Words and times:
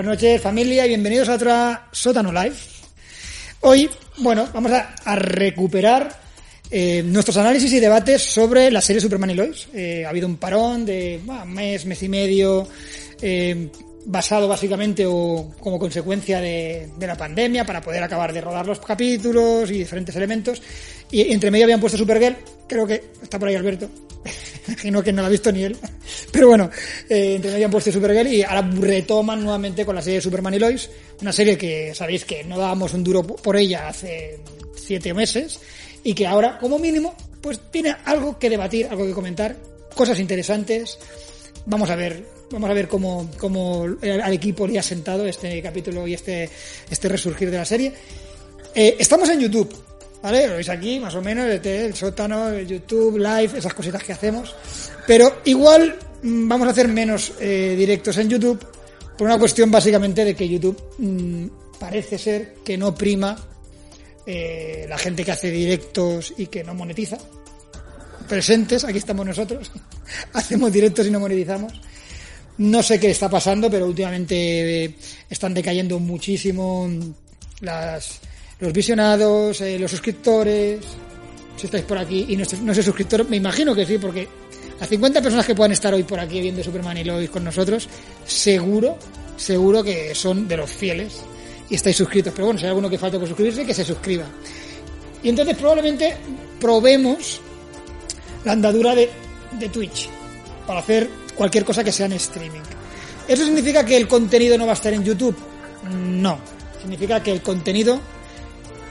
Buenas 0.00 0.16
noches 0.16 0.40
familia 0.40 0.86
y 0.86 0.88
bienvenidos 0.88 1.28
a 1.28 1.34
otra 1.34 1.88
Sótano 1.92 2.32
Live. 2.32 2.56
Hoy, 3.60 3.90
bueno, 4.16 4.48
vamos 4.50 4.72
a, 4.72 5.14
recuperar 5.14 6.18
eh, 6.70 7.02
nuestros 7.04 7.36
análisis 7.36 7.70
y 7.74 7.80
debates 7.80 8.22
sobre 8.22 8.70
la 8.70 8.80
serie 8.80 9.02
Superman 9.02 9.28
y 9.28 9.34
Lois. 9.34 9.68
Eh, 9.74 10.06
ha 10.06 10.08
habido 10.08 10.26
un 10.26 10.38
parón 10.38 10.86
de 10.86 11.20
mes, 11.48 11.84
mes 11.84 12.02
y 12.02 12.08
medio, 12.08 12.66
eh, 13.20 13.68
basado 14.06 14.48
básicamente 14.48 15.04
o 15.06 15.52
como 15.60 15.78
consecuencia 15.78 16.40
de, 16.40 16.88
de 16.98 17.06
la 17.06 17.18
pandemia 17.18 17.66
para 17.66 17.82
poder 17.82 18.02
acabar 18.02 18.32
de 18.32 18.40
rodar 18.40 18.66
los 18.66 18.80
capítulos 18.80 19.70
y 19.70 19.74
diferentes 19.74 20.16
elementos. 20.16 20.62
Y 21.10 21.30
entre 21.30 21.50
medio 21.50 21.66
habían 21.66 21.78
puesto 21.78 21.98
Supergirl, 21.98 22.38
creo 22.66 22.86
que 22.86 23.04
está 23.22 23.38
por 23.38 23.48
ahí 23.48 23.54
Alberto. 23.54 23.90
Imagino 24.68 25.02
que 25.02 25.12
no 25.12 25.22
lo 25.22 25.26
ha 25.26 25.30
visto 25.30 25.50
ni 25.52 25.64
él. 25.64 25.76
Pero 26.30 26.48
bueno, 26.48 26.70
eh, 27.08 27.34
entre 27.36 27.52
medio 27.52 27.66
han 27.66 27.70
puesto 27.72 27.92
Supergirl 27.92 28.28
y 28.28 28.42
ahora 28.42 28.62
retoman 28.62 29.42
nuevamente 29.42 29.84
con 29.84 29.94
la 29.94 30.02
serie 30.02 30.16
de 30.16 30.22
Superman 30.22 30.54
y 30.54 30.58
Lois. 30.58 30.90
Una 31.20 31.32
serie 31.32 31.56
que 31.56 31.94
sabéis 31.94 32.24
que 32.24 32.44
no 32.44 32.58
dábamos 32.58 32.94
un 32.94 33.04
duro 33.04 33.22
por 33.22 33.56
ella 33.56 33.88
hace 33.88 34.40
siete 34.76 35.14
meses 35.14 35.60
y 36.02 36.14
que 36.14 36.26
ahora, 36.26 36.58
como 36.58 36.78
mínimo, 36.78 37.14
pues 37.40 37.60
tiene 37.70 37.94
algo 38.04 38.38
que 38.38 38.50
debatir, 38.50 38.86
algo 38.90 39.06
que 39.06 39.12
comentar, 39.12 39.56
cosas 39.94 40.18
interesantes. 40.18 40.98
Vamos 41.66 41.90
a 41.90 41.96
ver, 41.96 42.24
vamos 42.50 42.70
a 42.70 42.74
ver 42.74 42.88
cómo, 42.88 43.30
cómo 43.38 43.84
al 43.84 44.32
equipo 44.32 44.66
le 44.66 44.78
ha 44.78 44.82
sentado 44.82 45.26
este 45.26 45.60
capítulo 45.62 46.06
y 46.06 46.14
este, 46.14 46.48
este 46.90 47.08
resurgir 47.08 47.50
de 47.50 47.58
la 47.58 47.64
serie. 47.64 47.92
Eh, 48.74 48.96
estamos 48.98 49.28
en 49.28 49.40
YouTube, 49.40 49.72
¿vale? 50.22 50.46
Lo 50.46 50.54
veis 50.54 50.68
aquí, 50.68 51.00
más 51.00 51.14
o 51.14 51.22
menos, 51.22 51.46
el, 51.46 51.66
el 51.66 51.94
sótano, 51.94 52.48
el 52.48 52.66
YouTube, 52.66 53.18
live, 53.18 53.58
esas 53.58 53.74
cositas 53.74 54.02
que 54.02 54.12
hacemos. 54.12 54.54
Pero 55.06 55.40
igual 55.44 55.98
mm, 56.22 56.48
vamos 56.48 56.68
a 56.68 56.70
hacer 56.70 56.88
menos 56.88 57.32
eh, 57.40 57.74
directos 57.76 58.16
en 58.18 58.28
YouTube 58.28 58.66
por 59.16 59.26
una 59.26 59.38
cuestión 59.38 59.70
básicamente 59.70 60.24
de 60.24 60.34
que 60.34 60.48
YouTube 60.48 60.80
mm, 60.98 61.78
parece 61.78 62.18
ser 62.18 62.54
que 62.64 62.78
no 62.78 62.94
prima 62.94 63.36
eh, 64.26 64.86
la 64.88 64.98
gente 64.98 65.24
que 65.24 65.32
hace 65.32 65.50
directos 65.50 66.34
y 66.36 66.46
que 66.46 66.64
no 66.64 66.74
monetiza. 66.74 67.18
Presentes, 68.28 68.84
aquí 68.84 68.98
estamos 68.98 69.26
nosotros. 69.26 69.70
Hacemos 70.34 70.72
directos 70.72 71.06
y 71.06 71.10
no 71.10 71.20
monetizamos. 71.20 71.72
No 72.58 72.82
sé 72.82 73.00
qué 73.00 73.10
está 73.10 73.28
pasando, 73.28 73.70
pero 73.70 73.86
últimamente 73.86 74.84
eh, 74.84 74.94
están 75.28 75.54
decayendo 75.54 75.98
muchísimo 75.98 76.88
las, 77.60 78.20
los 78.60 78.72
visionados, 78.72 79.60
eh, 79.60 79.78
los 79.78 79.90
suscriptores. 79.90 80.80
Si 81.56 81.66
estáis 81.66 81.84
por 81.84 81.98
aquí 81.98 82.26
y 82.28 82.36
no, 82.36 82.44
no 82.62 82.72
sois 82.72 82.86
suscriptor, 82.86 83.28
me 83.28 83.36
imagino 83.36 83.74
que 83.74 83.84
sí, 83.84 83.98
porque 83.98 84.26
las 84.78 84.88
50 84.88 85.20
personas 85.20 85.44
que 85.44 85.54
puedan 85.54 85.72
estar 85.72 85.92
hoy 85.92 86.04
por 86.04 86.18
aquí 86.18 86.40
viendo 86.40 86.62
Superman 86.62 86.96
y 86.96 87.04
Lois 87.04 87.28
con 87.28 87.44
nosotros, 87.44 87.86
seguro, 88.24 88.96
seguro 89.36 89.84
que 89.84 90.14
son 90.14 90.48
de 90.48 90.56
los 90.56 90.70
fieles 90.70 91.20
y 91.68 91.74
estáis 91.74 91.96
suscritos. 91.96 92.32
Pero 92.34 92.46
bueno, 92.46 92.58
si 92.58 92.64
hay 92.64 92.70
alguno 92.70 92.88
que 92.88 92.96
falta 92.96 93.18
por 93.18 93.28
suscribirse, 93.28 93.66
que 93.66 93.74
se 93.74 93.84
suscriba. 93.84 94.24
Y 95.22 95.28
entonces 95.28 95.54
probablemente 95.56 96.16
probemos 96.58 97.42
la 98.44 98.52
andadura 98.52 98.94
de, 98.94 99.10
de 99.58 99.68
Twitch 99.68 100.08
para 100.66 100.80
hacer 100.80 101.10
cualquier 101.34 101.64
cosa 101.64 101.84
que 101.84 101.92
sea 101.92 102.06
en 102.06 102.12
streaming. 102.12 102.60
¿Eso 103.28 103.44
significa 103.44 103.84
que 103.84 103.96
el 103.96 104.08
contenido 104.08 104.56
no 104.56 104.64
va 104.64 104.72
a 104.72 104.74
estar 104.74 104.92
en 104.92 105.04
YouTube? 105.04 105.36
No. 105.92 106.38
Significa 106.80 107.22
que 107.22 107.32
el 107.32 107.42
contenido 107.42 108.00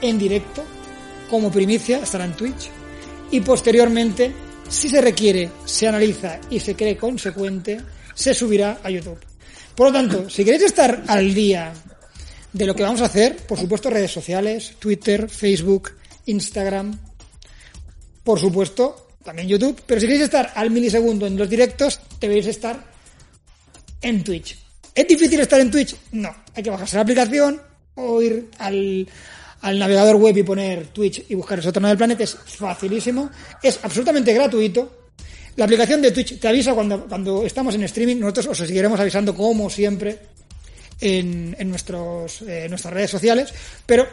en 0.00 0.18
directo, 0.18 0.64
como 1.28 1.50
primicia, 1.50 1.98
estará 1.98 2.24
en 2.24 2.34
Twitch. 2.34 2.70
Y 3.30 3.40
posteriormente, 3.40 4.32
si 4.68 4.88
se 4.88 5.00
requiere, 5.00 5.50
se 5.64 5.86
analiza 5.86 6.40
y 6.50 6.60
se 6.60 6.74
cree 6.74 6.96
consecuente, 6.96 7.80
se 8.14 8.34
subirá 8.34 8.80
a 8.82 8.90
YouTube. 8.90 9.18
Por 9.74 9.88
lo 9.88 9.92
tanto, 9.92 10.28
si 10.28 10.44
queréis 10.44 10.64
estar 10.64 11.04
al 11.06 11.32
día 11.32 11.72
de 12.52 12.66
lo 12.66 12.74
que 12.74 12.82
vamos 12.82 13.00
a 13.00 13.06
hacer, 13.06 13.36
por 13.36 13.58
supuesto, 13.58 13.90
redes 13.90 14.10
sociales, 14.10 14.74
Twitter, 14.78 15.28
Facebook, 15.28 15.92
Instagram, 16.26 16.98
por 18.24 18.38
supuesto, 18.38 19.08
también 19.24 19.48
YouTube, 19.48 19.82
pero 19.86 20.00
si 20.00 20.06
queréis 20.06 20.24
estar 20.24 20.52
al 20.54 20.70
milisegundo 20.70 21.26
en 21.26 21.36
los 21.36 21.48
directos, 21.48 22.00
debéis 22.20 22.46
estar 22.46 22.84
en 24.02 24.24
Twitch. 24.24 24.58
¿Es 24.94 25.06
difícil 25.06 25.40
estar 25.40 25.60
en 25.60 25.70
Twitch? 25.70 25.96
No, 26.12 26.34
hay 26.54 26.62
que 26.62 26.70
bajarse 26.70 26.96
la 26.96 27.02
aplicación 27.02 27.62
o 27.94 28.20
ir 28.20 28.50
al, 28.58 29.06
al 29.62 29.78
navegador 29.78 30.16
web 30.16 30.36
y 30.36 30.42
poner 30.42 30.86
Twitch 30.88 31.24
y 31.28 31.34
buscar 31.34 31.58
el 31.58 31.64
sótano 31.64 31.88
del 31.88 31.96
planeta, 31.96 32.24
es 32.24 32.34
facilísimo, 32.34 33.30
es 33.62 33.78
absolutamente 33.82 34.32
gratuito. 34.32 35.00
La 35.56 35.64
aplicación 35.64 36.00
de 36.00 36.10
Twitch 36.12 36.38
te 36.38 36.48
avisa 36.48 36.72
cuando, 36.74 37.06
cuando 37.06 37.44
estamos 37.44 37.74
en 37.74 37.82
streaming, 37.82 38.16
nosotros 38.16 38.46
os 38.48 38.58
seguiremos 38.58 38.98
avisando 38.98 39.34
como 39.34 39.68
siempre 39.68 40.18
en, 41.00 41.54
en 41.58 41.68
nuestros, 41.68 42.42
eh, 42.42 42.66
nuestras 42.68 42.94
redes 42.94 43.10
sociales, 43.10 43.52
pero 43.84 44.06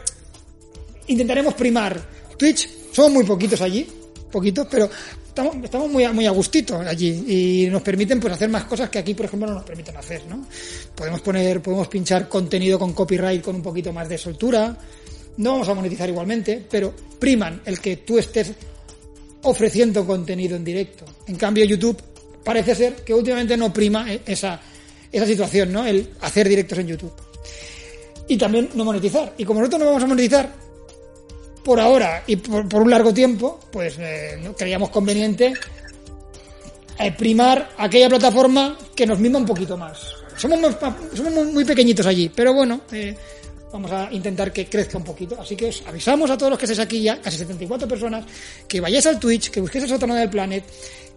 intentaremos 1.06 1.54
primar 1.54 2.00
Twitch, 2.36 2.68
somos 2.92 3.12
muy 3.12 3.24
poquitos 3.24 3.60
allí, 3.60 3.86
poquitos, 4.30 4.66
pero 4.70 4.90
estamos, 5.26 5.56
estamos 5.64 5.90
muy, 5.90 6.06
muy 6.08 6.26
a 6.26 6.30
gustito 6.30 6.78
allí 6.80 7.64
y 7.64 7.70
nos 7.70 7.82
permiten 7.82 8.20
pues 8.20 8.34
hacer 8.34 8.48
más 8.48 8.64
cosas 8.64 8.90
que 8.90 8.98
aquí, 8.98 9.14
por 9.14 9.26
ejemplo, 9.26 9.48
no 9.48 9.54
nos 9.54 9.64
permiten 9.64 9.96
hacer, 9.96 10.22
¿no? 10.26 10.46
Podemos 10.94 11.20
poner, 11.20 11.62
podemos 11.62 11.88
pinchar 11.88 12.28
contenido 12.28 12.78
con 12.78 12.92
copyright 12.92 13.42
con 13.42 13.56
un 13.56 13.62
poquito 13.62 13.92
más 13.92 14.08
de 14.08 14.18
soltura, 14.18 14.76
no 15.38 15.52
vamos 15.52 15.68
a 15.68 15.74
monetizar 15.74 16.08
igualmente, 16.08 16.64
pero 16.70 16.94
priman 17.18 17.62
el 17.64 17.80
que 17.80 17.96
tú 17.98 18.18
estés 18.18 18.52
ofreciendo 19.42 20.06
contenido 20.06 20.56
en 20.56 20.64
directo. 20.64 21.04
En 21.26 21.36
cambio, 21.36 21.64
YouTube 21.64 22.00
parece 22.44 22.74
ser 22.74 22.96
que 22.96 23.14
últimamente 23.14 23.56
no 23.56 23.72
prima 23.72 24.06
esa, 24.26 24.60
esa 25.10 25.26
situación, 25.26 25.72
¿no? 25.72 25.86
El 25.86 26.10
hacer 26.20 26.48
directos 26.48 26.78
en 26.78 26.88
YouTube. 26.88 27.12
Y 28.28 28.36
también 28.36 28.68
no 28.74 28.84
monetizar. 28.84 29.34
Y 29.38 29.44
como 29.44 29.60
nosotros 29.60 29.80
no 29.80 29.86
vamos 29.86 30.02
a 30.02 30.06
monetizar 30.06 30.52
por 31.64 31.80
ahora 31.80 32.24
y 32.26 32.36
por, 32.36 32.68
por 32.68 32.82
un 32.82 32.90
largo 32.90 33.12
tiempo, 33.14 33.60
pues 33.70 33.96
eh, 33.98 34.38
¿no? 34.42 34.54
creíamos 34.54 34.90
conveniente 34.90 35.54
eh, 36.98 37.12
primar 37.12 37.70
aquella 37.78 38.08
plataforma 38.08 38.76
que 38.94 39.06
nos 39.06 39.18
mima 39.20 39.38
un 39.38 39.46
poquito 39.46 39.76
más. 39.76 40.00
Somos, 40.36 40.76
somos 41.14 41.46
muy 41.52 41.64
pequeñitos 41.64 42.06
allí, 42.06 42.28
pero 42.28 42.54
bueno, 42.54 42.80
eh, 42.92 43.14
vamos 43.72 43.90
a 43.90 44.08
intentar 44.12 44.52
que 44.52 44.66
crezca 44.66 44.98
un 44.98 45.04
poquito. 45.04 45.40
Así 45.40 45.56
que 45.56 45.66
os 45.66 45.82
avisamos 45.86 46.30
a 46.30 46.36
todos 46.36 46.50
los 46.50 46.58
que 46.58 46.64
estéis 46.64 46.80
aquí 46.80 47.02
ya, 47.02 47.20
casi 47.20 47.38
74 47.38 47.86
personas, 47.88 48.24
que 48.66 48.80
vayáis 48.80 49.06
al 49.06 49.18
Twitch, 49.18 49.50
que 49.50 49.60
busquéis 49.60 49.84
el 49.84 49.90
sótano 49.90 50.14
del 50.14 50.30
Planet, 50.30 50.64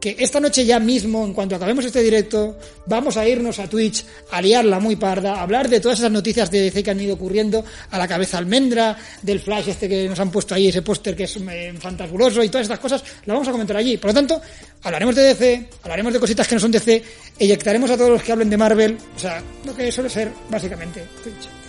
que 0.01 0.15
esta 0.18 0.39
noche 0.39 0.65
ya 0.65 0.80
mismo, 0.80 1.24
en 1.24 1.31
cuanto 1.31 1.56
acabemos 1.56 1.86
este 1.86 2.01
directo, 2.01 2.57
vamos 2.88 3.18
a 3.18 3.27
irnos 3.27 3.59
a 3.59 3.69
Twitch 3.69 4.03
a 4.31 4.42
liarla 4.42 4.80
muy 4.80 4.95
parda, 4.95 5.36
a 5.36 5.44
hablar 5.44 5.69
de 5.69 5.80
todas 5.80 6.00
esas 6.00 6.12
noticias 6.12 6.50
de 6.50 6.62
DC 6.62 6.83
que 6.83 6.89
han 6.89 7.00
ido 7.00 7.13
ocurriendo, 7.13 7.63
a 7.92 7.98
la 8.00 8.07
cabeza 8.07 8.39
almendra, 8.39 8.97
del 9.21 9.39
flash 9.39 9.69
este 9.69 9.88
que 9.88 10.09
nos 10.09 10.19
han 10.19 10.31
puesto 10.31 10.56
ahí, 10.56 10.69
ese 10.69 10.81
póster 10.81 11.15
que 11.15 11.25
es 11.25 11.38
eh, 11.38 11.74
fantabuloso 11.80 12.44
y 12.44 12.50
todas 12.50 12.65
estas 12.65 12.80
cosas, 12.80 13.04
la 13.25 13.36
vamos 13.36 13.47
a 13.47 13.51
comentar 13.51 13.77
allí. 13.77 13.97
Por 13.97 14.09
lo 14.09 14.15
tanto, 14.15 14.42
hablaremos 14.81 15.15
de 15.15 15.21
DC, 15.21 15.69
hablaremos 15.83 16.13
de 16.13 16.19
cositas 16.19 16.47
que 16.47 16.56
no 16.56 16.62
son 16.62 16.71
DC, 16.71 17.04
eyectaremos 17.38 17.92
a 17.92 17.95
todos 17.95 18.09
los 18.09 18.24
que 18.24 18.31
hablen 18.31 18.50
de 18.50 18.57
Marvel, 18.57 18.97
o 19.15 19.19
sea, 19.19 19.42
lo 19.63 19.75
que 19.75 19.92
suele 19.92 20.09
ser 20.09 20.31
básicamente 20.50 21.06
Twitch. 21.24 21.60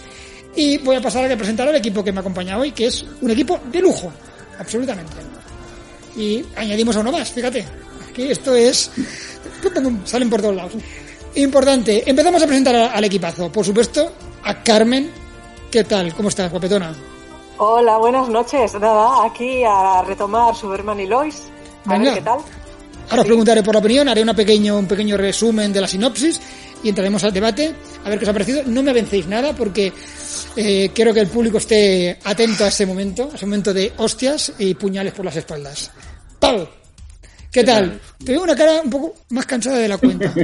Y 0.54 0.78
voy 0.78 0.96
a 0.96 1.00
pasar 1.00 1.30
a 1.30 1.36
presentar 1.36 1.68
al 1.68 1.76
equipo 1.76 2.04
que 2.04 2.12
me 2.12 2.20
acompaña 2.20 2.58
hoy, 2.58 2.72
que 2.72 2.86
es 2.86 3.04
un 3.20 3.30
equipo 3.30 3.58
de 3.70 3.80
lujo, 3.80 4.12
absolutamente. 4.58 5.16
Y 6.16 6.44
añadimos 6.56 6.96
a 6.96 7.00
uno 7.00 7.12
más, 7.12 7.30
fíjate. 7.30 7.64
Aquí 8.10 8.30
esto 8.30 8.54
es... 8.54 8.90
Salen 10.04 10.28
por 10.28 10.42
todos 10.42 10.54
lados. 10.56 10.72
Importante, 11.36 12.08
empezamos 12.08 12.42
a 12.42 12.46
presentar 12.46 12.74
al 12.74 13.04
equipazo. 13.04 13.50
Por 13.50 13.64
supuesto, 13.64 14.12
a 14.44 14.62
Carmen. 14.62 15.10
¿Qué 15.70 15.84
tal? 15.84 16.14
¿Cómo 16.14 16.28
estás, 16.28 16.50
guapetona? 16.50 16.94
Hola, 17.56 17.96
buenas 17.96 18.28
noches. 18.28 18.74
Nada, 18.74 19.24
aquí 19.24 19.62
a 19.64 20.02
retomar 20.02 20.54
Superman 20.54 21.00
y 21.00 21.06
Lois. 21.06 21.44
A 21.86 21.92
Venga. 21.94 22.10
ver 22.10 22.14
qué 22.18 22.24
tal. 22.24 22.40
Ahora 23.08 23.22
os 23.22 23.26
preguntaré 23.26 23.62
por 23.62 23.74
la 23.74 23.80
opinión, 23.80 24.08
haré 24.08 24.22
una 24.22 24.34
pequeño, 24.34 24.78
un 24.78 24.86
pequeño 24.86 25.16
resumen 25.16 25.72
de 25.72 25.80
la 25.80 25.88
sinopsis 25.88 26.40
y 26.82 26.88
entraremos 26.88 27.22
al 27.24 27.32
debate 27.32 27.74
a 28.04 28.08
ver 28.08 28.18
qué 28.18 28.24
os 28.24 28.28
ha 28.28 28.32
parecido. 28.32 28.62
No 28.66 28.82
me 28.82 28.92
vencéis 28.92 29.26
nada 29.26 29.54
porque 29.54 29.92
eh, 30.56 30.90
quiero 30.94 31.12
que 31.14 31.20
el 31.20 31.28
público 31.28 31.58
esté 31.58 32.18
atento 32.24 32.64
a 32.64 32.68
ese 32.68 32.86
momento, 32.86 33.30
a 33.32 33.36
ese 33.36 33.46
momento 33.46 33.72
de 33.74 33.92
hostias 33.98 34.52
y 34.58 34.74
puñales 34.74 35.12
por 35.14 35.24
las 35.24 35.36
espaldas. 35.36 35.90
¡Pau! 36.38 36.68
¿Qué 37.50 37.62
tal? 37.64 38.00
Te 38.24 38.32
veo 38.32 38.42
una 38.42 38.56
cara 38.56 38.80
un 38.82 38.88
poco 38.90 39.14
más 39.30 39.44
cansada 39.44 39.76
de 39.78 39.88
la 39.88 39.98
cuenta. 39.98 40.32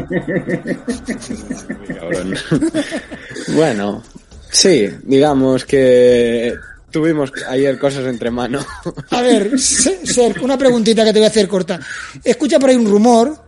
Bueno, 3.55 4.03
sí, 4.51 4.89
digamos 5.05 5.65
que 5.65 6.55
tuvimos 6.91 7.33
ayer 7.49 7.79
cosas 7.79 8.05
entre 8.07 8.31
mano. 8.31 8.65
A 9.11 9.23
ver, 9.23 9.59
Se- 9.59 10.07
Ser, 10.07 10.39
una 10.43 10.57
preguntita 10.59 11.05
que 11.05 11.13
te 11.13 11.19
voy 11.19 11.27
a 11.27 11.31
hacer 11.31 11.49
corta. 11.49 11.79
Escucha 12.23 12.59
por 12.59 12.71
ahí 12.71 12.77
un 12.77 12.87
rumor 12.87 13.48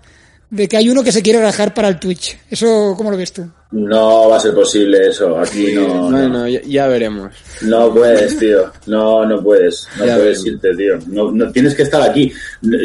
de 0.50 0.69
que 0.69 0.76
hay 0.76 0.88
uno 0.88 1.02
que 1.05 1.12
se 1.12 1.23
quiere 1.23 1.41
rajar 1.41 1.73
para 1.73 1.88
el 1.88 1.99
Twitch. 1.99 2.37
¿Eso 2.50 2.94
cómo 2.97 3.11
lo 3.11 3.17
ves 3.17 3.32
tú? 3.32 3.47
No 3.73 4.29
va 4.29 4.37
a 4.37 4.41
ser 4.41 4.52
posible 4.52 5.08
eso, 5.08 5.38
aquí 5.38 5.73
no. 5.75 6.11
No, 6.11 6.11
Bueno, 6.11 6.49
ya, 6.49 6.61
ya 6.62 6.88
veremos. 6.88 7.32
no 7.62 7.94
puedes, 7.94 8.37
tío. 8.37 8.70
No, 8.87 9.25
no 9.25 9.41
puedes. 9.43 9.87
No 9.97 10.06
Ya 10.06 10.17
puedes 10.17 10.44
irte, 10.44 10.75
tío. 10.75 10.99
No, 11.06 11.31
no 11.31 11.52
tienes 11.52 11.75
que 11.76 11.82
estar 11.85 12.02
aquí. 12.02 12.32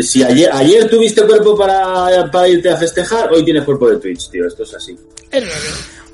Si 0.04 0.22
ayer, 0.24 0.50
ayer 0.54 0.88
tuviste 0.88 1.24
cuerpo 1.24 1.58
para, 1.58 2.30
para 2.32 2.48
irte 2.48 2.70
a 2.70 2.78
festejar, 2.78 3.32
hoy 3.34 3.44
tienes 3.44 3.64
cuerpo 3.64 3.90
de 3.90 3.98
Twitch, 3.98 4.30
tío. 4.30 4.46
Esto 4.46 4.62
es 4.64 4.74
así. 4.76 4.96
Es. 5.32 5.44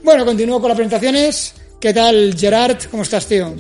Bueno, 0.04 0.26
continúo 0.26 0.60
con 0.62 0.70
las 0.70 0.78
presentaciones. 0.78 1.54
¿Qué 1.80 1.94
tal, 1.94 2.34
Gerard? 2.38 2.78
¿Cómo 2.90 3.04
estás, 3.04 3.26
tío? 3.26 3.54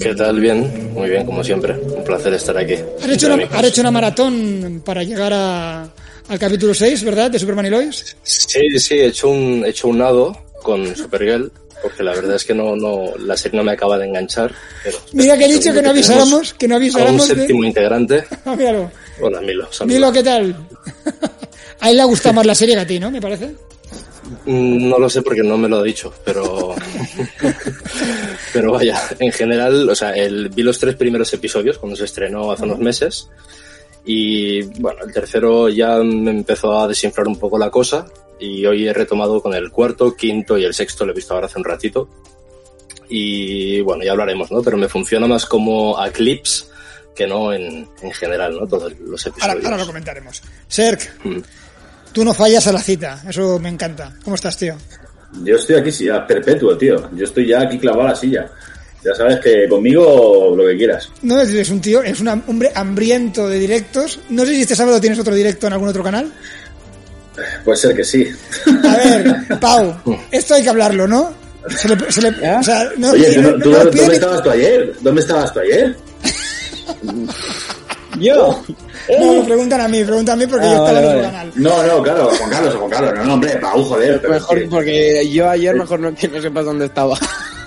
¿Qué 0.00 0.14
tal? 0.14 0.40
Bien, 0.40 0.92
muy 0.94 1.10
bien, 1.10 1.26
como 1.26 1.44
siempre. 1.44 1.74
Un 1.74 2.02
placer 2.02 2.32
estar 2.32 2.56
aquí. 2.56 2.76
Has 3.02 3.08
hecho, 3.10 3.26
una, 3.34 3.44
has 3.44 3.64
hecho 3.66 3.80
una 3.82 3.90
maratón 3.90 4.80
para 4.84 5.02
llegar 5.02 5.32
a- 5.34 5.90
al 6.30 6.38
capítulo 6.38 6.72
6, 6.72 7.02
¿verdad? 7.04 7.28
De 7.30 7.38
Superman 7.40 7.66
y 7.66 7.70
Lois. 7.70 8.16
Sí, 8.22 8.60
sí, 8.78 8.94
he 8.94 9.06
hecho 9.06 9.28
un, 9.28 9.64
he 9.66 9.70
hecho 9.70 9.88
un 9.88 9.98
nado 9.98 10.36
con 10.62 10.94
Supergirl, 10.94 11.50
porque 11.82 12.04
la 12.04 12.12
verdad 12.12 12.36
es 12.36 12.44
que 12.44 12.54
no, 12.54 12.76
no, 12.76 13.16
la 13.18 13.36
serie 13.36 13.58
no 13.58 13.64
me 13.64 13.72
acaba 13.72 13.98
de 13.98 14.06
enganchar. 14.06 14.54
Pero 14.84 14.98
Mira 15.12 15.36
que 15.36 15.46
he 15.46 15.52
dicho 15.52 15.72
que 15.72 15.82
no 15.82 15.90
avisáramos, 15.90 16.54
que 16.54 16.68
no 16.68 16.76
a 16.76 16.78
un 16.78 16.82
avisáramos 16.84 17.28
de... 17.28 17.34
séptimo 17.34 17.64
integrante. 17.64 18.24
Ah, 18.44 18.54
míralo. 18.54 18.90
Hola, 19.20 19.40
Milo. 19.40 19.70
saluda. 19.72 19.94
Milo, 19.94 20.12
¿qué 20.12 20.22
tal? 20.22 20.56
A 21.80 21.90
él 21.90 21.96
le 21.96 22.02
ha 22.02 22.06
gustado 22.06 22.34
más 22.34 22.46
la 22.46 22.54
serie 22.54 22.74
que 22.74 22.80
a 22.82 22.86
ti, 22.86 23.00
¿no? 23.00 23.10
Me 23.10 23.20
parece. 23.22 23.46
Mm, 24.44 24.88
No 24.88 24.98
lo 24.98 25.08
sé 25.10 25.22
porque 25.22 25.42
no 25.42 25.56
me 25.58 25.68
lo 25.68 25.78
ha 25.78 25.82
dicho, 25.82 26.12
pero. 26.24 26.74
pero 28.52 28.72
vaya, 28.72 29.00
en 29.18 29.32
general, 29.32 29.88
o 29.88 29.94
sea, 29.94 30.10
el, 30.12 30.50
vi 30.50 30.62
los 30.62 30.78
tres 30.78 30.94
primeros 30.96 31.32
episodios 31.32 31.78
cuando 31.78 31.96
se 31.96 32.04
estrenó 32.04 32.52
hace 32.52 32.64
unos 32.64 32.78
meses. 32.78 33.28
Y 34.04 34.62
bueno, 34.80 35.04
el 35.04 35.12
tercero 35.12 35.68
ya 35.68 35.96
me 35.98 36.30
empezó 36.30 36.78
a 36.78 36.88
desinflar 36.88 37.28
un 37.28 37.38
poco 37.38 37.58
la 37.58 37.70
cosa. 37.70 38.06
Y 38.38 38.64
hoy 38.64 38.88
he 38.88 38.92
retomado 38.92 39.42
con 39.42 39.52
el 39.54 39.70
cuarto, 39.70 40.16
quinto 40.16 40.56
y 40.56 40.64
el 40.64 40.72
sexto, 40.74 41.04
lo 41.04 41.12
he 41.12 41.14
visto 41.14 41.34
ahora 41.34 41.46
hace 41.46 41.58
un 41.58 41.64
ratito. 41.64 42.08
Y 43.08 43.80
bueno, 43.80 44.04
ya 44.04 44.12
hablaremos, 44.12 44.50
¿no? 44.50 44.62
Pero 44.62 44.76
me 44.76 44.88
funciona 44.88 45.26
más 45.26 45.44
como 45.46 45.98
a 45.98 46.10
clips 46.10 46.68
que 47.14 47.26
no 47.26 47.52
en, 47.52 47.88
en 48.02 48.12
general, 48.12 48.56
¿no? 48.58 48.66
Todos 48.66 48.92
los 49.00 49.26
Ahora, 49.26 49.36
episodios. 49.36 49.64
ahora 49.64 49.76
lo 49.78 49.86
comentaremos. 49.86 50.42
Serk, 50.68 51.10
Mm. 51.24 51.40
tú 52.12 52.24
no 52.24 52.32
fallas 52.32 52.66
a 52.68 52.72
la 52.72 52.80
cita. 52.80 53.22
Eso 53.28 53.58
me 53.58 53.68
encanta. 53.68 54.14
¿Cómo 54.24 54.36
estás, 54.36 54.56
tío? 54.56 54.74
Yo 55.44 55.56
estoy 55.56 55.76
aquí 55.76 55.92
sí, 55.92 56.08
a 56.08 56.26
perpetuo, 56.26 56.76
tío. 56.78 57.10
Yo 57.14 57.24
estoy 57.24 57.48
ya 57.48 57.60
aquí 57.62 57.78
clavado 57.78 58.06
a 58.06 58.10
la 58.10 58.16
silla. 58.16 58.50
Ya 59.04 59.14
sabes 59.14 59.40
que 59.40 59.66
conmigo 59.68 60.54
lo 60.56 60.66
que 60.66 60.76
quieras. 60.76 61.10
No, 61.22 61.40
es, 61.40 61.70
un 61.70 61.80
tío, 61.80 62.02
es 62.02 62.20
un 62.20 62.28
hombre 62.28 62.70
hambriento 62.74 63.48
de 63.48 63.58
directos. 63.58 64.20
No 64.28 64.44
sé 64.44 64.54
si 64.54 64.62
este 64.62 64.76
sábado 64.76 65.00
tienes 65.00 65.18
otro 65.18 65.34
directo 65.34 65.66
en 65.66 65.72
algún 65.72 65.88
otro 65.88 66.02
canal. 66.02 66.30
Puede 67.64 67.78
ser 67.78 67.94
que 67.96 68.04
sí. 68.04 68.28
A 68.66 68.96
ver, 68.96 69.58
Pau, 69.60 69.96
esto 70.30 70.54
hay 70.54 70.62
que 70.62 70.68
hablarlo, 70.68 71.08
¿no? 71.08 71.32
Se 71.68 71.88
le, 71.88 72.12
se 72.12 72.20
le- 72.22 72.28
o 72.58 72.62
sea, 72.62 72.90
no, 72.98 73.12
Oye, 73.12 73.32
¿tú, 73.34 73.42
no- 73.42 73.58
tú- 73.58 73.70
¿dónde 73.70 74.14
estabas 74.14 74.42
tú 74.42 74.50
ayer? 74.50 74.92
¿Dónde 75.00 75.20
estabas 75.22 75.52
tú 75.52 75.60
ayer? 75.60 75.96
Yo. 78.18 78.62
No, 79.18 79.34
me 79.34 79.44
preguntan 79.44 79.80
a 79.80 79.88
mí, 79.88 80.04
preguntan 80.04 80.34
a 80.34 80.44
mí 80.44 80.46
porque 80.50 80.66
Ah, 80.66 80.70
yo 80.70 80.76
estaba 80.86 80.92
vale, 80.92 81.10
en 81.12 81.18
otro 81.18 81.30
canal. 81.30 81.52
No, 81.54 81.82
no, 81.86 82.02
claro, 82.02 82.28
Juan 82.36 82.50
Carlos, 82.50 82.74
Juan 82.74 82.90
Carlos. 82.90 83.14
No, 83.14 83.24
no, 83.24 83.34
hombre, 83.34 83.56
Pau, 83.56 83.82
joder. 83.84 84.20
pero 84.20 84.34
es 84.34 84.40
Mejor 84.42 84.58
que- 84.58 84.66
porque 84.68 85.30
yo 85.30 85.48
ayer 85.48 85.74
mejor 85.76 86.00
no, 86.00 86.14
que 86.14 86.28
no 86.28 86.42
sepas 86.42 86.64
dónde 86.64 86.86
estaba. 86.86 87.16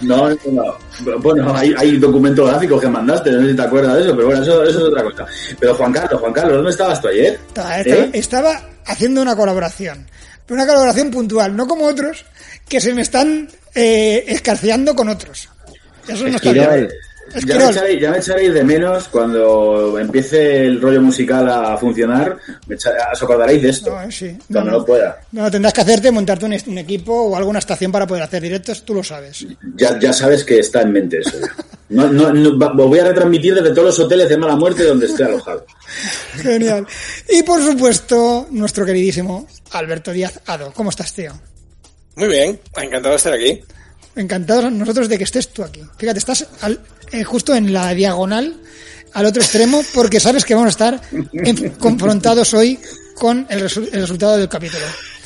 No, 0.04 0.30
no, 0.30 0.38
no. 0.52 1.20
Bueno, 1.20 1.56
hay, 1.56 1.74
hay 1.78 1.98
documentos 1.98 2.50
gráficos 2.50 2.82
que 2.82 2.88
mandaste, 2.88 3.32
no 3.32 3.42
sé 3.42 3.52
si 3.52 3.56
te 3.56 3.62
acuerdas 3.62 3.96
de 3.98 4.04
eso, 4.04 4.16
pero 4.16 4.28
bueno, 4.28 4.42
eso, 4.44 4.64
eso 4.64 4.78
es 4.80 4.84
otra 4.86 5.04
cosa. 5.04 5.26
Pero 5.60 5.76
Juan 5.76 5.92
Carlos, 5.94 6.20
Juan 6.22 6.34
Carlos, 6.34 6.56
¿dónde 6.56 6.72
estabas 6.72 7.02
tú 7.02 7.08
ayer? 7.08 7.40
Estaba, 7.48 7.80
estaba- 7.80 8.02
¿Eh? 8.04 8.10
estaba 8.14 8.62
haciendo 8.86 9.22
una 9.22 9.36
colaboración. 9.36 10.06
Pero 10.46 10.56
una 10.62 10.68
colaboración 10.68 11.10
puntual, 11.12 11.56
no 11.56 11.68
como 11.68 11.86
otros 11.86 12.26
que 12.68 12.82
se 12.82 12.94
me 12.94 13.02
están 13.02 13.48
eh, 13.76 14.24
escarceando 14.28 14.96
con 14.96 15.10
otros. 15.10 15.50
Eso 16.08 16.28
no 16.28 16.36
está 16.36 16.52
bien. 16.52 16.90
Ya 17.46 17.58
me, 17.58 17.70
echaréis, 17.70 18.02
ya 18.02 18.12
me 18.12 18.18
echaréis 18.18 18.54
de 18.54 18.64
menos 18.64 19.08
cuando 19.08 19.98
empiece 19.98 20.66
el 20.66 20.82
rollo 20.82 21.02
musical 21.02 21.50
a 21.50 21.78
funcionar. 21.78 22.38
Me 22.68 22.76
echa- 22.76 22.92
os 23.12 23.24
acordaréis 23.24 23.62
de 23.64 23.70
esto. 23.70 23.92
No, 23.92 24.02
eh, 24.02 24.12
sí. 24.12 24.38
Cuando 24.52 24.72
No, 24.72 24.78
no, 24.80 24.86
pueda. 24.86 25.20
No, 25.32 25.50
tendrás 25.50 25.74
que 25.74 25.82
hacerte, 25.82 26.12
montarte 26.12 26.46
un, 26.46 26.78
equipo 26.78 27.14
o 27.14 27.36
alguna 27.36 27.60
estación 27.60 27.92
para 27.92 28.06
poder 28.06 28.24
hacer 28.24 28.42
directos, 28.44 28.84
tú 28.84 28.94
lo 28.94 29.04
sabes. 29.04 29.46
Ya, 29.76 29.98
ya 30.00 30.14
sabes 30.14 30.44
que 30.44 30.60
está 30.60 30.82
en 30.82 30.92
mente 30.92 31.20
eso. 31.20 31.38
No, 31.90 32.08
no, 32.12 32.34
no, 32.34 32.58
voy 32.76 33.00
a 33.00 33.06
retransmitir 33.06 33.56
desde 33.56 33.70
todos 33.72 33.86
los 33.98 34.00
hoteles 34.00 34.28
de 34.30 34.38
mala 34.38 34.56
muerte 34.56 34.84
donde 34.84 35.06
esté 35.06 35.24
alojado. 35.24 35.66
Genial. 36.36 36.86
Y 37.30 37.44
por 37.44 37.62
supuesto, 37.62 38.48
nuestro 38.52 38.86
queridísimo 38.86 39.48
Alberto 39.72 40.12
Díaz 40.12 40.40
Ado. 40.46 40.72
¿Cómo 40.74 40.90
estás, 40.90 41.14
tío? 41.14 41.34
Muy 42.16 42.28
bien, 42.28 42.60
encantado 42.78 43.12
de 43.12 43.16
estar 43.18 43.34
aquí. 43.34 43.62
Encantados 44.16 44.72
nosotros 44.72 45.10
de 45.10 45.18
que 45.18 45.24
estés 45.24 45.50
tú 45.50 45.64
aquí. 45.64 45.82
Fíjate, 45.98 46.20
estás 46.20 46.46
al- 46.62 46.80
eh, 47.12 47.24
justo 47.24 47.56
en 47.56 47.74
la 47.74 47.94
diagonal, 47.94 48.56
al 49.14 49.26
otro 49.26 49.42
extremo, 49.42 49.84
porque 49.94 50.20
sabes 50.20 50.46
que 50.46 50.54
vamos 50.54 50.68
a 50.68 50.70
estar 50.72 51.02
en- 51.34 51.70
confrontados 51.72 52.54
hoy 52.54 52.80
con 53.16 53.46
el, 53.50 53.62
resu- 53.62 53.90
el 53.92 54.02
resultado 54.02 54.38
del 54.38 54.50
capítulo. 54.50 54.84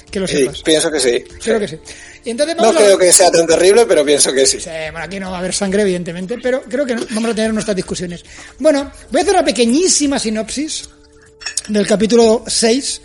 Que 0.09 0.21
lo 0.21 0.27
Sí, 0.27 0.37
sepas. 0.37 0.61
pienso 0.61 0.89
que 0.89 0.99
sí. 1.01 1.23
Creo 1.43 1.59
que 1.59 1.67
sí. 1.67 1.77
Y 2.23 2.29
entonces 2.29 2.55
No 2.55 2.69
a- 2.69 2.73
creo 2.75 2.97
que 2.97 3.11
sea 3.11 3.29
tan 3.29 3.45
terrible, 3.45 3.85
pero 3.85 4.05
pienso 4.05 4.31
que 4.33 4.45
sí. 4.45 4.59
Sí, 4.59 4.69
bueno, 4.91 4.99
aquí 4.99 5.19
no 5.19 5.29
va 5.31 5.37
a 5.37 5.39
haber 5.39 5.53
sangre, 5.53 5.81
evidentemente, 5.81 6.37
pero 6.41 6.61
creo 6.63 6.85
que 6.85 6.95
vamos 6.95 7.31
a 7.31 7.35
tener 7.35 7.53
nuestras 7.53 7.75
discusiones. 7.75 8.23
Bueno, 8.59 8.89
voy 9.11 9.19
a 9.19 9.23
hacer 9.23 9.33
una 9.35 9.43
pequeñísima 9.45 10.17
sinopsis 10.17 10.87
del 11.67 11.85
capítulo 11.85 12.43
6. 12.47 13.01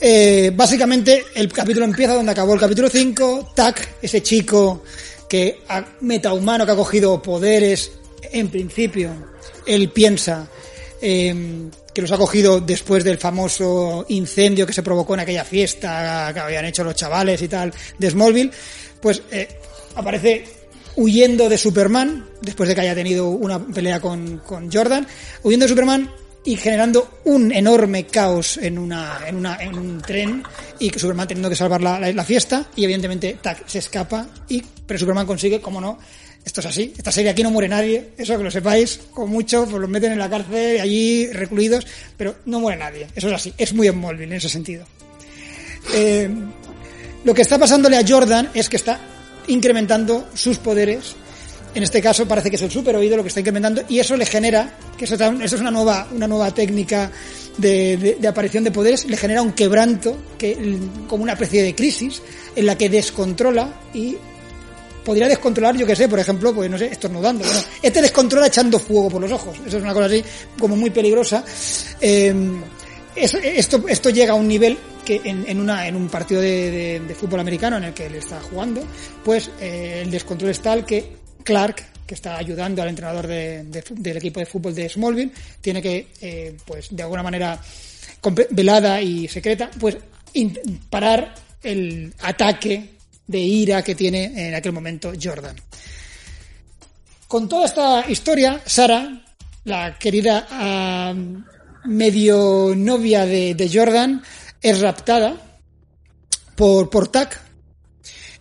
Eh, 0.00 0.52
básicamente, 0.54 1.24
el 1.34 1.52
capítulo 1.52 1.84
empieza 1.84 2.14
donde 2.14 2.32
acabó 2.32 2.54
el 2.54 2.60
capítulo 2.60 2.88
5. 2.88 3.52
Tak, 3.54 3.96
ese 4.02 4.22
chico 4.22 4.82
que 5.28 5.62
ha, 5.68 5.84
metahumano 6.00 6.66
que 6.66 6.72
ha 6.72 6.76
cogido 6.76 7.20
poderes, 7.22 7.92
en 8.32 8.48
principio, 8.48 9.10
él 9.66 9.90
piensa 9.90 10.48
eh, 11.00 11.68
que 11.92 12.02
los 12.02 12.10
ha 12.12 12.18
cogido 12.18 12.60
después 12.60 13.04
del 13.04 13.18
famoso 13.18 14.04
incendio 14.08 14.66
que 14.66 14.72
se 14.72 14.82
provocó 14.82 15.14
en 15.14 15.20
aquella 15.20 15.44
fiesta 15.44 16.30
que 16.34 16.40
habían 16.40 16.64
hecho 16.64 16.82
los 16.82 16.94
chavales 16.94 17.40
y 17.40 17.48
tal 17.48 17.72
de 17.98 18.10
Smallville, 18.10 18.50
pues 19.00 19.22
eh, 19.30 19.48
aparece 19.94 20.44
huyendo 20.96 21.48
de 21.48 21.58
Superman, 21.58 22.26
después 22.40 22.68
de 22.68 22.74
que 22.74 22.80
haya 22.82 22.94
tenido 22.94 23.28
una 23.28 23.64
pelea 23.64 24.00
con, 24.00 24.38
con 24.38 24.70
Jordan, 24.70 25.06
huyendo 25.42 25.64
de 25.64 25.68
Superman 25.68 26.10
y 26.44 26.56
generando 26.56 27.20
un 27.24 27.50
enorme 27.52 28.04
caos 28.06 28.58
en, 28.58 28.78
una, 28.78 29.20
en, 29.26 29.36
una, 29.36 29.56
en 29.62 29.74
un 29.78 30.00
tren 30.02 30.42
y 30.78 30.90
Superman 30.90 31.26
teniendo 31.28 31.48
que 31.48 31.56
salvar 31.56 31.80
la, 31.80 31.98
la- 32.12 32.24
fiesta 32.24 32.66
y 32.76 32.84
evidentemente 32.84 33.38
Tac 33.40 33.66
se 33.66 33.78
escapa 33.78 34.26
y 34.48 34.62
pero 34.86 34.98
Superman 34.98 35.26
consigue, 35.26 35.60
como 35.60 35.80
no, 35.80 35.98
Esto 36.44 36.60
es 36.60 36.66
así. 36.66 36.92
Esta 36.96 37.10
serie 37.10 37.30
aquí 37.30 37.42
no 37.42 37.50
muere 37.50 37.68
nadie. 37.68 38.10
Eso 38.18 38.36
que 38.36 38.44
lo 38.44 38.50
sepáis. 38.50 39.00
Con 39.14 39.30
mucho, 39.30 39.64
pues 39.64 39.80
los 39.80 39.88
meten 39.88 40.12
en 40.12 40.18
la 40.18 40.28
cárcel, 40.28 40.78
allí 40.78 41.26
recluidos. 41.32 41.86
Pero 42.18 42.34
no 42.44 42.60
muere 42.60 42.78
nadie. 42.78 43.06
Eso 43.16 43.28
es 43.28 43.32
así. 43.34 43.54
Es 43.56 43.72
muy 43.72 43.88
Smallville 43.88 44.24
en 44.24 44.32
ese 44.34 44.50
sentido. 44.50 44.84
Eh, 45.94 46.28
lo 47.24 47.32
que 47.32 47.40
está 47.40 47.58
pasándole 47.58 47.96
a 47.96 48.04
Jordan 48.06 48.50
es 48.52 48.68
que 48.68 48.76
está 48.76 49.00
incrementando 49.46 50.28
sus 50.34 50.58
poderes. 50.58 51.16
En 51.74 51.82
este 51.82 52.00
caso 52.00 52.26
parece 52.28 52.50
que 52.50 52.56
es 52.56 52.62
el 52.62 52.70
super 52.70 52.94
oído 52.94 53.16
lo 53.16 53.22
que 53.22 53.28
está 53.28 53.40
incrementando 53.40 53.82
y 53.88 53.98
eso 53.98 54.16
le 54.16 54.24
genera, 54.26 54.78
que 54.96 55.06
eso, 55.06 55.14
eso 55.16 55.56
es 55.56 55.60
una 55.60 55.70
nueva, 55.72 56.06
una 56.12 56.28
nueva 56.28 56.52
técnica 56.52 57.10
de, 57.58 57.96
de- 57.96 58.14
de 58.20 58.28
aparición 58.28 58.62
de 58.62 58.70
poderes, 58.70 59.04
le 59.06 59.16
genera 59.16 59.42
un 59.42 59.52
quebranto, 59.52 60.16
que, 60.38 60.78
como 61.08 61.24
una 61.24 61.32
especie 61.32 61.62
de 61.64 61.74
crisis, 61.74 62.22
en 62.54 62.66
la 62.66 62.78
que 62.78 62.88
descontrola 62.88 63.80
y 63.92 64.16
podría 65.04 65.26
descontrolar, 65.28 65.76
yo 65.76 65.84
que 65.86 65.96
sé, 65.96 66.08
por 66.08 66.18
ejemplo, 66.20 66.54
pues 66.54 66.70
no 66.70 66.78
sé, 66.78 66.86
estornudando. 66.86 67.44
Bueno, 67.44 67.60
este 67.82 68.00
descontrola 68.02 68.46
echando 68.46 68.78
fuego 68.78 69.10
por 69.10 69.20
los 69.20 69.32
ojos. 69.32 69.56
Eso 69.66 69.76
es 69.78 69.82
una 69.82 69.92
cosa 69.92 70.06
así 70.06 70.24
como 70.58 70.76
muy 70.76 70.90
peligrosa. 70.90 71.44
Eh, 72.00 72.32
esto, 73.16 73.38
esto 73.88 74.10
llega 74.10 74.32
a 74.32 74.36
un 74.36 74.48
nivel 74.48 74.78
que 75.04 75.20
en, 75.24 75.44
en, 75.46 75.60
una, 75.60 75.86
en 75.86 75.94
un 75.96 76.08
partido 76.08 76.40
de, 76.40 76.70
de- 76.70 77.00
de 77.00 77.14
fútbol 77.14 77.40
americano 77.40 77.76
en 77.76 77.84
el 77.84 77.92
que 77.94 78.06
él 78.06 78.14
está 78.14 78.40
jugando, 78.40 78.82
pues 79.24 79.50
eh, 79.60 80.00
el 80.04 80.10
descontrol 80.10 80.50
es 80.50 80.60
tal 80.60 80.84
que 80.86 81.23
Clark, 81.44 82.06
que 82.06 82.14
está 82.14 82.36
ayudando 82.36 82.82
al 82.82 82.88
entrenador 82.88 83.26
del 83.26 84.16
equipo 84.16 84.40
de 84.40 84.46
fútbol 84.46 84.74
de 84.74 84.88
Smallville, 84.88 85.32
tiene 85.60 85.80
que, 85.80 86.08
eh, 86.20 86.56
pues 86.66 86.88
de 86.90 87.02
alguna 87.02 87.22
manera 87.22 87.60
velada 88.50 89.00
y 89.00 89.28
secreta, 89.28 89.70
pues 89.78 89.96
parar 90.90 91.34
el 91.62 92.12
ataque 92.20 92.94
de 93.26 93.38
ira 93.38 93.82
que 93.82 93.94
tiene 93.94 94.48
en 94.48 94.54
aquel 94.54 94.72
momento 94.72 95.12
Jordan. 95.20 95.56
Con 97.28 97.48
toda 97.48 97.66
esta 97.66 98.04
historia, 98.08 98.60
Sara, 98.64 99.22
la 99.64 99.98
querida 99.98 101.14
medio 101.84 102.74
novia 102.76 103.26
de, 103.26 103.70
Jordan, 103.72 104.22
es 104.60 104.80
raptada 104.80 105.36
por, 106.56 106.90
por. 106.90 107.10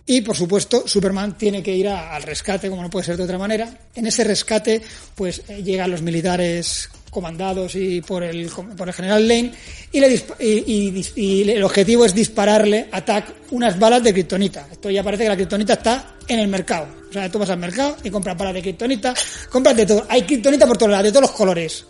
Y 0.05 0.21
por 0.21 0.35
supuesto, 0.35 0.85
Superman 0.85 1.37
tiene 1.37 1.63
que 1.63 1.73
ir 1.73 1.87
al 1.87 2.23
rescate, 2.23 2.69
como 2.69 2.81
no 2.81 2.89
puede 2.89 3.05
ser 3.05 3.17
de 3.17 3.23
otra 3.23 3.37
manera. 3.37 3.69
En 3.95 4.05
ese 4.05 4.23
rescate, 4.23 4.81
pues 5.15 5.43
eh, 5.47 5.63
llegan 5.63 5.91
los 5.91 6.01
militares 6.01 6.89
comandados 7.13 7.75
y 7.75 8.01
por 8.01 8.23
el, 8.23 8.49
por 8.75 8.87
el 8.87 8.93
general 8.93 9.25
Lane 9.27 9.53
y, 9.91 9.99
le 9.99 11.05
y, 11.15 11.49
el 11.51 11.63
objetivo 11.63 12.05
es 12.05 12.13
dispararle 12.13 12.89
a 12.91 13.23
unas 13.51 13.79
balas 13.79 14.03
de 14.03 14.11
kriptonita. 14.11 14.67
Esto 14.71 14.89
ya 14.89 15.03
parece 15.03 15.23
que 15.23 15.29
la 15.29 15.35
kriptonita 15.35 15.73
está 15.73 16.15
en 16.27 16.39
el 16.39 16.47
mercado. 16.47 16.87
O 17.09 17.13
sea, 17.13 17.31
tú 17.31 17.39
vas 17.39 17.51
al 17.51 17.59
mercado 17.59 17.95
y 18.03 18.09
compras 18.09 18.35
balas 18.35 18.55
de 18.55 18.61
kriptonita, 18.63 19.13
compras 19.49 19.77
de 19.77 19.85
todo. 19.85 20.05
Hay 20.09 20.23
kriptonita 20.23 20.65
por 20.65 20.77
todos 20.77 20.91
lados, 20.91 21.05
de 21.05 21.11
todos 21.11 21.29
los 21.29 21.31
colores. 21.31 21.85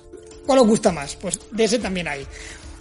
¿Cuál 0.45 0.59
os 0.59 0.67
gusta 0.67 0.91
más? 0.91 1.15
Pues 1.15 1.39
de 1.49 1.63
ese 1.63 1.79
también 1.79 2.07
hay. 2.09 2.27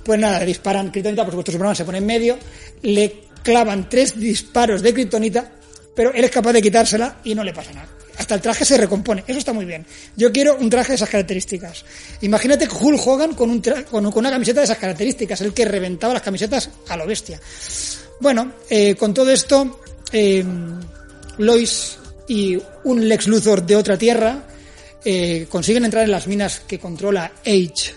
Pues 0.05 0.19
nada, 0.19 0.41
disparan 0.41 0.91
kriptonita, 0.91 1.23
por 1.23 1.33
supuesto 1.33 1.53
Superman 1.53 1.77
se 1.77 1.85
pone 1.85 1.99
en 1.99 2.07
medio, 2.07 2.37
le 2.83 3.22
clavan 3.43 3.89
tres 3.89 4.19
disparos 4.19 4.83
de 4.83 4.95
kriptonita, 4.95 5.53
pero 5.95 6.13
él 6.13 6.25
es 6.25 6.31
capaz 6.31 6.53
de 6.53 6.63
quitársela 6.63 7.19
y 7.25 7.35
no 7.35 7.45
le 7.45 7.53
pasa 7.53 7.73
nada. 7.73 7.89
Hasta 8.19 8.35
el 8.35 8.41
traje 8.41 8.65
se 8.65 8.77
recompone, 8.77 9.25
eso 9.27 9.39
está 9.39 9.53
muy 9.53 9.65
bien. 9.65 9.87
Yo 10.17 10.31
quiero 10.31 10.57
un 10.57 10.69
traje 10.69 10.93
de 10.93 10.97
esas 10.97 11.09
características. 11.09 11.85
Imagínate 12.21 12.69
Hulk 12.69 13.07
Hogan 13.07 13.35
con, 13.35 13.51
un 13.51 13.63
con, 13.91 14.07
una 14.07 14.31
camiseta 14.31 14.61
de 14.61 14.65
esas 14.65 14.79
características, 14.79 15.41
el 15.41 15.55
que 15.55 15.65
reventaba 15.65 16.13
las 16.13 16.23
camisetas 16.23 16.71
a 16.89 16.97
lo 16.97 17.07
bestia. 17.07 17.41
Bueno, 18.21 18.53
eh, 18.69 18.95
con 18.95 19.15
todo 19.15 19.31
esto, 19.31 19.81
eh, 20.13 20.45
Lois 21.39 21.99
y 22.29 22.59
un 22.85 23.09
Lex 23.09 23.27
Luthor 23.27 23.65
de 23.65 23.77
otra 23.77 23.97
tierra 23.97 24.45
eh, 25.05 25.47
consiguen 25.49 25.85
entrar 25.85 26.05
en 26.05 26.11
las 26.11 26.27
minas 26.27 26.61
que 26.61 26.79
controla 26.79 27.33
Age, 27.41 27.95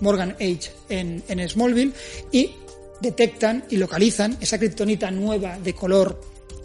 Morgan 0.00 0.36
Age, 0.40 0.70
en, 0.88 1.24
en 1.26 1.48
Smallville 1.48 1.92
y 2.30 2.50
detectan 3.00 3.64
y 3.70 3.76
localizan 3.76 4.36
esa 4.40 4.58
kriptonita 4.58 5.10
nueva 5.10 5.58
de 5.58 5.74
color 5.74 6.20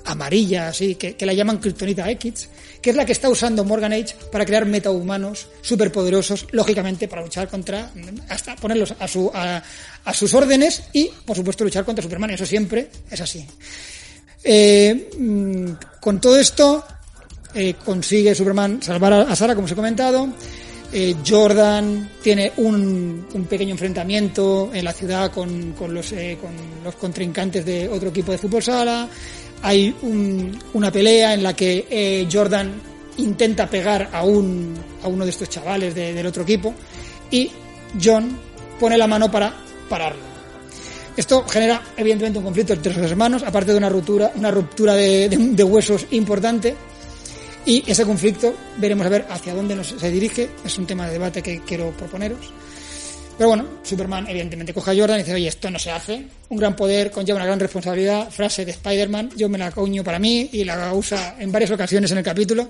amarilla, 0.05 0.67
así, 0.67 0.95
que, 0.95 1.15
que 1.15 1.25
la 1.25 1.33
llaman 1.33 1.59
kriptonita 1.59 2.09
X, 2.11 2.49
que 2.81 2.89
es 2.89 2.95
la 2.95 3.05
que 3.05 3.13
está 3.13 3.29
usando 3.29 3.63
Morgan 3.63 3.93
Age 3.93 4.15
para 4.31 4.45
crear 4.45 4.65
metahumanos 4.65 5.47
superpoderosos, 5.61 6.47
lógicamente 6.51 7.07
para 7.07 7.21
luchar 7.21 7.47
contra, 7.47 7.91
hasta 8.29 8.55
ponerlos 8.55 8.93
a, 8.99 9.07
su, 9.07 9.31
a, 9.33 9.63
a 10.03 10.13
sus 10.13 10.33
órdenes 10.33 10.83
y, 10.91 11.09
por 11.25 11.35
supuesto, 11.35 11.63
luchar 11.63 11.85
contra 11.85 12.03
Superman, 12.03 12.31
eso 12.31 12.45
siempre 12.45 12.89
es 13.09 13.21
así. 13.21 13.45
Eh, 14.43 15.09
mm, 15.17 15.71
con 16.01 16.19
todo 16.19 16.37
esto, 16.37 16.83
eh, 17.55 17.75
consigue 17.85 18.35
Superman 18.35 18.81
salvar 18.81 19.13
a, 19.13 19.21
a 19.21 19.35
Sara, 19.35 19.55
como 19.55 19.65
os 19.65 19.71
he 19.71 19.75
comentado. 19.75 20.27
Eh, 20.95 21.15
Jordan 21.27 22.07
tiene 22.21 22.51
un, 22.57 23.25
pequeño 23.49 23.71
enfrentamiento 23.71 24.69
en 24.73 24.85
la 24.85 24.93
ciudad 24.93 25.31
con, 25.31 25.73
los, 25.89 26.11
eh, 26.11 26.37
con 26.39 26.51
los 26.83 26.93
contrincantes 26.95 27.65
de 27.65 27.89
otro 27.89 28.09
equipo 28.09 28.31
de 28.31 28.37
fútbol 28.37 28.61
sala. 28.61 29.09
Hay 29.63 29.95
un- 30.03 30.57
una 30.73 30.91
pelea 30.91 31.33
en 31.33 31.41
la 31.41 31.55
que 31.55 31.87
eh, 31.89 32.27
Jordan 32.31 32.71
intenta 33.17 33.67
pegar 33.67 34.09
a, 34.13 34.23
un, 34.23 34.75
a 35.03 35.07
uno 35.07 35.23
de 35.25 35.31
estos 35.31 35.49
chavales 35.49 35.95
de- 35.95 36.13
del 36.13 36.27
otro 36.27 36.43
equipo 36.43 36.73
y 37.31 37.49
John 38.01 38.37
pone 38.79 38.95
la 38.97 39.07
mano 39.07 39.31
para 39.31 39.51
pararlo. 39.89 40.21
Esto 41.17 41.43
genera 41.47 41.81
evidentemente 41.97 42.37
un 42.39 42.45
conflicto 42.45 42.73
entre 42.73 42.93
sus 42.93 43.03
hermanos, 43.03 43.41
aparte 43.43 43.71
de 43.71 43.77
una 43.77 43.89
ruptura, 43.89 44.31
una 44.35 44.51
ruptura 44.51 44.93
de 44.95 45.63
huesos 45.63 46.05
importante. 46.11 46.75
Y 47.65 47.83
ese 47.89 48.05
conflicto 48.05 48.53
veremos 48.77 49.05
a 49.05 49.09
ver 49.09 49.25
hacia 49.29 49.53
dónde 49.53 49.75
nos, 49.75 49.87
se 49.87 50.11
dirige. 50.11 50.49
Es 50.65 50.77
un 50.77 50.85
tema 50.85 51.05
de 51.07 51.13
debate 51.13 51.41
que 51.41 51.61
quiero 51.61 51.91
proponeros. 51.91 52.39
Pero 53.37 53.49
bueno, 53.49 53.65
Superman 53.83 54.27
evidentemente 54.27 54.73
coge 54.73 54.91
a 54.91 54.95
Jordan 54.95 55.19
y 55.19 55.23
dice, 55.23 55.33
oye, 55.33 55.47
esto 55.47 55.71
no 55.71 55.79
se 55.79 55.89
hace. 55.91 56.23
Un 56.49 56.57
gran 56.57 56.75
poder 56.75 57.09
conlleva 57.09 57.37
una 57.37 57.45
gran 57.45 57.59
responsabilidad. 57.59 58.29
Frase 58.29 58.63
de 58.65 58.71
Spider-Man, 58.71 59.31
yo 59.35 59.49
me 59.49 59.57
la 59.57 59.71
coño 59.71 60.03
para 60.03 60.19
mí 60.19 60.49
y 60.51 60.63
la 60.63 60.93
usa 60.93 61.35
en 61.39 61.51
varias 61.51 61.71
ocasiones 61.71 62.11
en 62.11 62.17
el 62.19 62.23
capítulo. 62.23 62.67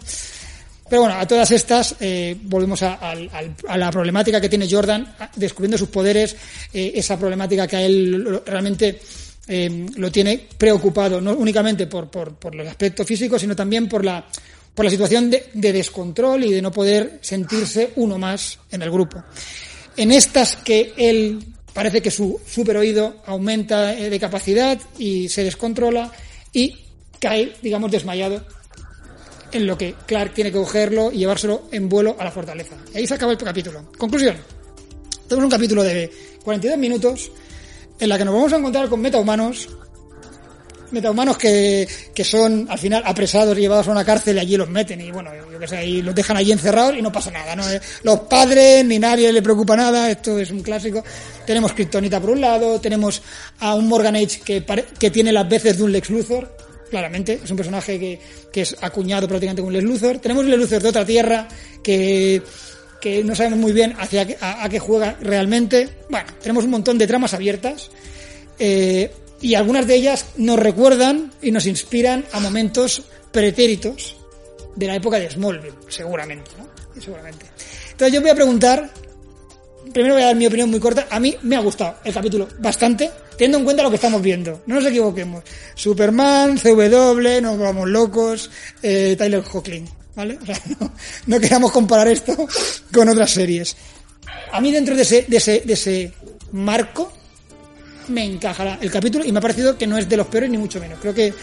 Pero 0.89 1.01
bueno, 1.01 1.17
a 1.17 1.27
todas 1.27 1.49
estas 1.51 1.95
eh, 1.99 2.37
volvemos 2.43 2.81
a, 2.83 2.93
al- 2.95 3.29
a 3.67 3.77
la 3.77 3.89
problemática 3.91 4.39
que 4.39 4.47
tiene 4.47 4.69
Jordan, 4.69 5.15
a- 5.19 5.29
descubriendo 5.35 5.77
sus 5.77 5.89
poderes, 5.89 6.35
eh, 6.73 6.91
esa 6.95 7.17
problemática 7.17 7.67
que 7.67 7.75
a 7.77 7.81
él 7.81 8.41
realmente 8.45 8.99
eh, 9.47 9.85
lo 9.97 10.11
tiene 10.11 10.47
preocupado, 10.57 11.19
no 11.19 11.33
únicamente 11.33 11.87
por, 11.87 12.09
por, 12.11 12.35
por 12.35 12.53
los 12.53 12.67
aspectos 12.67 13.07
físicos, 13.07 13.41
sino 13.41 13.55
también 13.55 13.89
por 13.89 14.05
la, 14.05 14.25
por 14.73 14.85
la 14.85 14.91
situación 14.91 15.29
de, 15.29 15.49
de 15.53 15.73
descontrol 15.73 16.43
y 16.43 16.51
de 16.51 16.61
no 16.61 16.71
poder 16.71 17.19
sentirse 17.21 17.91
uno 17.95 18.17
más 18.17 18.59
en 18.71 18.81
el 18.81 18.91
grupo. 18.91 19.23
En 19.95 20.11
estas 20.11 20.55
que 20.55 20.93
él 20.97 21.39
parece 21.73 22.01
que 22.01 22.11
su 22.11 22.39
super 22.45 22.77
oído 22.77 23.15
aumenta 23.25 23.93
eh, 23.93 24.09
de 24.09 24.19
capacidad 24.19 24.79
y 24.97 25.29
se 25.29 25.43
descontrola 25.43 26.11
y 26.51 26.75
cae, 27.19 27.53
digamos, 27.61 27.91
desmayado 27.91 28.43
en 29.51 29.67
lo 29.67 29.77
que 29.77 29.95
Clark 30.05 30.33
tiene 30.33 30.51
que 30.51 30.57
cogerlo 30.57 31.11
y 31.11 31.19
llevárselo 31.19 31.67
en 31.71 31.87
vuelo 31.87 32.15
a 32.19 32.23
la 32.23 32.31
fortaleza. 32.31 32.75
Y 32.93 32.97
ahí 32.97 33.07
se 33.07 33.13
acaba 33.13 33.31
el 33.31 33.37
capítulo. 33.37 33.91
Conclusión. 33.97 34.37
Tenemos 35.27 35.45
un 35.45 35.51
capítulo 35.51 35.83
de 35.83 36.11
42 36.43 36.77
minutos 36.77 37.31
en 37.99 38.09
la 38.09 38.17
que 38.17 38.25
nos 38.25 38.33
vamos 38.33 38.53
a 38.53 38.57
encontrar 38.57 38.89
con 38.89 38.99
metahumanos 38.99 39.69
metahumanos 40.93 41.37
que, 41.37 41.87
que 42.13 42.23
son 42.23 42.65
al 42.69 42.79
final 42.79 43.03
apresados 43.05 43.57
y 43.57 43.61
llevados 43.61 43.87
a 43.87 43.91
una 43.91 44.05
cárcel 44.05 44.37
y 44.37 44.39
allí 44.39 44.55
los 44.57 44.69
meten 44.69 45.01
y 45.01 45.11
bueno, 45.11 45.31
yo 45.51 45.59
que 45.59 45.67
sé, 45.67 45.85
y 45.85 46.01
los 46.01 46.15
dejan 46.15 46.37
allí 46.37 46.51
encerrados 46.51 46.95
y 46.97 47.01
no 47.01 47.11
pasa 47.11 47.31
nada, 47.31 47.55
¿no? 47.55 47.69
Eh, 47.69 47.81
Los 48.03 48.21
padres 48.21 48.85
ni 48.85 48.99
nadie 48.99 49.31
le 49.33 49.41
preocupa 49.41 49.75
nada, 49.75 50.09
esto 50.09 50.39
es 50.39 50.49
un 50.51 50.61
clásico. 50.61 51.03
Tenemos 51.45 51.73
Kryptonita 51.73 52.21
por 52.21 52.29
un 52.29 52.41
lado, 52.41 52.79
tenemos 52.79 53.21
a 53.59 53.75
un 53.75 53.87
Morgan 53.87 54.15
Age 54.15 54.39
que, 54.45 54.63
que 54.97 55.11
tiene 55.11 55.31
las 55.33 55.49
veces 55.49 55.77
de 55.77 55.83
un 55.83 55.91
Lex 55.91 56.09
Luthor, 56.09 56.55
claramente, 56.89 57.39
es 57.43 57.49
un 57.51 57.57
personaje 57.57 57.99
que, 57.99 58.19
que 58.51 58.61
es 58.61 58.75
acuñado 58.81 59.27
prácticamente 59.27 59.61
con 59.61 59.73
Lex 59.73 59.83
Luthor. 59.83 60.19
Tenemos 60.19 60.43
un 60.45 60.51
Lex 60.51 60.61
Luthor 60.61 60.81
de 60.83 60.89
otra 60.89 61.05
tierra 61.05 61.47
que 61.83 62.41
que 63.01 63.21
no 63.21 63.35
sabemos 63.35 63.59
muy 63.59 63.73
bien 63.73 63.93
hacia 63.99 64.25
qué- 64.25 64.37
a, 64.39 64.63
a 64.63 64.69
qué 64.69 64.79
juega 64.79 65.17
realmente. 65.19 65.89
Bueno, 66.09 66.25
tenemos 66.41 66.63
un 66.63 66.69
montón 66.71 66.97
de 66.97 67.05
tramas 67.05 67.33
abiertas 67.33 67.89
eh, 68.57 69.11
y 69.43 69.55
algunas 69.55 69.85
de 69.85 69.95
ellas 69.95 70.25
nos 70.37 70.57
recuerdan 70.57 71.31
y 71.41 71.51
nos 71.51 71.65
inspiran 71.65 72.25
a 72.31 72.39
momentos 72.39 73.03
pretéritos 73.31 74.15
de 74.75 74.87
la 74.87 74.95
época 74.95 75.19
de 75.19 75.29
Smallville, 75.29 75.75
seguramente, 75.89 76.49
¿no? 76.57 76.67
Seguramente. 76.99 77.45
Entonces 77.91 78.13
yo 78.13 78.21
voy 78.21 78.29
a 78.29 78.35
preguntar, 78.35 78.89
primero 79.91 80.15
voy 80.15 80.23
a 80.23 80.27
dar 80.27 80.35
mi 80.37 80.47
opinión 80.47 80.71
muy 80.71 80.79
corta, 80.79 81.07
a 81.11 81.19
mí 81.19 81.35
me 81.41 81.57
ha 81.57 81.59
gustado 81.59 81.97
el 82.05 82.13
capítulo 82.13 82.47
bastante, 82.59 83.11
teniendo 83.31 83.57
en 83.57 83.65
cuenta 83.65 83.83
lo 83.83 83.89
que 83.89 83.97
estamos 83.97 84.21
viendo, 84.21 84.63
no 84.65 84.75
nos 84.75 84.85
equivoquemos. 84.85 85.43
Superman, 85.75 86.57
CW, 86.57 87.41
nos 87.41 87.59
vamos 87.59 87.89
locos, 87.89 88.49
eh, 88.81 89.15
Tyler 89.17 89.43
Hoechlin, 89.51 89.89
¿vale? 90.15 90.39
O 90.41 90.45
sea, 90.45 90.57
no, 90.79 90.93
no 91.27 91.39
queramos 91.41 91.69
comparar 91.73 92.07
esto 92.07 92.47
con 92.93 93.09
otras 93.09 93.31
series. 93.31 93.75
A 94.53 94.61
mí 94.61 94.71
dentro 94.71 94.95
de 94.95 95.01
ese, 95.01 95.25
de 95.27 95.37
ese, 95.37 95.63
de 95.65 95.73
ese 95.73 96.13
marco 96.53 97.11
me 98.07 98.25
encajará 98.25 98.77
el 98.81 98.91
capítulo 98.91 99.25
y 99.25 99.31
me 99.31 99.39
ha 99.39 99.41
parecido 99.41 99.77
que 99.77 99.87
no 99.87 99.97
es 99.97 100.07
de 100.07 100.17
los 100.17 100.27
peores 100.27 100.49
ni 100.49 100.57
mucho 100.57 100.79
menos. 100.79 100.99
Creo 100.99 101.13
que 101.13 101.33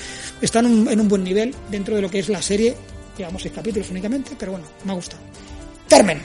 está 0.40 0.60
en 0.60 0.66
un, 0.66 0.88
en 0.88 1.00
un 1.00 1.08
buen 1.08 1.24
nivel 1.24 1.54
dentro 1.70 1.96
de 1.96 2.02
lo 2.02 2.10
que 2.10 2.18
es 2.18 2.28
la 2.28 2.42
serie 2.42 2.74
Llevamos 3.20 3.42
seis 3.42 3.54
capítulos 3.54 3.90
únicamente, 3.90 4.32
pero 4.38 4.52
bueno, 4.52 4.66
me 4.84 4.92
ha 4.92 4.94
gustado. 4.94 5.22
Carmen, 5.86 6.22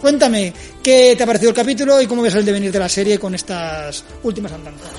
cuéntame, 0.00 0.52
¿qué 0.82 1.14
te 1.14 1.22
ha 1.22 1.26
parecido 1.26 1.50
el 1.50 1.56
capítulo 1.56 2.00
y 2.00 2.06
cómo 2.06 2.22
ves 2.22 2.34
el 2.36 2.44
devenir 2.46 2.72
de 2.72 2.78
la 2.78 2.88
serie 2.88 3.18
con 3.18 3.34
estas 3.34 4.02
últimas 4.22 4.52
andanzas? 4.52 4.92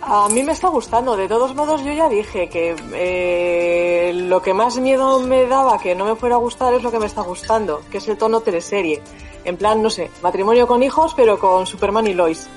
A 0.00 0.28
mí 0.28 0.42
me 0.42 0.50
está 0.50 0.66
gustando. 0.68 1.16
De 1.16 1.28
todos 1.28 1.54
modos, 1.54 1.84
yo 1.84 1.92
ya 1.92 2.08
dije 2.08 2.48
que 2.48 2.74
eh, 2.94 4.12
lo 4.14 4.42
que 4.42 4.52
más 4.52 4.78
miedo 4.78 5.20
me 5.20 5.46
daba 5.46 5.78
que 5.78 5.94
no 5.94 6.06
me 6.06 6.16
fuera 6.16 6.34
a 6.34 6.38
gustar 6.38 6.74
es 6.74 6.82
lo 6.82 6.90
que 6.90 6.98
me 6.98 7.06
está 7.06 7.22
gustando, 7.22 7.82
que 7.90 7.98
es 7.98 8.08
el 8.08 8.16
tono 8.16 8.40
teleserie. 8.40 9.00
En 9.44 9.56
plan, 9.56 9.80
no 9.80 9.90
sé, 9.90 10.10
matrimonio 10.22 10.66
con 10.66 10.82
hijos, 10.82 11.14
pero 11.14 11.38
con 11.38 11.66
Superman 11.66 12.06
y 12.08 12.14
Lois. 12.14 12.48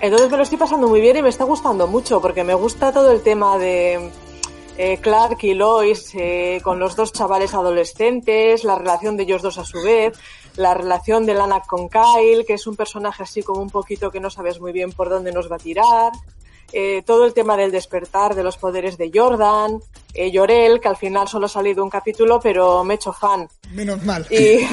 Entonces 0.00 0.30
me 0.30 0.36
lo 0.36 0.42
estoy 0.42 0.58
pasando 0.58 0.88
muy 0.88 1.00
bien 1.00 1.16
y 1.16 1.22
me 1.22 1.28
está 1.28 1.44
gustando 1.44 1.86
mucho, 1.86 2.20
porque 2.20 2.44
me 2.44 2.54
gusta 2.54 2.92
todo 2.92 3.10
el 3.10 3.22
tema 3.22 3.58
de 3.58 4.10
eh, 4.76 4.98
Clark 4.98 5.38
y 5.42 5.54
Lois 5.54 6.10
eh, 6.14 6.60
con 6.62 6.78
los 6.78 6.96
dos 6.96 7.12
chavales 7.12 7.54
adolescentes, 7.54 8.62
la 8.64 8.76
relación 8.76 9.16
de 9.16 9.22
ellos 9.22 9.42
dos 9.42 9.58
a 9.58 9.64
su 9.64 9.82
vez, 9.82 10.18
la 10.56 10.74
relación 10.74 11.24
de 11.24 11.34
Lana 11.34 11.60
con 11.60 11.88
Kyle, 11.88 12.44
que 12.46 12.54
es 12.54 12.66
un 12.66 12.76
personaje 12.76 13.22
así 13.22 13.42
como 13.42 13.62
un 13.62 13.70
poquito 13.70 14.10
que 14.10 14.20
no 14.20 14.28
sabes 14.28 14.60
muy 14.60 14.72
bien 14.72 14.92
por 14.92 15.08
dónde 15.08 15.32
nos 15.32 15.50
va 15.50 15.56
a 15.56 15.60
tirar 15.60 16.12
eh, 16.72 17.02
todo 17.04 17.24
el 17.24 17.32
tema 17.32 17.56
del 17.56 17.70
despertar 17.70 18.34
de 18.34 18.42
los 18.42 18.56
poderes 18.56 18.98
de 18.98 19.10
Jordan, 19.14 19.80
eh, 20.14 20.30
Llorel, 20.30 20.80
que 20.80 20.88
al 20.88 20.96
final 20.96 21.28
solo 21.28 21.46
ha 21.46 21.48
salido 21.48 21.84
un 21.84 21.90
capítulo, 21.90 22.40
pero 22.40 22.82
me 22.84 22.94
he 22.94 22.96
hecho 22.96 23.12
fan. 23.12 23.48
Menos 23.72 24.02
mal. 24.04 24.26
Y, 24.30 24.66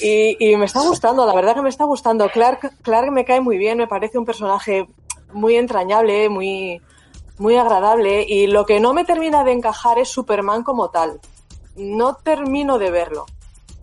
y, 0.00 0.52
y 0.52 0.56
me 0.56 0.66
está 0.66 0.80
gustando, 0.80 1.26
la 1.26 1.34
verdad 1.34 1.54
que 1.54 1.62
me 1.62 1.68
está 1.68 1.84
gustando. 1.84 2.28
Clark, 2.28 2.82
Clark 2.82 3.10
me 3.10 3.24
cae 3.24 3.40
muy 3.40 3.58
bien, 3.58 3.78
me 3.78 3.88
parece 3.88 4.18
un 4.18 4.24
personaje 4.24 4.86
muy 5.32 5.56
entrañable, 5.56 6.28
muy, 6.28 6.80
muy 7.38 7.56
agradable. 7.56 8.24
Y 8.28 8.46
lo 8.46 8.66
que 8.66 8.80
no 8.80 8.92
me 8.92 9.04
termina 9.04 9.44
de 9.44 9.52
encajar 9.52 9.98
es 9.98 10.08
Superman 10.08 10.62
como 10.62 10.90
tal. 10.90 11.20
No 11.76 12.14
termino 12.16 12.78
de 12.78 12.90
verlo. 12.90 13.26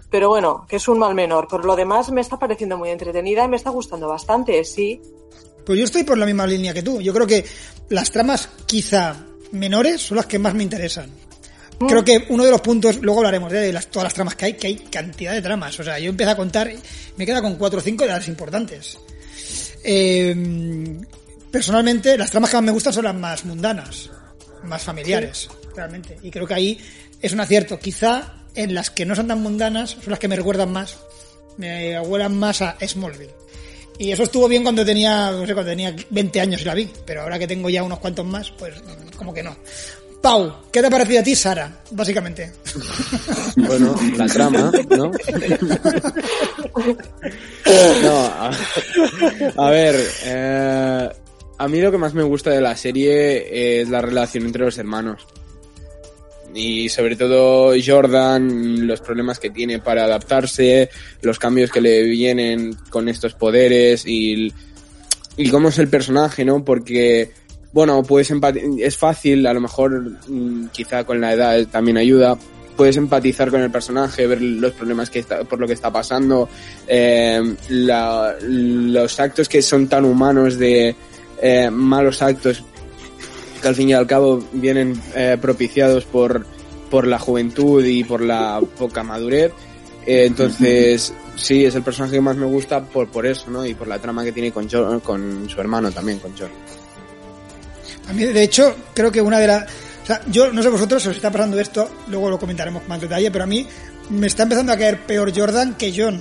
Pero 0.09 0.29
bueno, 0.29 0.65
que 0.67 0.77
es 0.77 0.87
un 0.87 0.99
mal 0.99 1.13
menor. 1.13 1.47
Por 1.47 1.65
lo 1.65 1.75
demás 1.75 2.11
me 2.11 2.21
está 2.21 2.37
pareciendo 2.37 2.77
muy 2.77 2.89
entretenida 2.89 3.43
y 3.43 3.47
me 3.47 3.57
está 3.57 3.69
gustando 3.69 4.07
bastante, 4.07 4.63
sí. 4.63 5.01
Pues 5.65 5.77
yo 5.79 5.85
estoy 5.85 6.03
por 6.03 6.17
la 6.17 6.25
misma 6.25 6.47
línea 6.47 6.73
que 6.73 6.83
tú. 6.83 7.01
Yo 7.01 7.13
creo 7.13 7.27
que 7.27 7.45
las 7.89 8.11
tramas 8.11 8.49
quizá 8.65 9.25
menores 9.51 10.01
son 10.01 10.17
las 10.17 10.25
que 10.25 10.39
más 10.39 10.53
me 10.53 10.63
interesan. 10.63 11.09
Creo 11.87 12.03
que 12.03 12.25
uno 12.27 12.43
de 12.43 12.51
los 12.51 12.59
puntos, 12.59 12.97
luego 12.97 13.19
hablaremos 13.19 13.51
de 13.51 13.71
las, 13.71 13.87
todas 13.87 14.03
las 14.03 14.13
tramas 14.13 14.35
que 14.35 14.45
hay, 14.45 14.53
que 14.53 14.67
hay 14.67 14.75
cantidad 14.75 15.31
de 15.31 15.41
tramas. 15.41 15.79
O 15.79 15.83
sea, 15.83 15.97
yo 15.97 16.09
empiezo 16.09 16.31
a 16.31 16.35
contar, 16.35 16.69
me 17.15 17.25
queda 17.25 17.41
con 17.41 17.55
cuatro 17.55 17.79
o 17.79 17.81
cinco 17.81 18.03
de 18.03 18.11
las 18.11 18.27
importantes. 18.27 18.97
Eh, 19.83 20.35
personalmente, 21.49 22.17
las 22.17 22.31
tramas 22.31 22.49
que 22.49 22.57
más 22.57 22.65
me 22.65 22.71
gustan 22.71 22.91
son 22.91 23.05
las 23.05 23.15
más 23.15 23.45
mundanas, 23.45 24.09
más 24.63 24.83
familiares, 24.83 25.49
realmente. 25.73 26.17
Y 26.21 26.31
creo 26.31 26.45
que 26.45 26.53
ahí 26.53 26.79
es 27.21 27.31
un 27.31 27.39
acierto. 27.39 27.79
Quizá 27.79 28.33
en 28.55 28.73
las 28.73 28.89
que 28.89 29.05
no 29.05 29.15
son 29.15 29.27
tan 29.27 29.41
mundanas 29.41 29.91
son 29.91 30.09
las 30.09 30.19
que 30.19 30.27
me 30.27 30.35
recuerdan 30.35 30.71
más, 30.73 30.97
me 31.57 31.97
huelan 32.01 32.37
más 32.37 32.61
a 32.61 32.75
Smallville. 32.85 33.31
Y 33.99 34.11
eso 34.13 34.23
estuvo 34.23 34.47
bien 34.47 34.63
cuando 34.63 34.85
tenía, 34.85 35.29
no 35.29 35.45
sé, 35.45 35.53
cuando 35.53 35.71
tenía 35.71 35.93
20 36.09 36.39
años 36.39 36.61
y 36.61 36.65
la 36.65 36.73
vi, 36.73 36.89
pero 37.05 37.21
ahora 37.21 37.37
que 37.37 37.45
tengo 37.45 37.69
ya 37.69 37.83
unos 37.83 37.99
cuantos 37.99 38.25
más, 38.25 38.49
pues 38.51 38.73
como 39.17 39.33
que 39.33 39.43
no. 39.43 39.57
Pau, 40.21 40.53
¿qué 40.71 40.79
te 40.79 40.87
ha 40.87 40.89
parecido 40.89 41.19
a 41.19 41.23
ti, 41.23 41.35
Sara? 41.35 41.81
Básicamente. 41.91 42.51
Bueno, 43.57 43.93
la 44.15 44.25
trama, 44.27 44.71
¿no? 44.89 45.11
no, 48.03 48.31
a, 49.57 49.69
ver, 49.69 49.95
eh, 50.23 51.09
a 51.57 51.67
mí 51.67 51.81
lo 51.81 51.91
que 51.91 51.97
más 51.97 52.13
me 52.13 52.23
gusta 52.23 52.51
de 52.51 52.61
la 52.61 52.77
serie 52.77 53.81
es 53.81 53.89
la 53.89 54.01
relación 54.01 54.45
entre 54.45 54.63
los 54.63 54.77
hermanos. 54.77 55.27
Y 56.55 56.89
sobre 56.89 57.15
todo 57.15 57.73
Jordan, 57.83 58.87
los 58.87 59.01
problemas 59.01 59.39
que 59.39 59.49
tiene 59.51 59.79
para 59.79 60.05
adaptarse, 60.05 60.89
los 61.21 61.37
cambios 61.39 61.71
que 61.71 61.81
le 61.81 62.03
vienen 62.03 62.75
con 62.89 63.07
estos 63.07 63.33
poderes 63.35 64.05
y, 64.07 64.51
y 65.37 65.49
cómo 65.49 65.69
es 65.69 65.77
el 65.77 65.87
personaje, 65.89 66.43
¿no? 66.43 66.65
Porque, 66.65 67.31
bueno, 67.71 68.01
puedes 68.03 68.33
es 68.79 68.97
fácil, 68.97 69.45
a 69.45 69.53
lo 69.53 69.61
mejor 69.61 70.11
mm, 70.27 70.67
quizá 70.71 71.03
con 71.03 71.21
la 71.21 71.33
edad 71.33 71.67
también 71.67 71.97
ayuda, 71.97 72.37
puedes 72.75 72.97
empatizar 72.97 73.51
con 73.51 73.61
el 73.61 73.69
personaje, 73.69 74.25
ver 74.25 74.41
los 74.41 74.71
problemas 74.73 75.09
que 75.09 75.19
está, 75.19 75.43
por 75.43 75.59
lo 75.59 75.67
que 75.67 75.73
está 75.73 75.91
pasando, 75.91 76.49
eh, 76.87 77.41
la- 77.69 78.35
los 78.41 79.19
actos 79.19 79.47
que 79.49 79.61
son 79.61 79.87
tan 79.87 80.05
humanos 80.05 80.57
de 80.57 80.95
eh, 81.41 81.69
malos 81.69 82.21
actos 82.21 82.63
que 83.59 83.67
al 83.67 83.75
fin 83.75 83.89
y 83.89 83.93
al 83.93 84.07
cabo 84.07 84.43
vienen 84.51 85.01
eh, 85.15 85.37
propiciados 85.39 86.05
por, 86.05 86.45
por 86.89 87.07
la 87.07 87.19
juventud 87.19 87.83
y 87.83 88.03
por 88.03 88.21
la 88.21 88.61
poca 88.77 89.03
madurez. 89.03 89.51
Eh, 90.05 90.25
entonces, 90.25 91.13
sí, 91.35 91.65
es 91.65 91.75
el 91.75 91.83
personaje 91.83 92.15
que 92.15 92.21
más 92.21 92.35
me 92.35 92.45
gusta 92.45 92.83
por, 92.83 93.09
por 93.09 93.25
eso, 93.25 93.49
¿no? 93.49 93.65
Y 93.65 93.73
por 93.73 93.87
la 93.87 93.99
trama 93.99 94.23
que 94.23 94.31
tiene 94.31 94.51
con, 94.51 94.67
con 95.01 95.49
su 95.49 95.61
hermano 95.61 95.91
también, 95.91 96.19
con 96.19 96.33
John. 96.37 96.49
A 98.07 98.13
mí, 98.13 98.25
de 98.25 98.43
hecho, 98.43 98.75
creo 98.93 99.11
que 99.11 99.21
una 99.21 99.37
de 99.39 99.47
las... 99.47 99.63
O 100.03 100.05
sea, 100.05 100.21
yo 100.27 100.51
no 100.51 100.63
sé 100.63 100.69
vosotros 100.69 101.03
si 101.03 101.09
os 101.09 101.15
está 101.15 101.31
pasando 101.31 101.59
esto, 101.59 101.89
luego 102.07 102.29
lo 102.29 102.39
comentaremos 102.39 102.81
con 102.81 102.89
más 102.89 103.01
detalle, 103.01 103.29
pero 103.29 103.43
a 103.43 103.47
mí 103.47 103.67
me 104.09 104.25
está 104.25 104.43
empezando 104.43 104.73
a 104.73 104.77
caer 104.77 105.05
peor 105.05 105.31
Jordan 105.35 105.75
que 105.75 105.93
John. 105.95 106.19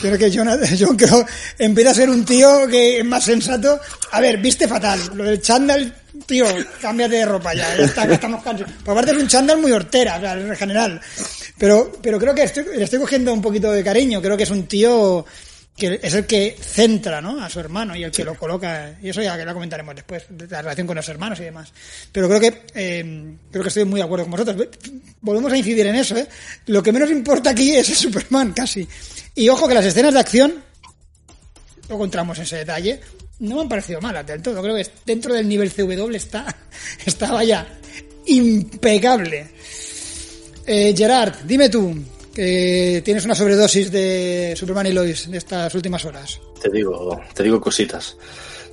Creo 0.00 0.18
que 0.18 0.30
John, 0.34 0.48
John 0.78 0.96
creo, 0.98 1.26
empieza 1.58 1.90
a 1.90 1.94
ser 1.94 2.10
un 2.10 2.24
tío 2.24 2.66
que 2.68 2.98
es 2.98 3.04
más 3.04 3.24
sensato. 3.24 3.80
A 4.12 4.20
ver, 4.20 4.38
viste 4.38 4.68
fatal. 4.68 5.00
Lo 5.14 5.24
del 5.24 5.40
chándal, 5.40 5.94
tío, 6.26 6.46
cámbiate 6.80 7.16
de 7.16 7.26
ropa 7.26 7.54
ya. 7.54 7.76
Ya 7.76 7.84
está, 7.84 8.06
que 8.06 8.14
estamos 8.14 8.42
cansados. 8.42 8.72
Por 8.84 8.92
aparte 8.92 9.12
es 9.12 9.18
un 9.18 9.28
chándal 9.28 9.58
muy 9.58 9.72
hortera, 9.72 10.16
o 10.16 10.20
sea, 10.20 10.32
en 10.34 10.56
general. 10.56 11.00
Pero, 11.58 11.92
pero 12.02 12.18
creo 12.18 12.34
que 12.34 12.42
estoy, 12.42 12.64
le 12.76 12.84
estoy 12.84 12.98
cogiendo 12.98 13.32
un 13.32 13.42
poquito 13.42 13.70
de 13.70 13.84
cariño. 13.84 14.20
Creo 14.20 14.36
que 14.36 14.42
es 14.42 14.50
un 14.50 14.66
tío 14.66 15.24
que 15.76 15.98
es 16.00 16.14
el 16.14 16.24
que 16.24 16.56
centra 16.60 17.20
¿no? 17.20 17.42
a 17.42 17.50
su 17.50 17.58
hermano 17.58 17.96
y 17.96 18.04
el 18.04 18.12
que 18.12 18.24
lo 18.24 18.36
coloca. 18.36 18.96
Y 19.02 19.08
eso 19.08 19.22
ya 19.22 19.36
que 19.36 19.44
lo 19.44 19.52
comentaremos 19.54 19.94
después, 19.94 20.24
de 20.28 20.46
la 20.46 20.62
relación 20.62 20.86
con 20.86 20.96
los 20.96 21.08
hermanos 21.08 21.40
y 21.40 21.44
demás. 21.44 21.72
Pero 22.12 22.28
creo 22.28 22.40
que 22.40 22.62
eh, 22.74 23.34
creo 23.50 23.62
que 23.62 23.68
estoy 23.68 23.84
muy 23.84 23.98
de 23.98 24.04
acuerdo 24.04 24.24
con 24.24 24.32
vosotros. 24.32 24.68
Volvemos 25.20 25.52
a 25.52 25.56
incidir 25.56 25.86
en 25.86 25.96
eso. 25.96 26.16
¿eh? 26.16 26.28
Lo 26.66 26.82
que 26.82 26.92
menos 26.92 27.10
importa 27.10 27.50
aquí 27.50 27.74
es 27.74 27.88
el 27.88 27.96
Superman, 27.96 28.52
casi. 28.52 28.86
Y 29.34 29.48
ojo 29.48 29.66
que 29.66 29.74
las 29.74 29.84
escenas 29.84 30.14
de 30.14 30.20
acción, 30.20 30.62
luego 31.88 32.04
entramos 32.04 32.38
en 32.38 32.44
ese 32.44 32.56
detalle, 32.56 33.00
no 33.40 33.56
me 33.56 33.62
han 33.62 33.68
parecido 33.68 34.00
malas 34.00 34.26
del 34.26 34.42
todo. 34.42 34.62
Creo 34.62 34.76
que 34.76 34.86
dentro 35.04 35.34
del 35.34 35.48
nivel 35.48 35.72
CW 35.72 36.14
está, 36.14 36.54
está 37.06 37.32
vaya, 37.32 37.66
impecable. 38.26 39.48
Eh, 40.66 40.94
Gerard, 40.96 41.34
dime 41.44 41.68
tú, 41.68 41.94
que 42.34 43.02
tienes 43.04 43.24
una 43.24 43.34
sobredosis 43.34 43.90
de 43.90 44.54
Superman 44.56 44.86
y 44.86 44.92
Lois 44.92 45.30
de 45.30 45.38
estas 45.38 45.74
últimas 45.74 46.04
horas. 46.04 46.40
Te 46.60 46.70
digo, 46.70 47.20
te 47.34 47.42
digo 47.42 47.60
cositas. 47.60 48.16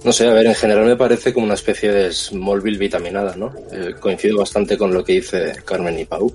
No 0.04 0.12
sé, 0.12 0.28
a 0.28 0.34
ver, 0.34 0.47
en 0.47 0.56
general 0.56 0.86
me 0.86 0.95
parece 0.95 1.32
como 1.32 1.45
una 1.45 1.54
especie 1.56 1.91
de 1.91 2.12
Smallville 2.12 2.80
vitaminada, 2.80 3.36
¿no? 3.36 3.54
Eh, 3.71 3.93
coincido 4.00 4.38
bastante 4.38 4.78
con 4.78 4.93
lo 4.93 5.04
que 5.04 5.13
dice 5.13 5.54
Carmen 5.63 6.00
y 6.00 6.06
Pau. 6.06 6.34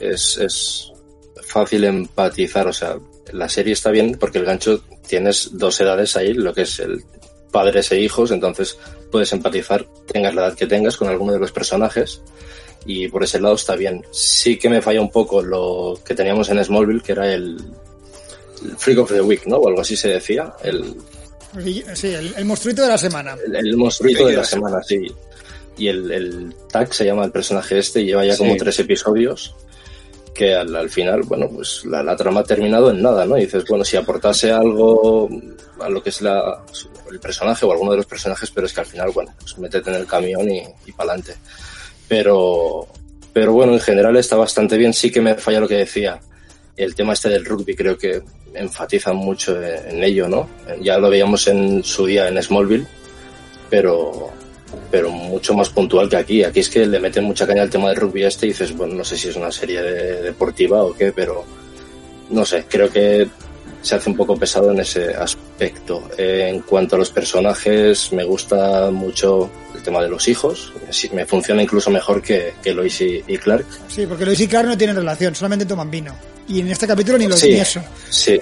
Es, 0.00 0.38
es 0.38 0.90
fácil 1.42 1.84
empatizar, 1.84 2.66
o 2.66 2.72
sea, 2.72 2.96
la 3.32 3.48
serie 3.48 3.72
está 3.72 3.90
bien 3.90 4.16
porque 4.18 4.38
el 4.38 4.44
gancho 4.44 4.82
tienes 5.06 5.50
dos 5.52 5.80
edades 5.80 6.16
ahí, 6.16 6.34
lo 6.34 6.52
que 6.54 6.62
es 6.62 6.78
el 6.80 7.02
padres 7.50 7.90
e 7.92 8.00
hijos, 8.00 8.30
entonces 8.32 8.76
puedes 9.12 9.32
empatizar, 9.32 9.86
tengas 10.10 10.34
la 10.34 10.46
edad 10.48 10.56
que 10.56 10.66
tengas, 10.66 10.96
con 10.96 11.08
alguno 11.08 11.32
de 11.32 11.38
los 11.38 11.52
personajes 11.52 12.20
y 12.84 13.08
por 13.08 13.22
ese 13.24 13.40
lado 13.40 13.54
está 13.54 13.76
bien. 13.76 14.04
Sí 14.10 14.58
que 14.58 14.68
me 14.68 14.82
falla 14.82 15.00
un 15.00 15.10
poco 15.10 15.40
lo 15.42 15.98
que 16.04 16.14
teníamos 16.14 16.48
en 16.50 16.62
Smallville, 16.64 17.00
que 17.02 17.12
era 17.12 17.32
el, 17.32 17.56
el 18.62 18.76
Freak 18.76 18.98
of 18.98 19.12
the 19.12 19.20
Week, 19.20 19.46
¿no? 19.46 19.56
O 19.58 19.68
algo 19.68 19.80
así 19.80 19.96
se 19.96 20.08
decía, 20.08 20.52
el, 20.62 20.94
Sí, 21.94 22.10
el, 22.12 22.34
el 22.36 22.44
monstruito 22.44 22.82
de 22.82 22.88
la 22.88 22.98
semana. 22.98 23.36
el, 23.46 23.54
el 23.54 23.76
monstruito 23.76 24.26
de 24.26 24.32
la 24.36 24.44
semana, 24.44 24.82
sí. 24.82 25.06
Y 25.78 25.86
el, 25.88 26.10
el 26.10 26.54
Tac 26.70 26.92
se 26.92 27.04
llama 27.04 27.24
el 27.24 27.30
personaje 27.30 27.78
este, 27.78 28.00
y 28.00 28.06
lleva 28.06 28.24
ya 28.24 28.36
como 28.36 28.52
Sí. 28.54 28.58
tres 28.58 28.78
episodios 28.80 29.54
que 30.34 30.54
al, 30.54 30.74
al 30.74 30.90
final, 30.90 31.22
bueno, 31.22 31.48
pues 31.48 31.84
la, 31.84 32.16
trama 32.16 32.40
ha 32.40 32.44
terminado 32.44 32.90
en 32.90 33.00
nada, 33.00 33.24
¿no? 33.24 33.38
Y 33.38 33.42
dices, 33.42 33.64
bueno, 33.68 33.84
si 33.84 33.96
aportase 33.96 34.50
algo 34.52 35.28
a 35.80 35.88
lo 35.88 36.02
que 36.02 36.10
es 36.10 36.20
la, 36.20 36.62
el 37.10 37.20
personaje 37.20 37.64
o 37.64 37.72
alguno 37.72 37.92
de 37.92 37.98
los 37.98 38.06
personajes, 38.06 38.50
pero 38.50 38.66
es 38.66 38.72
que 38.72 38.80
al 38.80 38.86
final, 38.86 39.10
bueno, 39.14 39.32
pues 39.38 39.56
métete 39.58 39.90
en 39.90 39.96
el 39.96 40.06
camión 40.06 40.50
y, 40.50 40.62
y 40.86 40.92
para 40.92 41.12
adelante. 41.12 41.36
Pero, 42.08 42.86
pero 43.32 43.52
bueno, 43.52 43.72
en 43.72 43.80
general 43.80 44.16
está 44.16 44.36
bastante 44.36 44.76
bien. 44.76 44.92
Sí 44.92 45.10
que 45.10 45.20
me 45.20 45.34
falla 45.36 45.60
lo 45.60 45.68
que 45.68 45.76
decía. 45.76 46.20
El 46.76 46.94
tema 46.94 47.12
este 47.12 47.28
del 47.28 47.44
rugby 47.44 47.74
creo 47.74 47.96
que 47.96 48.22
enfatizan 48.54 49.16
mucho 49.16 49.60
en 49.62 50.02
ello, 50.02 50.28
¿no? 50.28 50.48
Ya 50.80 50.98
lo 50.98 51.10
veíamos 51.10 51.46
en 51.48 51.82
su 51.84 52.06
día 52.06 52.28
en 52.28 52.42
Smallville, 52.42 52.86
pero, 53.70 54.30
pero 54.90 55.10
mucho 55.10 55.54
más 55.54 55.68
puntual 55.70 56.08
que 56.08 56.16
aquí. 56.16 56.44
Aquí 56.44 56.60
es 56.60 56.68
que 56.68 56.86
le 56.86 56.98
meten 57.00 57.24
mucha 57.24 57.46
caña 57.46 57.62
al 57.62 57.70
tema 57.70 57.88
del 57.88 57.96
rugby 57.96 58.24
este 58.24 58.46
y 58.46 58.50
dices, 58.50 58.76
bueno, 58.76 58.94
no 58.94 59.04
sé 59.04 59.16
si 59.16 59.28
es 59.28 59.36
una 59.36 59.50
serie 59.52 59.80
de- 59.82 60.22
deportiva 60.22 60.82
o 60.84 60.92
qué, 60.94 61.12
pero 61.12 61.44
no 62.30 62.44
sé, 62.44 62.64
creo 62.68 62.90
que 62.90 63.28
se 63.82 63.94
hace 63.96 64.08
un 64.08 64.16
poco 64.16 64.36
pesado 64.36 64.70
en 64.70 64.80
ese 64.80 65.14
aspecto. 65.14 66.08
Eh, 66.16 66.48
en 66.48 66.60
cuanto 66.60 66.96
a 66.96 66.98
los 66.98 67.10
personajes, 67.10 68.12
me 68.12 68.24
gusta 68.24 68.90
mucho 68.90 69.50
el 69.74 69.82
tema 69.82 70.02
de 70.02 70.08
los 70.08 70.26
hijos. 70.26 70.72
Sí, 70.90 71.10
me 71.12 71.26
funciona 71.26 71.62
incluso 71.62 71.90
mejor 71.90 72.22
que, 72.22 72.54
que 72.62 72.72
Lois 72.72 72.98
y, 73.02 73.22
y 73.26 73.36
Clark. 73.36 73.66
Sí, 73.88 74.06
porque 74.06 74.24
Lois 74.24 74.40
y 74.40 74.48
Clark 74.48 74.68
no 74.68 74.78
tienen 74.78 74.96
relación, 74.96 75.34
solamente 75.34 75.66
toman 75.66 75.90
vino. 75.90 76.14
Y 76.48 76.60
en 76.60 76.68
este 76.70 76.86
capítulo 76.86 77.18
ni 77.18 77.26
lo 77.26 77.36
Sí. 77.36 77.50
ni 77.50 77.60
eso. 77.60 77.82
Sí, 78.08 78.40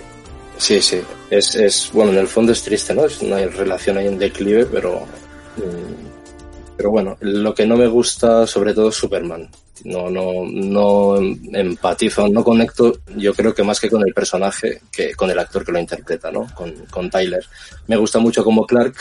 sí, 0.59 0.81
sí. 0.81 1.01
Es, 1.29 1.57
es, 1.57 1.90
bueno, 1.92 2.12
en 2.12 2.18
el 2.18 2.29
fondo 2.29 2.53
es 2.53 2.62
triste, 2.62 2.95
¿no? 2.95 3.07
Es 3.07 3.21
una 3.21 3.38
relación 3.38 3.99
ahí 3.99 4.07
en 4.07 4.18
declive, 4.18 4.66
pero. 4.66 5.07
mm, 5.57 6.12
Pero 6.83 6.90
bueno, 6.90 7.16
lo 7.21 7.55
que 7.55 7.64
no 7.64 7.77
me 7.77 7.87
gusta 7.87 8.45
sobre 8.45 8.75
todo 8.75 8.88
es 8.88 8.97
Superman. 8.97 9.49
No, 9.85 10.11
no, 10.11 10.45
no 10.45 11.16
empatizo, 11.16 12.27
no 12.27 12.42
conecto, 12.42 12.99
yo 13.14 13.33
creo 13.35 13.55
que 13.55 13.62
más 13.62 13.79
que 13.79 13.88
con 13.88 14.03
el 14.05 14.12
personaje, 14.12 14.81
que 14.90 15.14
con 15.14 15.31
el 15.31 15.38
actor 15.38 15.64
que 15.64 15.71
lo 15.71 15.79
interpreta, 15.79 16.33
¿no? 16.33 16.49
Con, 16.53 16.73
con 16.90 17.09
Tyler. 17.09 17.47
Me 17.87 17.97
gusta 17.97 18.18
mucho 18.18 18.42
como 18.42 18.66
Clark, 18.66 18.97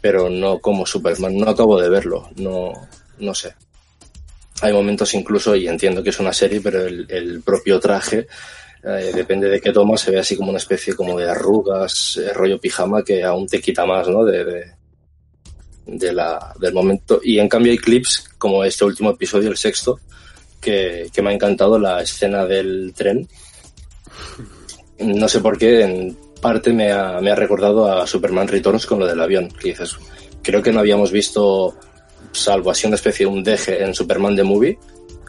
pero 0.00 0.30
no 0.30 0.58
como 0.58 0.86
Superman. 0.86 1.36
No 1.36 1.50
acabo 1.50 1.78
de 1.78 1.90
verlo, 1.90 2.30
no, 2.36 2.72
no 3.18 3.34
sé. 3.34 3.52
Hay 4.62 4.72
momentos 4.72 5.12
incluso, 5.12 5.54
y 5.54 5.68
entiendo 5.68 6.02
que 6.02 6.08
es 6.08 6.18
una 6.18 6.32
serie, 6.32 6.62
pero 6.62 6.86
el, 6.86 7.42
propio 7.44 7.78
traje, 7.78 8.26
eh, 8.84 9.12
depende 9.14 9.50
de 9.50 9.60
qué 9.60 9.70
toma, 9.70 9.98
se 9.98 10.12
ve 10.12 10.18
así 10.18 10.34
como 10.34 10.48
una 10.48 10.58
especie 10.60 10.94
como 10.94 11.18
de 11.18 11.28
arrugas, 11.28 12.16
eh, 12.16 12.32
rollo 12.32 12.58
pijama, 12.58 13.04
que 13.04 13.22
aún 13.22 13.46
te 13.46 13.60
quita 13.60 13.84
más, 13.84 14.08
¿no? 14.08 14.24
De, 14.24 14.80
de 15.86 16.12
la, 16.12 16.52
del 16.58 16.72
momento. 16.72 17.20
Y 17.22 17.38
en 17.38 17.48
cambio 17.48 17.72
hay 17.72 17.78
clips, 17.78 18.24
como 18.38 18.64
este 18.64 18.84
último 18.84 19.10
episodio, 19.10 19.50
el 19.50 19.56
sexto, 19.56 20.00
que, 20.60 21.08
que 21.12 21.22
me 21.22 21.30
ha 21.30 21.34
encantado 21.34 21.78
la 21.78 22.02
escena 22.02 22.46
del 22.46 22.92
tren. 22.96 23.28
No 24.98 25.28
sé 25.28 25.40
por 25.40 25.58
qué, 25.58 25.82
en 25.82 26.16
parte 26.40 26.72
me 26.72 26.92
ha, 26.92 27.20
me 27.20 27.30
ha 27.30 27.34
recordado 27.34 27.90
a 27.90 28.06
Superman 28.06 28.48
Returns 28.48 28.86
con 28.86 28.98
lo 28.98 29.06
del 29.06 29.20
avión, 29.20 29.48
que 29.48 29.68
dices, 29.70 29.96
creo 30.42 30.62
que 30.62 30.72
no 30.72 30.80
habíamos 30.80 31.10
visto, 31.10 31.76
salvo 32.32 32.70
así 32.70 32.86
una 32.86 32.96
especie 32.96 33.26
de 33.26 33.32
un 33.32 33.42
deje 33.42 33.82
en 33.82 33.94
Superman 33.94 34.36
The 34.36 34.42
Movie, 34.42 34.78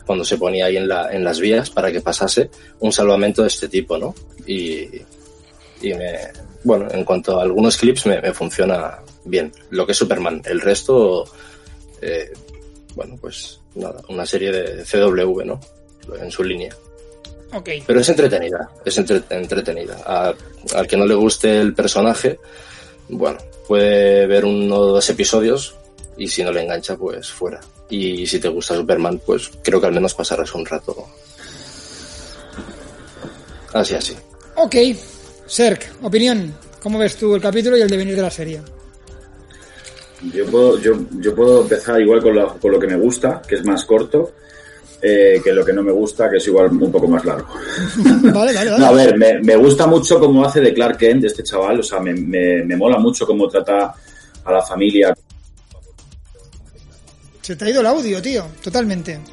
cuando 0.06 0.26
se 0.26 0.38
ponía 0.38 0.66
ahí 0.66 0.78
en, 0.78 0.88
la, 0.88 1.13
en 1.13 1.24
las 1.24 1.39
vías 1.39 1.70
para 1.70 1.92
que 1.92 2.02
pasase 2.02 2.50
un 2.80 2.92
salvamento 2.92 3.42
de 3.42 3.48
este 3.48 3.70
tipo, 3.70 3.98
¿no? 3.98 4.13
Y, 4.46 4.82
y 5.82 5.94
me, 5.94 6.18
bueno, 6.63 6.88
en 6.92 7.06
cuanto 7.06 7.39
a 7.39 7.44
algunos 7.44 7.78
clips 7.78 8.06
me, 8.08 8.20
me 8.20 8.34
funciona 8.34 9.00
bien. 9.26 9.52
Lo 9.70 9.86
que 9.86 9.92
es 9.94 9.98
Superman, 9.98 10.42
el 10.46 10.62
resto, 10.62 11.26
eh, 12.02 12.32
bueno, 12.96 13.18
pues 13.20 13.60
nada, 13.76 14.02
una 14.10 14.26
serie 14.26 14.52
de 14.52 14.84
CW, 14.84 15.44
¿no? 15.46 15.60
En 16.20 16.30
su 16.32 16.44
línea. 16.44 16.76
Ok. 17.54 17.70
Pero 17.86 18.00
es 18.00 18.10
entretenida, 18.10 18.70
es 18.84 18.98
entre- 18.98 19.22
entretenida. 19.30 19.98
A- 20.06 20.34
al 20.76 20.88
que 20.88 20.98
no 20.98 21.06
le 21.06 21.14
guste 21.16 21.60
el 21.60 21.74
personaje, 21.74 22.40
bueno, 23.10 23.38
puede 23.68 24.26
ver 24.28 24.44
uno 24.46 24.76
o 24.78 24.86
dos 24.94 25.10
episodios 25.10 25.76
y 26.18 26.28
si 26.28 26.44
no 26.44 26.52
le 26.52 26.62
engancha, 26.64 26.96
pues 26.98 27.30
fuera. 27.32 27.60
Y 27.90 28.26
si 28.26 28.40
te 28.40 28.48
gusta 28.50 28.76
Superman, 28.76 29.22
pues 29.26 29.52
creo 29.64 29.80
que 29.80 29.88
al 29.88 29.94
menos 29.94 30.14
pasarás 30.16 30.54
un 30.56 30.66
rato 30.66 31.08
así, 33.74 33.96
así. 33.96 34.16
Ok. 34.56 34.76
Serk, 35.46 35.92
opinión. 36.02 36.54
¿Cómo 36.82 37.00
ves 37.00 37.16
tú 37.18 37.36
el 37.36 37.42
capítulo 37.42 37.78
y 37.78 37.82
el 37.82 37.90
devenir 37.90 38.16
de 38.16 38.22
la 38.22 38.32
serie? 38.32 38.62
Yo 40.32 40.46
puedo, 40.46 40.80
yo, 40.80 40.94
yo 41.20 41.36
puedo 41.36 41.62
empezar 41.64 42.00
igual 42.02 42.22
con 42.22 42.36
lo, 42.36 42.58
con 42.60 42.72
lo 42.72 42.80
que 42.80 42.88
me 42.88 42.96
gusta, 42.98 43.42
que 43.48 43.56
es 43.56 43.66
más 43.66 43.84
corto, 43.86 44.34
eh, 45.02 45.42
que 45.44 45.52
lo 45.52 45.66
que 45.66 45.74
no 45.74 45.84
me 45.84 45.92
gusta, 45.92 46.30
que 46.30 46.38
es 46.38 46.48
igual 46.48 46.68
un 46.72 46.92
poco 46.92 47.08
más 47.08 47.26
largo. 47.26 47.48
Vale, 48.22 48.54
vale, 48.54 48.70
No, 48.78 48.86
a 48.86 48.92
vale. 48.92 49.06
ver, 49.08 49.18
me, 49.18 49.40
me 49.42 49.56
gusta 49.58 49.86
mucho 49.88 50.20
cómo 50.20 50.46
hace 50.46 50.62
de 50.62 50.74
Clark 50.74 50.98
Kent 50.98 51.26
este 51.26 51.44
chaval, 51.44 51.80
o 51.80 51.84
sea, 51.84 52.00
me, 52.00 52.14
me, 52.14 52.64
me 52.64 52.76
mola 52.78 52.98
mucho 53.00 53.26
cómo 53.26 53.48
trata 53.50 53.94
a 54.46 54.52
la 54.52 54.62
familia. 54.62 55.14
Se 57.42 57.56
te 57.58 57.66
ha 57.66 57.70
ido 57.70 57.82
el 57.82 57.88
audio, 57.88 58.22
tío. 58.22 58.46
Totalmente. 58.64 59.14
¿En 59.14 59.24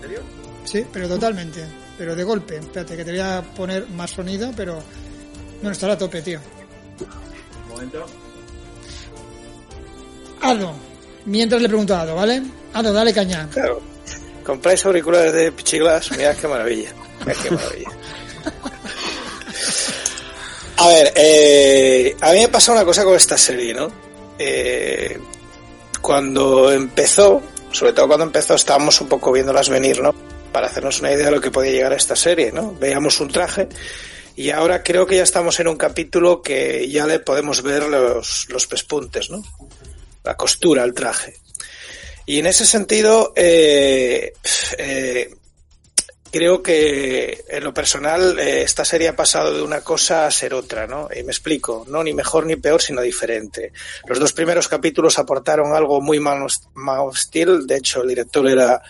serio? 0.00 0.20
Sí, 0.64 0.84
pero 0.90 1.06
totalmente. 1.08 1.60
Pero 1.98 2.16
de 2.16 2.24
golpe. 2.24 2.56
Espérate, 2.56 2.96
que 2.96 3.04
te 3.04 3.10
voy 3.10 3.20
a 3.20 3.42
poner 3.54 3.86
más 3.90 4.10
sonido, 4.10 4.50
pero... 4.56 4.78
No, 5.62 5.70
estará 5.70 5.92
a 5.92 5.98
tope, 5.98 6.22
tío. 6.22 6.40
Un 7.64 7.68
momento. 7.74 8.06
Ado. 10.42 10.72
Mientras 11.24 11.62
le 11.62 11.68
pregunto 11.68 11.94
a 11.94 12.02
Ado, 12.02 12.16
¿vale? 12.16 12.42
Ado, 12.72 12.92
dale 12.92 13.14
caña. 13.14 13.48
Claro. 13.52 13.80
Compráis 14.44 14.84
auriculares 14.84 15.32
de 15.32 15.52
Pichiglas, 15.52 16.10
mirad 16.12 16.36
qué 16.36 16.48
maravilla. 16.48 16.92
Mirad 17.20 17.36
qué 17.42 17.50
maravilla. 17.50 17.90
A 20.78 20.88
ver, 20.88 21.12
eh, 21.14 22.16
a 22.20 22.32
mí 22.32 22.40
me 22.40 22.48
pasa 22.48 22.72
una 22.72 22.84
cosa 22.84 23.04
con 23.04 23.14
esta 23.14 23.38
serie, 23.38 23.72
¿no? 23.72 23.88
Eh, 24.36 25.16
cuando 26.00 26.72
empezó, 26.72 27.40
sobre 27.70 27.92
todo 27.92 28.08
cuando 28.08 28.24
empezó, 28.24 28.54
estábamos 28.54 29.00
un 29.00 29.08
poco 29.08 29.30
viéndolas 29.30 29.68
venir, 29.68 30.02
¿no? 30.02 30.12
Para 30.50 30.66
hacernos 30.66 30.98
una 30.98 31.12
idea 31.12 31.26
de 31.26 31.30
lo 31.30 31.40
que 31.40 31.52
podía 31.52 31.70
llegar 31.70 31.92
a 31.92 31.96
esta 31.96 32.16
serie, 32.16 32.50
¿no? 32.50 32.74
Veíamos 32.74 33.20
un 33.20 33.28
traje 33.28 33.68
y 34.34 34.50
ahora 34.50 34.82
creo 34.82 35.06
que 35.06 35.16
ya 35.16 35.22
estamos 35.22 35.60
en 35.60 35.68
un 35.68 35.76
capítulo 35.76 36.42
que 36.42 36.88
ya 36.88 37.06
le 37.06 37.20
podemos 37.20 37.62
ver 37.62 37.84
los, 37.84 38.48
los 38.48 38.66
pespuntes, 38.66 39.30
¿no? 39.30 39.44
La 40.24 40.36
costura 40.36 40.82
al 40.82 40.94
traje. 40.94 41.36
Y 42.26 42.38
en 42.38 42.46
ese 42.46 42.64
sentido, 42.64 43.32
eh, 43.34 44.32
eh, 44.78 45.34
creo 46.30 46.62
que 46.62 47.44
en 47.48 47.64
lo 47.64 47.74
personal 47.74 48.38
eh, 48.38 48.62
esta 48.62 48.84
serie 48.84 49.08
ha 49.08 49.16
pasado 49.16 49.52
de 49.54 49.62
una 49.62 49.80
cosa 49.80 50.26
a 50.26 50.30
ser 50.30 50.54
otra, 50.54 50.86
¿no? 50.86 51.08
Y 51.14 51.24
me 51.24 51.32
explico, 51.32 51.84
no 51.88 52.04
ni 52.04 52.14
mejor 52.14 52.46
ni 52.46 52.56
peor, 52.56 52.80
sino 52.80 53.02
diferente. 53.02 53.72
Los 54.06 54.20
dos 54.20 54.32
primeros 54.32 54.68
capítulos 54.68 55.18
aportaron 55.18 55.74
algo 55.74 56.00
muy 56.00 56.20
Man 56.20 56.42
of, 56.44 57.16
Steel, 57.18 57.66
de 57.66 57.76
hecho 57.78 58.02
el 58.02 58.08
director 58.08 58.48
era 58.48 58.80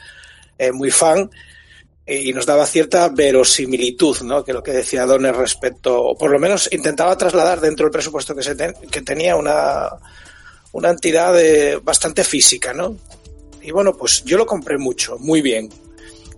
muy 0.75 0.91
fan 0.91 1.31
y 2.07 2.33
nos 2.33 2.47
daba 2.47 2.67
cierta 2.67 3.09
verosimilitud, 3.09 4.21
¿no? 4.21 4.45
Que 4.45 4.53
lo 4.53 4.63
que 4.63 4.73
decía 4.73 5.07
Donner 5.07 5.35
respecto, 5.35 6.01
o 6.01 6.17
por 6.19 6.31
lo 6.31 6.39
menos 6.39 6.69
intentaba 6.71 7.17
trasladar 7.17 7.61
dentro 7.61 7.87
del 7.87 7.93
presupuesto 7.93 8.35
que 8.37 8.43
se 8.43 8.55
ten- 8.55 8.75
que 8.91 9.01
tenía 9.01 9.35
una 9.35 9.89
una 10.73 10.91
entidad 10.91 11.41
eh, 11.41 11.79
bastante 11.83 12.25
física, 12.25 12.73
¿no? 12.73 12.97
Y 13.63 13.71
bueno, 13.71 13.97
pues 13.97 14.25
yo 14.25 14.37
lo 14.37 14.47
compré 14.47 14.79
mucho, 14.79 15.19
muy 15.19 15.41
bien. 15.41 15.71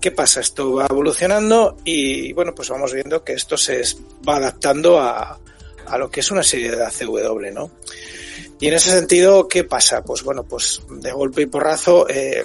¿Qué 0.00 0.10
pasa? 0.10 0.40
Esto 0.40 0.74
va 0.74 0.86
evolucionando 0.90 1.78
y 1.84 2.32
bueno, 2.34 2.54
pues 2.54 2.68
vamos 2.68 2.92
viendo 2.92 3.24
que 3.24 3.32
esto 3.32 3.56
se 3.56 3.82
va 4.28 4.36
adaptando 4.36 5.00
a, 5.00 5.38
a 5.86 5.98
lo 5.98 6.10
que 6.10 6.20
es 6.20 6.30
una 6.30 6.42
serie 6.42 6.70
de 6.70 6.84
ACW, 6.84 7.50
¿no? 7.52 7.70
Y 8.60 8.68
en 8.68 8.74
ese 8.74 8.90
sentido, 8.90 9.48
¿qué 9.48 9.64
pasa? 9.64 10.02
Pues 10.02 10.22
bueno, 10.22 10.44
pues 10.44 10.82
de 10.90 11.12
golpe 11.12 11.42
y 11.42 11.46
porrazo, 11.46 12.08
eh, 12.08 12.44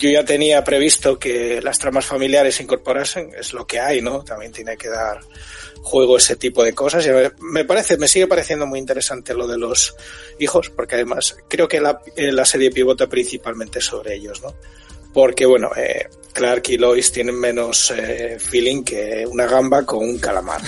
yo 0.00 0.10
ya 0.10 0.24
tenía 0.24 0.64
previsto 0.64 1.18
que 1.18 1.60
las 1.62 1.78
tramas 1.78 2.06
familiares 2.06 2.56
se 2.56 2.62
incorporasen, 2.64 3.30
es 3.38 3.52
lo 3.52 3.66
que 3.66 3.78
hay, 3.78 4.00
¿no? 4.02 4.24
También 4.24 4.50
tiene 4.50 4.76
que 4.76 4.88
dar 4.88 5.20
juego 5.82 6.16
ese 6.16 6.36
tipo 6.36 6.64
de 6.64 6.72
cosas. 6.74 7.06
Y 7.06 7.10
me- 7.40 7.64
parece, 7.64 7.96
me 7.98 8.08
sigue 8.08 8.26
pareciendo 8.26 8.66
muy 8.66 8.78
interesante 8.78 9.34
lo 9.34 9.46
de 9.46 9.58
los 9.58 9.94
hijos, 10.38 10.70
porque 10.70 10.96
además 10.96 11.36
creo 11.48 11.68
que 11.68 11.80
la, 11.80 12.00
eh, 12.16 12.32
la 12.32 12.44
serie 12.44 12.70
pivota 12.70 13.06
principalmente 13.06 13.80
sobre 13.80 14.14
ellos, 14.14 14.42
¿no? 14.42 14.54
Porque 15.12 15.44
bueno, 15.46 15.70
eh, 15.76 16.08
Clark 16.32 16.68
y 16.70 16.78
Lois 16.78 17.10
tienen 17.12 17.34
menos 17.38 17.92
eh, 17.96 18.36
feeling 18.38 18.82
que 18.84 19.24
una 19.26 19.46
gamba 19.46 19.84
con 19.84 19.98
un 20.00 20.18
calamar. 20.18 20.60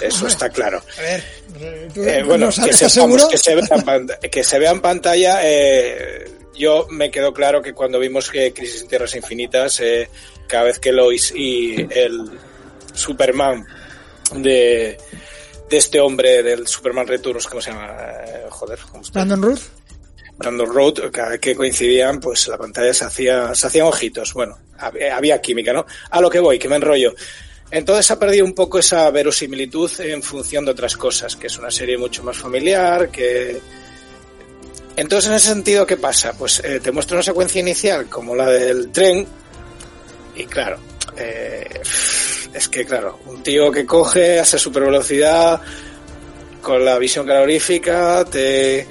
Eso 0.00 0.26
está 0.26 0.48
claro. 0.48 0.82
A 0.98 1.02
ver, 1.02 1.22
eh, 1.60 1.88
¿tú 1.92 2.02
Eh, 2.02 2.22
bueno, 2.22 2.46
no 2.46 2.64
que, 2.64 2.70
¿estás 2.70 2.92
sepamos 2.92 3.26
que 3.26 3.36
se 3.38 3.54
vea 3.54 3.64
en 3.70 3.82
pantalla, 3.82 4.18
que 4.30 4.42
se 4.44 4.58
vea 4.58 4.70
en 4.70 4.80
pantalla 4.80 5.40
eh, 5.44 6.24
yo 6.56 6.86
me 6.90 7.10
quedó 7.10 7.32
claro 7.32 7.62
que 7.62 7.72
cuando 7.72 7.98
vimos 7.98 8.30
que 8.30 8.52
Crisis 8.52 8.82
en 8.82 8.88
Tierras 8.88 9.14
Infinitas, 9.14 9.80
eh, 9.80 10.08
cada 10.46 10.64
vez 10.64 10.78
que 10.78 10.92
Lois 10.92 11.32
y 11.34 11.74
el 11.90 12.30
Superman 12.94 13.66
de, 14.36 14.98
de 15.68 15.76
este 15.76 16.00
hombre 16.00 16.42
del 16.42 16.66
Superman 16.66 17.06
Returns, 17.06 17.46
¿cómo 17.46 17.60
se 17.60 17.70
llama? 17.70 17.96
Eh, 18.26 18.46
joder, 18.48 18.78
¿cómo 18.90 19.02
se 19.02 19.12
llama? 19.12 19.26
Brandon 19.26 19.50
Ruth. 19.50 19.62
Brandon 20.36 20.66
Road, 20.66 21.10
cada 21.12 21.30
vez 21.30 21.40
que 21.40 21.54
coincidían, 21.54 22.18
pues 22.18 22.48
la 22.48 22.58
pantalla 22.58 22.92
se 22.92 23.04
hacía, 23.04 23.54
se 23.54 23.66
hacían 23.66 23.86
ojitos. 23.86 24.32
Bueno, 24.34 24.58
había, 24.78 25.16
había 25.16 25.40
química, 25.40 25.72
¿no? 25.72 25.86
A 26.10 26.20
lo 26.20 26.30
que 26.30 26.40
voy, 26.40 26.58
que 26.58 26.68
me 26.68 26.76
enrollo. 26.76 27.14
Entonces 27.70 28.10
ha 28.10 28.18
perdido 28.18 28.44
un 28.44 28.54
poco 28.54 28.78
esa 28.78 29.10
verosimilitud 29.10 29.90
en 30.00 30.22
función 30.22 30.64
de 30.64 30.72
otras 30.72 30.96
cosas, 30.96 31.36
que 31.36 31.46
es 31.46 31.58
una 31.58 31.70
serie 31.70 31.96
mucho 31.96 32.22
más 32.22 32.36
familiar, 32.36 33.10
que... 33.10 33.60
Entonces, 34.96 35.30
en 35.30 35.36
ese 35.36 35.48
sentido, 35.48 35.86
¿qué 35.86 35.96
pasa? 35.96 36.34
Pues 36.36 36.60
eh, 36.64 36.80
te 36.80 36.92
muestra 36.92 37.16
una 37.16 37.22
secuencia 37.22 37.60
inicial 37.60 38.08
como 38.08 38.34
la 38.34 38.46
del 38.46 38.90
tren, 38.92 39.26
y 40.34 40.44
claro, 40.44 40.78
eh, 41.16 41.80
es 42.52 42.68
que 42.68 42.84
claro, 42.84 43.20
un 43.26 43.42
tío 43.42 43.70
que 43.70 43.86
coge, 43.86 44.38
hace 44.38 44.58
super 44.58 44.84
velocidad, 44.84 45.60
con 46.60 46.84
la 46.84 46.98
visión 46.98 47.26
calorífica, 47.26 48.24
te, 48.24 48.86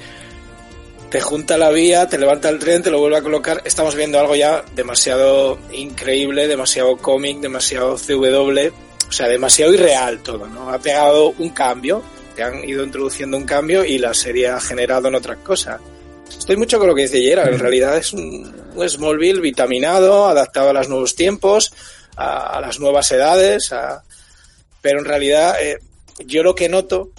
te 1.10 1.22
junta 1.22 1.58
la 1.58 1.72
vía, 1.72 2.08
te 2.08 2.18
levanta 2.18 2.50
el 2.50 2.60
tren, 2.60 2.84
te 2.84 2.92
lo 2.92 3.00
vuelve 3.00 3.18
a 3.18 3.22
colocar. 3.22 3.62
Estamos 3.66 3.96
viendo 3.96 4.20
algo 4.20 4.36
ya 4.36 4.64
demasiado 4.76 5.58
increíble, 5.72 6.48
demasiado 6.48 6.98
cómic, 6.98 7.40
demasiado 7.40 7.96
CW. 7.96 8.70
o 9.08 9.12
sea, 9.12 9.28
demasiado 9.28 9.74
irreal 9.74 10.22
todo, 10.22 10.48
¿no? 10.48 10.70
Ha 10.70 10.80
pegado 10.80 11.34
un 11.38 11.50
cambio, 11.50 12.04
te 12.36 12.44
han 12.44 12.64
ido 12.68 12.84
introduciendo 12.84 13.38
un 13.38 13.46
cambio 13.46 13.84
y 13.86 13.98
la 13.98 14.14
serie 14.14 14.50
ha 14.50 14.60
generado 14.60 15.08
en 15.08 15.16
otra 15.16 15.38
cosa. 15.38 15.80
Estoy 16.38 16.58
mucho 16.58 16.80
con 16.80 16.88
lo 16.88 16.96
que 16.96 17.04
dice 17.04 17.22
Yera, 17.22 17.44
en 17.50 17.60
realidad 17.60 17.98
es 17.98 18.14
un, 18.14 18.54
un 18.76 18.90
Smallville 18.90 19.42
vitaminado, 19.42 20.28
adaptado 20.28 20.70
a 20.70 20.74
los 20.74 20.90
nuevos 20.90 21.16
tiempos, 21.16 21.72
a, 22.16 22.58
a 22.58 22.62
las 22.62 22.80
nuevas 22.80 23.12
edades, 23.12 23.72
a- 23.72 24.04
pero 24.82 25.00
en 25.00 25.06
realidad 25.06 25.56
eh, 25.62 25.78
yo 26.26 26.42
lo 26.44 26.56
que 26.56 26.68
noto 26.70 27.10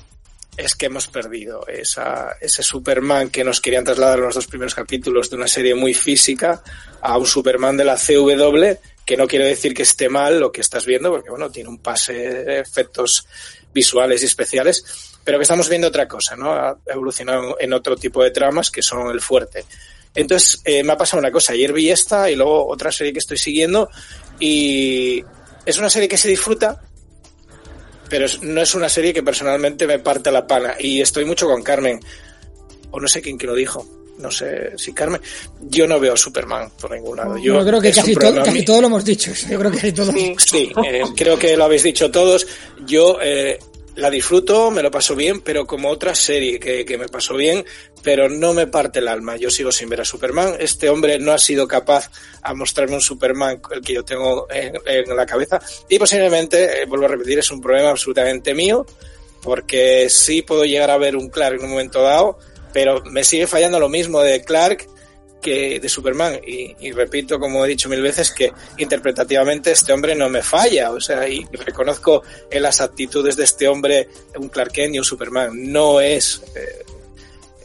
es 0.56 0.74
que 0.74 0.86
hemos 0.86 1.06
perdido 1.06 1.66
esa, 1.68 2.36
ese 2.40 2.62
Superman 2.62 3.30
que 3.30 3.44
nos 3.44 3.60
querían 3.60 3.84
trasladar 3.84 4.18
en 4.18 4.24
los 4.26 4.34
dos 4.34 4.46
primeros 4.48 4.74
capítulos 4.74 5.30
de 5.30 5.36
una 5.36 5.48
serie 5.48 5.74
muy 5.74 5.94
física 5.94 6.62
a 7.00 7.16
un 7.16 7.26
Superman 7.26 7.76
de 7.76 7.84
la 7.84 7.96
CW, 7.96 8.76
que 9.06 9.16
no 9.16 9.26
quiero 9.26 9.44
decir 9.46 9.72
que 9.72 9.82
esté 9.82 10.08
mal 10.08 10.38
lo 10.40 10.52
que 10.52 10.60
estás 10.60 10.84
viendo, 10.84 11.10
porque 11.10 11.30
bueno, 11.30 11.50
tiene 11.50 11.68
un 11.70 11.78
pase 11.78 12.12
de 12.12 12.60
efectos 12.60 13.26
visuales 13.72 14.22
y 14.22 14.26
especiales, 14.26 14.84
pero 15.24 15.38
que 15.38 15.42
estamos 15.42 15.68
viendo 15.68 15.88
otra 15.88 16.08
cosa, 16.08 16.36
¿no? 16.36 16.52
Ha 16.52 16.76
evolucionado 16.86 17.56
en 17.58 17.72
otro 17.72 17.96
tipo 17.96 18.22
de 18.22 18.30
tramas 18.30 18.70
que 18.70 18.82
son 18.82 19.10
el 19.10 19.20
fuerte. 19.20 19.64
Entonces, 20.14 20.60
eh, 20.64 20.82
me 20.82 20.92
ha 20.92 20.96
pasado 20.96 21.20
una 21.20 21.30
cosa. 21.30 21.52
Ayer 21.52 21.72
vi 21.72 21.90
esta 21.90 22.30
y 22.30 22.36
luego 22.36 22.68
otra 22.68 22.92
serie 22.92 23.12
que 23.12 23.18
estoy 23.18 23.38
siguiendo 23.38 23.88
y 24.38 25.24
es 25.64 25.78
una 25.78 25.88
serie 25.88 26.08
que 26.08 26.18
se 26.18 26.28
disfruta, 26.28 26.82
pero 28.08 28.26
no 28.42 28.60
es 28.60 28.74
una 28.74 28.88
serie 28.88 29.14
que 29.14 29.22
personalmente 29.22 29.86
me 29.86 29.98
parte 29.98 30.30
la 30.30 30.46
pana. 30.46 30.74
Y 30.78 31.00
estoy 31.00 31.24
mucho 31.24 31.46
con 31.46 31.62
Carmen. 31.62 32.00
O 32.90 33.00
no 33.00 33.08
sé 33.08 33.22
quién 33.22 33.38
que 33.38 33.46
lo 33.46 33.54
dijo. 33.54 34.01
No 34.22 34.30
sé 34.30 34.72
si 34.76 34.92
Carmen. 34.92 35.20
Yo 35.60 35.86
no 35.86 36.00
veo 36.00 36.16
Superman 36.16 36.70
por 36.80 36.92
ningún 36.92 37.16
lado. 37.16 37.36
Yo, 37.36 37.58
Yo 37.58 37.66
creo 37.66 37.80
que 37.80 37.92
casi, 37.92 38.14
todo, 38.14 38.42
casi 38.42 38.64
todo 38.64 38.80
lo 38.80 38.86
hemos 38.86 39.04
dicho. 39.04 39.32
Yo 39.50 39.58
creo 39.58 39.70
que 39.70 39.78
casi 39.78 39.92
todo. 39.92 40.12
Sí. 40.12 40.34
Sí, 40.38 40.72
eh, 40.86 41.02
creo 41.16 41.38
que 41.38 41.56
lo 41.56 41.64
habéis 41.64 41.82
dicho 41.82 42.10
todos. 42.10 42.46
Yo 42.86 43.18
eh, 43.20 43.58
la 43.96 44.10
disfruto, 44.10 44.70
me 44.70 44.82
lo 44.82 44.90
paso 44.90 45.14
bien, 45.14 45.40
pero 45.40 45.66
como 45.66 45.90
otra 45.90 46.14
serie 46.14 46.58
que, 46.58 46.84
que 46.84 46.96
me 46.96 47.08
pasó 47.08 47.34
bien, 47.34 47.64
pero 48.02 48.28
no 48.28 48.54
me 48.54 48.66
parte 48.66 49.00
el 49.00 49.08
alma. 49.08 49.36
Yo 49.36 49.50
sigo 49.50 49.70
sin 49.70 49.88
ver 49.88 50.00
a 50.00 50.04
Superman. 50.04 50.56
Este 50.58 50.88
hombre 50.88 51.18
no 51.18 51.32
ha 51.32 51.38
sido 51.38 51.68
capaz 51.68 52.10
a 52.42 52.54
mostrarme 52.54 52.94
un 52.94 53.00
Superman 53.00 53.60
el 53.70 53.80
que 53.82 53.94
yo 53.94 54.04
tengo 54.04 54.46
en, 54.50 54.74
en 54.86 55.16
la 55.16 55.26
cabeza. 55.26 55.60
Y 55.88 55.98
posiblemente, 55.98 56.82
eh, 56.82 56.86
vuelvo 56.86 57.06
a 57.06 57.08
repetir, 57.08 57.38
es 57.38 57.50
un 57.50 57.60
problema 57.60 57.90
absolutamente 57.90 58.54
mío, 58.54 58.86
porque 59.42 60.08
sí 60.08 60.42
puedo 60.42 60.64
llegar 60.64 60.90
a 60.90 60.98
ver 60.98 61.16
un 61.16 61.28
Clark 61.28 61.58
en 61.58 61.64
un 61.64 61.70
momento 61.70 62.02
dado, 62.02 62.38
pero 62.72 63.02
me 63.04 63.24
sigue 63.24 63.46
fallando 63.46 63.78
lo 63.78 63.88
mismo 63.88 64.20
de 64.20 64.42
Clark 64.42 64.88
que 65.40 65.80
de 65.80 65.88
Superman. 65.88 66.40
Y, 66.46 66.76
y 66.80 66.92
repito, 66.92 67.38
como 67.38 67.64
he 67.64 67.68
dicho 67.68 67.88
mil 67.88 68.00
veces, 68.00 68.30
que 68.30 68.52
interpretativamente 68.78 69.72
este 69.72 69.92
hombre 69.92 70.14
no 70.14 70.28
me 70.28 70.42
falla. 70.42 70.92
O 70.92 71.00
sea, 71.00 71.28
y 71.28 71.44
reconozco 71.52 72.22
en 72.50 72.62
las 72.62 72.80
actitudes 72.80 73.36
de 73.36 73.44
este 73.44 73.66
hombre 73.68 74.08
un 74.36 74.48
Clark 74.48 74.72
Kent 74.72 74.94
y 74.94 74.98
un 74.98 75.04
Superman. 75.04 75.50
No 75.72 76.00
es. 76.00 76.42
eh, 76.54 76.84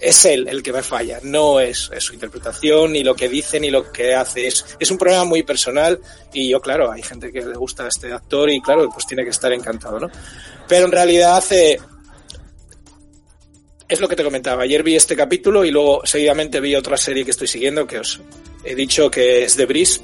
es 0.02 0.26
él 0.26 0.48
el 0.48 0.62
que 0.62 0.72
me 0.72 0.84
falla, 0.84 1.20
no 1.24 1.60
es, 1.60 1.90
es 1.92 2.04
su 2.04 2.14
interpretación, 2.14 2.92
ni 2.94 3.04
lo 3.04 3.16
que 3.16 3.30
dice, 3.30 3.60
ni 3.60 3.70
lo 3.70 3.92
que 3.92 4.14
hace. 4.14 4.48
Es, 4.48 4.66
es 4.80 4.92
un 4.92 4.98
problema 4.98 5.24
muy 5.24 5.44
personal 5.44 6.00
y 6.34 6.50
yo, 6.50 6.62
claro, 6.62 6.92
hay 6.92 7.02
gente 7.02 7.32
que 7.32 7.42
le 7.42 7.56
gusta 7.56 7.86
a 7.86 7.88
este 7.88 8.12
actor 8.14 8.50
y, 8.50 8.62
claro, 8.62 8.90
pues 8.94 9.08
tiene 9.08 9.24
que 9.24 9.32
estar 9.32 9.52
encantado, 9.52 10.00
¿no? 10.00 10.10
Pero 10.68 10.86
en 10.86 10.92
realidad 10.92 11.38
hace, 11.38 11.80
es 13.88 14.02
lo 14.02 14.08
que 14.08 14.16
te 14.16 14.24
comentaba. 14.24 14.64
Ayer 14.64 14.84
vi 14.84 14.96
este 14.96 15.16
capítulo 15.16 15.64
y 15.64 15.72
luego 15.72 16.02
seguidamente 16.06 16.60
vi 16.60 16.76
otra 16.76 16.98
serie 16.98 17.24
que 17.24 17.32
estoy 17.32 17.48
siguiendo 17.48 17.88
que 17.88 18.00
os 18.00 18.20
he 18.64 18.76
dicho 18.76 19.10
que 19.10 19.44
es 19.44 19.56
The 19.56 19.66
Breeze 19.66 20.02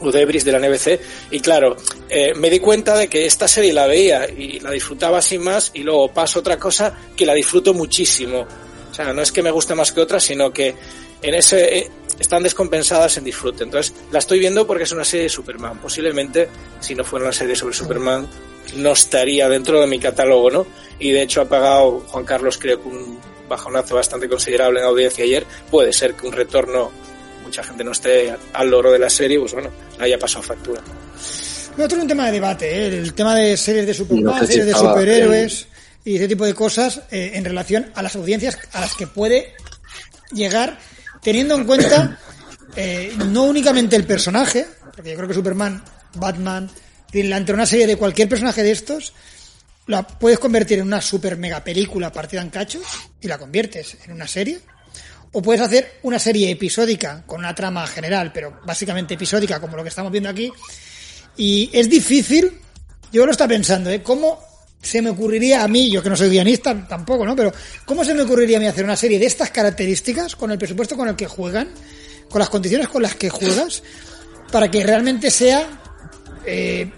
o 0.00 0.10
Debris 0.10 0.44
de 0.44 0.52
la 0.52 0.58
NBC 0.58 1.00
y 1.30 1.40
claro, 1.40 1.76
eh, 2.08 2.34
me 2.34 2.50
di 2.50 2.58
cuenta 2.58 2.96
de 2.96 3.08
que 3.08 3.26
esta 3.26 3.46
serie 3.46 3.72
la 3.72 3.86
veía 3.86 4.28
y 4.28 4.58
la 4.60 4.70
disfrutaba 4.70 5.22
sin 5.22 5.42
más 5.42 5.70
y 5.74 5.82
luego 5.82 6.12
pasa 6.12 6.40
otra 6.40 6.58
cosa 6.58 6.96
que 7.16 7.24
la 7.24 7.34
disfruto 7.34 7.72
muchísimo. 7.72 8.46
O 8.90 8.94
sea, 8.94 9.12
no 9.12 9.22
es 9.22 9.32
que 9.32 9.42
me 9.42 9.50
guste 9.50 9.74
más 9.74 9.92
que 9.92 10.00
otra, 10.00 10.18
sino 10.18 10.52
que 10.52 10.74
en 11.22 11.34
ese 11.34 11.78
eh, 11.78 11.90
están 12.18 12.42
descompensadas 12.42 13.16
en 13.16 13.24
disfrute. 13.24 13.64
Entonces, 13.64 13.94
la 14.12 14.18
estoy 14.18 14.38
viendo 14.38 14.66
porque 14.66 14.84
es 14.84 14.92
una 14.92 15.04
serie 15.04 15.24
de 15.24 15.30
Superman. 15.30 15.78
Posiblemente, 15.80 16.48
si 16.80 16.94
no 16.94 17.04
fuera 17.04 17.24
una 17.24 17.32
serie 17.32 17.56
sobre 17.56 17.74
Superman, 17.74 18.28
no 18.76 18.92
estaría 18.92 19.48
dentro 19.48 19.80
de 19.80 19.86
mi 19.86 19.98
catálogo, 19.98 20.50
¿no? 20.50 20.66
Y 20.98 21.12
de 21.12 21.22
hecho 21.22 21.40
ha 21.42 21.48
pagado 21.48 22.00
Juan 22.08 22.24
Carlos, 22.24 22.58
creo 22.58 22.80
que 22.82 22.88
un 22.88 23.18
bajonazo 23.48 23.96
bastante 23.96 24.28
considerable 24.28 24.80
en 24.80 24.86
audiencia 24.86 25.24
ayer. 25.24 25.44
Puede 25.70 25.92
ser 25.92 26.14
que 26.14 26.26
un 26.26 26.32
retorno, 26.32 26.90
mucha 27.42 27.62
gente 27.62 27.84
no 27.84 27.92
esté 27.92 28.34
al 28.52 28.70
logro 28.70 28.90
de 28.92 28.98
la 28.98 29.10
serie, 29.10 29.38
pues 29.38 29.52
bueno, 29.52 29.70
le 29.98 30.04
haya 30.04 30.18
pasado 30.18 30.42
factura. 30.42 30.80
Pero 31.74 31.86
otro 31.86 31.98
es 31.98 32.02
un 32.02 32.08
tema 32.08 32.26
de 32.26 32.32
debate, 32.32 32.70
¿eh? 32.70 32.86
el 32.86 33.14
tema 33.14 33.34
de 33.34 33.56
series 33.56 33.86
de 33.86 33.94
Superman, 33.94 34.40
No 34.40 34.46
series 34.46 34.66
de 34.66 34.74
superhéroes 34.74 35.66
y 36.04 36.16
ese 36.16 36.28
tipo 36.28 36.44
de 36.44 36.54
cosas 36.54 37.02
eh, 37.10 37.32
en 37.34 37.44
relación 37.44 37.90
a 37.94 38.02
las 38.02 38.14
audiencias 38.14 38.58
a 38.72 38.80
las 38.80 38.94
que 38.94 39.06
puede 39.06 39.54
llegar, 40.32 40.78
teniendo 41.22 41.54
en 41.54 41.64
cuenta 41.64 42.18
eh, 42.76 43.12
no 43.28 43.44
únicamente 43.44 43.96
el 43.96 44.04
personaje, 44.04 44.66
porque 44.94 45.10
yo 45.10 45.16
creo 45.16 45.28
que 45.28 45.34
Superman, 45.34 45.82
Batman, 46.14 46.70
entre 47.20 47.54
una 47.54 47.66
serie 47.66 47.86
de 47.86 47.96
cualquier 47.96 48.28
personaje 48.28 48.62
de 48.62 48.72
estos, 48.72 49.12
la 49.86 50.06
puedes 50.06 50.38
convertir 50.38 50.78
en 50.78 50.86
una 50.86 51.00
super 51.00 51.36
mega 51.36 51.62
película 51.62 52.12
partida 52.12 52.42
en 52.42 52.50
cachos 52.50 52.84
y 53.20 53.28
la 53.28 53.38
conviertes 53.38 53.96
en 54.04 54.12
una 54.12 54.26
serie. 54.26 54.60
O 55.32 55.42
puedes 55.42 55.62
hacer 55.62 55.98
una 56.02 56.18
serie 56.18 56.50
episódica 56.50 57.24
con 57.26 57.40
una 57.40 57.54
trama 57.54 57.86
general, 57.86 58.32
pero 58.32 58.60
básicamente 58.64 59.14
episódica, 59.14 59.60
como 59.60 59.76
lo 59.76 59.82
que 59.82 59.88
estamos 59.88 60.12
viendo 60.12 60.30
aquí. 60.30 60.52
Y 61.36 61.70
es 61.72 61.90
difícil, 61.90 62.60
yo 63.12 63.26
lo 63.26 63.32
estaba 63.32 63.48
pensando, 63.48 63.90
¿eh? 63.90 64.00
¿Cómo 64.02 64.38
se 64.80 65.02
me 65.02 65.10
ocurriría 65.10 65.64
a 65.64 65.68
mí, 65.68 65.90
yo 65.90 66.02
que 66.02 66.10
no 66.10 66.16
soy 66.16 66.28
guionista 66.28 66.86
tampoco, 66.86 67.24
¿no? 67.26 67.34
Pero 67.34 67.52
¿cómo 67.84 68.04
se 68.04 68.14
me 68.14 68.22
ocurriría 68.22 68.58
a 68.58 68.60
mí 68.60 68.66
hacer 68.66 68.84
una 68.84 68.96
serie 68.96 69.18
de 69.18 69.26
estas 69.26 69.50
características, 69.50 70.36
con 70.36 70.52
el 70.52 70.58
presupuesto 70.58 70.96
con 70.96 71.08
el 71.08 71.16
que 71.16 71.26
juegan, 71.26 71.68
con 72.28 72.38
las 72.38 72.50
condiciones 72.50 72.88
con 72.88 73.02
las 73.02 73.14
que 73.14 73.30
juegas, 73.30 73.82
para 74.52 74.70
que 74.70 74.84
realmente 74.84 75.30
sea 75.30 75.66
eh, 76.46 76.92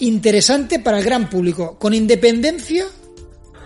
interesante 0.00 0.78
para 0.78 0.98
el 0.98 1.04
gran 1.04 1.28
público, 1.28 1.78
con 1.78 1.94
independencia, 1.94 2.86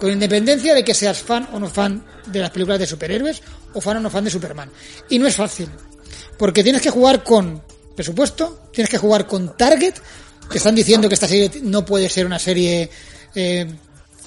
con 0.01 0.11
independencia 0.11 0.75
de 0.75 0.85
que 0.85 0.95
seas 0.95 1.19
fan 1.19 1.49
o 1.53 1.59
no 1.59 1.69
fan 1.69 2.05
de 2.27 2.41
las 2.41 2.51
películas 2.51 2.79
de 2.79 2.87
superhéroes 2.87 3.43
o 3.75 3.81
fan 3.81 3.99
o 3.99 4.01
no 4.01 4.11
fan 4.11 4.25
de 4.25 4.31
Superman. 4.31 4.71
Y 5.09 5.19
no 5.19 5.27
es 5.27 5.37
fácil, 5.37 5.69
porque 6.39 6.63
tienes 6.63 6.83
que 6.83 6.91
jugar 6.91 7.23
con 7.23 7.63
presupuesto, 7.95 8.69
tienes 8.73 8.91
que 8.91 8.99
jugar 8.99 9.27
con 9.27 9.57
target, 9.57 9.95
que 10.51 10.59
están 10.59 10.75
diciendo 10.75 11.09
que 11.09 11.15
esta 11.15 11.29
serie 11.29 11.51
no 11.63 11.85
puede 11.85 12.09
ser 12.09 12.27
una 12.27 12.39
serie 12.39 12.91
eh, 13.35 13.67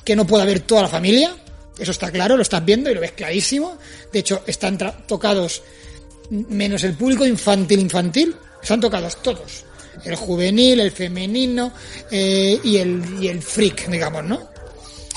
que 0.03 0.15
no 0.15 0.25
pueda 0.25 0.45
ver 0.45 0.61
toda 0.61 0.83
la 0.83 0.87
familia, 0.87 1.35
eso 1.77 1.91
está 1.91 2.11
claro, 2.11 2.35
lo 2.35 2.41
estás 2.41 2.63
viendo 2.63 2.89
y 2.89 2.93
lo 2.93 3.01
ves 3.01 3.11
clarísimo. 3.11 3.77
De 4.11 4.19
hecho, 4.19 4.43
están 4.47 4.77
tocados 5.07 5.61
menos 6.29 6.83
el 6.83 6.93
público 6.93 7.25
infantil 7.25 7.79
infantil, 7.79 8.35
están 8.61 8.79
tocados 8.79 9.21
todos. 9.21 9.64
El 10.03 10.15
juvenil, 10.15 10.79
el 10.79 10.91
femenino 10.91 11.71
eh, 12.11 12.59
y, 12.63 12.77
el, 12.77 13.01
y 13.21 13.27
el 13.27 13.41
freak, 13.41 13.87
digamos, 13.89 14.23
¿no? 14.23 14.49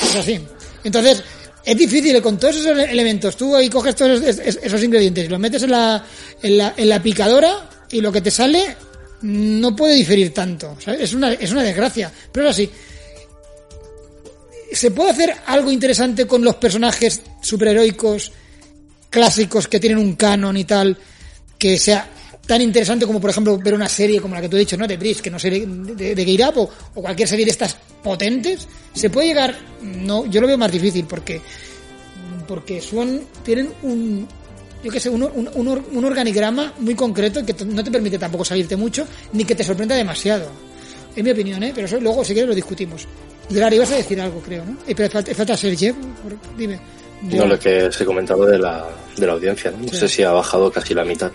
Es 0.02 0.14
así. 0.16 0.40
Entonces, 0.84 1.22
es 1.64 1.76
difícil 1.76 2.20
con 2.22 2.38
todos 2.38 2.56
esos 2.56 2.68
ele- 2.68 2.90
elementos. 2.90 3.36
Tú 3.36 3.54
ahí 3.56 3.68
coges 3.68 3.94
todos 3.96 4.22
esos, 4.22 4.56
esos- 4.62 4.82
ingredientes 4.82 5.24
y 5.24 5.28
los 5.28 5.38
metes 5.40 5.62
en 5.64 5.70
la, 5.72 6.04
en 6.42 6.56
la, 6.58 6.74
en 6.76 6.88
la 6.88 7.02
picadora 7.02 7.68
y 7.90 8.00
lo 8.00 8.10
que 8.12 8.20
te 8.20 8.30
sale 8.30 8.76
no 9.22 9.74
puede 9.74 9.94
diferir 9.94 10.32
tanto. 10.32 10.78
Es, 10.86 11.12
una, 11.12 11.32
es 11.32 11.50
una 11.50 11.62
desgracia. 11.64 12.10
Pero 12.32 12.46
es 12.48 12.54
así. 12.54 12.70
¿Se 14.72 14.90
puede 14.90 15.10
hacer 15.10 15.34
algo 15.46 15.70
interesante 15.72 16.26
con 16.26 16.44
los 16.44 16.56
personajes 16.56 17.22
superheroicos 17.42 18.32
clásicos 19.10 19.66
que 19.66 19.80
tienen 19.80 19.98
un 19.98 20.14
canon 20.14 20.56
y 20.56 20.64
tal 20.64 20.96
que 21.58 21.78
sea 21.78 22.06
tan 22.48 22.60
interesante 22.62 23.06
como 23.06 23.20
por 23.20 23.30
ejemplo 23.30 23.56
ver 23.58 23.74
una 23.74 23.88
serie 23.88 24.20
como 24.20 24.34
la 24.34 24.40
que 24.40 24.48
tú 24.48 24.56
has 24.56 24.60
dicho, 24.60 24.76
¿no? 24.76 24.86
De 24.88 24.96
Bridge, 24.96 25.20
que 25.20 25.30
no 25.30 25.38
sé, 25.38 25.50
de, 25.50 26.14
de 26.14 26.44
Up 26.48 26.58
o, 26.58 26.70
o 26.94 27.02
cualquier 27.02 27.28
serie 27.28 27.44
de 27.44 27.50
estas 27.52 27.76
potentes, 28.02 28.66
se 28.94 29.10
puede 29.10 29.28
llegar, 29.28 29.54
no, 29.82 30.24
yo 30.26 30.40
lo 30.40 30.46
veo 30.46 30.56
más 30.58 30.72
difícil 30.72 31.04
porque 31.04 31.40
porque 32.46 32.80
son, 32.80 33.20
tienen 33.44 33.70
un, 33.82 34.26
yo 34.82 34.90
qué 34.90 34.98
sé, 34.98 35.10
un, 35.10 35.22
un, 35.22 35.50
un 35.54 35.68
un 35.92 36.04
organigrama 36.04 36.72
muy 36.78 36.94
concreto 36.94 37.44
que 37.44 37.54
no 37.66 37.84
te 37.84 37.90
permite 37.90 38.18
tampoco 38.18 38.44
salirte 38.44 38.74
mucho 38.76 39.06
ni 39.34 39.44
que 39.44 39.54
te 39.54 39.62
sorprenda 39.62 39.94
demasiado. 39.94 40.50
Es 41.14 41.22
mi 41.22 41.30
opinión, 41.30 41.62
¿eh? 41.62 41.72
Pero 41.74 41.86
eso 41.86 42.00
luego 42.00 42.24
si 42.24 42.32
quieres 42.32 42.48
lo 42.48 42.54
discutimos. 42.54 43.06
Gerard, 43.50 43.74
ibas 43.74 43.90
a 43.92 43.96
decir 43.96 44.20
algo, 44.20 44.40
creo, 44.40 44.64
¿no? 44.64 44.78
Eh, 44.86 44.94
pero 44.94 45.10
falta, 45.10 45.34
falta 45.34 45.56
Sergio, 45.56 45.94
por- 46.22 46.56
dime. 46.56 46.78
No, 47.22 47.46
lo 47.46 47.58
que 47.58 47.90
se 47.90 48.04
comentaba 48.04 48.46
de 48.46 48.58
la, 48.58 48.86
de 49.16 49.26
la 49.26 49.32
audiencia, 49.32 49.70
¿no? 49.70 49.78
No 49.78 49.92
sé 49.92 50.08
si 50.08 50.22
ha 50.22 50.30
bajado 50.32 50.70
casi 50.70 50.94
la 50.94 51.04
mitad 51.04 51.30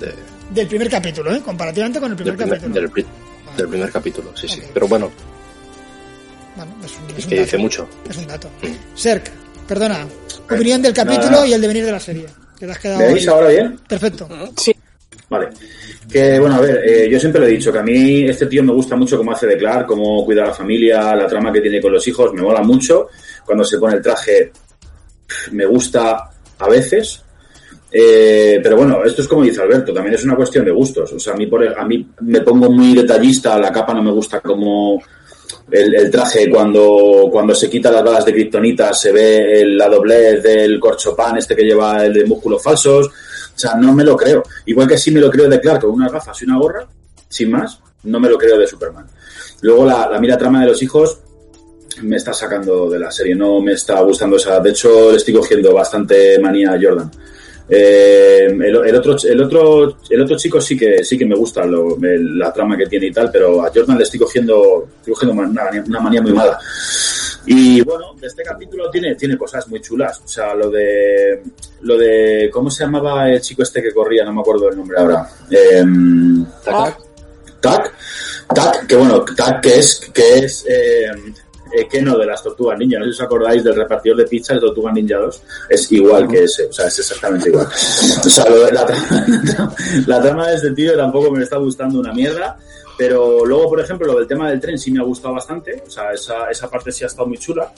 de, 0.00 0.14
Del 0.50 0.66
primer 0.68 0.88
capítulo, 0.90 1.34
¿eh? 1.34 1.40
Comparativamente 1.44 2.00
con 2.00 2.10
el 2.10 2.16
primer 2.16 2.36
del, 2.36 2.44
primer, 2.48 2.58
capítulo. 2.60 2.80
del, 2.80 2.90
pri- 2.90 3.06
del 3.56 3.68
primer 3.68 3.90
capítulo, 3.92 4.36
sí, 4.36 4.48
sí. 4.48 4.62
Pero 4.72 4.88
bueno, 4.88 5.10
Bueno, 6.56 6.72
es 6.84 6.92
un, 6.92 7.16
es 7.18 7.24
un 7.24 7.30
que 7.30 7.36
dato. 7.36 7.44
dice 7.44 7.58
mucho. 7.58 7.88
Es 8.08 8.16
un 8.16 8.26
dato. 8.26 8.48
Serk, 8.94 9.30
perdona. 9.66 10.06
Opinión 10.50 10.82
del 10.82 10.92
capítulo 10.92 11.30
nada. 11.30 11.46
y 11.46 11.52
el 11.52 11.60
devenir 11.60 11.84
de 11.86 11.92
la 11.92 12.00
serie. 12.00 12.26
Que 12.58 12.66
te 12.66 12.72
has 12.72 12.78
quedado 12.78 12.98
¿Me 13.00 13.06
ahí. 13.06 13.14
veis 13.14 13.28
ahora 13.28 13.48
bien? 13.48 13.78
Perfecto. 13.88 14.28
Sí. 14.56 14.74
Vale. 15.28 15.48
Que 16.10 16.38
bueno, 16.38 16.56
a 16.56 16.60
ver, 16.60 16.82
eh, 16.86 17.08
yo 17.10 17.18
siempre 17.18 17.40
lo 17.40 17.46
he 17.46 17.50
dicho 17.52 17.72
que 17.72 17.78
a 17.78 17.82
mí 17.82 18.24
este 18.28 18.46
tío 18.46 18.62
me 18.62 18.72
gusta 18.72 18.96
mucho 18.96 19.16
cómo 19.16 19.32
hace 19.32 19.46
de 19.46 19.56
Clark, 19.56 19.86
cómo 19.86 20.24
cuida 20.26 20.42
a 20.42 20.48
la 20.48 20.54
familia, 20.54 21.14
la 21.14 21.26
trama 21.26 21.50
que 21.52 21.60
tiene 21.62 21.80
con 21.80 21.90
los 21.92 22.06
hijos, 22.06 22.34
me 22.34 22.42
mola 22.42 22.60
mucho. 22.62 23.08
Cuando 23.46 23.64
se 23.64 23.78
pone 23.78 23.96
el 23.96 24.02
traje, 24.02 24.52
me 25.52 25.64
gusta 25.64 26.30
a 26.58 26.68
veces. 26.68 27.22
Eh, 27.92 28.58
pero 28.62 28.76
bueno, 28.76 29.04
esto 29.04 29.20
es 29.22 29.28
como 29.28 29.42
dice 29.42 29.60
Alberto, 29.60 29.92
también 29.92 30.14
es 30.14 30.24
una 30.24 30.36
cuestión 30.36 30.64
de 30.64 30.70
gustos. 30.70 31.12
O 31.12 31.18
sea, 31.18 31.34
a 31.34 31.36
mí, 31.36 31.46
por, 31.46 31.66
a 31.78 31.84
mí 31.84 32.08
me 32.22 32.40
pongo 32.40 32.70
muy 32.70 32.94
detallista, 32.94 33.58
la 33.58 33.70
capa 33.70 33.92
no 33.92 34.02
me 34.02 34.10
gusta 34.10 34.40
como 34.40 35.02
el, 35.70 35.94
el 35.94 36.10
traje 36.10 36.48
cuando, 36.50 37.28
cuando 37.30 37.54
se 37.54 37.68
quita 37.68 37.90
las 37.90 38.02
balas 38.02 38.24
de 38.24 38.32
kriptonita 38.32 38.92
se 38.94 39.12
ve 39.12 39.60
el- 39.60 39.76
la 39.76 39.88
doblez 39.88 40.42
del 40.42 40.80
corchopan 40.80 41.36
este 41.38 41.54
que 41.54 41.64
lleva 41.64 42.04
el 42.06 42.12
de 42.14 42.24
músculos 42.24 42.62
falsos. 42.62 43.08
O 43.08 43.58
sea, 43.58 43.74
no 43.74 43.92
me 43.92 44.02
lo 44.04 44.16
creo. 44.16 44.42
Igual 44.66 44.88
que 44.88 44.96
sí 44.96 45.10
me 45.10 45.20
lo 45.20 45.30
creo 45.30 45.48
de 45.48 45.60
Clark 45.60 45.82
con 45.82 45.90
unas 45.90 46.10
gafas 46.10 46.40
y 46.40 46.46
una 46.46 46.58
gorra, 46.58 46.86
sin 47.28 47.50
más, 47.50 47.78
no 48.04 48.18
me 48.18 48.28
lo 48.30 48.38
creo 48.38 48.58
de 48.58 48.66
Superman. 48.66 49.06
Luego 49.60 49.84
la, 49.84 50.08
la 50.10 50.18
mira 50.18 50.38
trama 50.38 50.62
de 50.62 50.68
los 50.68 50.82
hijos 50.82 51.18
me 52.00 52.16
está 52.16 52.32
sacando 52.32 52.88
de 52.88 52.98
la 52.98 53.10
serie, 53.10 53.34
no 53.34 53.60
me 53.60 53.72
está 53.74 54.00
gustando. 54.00 54.36
O 54.36 54.38
sea, 54.38 54.58
de 54.60 54.70
hecho 54.70 55.10
le 55.10 55.18
estoy 55.18 55.34
cogiendo 55.34 55.74
bastante 55.74 56.38
manía 56.38 56.72
a 56.72 56.78
Jordan. 56.82 57.10
Eh, 57.68 58.46
el, 58.48 58.60
el 58.76 58.94
otro, 58.96 59.16
el 59.22 59.40
otro, 59.42 59.96
el 60.10 60.20
otro 60.22 60.36
chico 60.36 60.60
sí 60.60 60.76
que 60.76 61.02
sí 61.04 61.16
que 61.16 61.24
me 61.24 61.36
gusta 61.36 61.64
lo- 61.64 61.96
el- 62.02 62.38
la 62.38 62.52
trama 62.52 62.76
que 62.76 62.86
tiene 62.86 63.06
y 63.06 63.12
tal, 63.12 63.30
pero 63.32 63.62
a 63.64 63.70
Jordan 63.74 63.96
le 63.98 64.02
estoy 64.04 64.20
cogiendo, 64.20 64.88
estoy 64.98 65.12
cogiendo 65.14 65.40
una, 65.42 65.64
manía- 65.64 65.84
una 65.86 66.00
manía 66.00 66.20
muy 66.22 66.32
mala. 66.32 66.58
Y 67.46 67.80
bueno, 67.82 68.14
este 68.22 68.42
capítulo 68.42 68.88
tiene, 68.90 69.14
tiene 69.16 69.36
cosas 69.36 69.66
muy 69.68 69.80
chulas. 69.80 70.20
O 70.24 70.28
sea, 70.28 70.54
lo 70.54 70.70
de 70.70 71.42
lo 71.80 71.96
de 71.98 72.48
¿cómo 72.52 72.70
se 72.70 72.84
llamaba 72.84 73.28
el 73.30 73.40
chico 73.40 73.62
este 73.62 73.82
que 73.82 73.92
corría? 73.92 74.24
No 74.24 74.32
me 74.32 74.40
acuerdo 74.42 74.68
el 74.68 74.76
nombre 74.76 74.98
ahora. 74.98 75.28
Em, 75.50 76.44
Tac, 76.64 76.98
Tac, 77.60 77.92
Tac, 78.54 78.86
que 78.86 78.94
bueno, 78.96 79.24
Tac 79.36 79.60
que 79.60 79.78
es, 79.78 80.10
que 80.12 80.38
es 80.38 80.64
eh, 80.68 81.06
eh, 81.74 81.86
Keno 81.88 82.16
de 82.18 82.26
las 82.26 82.42
Tortugas 82.42 82.78
Ninja, 82.78 82.98
no 82.98 83.04
sé 83.06 83.12
si 83.12 83.16
os 83.18 83.20
acordáis 83.22 83.62
del 83.64 83.74
repartidor 83.74 84.18
de 84.18 84.24
pizza 84.26 84.54
de 84.54 84.60
Tortugas 84.60 84.94
Ninja 84.94 85.16
2, 85.18 85.42
es 85.70 85.92
igual 85.92 86.28
que 86.28 86.44
ese, 86.44 86.66
o 86.66 86.72
sea, 86.72 86.86
es 86.86 86.98
exactamente 86.98 87.48
igual. 87.48 87.66
O 87.66 88.30
sea, 88.30 88.48
lo 88.48 88.64
de 88.64 88.72
la, 88.72 88.86
trama, 88.86 89.26
la 90.06 90.22
trama 90.22 90.48
de 90.48 90.56
este 90.56 90.70
tío 90.72 90.96
tampoco 90.96 91.30
me 91.30 91.42
está 91.42 91.56
gustando 91.56 91.98
una 92.00 92.12
mierda, 92.12 92.56
pero 92.98 93.44
luego, 93.44 93.70
por 93.70 93.80
ejemplo, 93.80 94.06
lo 94.12 94.18
del 94.18 94.28
tema 94.28 94.50
del 94.50 94.60
tren 94.60 94.78
sí 94.78 94.90
me 94.92 95.00
ha 95.00 95.04
gustado 95.04 95.34
bastante, 95.34 95.82
o 95.86 95.90
sea, 95.90 96.12
esa, 96.12 96.50
esa 96.50 96.68
parte 96.70 96.92
sí 96.92 97.04
ha 97.04 97.06
estado 97.08 97.26
muy 97.26 97.38
chula. 97.38 97.72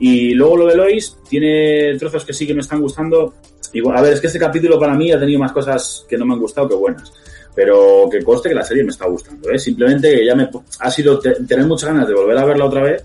Y 0.00 0.34
luego 0.34 0.56
lo 0.56 0.66
de 0.66 0.74
Lois 0.74 1.16
tiene 1.28 1.96
trozos 1.98 2.24
que 2.24 2.32
sí 2.32 2.46
que 2.46 2.54
me 2.54 2.62
están 2.62 2.80
gustando. 2.80 3.34
Igual, 3.72 3.96
a 3.96 4.00
ver, 4.02 4.14
es 4.14 4.20
que 4.20 4.26
este 4.26 4.40
capítulo 4.40 4.78
para 4.78 4.94
mí 4.94 5.12
ha 5.12 5.20
tenido 5.20 5.38
más 5.38 5.52
cosas 5.52 6.04
que 6.08 6.16
no 6.18 6.24
me 6.26 6.34
han 6.34 6.40
gustado 6.40 6.68
que 6.68 6.74
buenas. 6.74 7.12
Pero 7.54 8.08
que 8.10 8.20
conste 8.24 8.48
que 8.48 8.54
la 8.56 8.64
serie 8.64 8.82
me 8.82 8.90
está 8.90 9.06
gustando, 9.06 9.48
¿eh? 9.50 9.58
Simplemente 9.58 10.12
que 10.16 10.26
ya 10.26 10.34
me 10.34 10.50
ha 10.80 10.90
sido 10.90 11.20
te- 11.20 11.44
tener 11.44 11.64
muchas 11.66 11.90
ganas 11.90 12.08
de 12.08 12.14
volver 12.14 12.36
a 12.38 12.44
verla 12.44 12.64
otra 12.64 12.82
vez. 12.82 13.04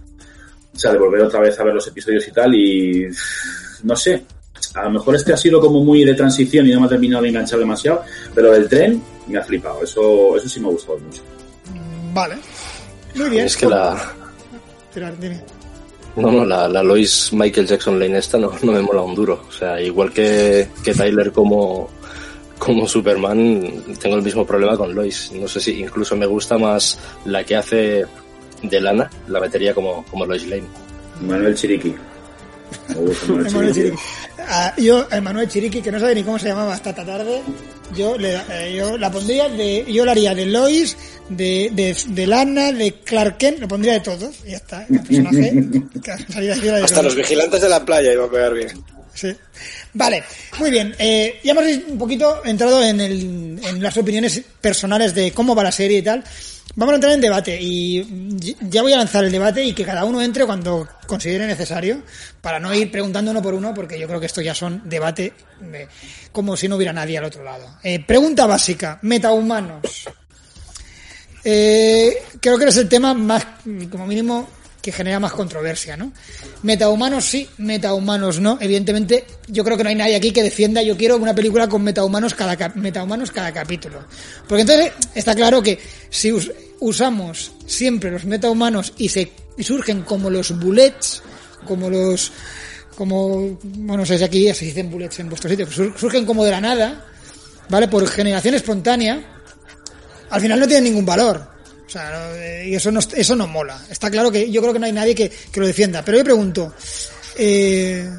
O 0.79 0.81
sea, 0.81 0.93
de 0.93 0.97
volver 0.97 1.21
otra 1.23 1.41
vez 1.41 1.59
a 1.59 1.63
ver 1.65 1.73
los 1.73 1.85
episodios 1.87 2.25
y 2.25 2.31
tal. 2.31 2.55
Y 2.55 3.05
no 3.83 3.97
sé. 3.97 4.23
A 4.75 4.83
lo 4.83 4.91
mejor 4.91 5.13
este 5.13 5.33
ha 5.33 5.37
sido 5.37 5.59
como 5.59 5.83
muy 5.83 6.05
de 6.05 6.13
transición 6.13 6.65
y 6.67 6.71
no 6.71 6.79
me 6.79 6.85
ha 6.85 6.89
terminado 6.89 7.21
de 7.21 7.27
enganchar 7.27 7.59
demasiado. 7.59 8.01
Pero 8.33 8.55
el 8.55 8.69
tren 8.69 9.03
me 9.27 9.37
ha 9.37 9.43
flipado. 9.43 9.83
Eso, 9.83 10.37
eso 10.37 10.47
sí 10.47 10.61
me 10.61 10.69
ha 10.69 10.71
gustado 10.71 10.97
mucho. 10.99 11.21
Vale. 12.13 12.35
Muy 13.13 13.29
bien. 13.29 13.45
Es 13.45 13.57
que 13.57 13.65
la, 13.65 14.13
dime. 15.19 15.43
no, 16.15 16.31
no, 16.31 16.45
la, 16.45 16.69
la 16.69 16.81
Lois 16.81 17.33
Michael 17.33 17.67
Jackson 17.67 17.99
Lane 17.99 18.17
esta 18.17 18.37
no, 18.37 18.53
no 18.63 18.71
me 18.71 18.81
mola 18.81 19.01
un 19.01 19.15
duro. 19.15 19.47
O 19.49 19.51
sea, 19.51 19.81
igual 19.81 20.13
que, 20.13 20.69
que 20.81 20.93
Tyler 20.93 21.33
como, 21.33 21.89
como 22.57 22.87
Superman, 22.87 23.83
tengo 23.99 24.15
el 24.15 24.23
mismo 24.23 24.45
problema 24.45 24.77
con 24.77 24.95
Lois. 24.95 25.29
No 25.33 25.45
sé 25.49 25.59
si 25.59 25.81
incluso 25.81 26.15
me 26.15 26.25
gusta 26.25 26.57
más 26.57 26.97
la 27.25 27.43
que 27.43 27.57
hace 27.57 28.05
de 28.63 28.81
Lana, 28.81 29.09
la 29.27 29.39
metería 29.39 29.73
como, 29.73 30.05
como 30.05 30.25
Lois 30.25 30.47
Lane. 30.47 30.63
Manuel 31.21 31.55
Chiriqui. 31.55 31.95
Manuel 32.89 33.17
Emanuel 33.47 33.73
Chiriqui. 33.73 33.97
Ah, 34.47 34.73
yo, 34.77 35.07
Emanuel 35.11 35.47
Chiriqui, 35.47 35.81
que 35.81 35.91
no 35.91 35.99
sabe 35.99 36.15
ni 36.15 36.23
cómo 36.23 36.39
se 36.39 36.47
llamaba 36.47 36.73
hasta 36.73 36.91
esta 36.91 37.05
tarde, 37.05 37.41
yo, 37.95 38.17
le, 38.17 38.35
eh, 38.49 38.73
yo 38.75 38.97
la 38.97 39.11
pondría 39.11 39.47
de, 39.49 39.85
yo 39.91 40.05
la 40.05 40.11
haría 40.11 40.33
de 40.33 40.45
Lois, 40.45 40.95
de, 41.29 41.69
de, 41.73 41.95
de 42.07 42.27
Lana, 42.27 42.71
de 42.71 42.93
Clark 43.03 43.37
Kent, 43.37 43.59
lo 43.59 43.67
pondría 43.67 43.93
de 43.93 43.99
todos, 43.99 44.35
y 44.45 44.51
ya 44.51 44.57
está. 44.57 44.85
El 44.89 45.01
personaje, 45.01 45.51
de 45.53 45.61
de 45.61 46.83
Hasta 46.83 46.95
todos. 46.95 47.03
los 47.05 47.15
vigilantes 47.15 47.61
de 47.61 47.69
la 47.69 47.83
playa 47.85 48.13
iba 48.13 48.25
a 48.25 48.29
pegar 48.31 48.53
bien. 48.53 48.69
Sí. 49.13 49.35
Vale, 49.93 50.23
muy 50.59 50.71
bien. 50.71 50.95
Eh, 50.97 51.39
ya 51.43 51.51
hemos 51.51 51.65
un 51.89 51.97
poquito 51.97 52.41
entrado 52.45 52.81
en, 52.83 53.01
el, 53.01 53.59
en 53.63 53.83
las 53.83 53.97
opiniones 53.97 54.41
personales 54.61 55.13
de 55.13 55.31
cómo 55.31 55.53
va 55.55 55.63
la 55.63 55.71
serie 55.71 55.97
y 55.97 56.01
tal. 56.01 56.23
Vamos 56.75 56.93
a 56.93 56.95
entrar 56.95 57.13
en 57.13 57.21
debate 57.21 57.57
y 57.59 58.55
ya 58.61 58.81
voy 58.81 58.93
a 58.93 58.97
lanzar 58.97 59.23
el 59.23 59.31
debate 59.31 59.63
y 59.63 59.73
que 59.73 59.83
cada 59.83 60.05
uno 60.05 60.21
entre 60.21 60.45
cuando 60.45 60.87
considere 61.07 61.47
necesario 61.47 62.03
para 62.41 62.59
no 62.59 62.73
ir 62.73 62.91
preguntando 62.91 63.31
uno 63.31 63.41
por 63.41 63.53
uno 63.53 63.73
porque 63.73 63.99
yo 63.99 64.07
creo 64.07 64.19
que 64.19 64.27
esto 64.27 64.41
ya 64.41 64.53
son 64.53 64.81
debate 64.85 65.33
eh, 65.73 65.87
como 66.31 66.55
si 66.55 66.67
no 66.67 66.75
hubiera 66.75 66.93
nadie 66.93 67.17
al 67.17 67.25
otro 67.25 67.43
lado. 67.43 67.65
Eh, 67.83 68.03
pregunta 68.05 68.45
básica, 68.45 68.99
metahumanos. 69.01 70.07
Eh, 71.43 72.23
creo 72.39 72.57
que 72.57 72.65
es 72.65 72.77
el 72.77 72.89
tema 72.89 73.13
más, 73.13 73.45
como 73.89 74.05
mínimo, 74.05 74.47
que 74.81 74.91
genera 74.91 75.19
más 75.19 75.33
controversia, 75.33 75.97
¿no? 75.97 76.11
Metahumanos 76.63 77.25
sí, 77.25 77.49
metahumanos 77.57 78.39
no. 78.39 78.57
Evidentemente, 78.61 79.25
yo 79.47 79.63
creo 79.63 79.75
que 79.77 79.83
no 79.83 79.89
hay 79.89 79.95
nadie 79.95 80.15
aquí 80.15 80.31
que 80.31 80.41
defienda, 80.43 80.81
yo 80.81 80.95
quiero 80.95 81.17
una 81.17 81.35
película 81.35 81.67
con 81.67 81.83
metahumanos 81.83 82.33
cada, 82.33 82.55
metahumanos 82.75 83.31
cada 83.31 83.51
capítulo. 83.51 84.03
Porque 84.47 84.61
entonces 84.61 84.91
está 85.15 85.35
claro 85.35 85.61
que 85.61 85.79
si 86.09 86.31
us- 86.31 86.51
usamos 86.79 87.51
siempre 87.65 88.09
los 88.11 88.23
metahumanos 88.25 88.93
y 88.97 89.09
se 89.09 89.31
y 89.57 89.63
surgen 89.63 90.03
como 90.03 90.29
los 90.29 90.57
bullets, 90.57 91.21
como 91.65 91.89
los 91.89 92.31
como 92.95 93.57
bueno, 93.63 93.97
no 93.97 94.05
sé 94.05 94.17
si 94.17 94.23
aquí 94.23 94.53
se 94.53 94.65
dicen 94.65 94.89
bullets 94.89 95.19
en 95.19 95.27
vuestro 95.29 95.49
sitio, 95.49 95.69
sur- 95.69 95.93
surgen 95.97 96.25
como 96.25 96.45
de 96.45 96.51
la 96.51 96.61
nada, 96.61 97.05
¿vale? 97.69 97.87
Por 97.89 98.07
generación 98.07 98.55
espontánea, 98.55 99.21
al 100.29 100.39
final 100.41 100.59
no 100.59 100.67
tienen 100.67 100.85
ningún 100.85 101.05
valor. 101.05 101.58
O 101.89 101.91
sea, 101.91 102.31
eh, 102.35 102.67
y 102.69 102.75
eso 102.75 102.91
no, 102.91 102.99
eso 102.99 103.35
no 103.35 103.47
mola. 103.47 103.83
Está 103.89 104.11
claro 104.11 104.31
que 104.31 104.51
yo 104.51 104.61
creo 104.61 104.73
que 104.73 104.79
no 104.79 104.85
hay 104.85 104.91
nadie 104.91 105.15
que, 105.15 105.29
que 105.29 105.59
lo 105.59 105.65
defienda. 105.65 106.05
Pero 106.05 106.19
yo 106.19 106.23
pregunto, 106.23 106.71
eh, 107.35 108.07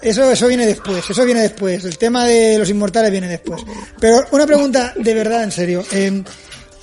eso, 0.00 0.30
eso 0.30 0.48
viene 0.48 0.64
después, 0.64 1.04
eso 1.10 1.24
viene 1.26 1.42
después. 1.42 1.84
El 1.84 1.98
tema 1.98 2.24
de 2.24 2.58
los 2.58 2.70
inmortales 2.70 3.10
viene 3.10 3.28
después. 3.28 3.60
Pero 4.00 4.26
una 4.30 4.46
pregunta 4.46 4.94
de 4.96 5.12
verdad, 5.12 5.44
en 5.44 5.52
serio. 5.52 5.84
eh, 5.92 6.22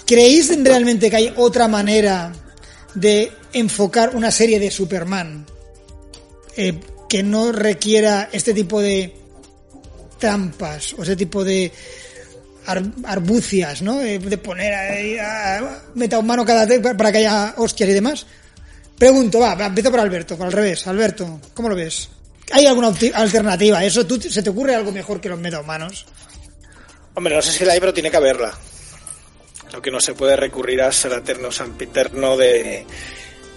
¿Creéis 0.05 0.55
realmente 0.63 1.09
que 1.09 1.15
hay 1.15 1.33
otra 1.35 1.67
manera 1.67 2.31
de 2.93 3.31
enfocar 3.53 4.15
una 4.15 4.31
serie 4.31 4.59
de 4.59 4.71
Superman 4.71 5.45
eh, 6.55 6.79
que 7.07 7.23
no 7.23 7.51
requiera 7.51 8.29
este 8.31 8.53
tipo 8.53 8.79
de 8.79 9.15
trampas 10.19 10.93
o 10.93 11.03
ese 11.03 11.15
tipo 11.15 11.43
de 11.43 11.71
ar- 12.65 12.83
arbucias, 13.05 13.81
¿no? 13.81 14.01
Eh, 14.01 14.19
De 14.19 14.37
poner 14.37 14.73
ahí 14.73 15.17
a, 15.17 15.81
metahumano 15.95 16.45
cada 16.45 16.65
vez 16.65 16.81
para 16.97 17.11
que 17.11 17.19
haya 17.19 17.53
hostias 17.57 17.89
y 17.89 17.93
demás. 17.93 18.25
Pregunto, 18.97 19.39
va, 19.39 19.53
empiezo 19.65 19.91
por 19.91 19.99
Alberto, 19.99 20.37
por 20.37 20.47
al 20.47 20.51
revés. 20.53 20.85
Alberto, 20.87 21.39
¿cómo 21.53 21.69
lo 21.69 21.75
ves? 21.75 22.09
¿Hay 22.51 22.65
alguna 22.65 22.91
alternativa 23.13 23.83
eso? 23.83 24.05
¿Tú, 24.05 24.19
¿Se 24.19 24.41
te 24.43 24.49
ocurre 24.49 24.75
algo 24.75 24.91
mejor 24.91 25.21
que 25.21 25.29
los 25.29 25.39
metahumanos? 25.39 26.05
Hombre, 27.13 27.35
no 27.35 27.41
sé 27.41 27.51
si 27.51 27.63
la 27.65 27.73
hay, 27.73 27.79
pero 27.79 27.93
tiene 27.93 28.09
que 28.11 28.17
haberla. 28.17 28.53
Lo 29.71 29.81
que 29.81 29.91
no 29.91 29.99
se 30.01 30.13
puede 30.15 30.35
recurrir 30.35 30.81
a 30.81 30.91
ser 30.91 31.13
eterno 31.13 31.51
sempiterno 31.51 32.35
de, 32.35 32.85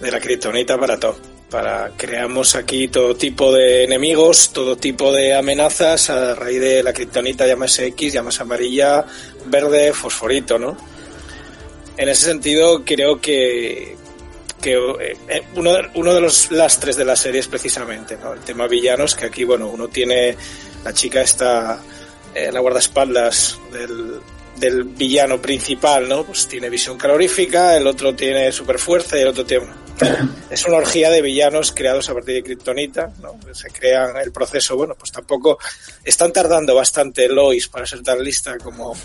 de 0.01 0.11
la 0.11 0.19
kriptonita 0.19 0.77
para 0.77 0.99
todo. 0.99 1.17
Para 1.53 1.91
creamos 1.95 2.55
aquí 2.55 2.87
todo 2.87 3.15
tipo 3.15 3.53
de 3.53 3.83
enemigos, 3.83 4.49
todo 4.53 4.75
tipo 4.75 5.11
de 5.11 5.35
amenazas 5.35 6.09
a 6.09 6.33
raíz 6.33 6.59
de 6.59 6.81
la 6.81 6.93
kriptonita, 6.93 7.45
llámase 7.45 7.85
X, 7.89 8.11
llámase 8.11 8.41
amarilla, 8.41 9.05
verde, 9.45 9.93
fosforito, 9.93 10.57
¿no? 10.57 10.75
En 11.95 12.09
ese 12.09 12.25
sentido, 12.25 12.83
creo 12.83 13.21
que, 13.21 13.95
que 14.63 14.73
eh, 15.29 15.43
uno, 15.55 15.73
de- 15.73 15.89
uno 15.93 16.11
de 16.15 16.21
los 16.21 16.49
lastres 16.51 16.95
de 16.95 17.05
la 17.05 17.15
serie 17.15 17.39
es 17.41 17.47
precisamente 17.47 18.17
¿no? 18.17 18.33
el 18.33 18.39
tema 18.39 18.65
villanos, 18.65 19.13
que 19.13 19.25
aquí, 19.27 19.43
bueno, 19.43 19.67
uno 19.67 19.89
tiene 19.89 20.35
la 20.83 20.91
chica 20.91 21.21
esta, 21.21 21.79
eh, 22.33 22.49
la 22.51 22.61
guardaespaldas 22.61 23.59
del, 23.71 24.21
del 24.63 24.85
villano 24.85 25.41
principal, 25.41 26.07
¿no? 26.07 26.23
Pues 26.23 26.47
tiene 26.47 26.69
visión 26.69 26.97
calorífica, 26.97 27.75
el 27.75 27.85
otro 27.85 28.15
tiene 28.15 28.49
super 28.53 28.79
fuerza 28.79 29.17
y 29.17 29.21
el 29.21 29.27
otro 29.27 29.45
tiene... 29.45 29.67
Es 30.49 30.65
una 30.65 30.77
orgía 30.77 31.09
de 31.09 31.21
villanos 31.21 31.71
creados 31.71 32.09
a 32.09 32.13
partir 32.13 32.35
de 32.35 32.43
Kryptonita, 32.43 33.11
¿no? 33.21 33.37
Se 33.53 33.69
crean 33.69 34.15
el 34.17 34.31
proceso, 34.31 34.77
bueno, 34.77 34.95
pues 34.97 35.11
tampoco 35.11 35.57
están 36.03 36.31
tardando 36.31 36.75
bastante 36.75 37.27
Lois 37.27 37.67
para 37.67 37.85
ser 37.85 38.03
tan 38.03 38.23
lista 38.23 38.57
como 38.57 38.95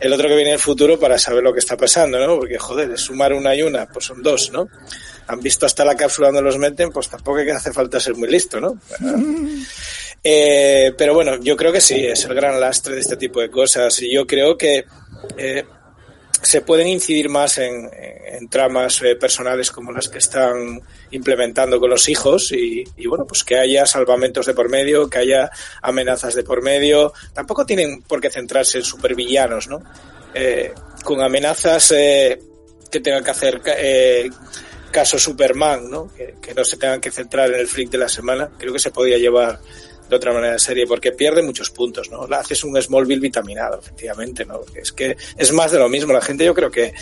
el 0.00 0.12
otro 0.12 0.28
que 0.28 0.34
viene 0.34 0.50
en 0.50 0.54
el 0.54 0.60
futuro 0.60 0.98
para 0.98 1.18
saber 1.18 1.44
lo 1.44 1.52
que 1.52 1.60
está 1.60 1.76
pasando, 1.76 2.18
¿no? 2.18 2.38
Porque, 2.38 2.58
joder, 2.58 2.88
de 2.88 2.96
sumar 2.96 3.32
una 3.32 3.54
y 3.54 3.62
una, 3.62 3.86
pues 3.86 4.06
son 4.06 4.22
dos, 4.22 4.50
¿no? 4.50 4.68
Han 5.28 5.40
visto 5.40 5.66
hasta 5.66 5.84
la 5.84 5.94
cápsula 5.94 6.28
donde 6.28 6.42
los 6.42 6.58
meten, 6.58 6.90
pues 6.90 7.08
tampoco 7.08 7.38
hay 7.38 7.46
que 7.46 7.52
hace 7.52 7.72
falta 7.72 8.00
ser 8.00 8.16
muy 8.16 8.28
listo, 8.28 8.58
¿no? 8.60 8.78
Eh, 10.22 10.92
pero 10.96 11.14
bueno, 11.14 11.36
yo 11.40 11.56
creo 11.56 11.72
que 11.72 11.80
sí, 11.80 12.06
es 12.06 12.24
el 12.24 12.34
gran 12.34 12.60
lastre 12.60 12.94
de 12.94 13.00
este 13.00 13.16
tipo 13.16 13.40
de 13.40 13.50
cosas. 13.50 14.00
Y 14.02 14.12
yo 14.12 14.26
creo 14.26 14.56
que 14.56 14.84
eh, 15.36 15.64
se 16.42 16.60
pueden 16.60 16.88
incidir 16.88 17.28
más 17.28 17.58
en, 17.58 17.90
en 17.92 18.48
tramas 18.48 19.02
eh, 19.02 19.16
personales 19.16 19.70
como 19.70 19.92
las 19.92 20.08
que 20.08 20.18
están 20.18 20.80
implementando 21.10 21.78
con 21.80 21.90
los 21.90 22.08
hijos 22.08 22.52
y, 22.52 22.84
y, 22.96 23.06
bueno, 23.06 23.26
pues 23.26 23.44
que 23.44 23.58
haya 23.58 23.86
salvamentos 23.86 24.46
de 24.46 24.54
por 24.54 24.68
medio, 24.68 25.08
que 25.08 25.18
haya 25.18 25.50
amenazas 25.82 26.34
de 26.34 26.44
por 26.44 26.62
medio. 26.62 27.12
Tampoco 27.34 27.66
tienen 27.66 28.02
por 28.02 28.20
qué 28.20 28.30
centrarse 28.30 28.78
en 28.78 28.84
supervillanos, 28.84 29.68
¿no? 29.68 29.82
Eh, 30.34 30.72
con 31.04 31.20
amenazas 31.20 31.92
eh, 31.92 32.40
que 32.90 33.00
tengan 33.00 33.24
que 33.24 33.30
hacer 33.30 33.60
eh, 33.66 34.30
caso 34.90 35.18
Superman, 35.18 35.90
¿no? 35.90 36.12
Que, 36.14 36.54
no 36.54 36.64
se 36.64 36.76
tengan 36.76 37.00
que 37.00 37.10
centrar 37.10 37.50
en 37.50 37.60
el 37.60 37.66
freak 37.66 37.90
de 37.90 37.98
la 37.98 38.08
semana. 38.08 38.50
Creo 38.58 38.72
que 38.72 38.78
se 38.78 38.90
podía 38.90 39.18
llevar 39.18 39.60
de 40.10 40.16
otra 40.16 40.32
manera 40.32 40.54
de 40.54 40.58
serie, 40.58 40.86
porque 40.86 41.12
pierde 41.12 41.42
muchos 41.42 41.70
puntos, 41.70 42.10
¿no? 42.10 42.26
La 42.26 42.40
haces 42.40 42.62
un 42.64 42.80
Smallville 42.80 43.20
vitaminado, 43.20 43.78
efectivamente, 43.78 44.44
¿no? 44.44 44.60
Es 44.74 44.92
que 44.92 45.16
es 45.36 45.52
más 45.52 45.72
de 45.72 45.78
lo 45.78 45.88
mismo. 45.88 46.12
La 46.12 46.20
gente 46.20 46.44
yo 46.44 46.52
creo 46.52 46.70
que 46.70 46.92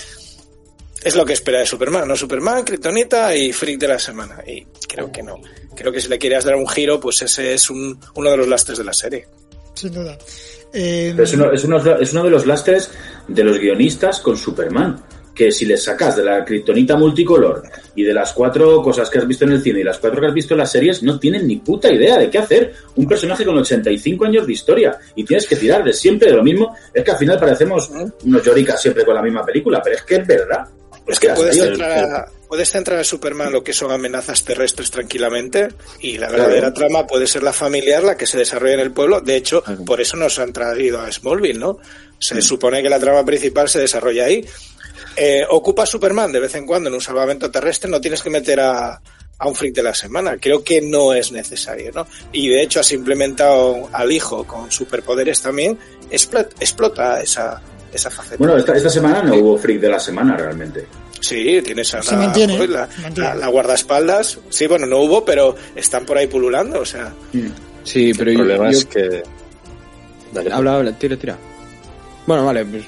es 1.02 1.16
lo 1.16 1.24
que 1.24 1.32
espera 1.32 1.60
de 1.60 1.66
Superman, 1.66 2.06
¿no? 2.06 2.16
Superman, 2.16 2.64
Kryptonita 2.64 3.34
y 3.34 3.52
Freak 3.52 3.80
de 3.80 3.88
la 3.88 3.98
semana. 3.98 4.42
Y 4.46 4.66
creo 4.86 5.10
que 5.10 5.22
no. 5.22 5.40
Creo 5.74 5.90
que 5.90 6.00
si 6.00 6.08
le 6.08 6.18
quieres 6.18 6.44
dar 6.44 6.56
un 6.56 6.68
giro, 6.68 7.00
pues 7.00 7.22
ese 7.22 7.54
es 7.54 7.70
un, 7.70 7.98
uno 8.14 8.30
de 8.30 8.36
los 8.36 8.48
lastres 8.48 8.78
de 8.78 8.84
la 8.84 8.92
serie. 8.92 9.26
Sin 9.74 9.92
duda. 9.92 10.18
Eh... 10.72 11.14
Es, 11.18 11.32
uno, 11.32 11.52
es, 11.52 11.64
uno, 11.64 11.96
es 11.96 12.12
uno 12.12 12.24
de 12.24 12.30
los 12.30 12.46
lastres 12.46 12.90
de 13.26 13.44
los 13.44 13.58
guionistas 13.58 14.20
con 14.20 14.36
Superman 14.36 15.02
que 15.38 15.52
si 15.52 15.66
les 15.66 15.84
sacas 15.84 16.16
de 16.16 16.24
la 16.24 16.44
kriptonita 16.44 16.96
multicolor 16.96 17.62
y 17.94 18.02
de 18.02 18.12
las 18.12 18.32
cuatro 18.32 18.82
cosas 18.82 19.08
que 19.08 19.18
has 19.18 19.26
visto 19.28 19.44
en 19.44 19.52
el 19.52 19.62
cine 19.62 19.78
y 19.78 19.84
las 19.84 19.98
cuatro 19.98 20.20
que 20.20 20.26
has 20.26 20.34
visto 20.34 20.54
en 20.54 20.58
las 20.58 20.72
series, 20.72 21.00
no 21.04 21.16
tienen 21.20 21.46
ni 21.46 21.58
puta 21.58 21.92
idea 21.92 22.18
de 22.18 22.28
qué 22.28 22.38
hacer. 22.38 22.74
Un 22.96 23.06
personaje 23.06 23.44
con 23.44 23.56
85 23.56 24.24
años 24.24 24.48
de 24.48 24.52
historia 24.52 24.98
y 25.14 25.22
tienes 25.22 25.46
que 25.46 25.54
tirar 25.54 25.84
de 25.84 25.92
siempre 25.92 26.30
de 26.30 26.36
lo 26.36 26.42
mismo. 26.42 26.74
Es 26.92 27.04
que 27.04 27.12
al 27.12 27.18
final 27.18 27.38
parecemos 27.38 27.88
unos 28.24 28.44
lloricas 28.44 28.82
siempre 28.82 29.04
con 29.04 29.14
la 29.14 29.22
misma 29.22 29.44
película, 29.44 29.80
pero 29.80 29.94
es 29.94 30.02
que 30.02 30.16
es 30.16 30.26
verdad. 30.26 30.66
Es 31.06 31.20
que 31.20 31.28
puedes 31.28 31.56
centrar, 31.56 31.92
a, 31.92 32.28
puedes 32.48 32.70
centrar 32.70 32.98
a 32.98 33.04
Superman 33.04 33.52
lo 33.52 33.62
que 33.62 33.72
son 33.72 33.92
amenazas 33.92 34.44
terrestres 34.44 34.90
tranquilamente 34.90 35.68
y 36.00 36.18
la 36.18 36.30
verdadera 36.30 36.72
claro. 36.72 36.74
trama 36.74 37.06
puede 37.06 37.28
ser 37.28 37.44
la 37.44 37.52
familiar, 37.52 38.02
la 38.02 38.16
que 38.16 38.26
se 38.26 38.38
desarrolla 38.38 38.74
en 38.74 38.80
el 38.80 38.90
pueblo. 38.90 39.20
De 39.20 39.36
hecho, 39.36 39.62
por 39.86 40.00
eso 40.00 40.16
nos 40.16 40.38
han 40.40 40.52
traído 40.52 41.00
a 41.00 41.10
Smallville, 41.12 41.60
¿no? 41.60 41.78
Se 42.18 42.34
mm. 42.34 42.42
supone 42.42 42.82
que 42.82 42.90
la 42.90 42.98
trama 42.98 43.24
principal 43.24 43.68
se 43.68 43.78
desarrolla 43.78 44.24
ahí. 44.24 44.44
Eh, 45.20 45.44
ocupa 45.50 45.84
Superman 45.84 46.30
de 46.30 46.38
vez 46.38 46.54
en 46.54 46.64
cuando 46.64 46.88
en 46.88 46.94
un 46.94 47.00
salvamento 47.00 47.50
terrestre, 47.50 47.90
no 47.90 48.00
tienes 48.00 48.22
que 48.22 48.30
meter 48.30 48.60
a, 48.60 49.00
a 49.38 49.48
un 49.48 49.54
freak 49.54 49.74
de 49.74 49.82
la 49.82 49.92
semana. 49.92 50.36
Creo 50.38 50.62
que 50.62 50.80
no 50.80 51.12
es 51.12 51.32
necesario, 51.32 51.90
¿no? 51.92 52.06
Y 52.32 52.48
de 52.48 52.62
hecho 52.62 52.78
has 52.78 52.92
implementado 52.92 53.88
al 53.92 54.12
hijo 54.12 54.44
con 54.44 54.70
superpoderes 54.70 55.42
también, 55.42 55.76
explota, 56.08 56.54
explota 56.60 57.20
esa, 57.20 57.60
esa 57.92 58.10
faceta. 58.10 58.36
Bueno, 58.38 58.56
esta, 58.56 58.76
esta 58.76 58.90
semana 58.90 59.22
no 59.22 59.34
hubo 59.34 59.58
freak 59.58 59.80
de 59.80 59.88
la 59.88 59.98
semana 59.98 60.36
realmente. 60.36 60.86
Sí, 61.18 61.60
tienes 61.64 61.92
a 61.94 62.00
la, 62.00 62.12
mantiene, 62.12 62.68
la, 62.68 62.88
la, 63.16 63.34
la, 63.34 63.48
guardaespaldas. 63.48 64.38
Sí, 64.50 64.68
bueno, 64.68 64.86
no 64.86 64.98
hubo, 64.98 65.24
pero 65.24 65.56
están 65.74 66.06
por 66.06 66.16
ahí 66.16 66.28
pululando, 66.28 66.78
o 66.78 66.86
sea. 66.86 67.12
Sí, 67.82 68.12
pero 68.16 68.30
el 68.30 68.36
yo, 68.36 68.44
problema 68.44 68.70
yo... 68.70 68.78
es 68.78 68.84
que. 68.84 69.22
Dale. 70.32 70.52
Habla, 70.52 70.76
habla, 70.76 70.92
tira, 70.92 71.16
tira. 71.16 71.36
Bueno, 72.24 72.46
vale, 72.46 72.64
pues 72.66 72.84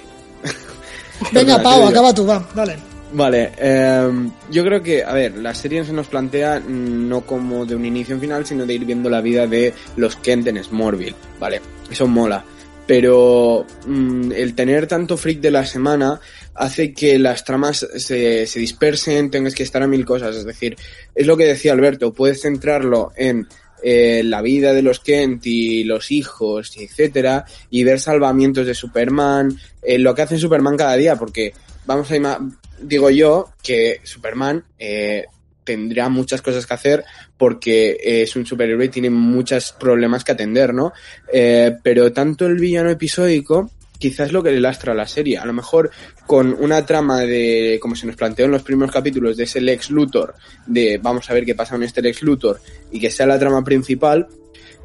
Venga, 1.33 1.63
Pau, 1.63 1.87
acaba 1.87 2.15
tú, 2.15 2.27
va, 2.27 2.47
dale. 2.55 2.77
Vale, 3.13 3.53
eh, 3.59 4.09
yo 4.51 4.65
creo 4.65 4.83
que, 4.83 5.03
a 5.03 5.13
ver, 5.13 5.37
la 5.37 5.55
serie 5.55 5.85
se 5.85 5.93
nos 5.93 6.07
plantea 6.07 6.61
no 6.61 7.23
como 7.23 7.67
de 7.67 7.75
un 7.75 7.85
inicio 7.85 8.15
en 8.15 8.21
final, 8.21 8.47
sino 8.47 8.67
de 8.67 8.75
ir 8.75 8.85
viendo 8.85 9.11
la 9.11 9.21
vida 9.21 9.47
de 9.47 9.75
los 9.97 10.17
Kent 10.17 10.47
en 10.47 10.63
Smallville, 10.63 11.17
¿vale? 11.39 11.61
Eso 11.91 12.07
mola. 12.07 12.45
Pero 12.87 13.67
mmm, 13.87 14.33
el 14.33 14.55
tener 14.55 14.87
tanto 14.87 15.17
freak 15.17 15.41
de 15.41 15.51
la 15.51 15.67
semana 15.67 16.21
hace 16.55 16.93
que 16.93 17.19
las 17.19 17.45
tramas 17.45 17.87
se, 17.97 18.47
se 18.47 18.61
dispersen, 18.61 19.31
tengas 19.31 19.55
que 19.55 19.63
estar 19.63 19.83
a 19.83 19.87
mil 19.87 20.05
cosas. 20.05 20.37
Es 20.37 20.45
decir, 20.45 20.77
es 21.15 21.27
lo 21.27 21.37
que 21.37 21.47
decía 21.47 21.73
Alberto, 21.73 22.13
puedes 22.13 22.43
centrarlo 22.43 23.13
en 23.17 23.49
eh, 23.83 24.23
la 24.25 24.43
vida 24.43 24.73
de 24.73 24.83
los 24.83 25.01
Kent 25.01 25.47
y 25.47 25.85
los 25.85 26.11
hijos, 26.11 26.73
etcétera, 26.77 27.45
y 27.71 27.85
ver 27.85 28.01
salvamientos 28.01 28.67
de 28.67 28.75
Superman, 28.75 29.57
eh, 29.83 29.99
lo 29.99 30.15
que 30.15 30.23
hace 30.23 30.39
Superman 30.39 30.77
cada 30.77 30.97
día, 30.97 31.17
porque 31.17 31.53
vamos 31.87 32.11
a 32.11 32.39
digo 32.81 33.11
yo 33.11 33.51
que 33.63 34.01
Superman 34.05 34.65
eh, 34.79 35.27
tendrá 35.65 36.09
muchas 36.09 36.43
cosas 36.43 36.67
que 36.67 36.75
hacer 36.75 37.05
porque 37.37 37.97
es 38.03 38.35
un 38.37 38.47
superhéroe 38.47 38.87
y 38.87 38.89
tiene 38.89 39.11
muchos 39.11 39.73
problemas 39.73 40.25
que 40.25 40.33
atender, 40.33 40.75
¿no? 40.75 40.93
Eh, 41.33 41.77
pero 41.83 42.13
tanto 42.13 42.47
el 42.47 42.57
villano 42.57 42.91
episódico 42.91 43.71
quizás 44.01 44.33
lo 44.33 44.43
que 44.43 44.51
le 44.51 44.61
lastra 44.61 44.93
a 44.93 44.97
la 44.97 45.07
serie. 45.07 45.39
A 45.39 45.45
lo 45.45 45.53
mejor 45.53 45.91
con 46.27 46.57
una 46.59 46.85
trama 46.85 47.21
de, 47.21 47.79
como 47.81 47.95
se 47.95 48.07
nos 48.07 48.17
planteó 48.17 48.47
en 48.47 48.51
los 48.51 48.63
primeros 48.63 48.93
capítulos, 48.93 49.37
de 49.37 49.45
ese 49.45 49.61
Lex 49.61 49.91
Luthor, 49.91 50.35
de 50.67 50.99
vamos 51.01 51.31
a 51.31 51.35
ver 51.35 51.45
qué 51.45 51.55
pasa 51.55 51.75
con 51.75 51.85
este 51.85 52.03
Lex 52.03 52.23
Luthor, 52.23 52.61
y 52.91 52.99
que 52.99 53.11
sea 53.11 53.27
la 53.27 53.39
trama 53.39 53.63
principal, 53.63 54.27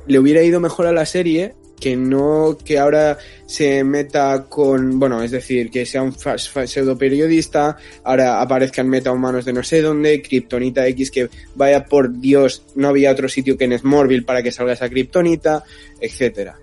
le 0.05 0.19
hubiera 0.19 0.43
ido 0.43 0.59
mejor 0.59 0.85
a 0.85 0.91
la 0.91 1.05
serie 1.07 1.55
que 1.79 1.95
no 1.95 2.57
que 2.63 2.79
ahora 2.79 3.17
se 3.45 3.83
meta 3.83 4.45
con, 4.47 4.99
bueno, 4.99 5.21
es 5.21 5.31
decir, 5.31 5.69
que 5.69 5.85
sea 5.85 6.03
un 6.03 6.13
pseudo 6.13 6.97
periodista, 6.97 7.77
ahora 8.03 8.41
aparezcan 8.41 8.87
metahumanos 8.87 9.45
de 9.45 9.53
no 9.53 9.63
sé 9.63 9.81
dónde, 9.81 10.21
Kryptonita 10.21 10.87
X 10.87 11.11
que 11.11 11.29
vaya 11.55 11.85
por 11.85 12.19
Dios, 12.19 12.63
no 12.75 12.89
había 12.89 13.11
otro 13.11 13.27
sitio 13.27 13.57
que 13.57 13.65
en 13.65 13.77
Smallville 13.77 14.23
para 14.23 14.41
que 14.41 14.51
salga 14.51 14.73
esa 14.73 14.89
Kryptonita, 14.89 15.63
etcétera. 15.99 16.57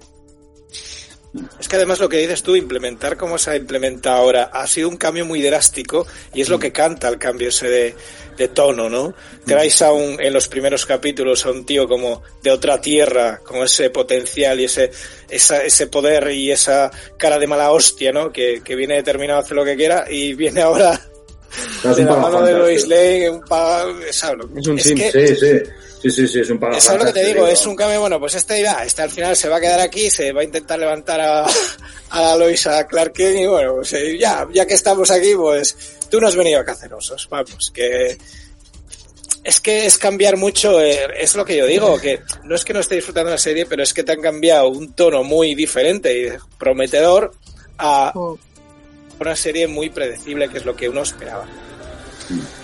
Es 1.58 1.66
que 1.66 1.76
además 1.76 1.98
lo 1.98 2.10
que 2.10 2.18
dices 2.18 2.42
tú, 2.42 2.56
implementar 2.56 3.16
como 3.16 3.38
se 3.38 3.50
ha 3.50 3.56
implementado 3.56 4.16
ahora, 4.16 4.50
ha 4.52 4.66
sido 4.66 4.90
un 4.90 4.98
cambio 4.98 5.24
muy 5.24 5.40
drástico 5.40 6.06
y 6.34 6.42
es 6.42 6.50
lo 6.50 6.58
que 6.58 6.72
canta 6.72 7.08
el 7.08 7.18
cambio 7.18 7.48
ese 7.48 7.70
de, 7.70 7.94
de 8.36 8.48
tono, 8.48 8.90
¿no? 8.90 9.14
Traes 9.46 9.80
a 9.80 9.92
un, 9.92 10.20
en 10.20 10.32
los 10.34 10.48
primeros 10.48 10.84
capítulos 10.84 11.46
a 11.46 11.50
un 11.50 11.64
tío 11.64 11.88
como 11.88 12.22
de 12.42 12.50
otra 12.50 12.82
tierra, 12.82 13.40
con 13.42 13.62
ese 13.62 13.88
potencial 13.88 14.60
y 14.60 14.64
ese, 14.64 14.90
esa, 15.30 15.64
ese 15.64 15.86
poder 15.86 16.30
y 16.32 16.50
esa 16.50 16.90
cara 17.16 17.38
de 17.38 17.46
mala 17.46 17.72
hostia, 17.72 18.12
¿no? 18.12 18.30
Que, 18.30 18.60
que 18.62 18.76
viene 18.76 18.96
determinado 18.96 19.38
a 19.38 19.42
hacer 19.42 19.56
lo 19.56 19.64
que 19.64 19.76
quiera 19.76 20.04
y 20.10 20.34
viene 20.34 20.60
ahora 20.60 21.00
de 21.82 22.04
la 22.04 22.16
mano 22.16 22.42
de 22.42 22.52
Lois 22.52 22.86
Lane, 22.86 23.30
un 23.30 23.42
¿sabes? 24.10 24.46
Es 24.56 24.66
un 24.66 24.78
es 24.78 24.92
que, 24.92 25.10
sí, 25.10 25.36
sí. 25.36 25.70
Sí, 26.02 26.10
sí, 26.10 26.26
sí, 26.26 26.40
es 26.40 26.50
un 26.50 26.58
Es 26.74 26.92
lo 26.92 27.04
que 27.04 27.12
te 27.12 27.24
digo, 27.24 27.46
es 27.46 27.64
un 27.64 27.76
cambio, 27.76 28.00
bueno, 28.00 28.18
pues 28.18 28.34
este 28.34 28.58
irá, 28.58 28.84
este 28.84 29.02
al 29.02 29.10
final 29.10 29.36
se 29.36 29.48
va 29.48 29.58
a 29.58 29.60
quedar 29.60 29.78
aquí, 29.78 30.10
se 30.10 30.32
va 30.32 30.40
a 30.40 30.44
intentar 30.44 30.76
levantar 30.76 31.20
a, 31.20 31.46
a 32.10 32.36
Loisa 32.36 32.88
Clark 32.88 33.12
Kent 33.12 33.38
y 33.38 33.46
bueno, 33.46 33.76
pues 33.76 33.94
ya, 34.18 34.48
ya 34.52 34.66
que 34.66 34.74
estamos 34.74 35.12
aquí, 35.12 35.36
pues 35.36 35.76
tú 36.10 36.20
no 36.20 36.26
has 36.26 36.34
venido 36.34 36.58
a 36.58 36.64
cacerosos, 36.64 37.28
vamos, 37.30 37.70
que 37.72 38.18
es 39.44 39.60
que 39.60 39.86
es 39.86 39.96
cambiar 39.96 40.36
mucho, 40.36 40.80
eh, 40.80 41.06
es 41.20 41.36
lo 41.36 41.44
que 41.44 41.56
yo 41.56 41.66
digo, 41.66 42.00
que 42.00 42.20
no 42.42 42.56
es 42.56 42.64
que 42.64 42.72
no 42.72 42.80
esté 42.80 42.96
disfrutando 42.96 43.30
la 43.30 43.38
serie, 43.38 43.66
pero 43.66 43.84
es 43.84 43.94
que 43.94 44.02
te 44.02 44.10
han 44.10 44.20
cambiado 44.20 44.70
un 44.70 44.94
tono 44.94 45.22
muy 45.22 45.54
diferente 45.54 46.20
y 46.20 46.32
prometedor 46.58 47.32
a 47.78 48.12
una 49.20 49.36
serie 49.36 49.68
muy 49.68 49.90
predecible, 49.90 50.48
que 50.48 50.58
es 50.58 50.64
lo 50.64 50.74
que 50.74 50.88
uno 50.88 51.02
esperaba. 51.02 51.46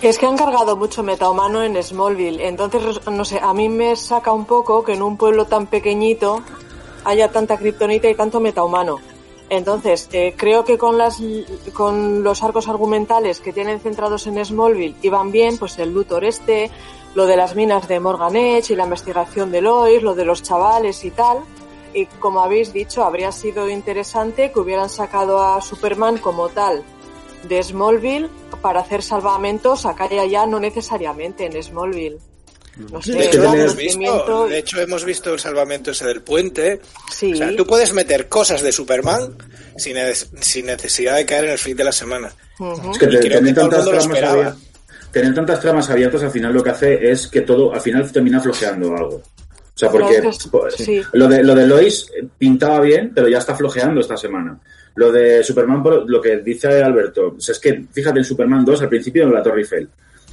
Es 0.01 0.17
que 0.17 0.25
han 0.25 0.37
cargado 0.37 0.75
mucho 0.75 1.03
metahumano 1.03 1.63
en 1.63 1.81
Smallville, 1.81 2.47
entonces, 2.47 3.05
no 3.07 3.25
sé, 3.25 3.39
a 3.41 3.53
mí 3.53 3.69
me 3.69 3.95
saca 3.95 4.31
un 4.31 4.45
poco 4.45 4.83
que 4.83 4.93
en 4.93 5.01
un 5.01 5.17
pueblo 5.17 5.45
tan 5.45 5.67
pequeñito 5.67 6.41
haya 7.03 7.31
tanta 7.31 7.57
kriptonita 7.57 8.09
y 8.09 8.15
tanto 8.15 8.39
metahumano. 8.39 8.99
Entonces, 9.49 10.07
eh, 10.11 10.35
creo 10.37 10.63
que 10.63 10.77
con, 10.77 10.97
las, 10.97 11.19
con 11.73 12.23
los 12.23 12.43
arcos 12.43 12.67
argumentales 12.67 13.39
que 13.39 13.51
tienen 13.51 13.79
centrados 13.79 14.27
en 14.27 14.43
Smallville 14.43 14.95
iban 15.01 15.31
bien, 15.31 15.57
pues 15.57 15.79
el 15.79 15.91
Luthor 15.91 16.23
este, 16.23 16.69
lo 17.15 17.25
de 17.25 17.35
las 17.35 17.55
minas 17.55 17.87
de 17.87 17.99
Morgan 17.99 18.35
Edge 18.35 18.71
y 18.71 18.75
la 18.75 18.83
investigación 18.83 19.51
de 19.51 19.61
Lois, 19.61 20.03
lo 20.03 20.13
de 20.13 20.25
los 20.25 20.43
chavales 20.43 21.03
y 21.03 21.11
tal. 21.11 21.39
Y 21.95 22.05
como 22.05 22.41
habéis 22.41 22.71
dicho, 22.71 23.03
habría 23.03 23.31
sido 23.31 23.67
interesante 23.67 24.51
que 24.51 24.59
hubieran 24.59 24.89
sacado 24.89 25.41
a 25.41 25.59
Superman 25.61 26.19
como 26.19 26.49
tal 26.49 26.83
de 27.47 27.63
Smallville 27.63 28.29
para 28.61 28.81
hacer 28.81 29.01
salvamentos 29.01 29.85
acá 29.85 30.07
y 30.11 30.19
allá, 30.19 30.45
no 30.45 30.59
necesariamente 30.59 31.45
en 31.45 31.61
Smallville. 31.61 32.17
No 32.91 33.01
sé, 33.01 33.11
de, 33.11 33.25
hecho, 33.25 33.43
hemos 33.43 33.75
visto, 33.75 34.47
de 34.47 34.57
hecho, 34.57 34.79
hemos 34.79 35.03
visto 35.03 35.33
el 35.33 35.39
salvamento 35.39 35.91
ese 35.91 36.05
del 36.05 36.21
puente. 36.21 36.79
Sí. 37.11 37.33
O 37.33 37.35
sea, 37.35 37.55
tú 37.55 37.65
puedes 37.65 37.91
meter 37.93 38.29
cosas 38.29 38.61
de 38.61 38.71
Superman 38.71 39.35
sin, 39.75 39.97
sin 40.39 40.65
necesidad 40.65 41.17
de 41.17 41.25
caer 41.25 41.45
en 41.45 41.51
el 41.51 41.57
fin 41.57 41.75
de 41.75 41.83
la 41.83 41.91
semana. 41.91 42.31
Uh 42.57 42.65
-huh. 42.65 42.91
Es 42.91 42.97
que, 42.97 43.07
te, 43.07 43.17
tener, 43.17 43.53
tantas 43.53 43.85
tramas 43.85 44.05
abiertas, 44.07 44.57
tener 45.11 45.33
tantas 45.33 45.59
tramas 45.59 45.89
abiertas 45.89 46.23
al 46.23 46.31
final 46.31 46.53
lo 46.53 46.63
que 46.63 46.69
hace 46.69 47.11
es 47.11 47.27
que 47.27 47.41
todo 47.41 47.73
al 47.73 47.81
final 47.81 48.09
termina 48.11 48.39
flojeando 48.39 48.95
algo. 48.95 49.15
O 49.15 49.79
sea, 49.79 49.89
porque 49.89 50.21
no, 50.21 50.31
sí. 50.75 51.01
lo, 51.13 51.27
de, 51.27 51.43
lo 51.43 51.55
de 51.55 51.65
Lois 51.65 52.11
pintaba 52.37 52.81
bien, 52.81 53.11
pero 53.15 53.29
ya 53.29 53.37
está 53.37 53.55
flojeando 53.55 54.01
esta 54.01 54.17
semana. 54.17 54.59
Lo 54.99 55.11
de 55.13 55.41
Superman, 55.43 55.81
lo 56.07 56.19
que 56.19 56.37
dice 56.39 56.67
Alberto, 56.83 57.35
o 57.37 57.39
sea, 57.39 57.53
es 57.53 57.59
que 57.59 57.85
fíjate 57.89 58.19
en 58.19 58.25
Superman 58.25 58.65
2 58.65 58.81
al 58.81 58.89
principio 58.89 59.23
en 59.23 59.33
la 59.33 59.41
Torre 59.41 59.61
Eiffel. 59.61 59.87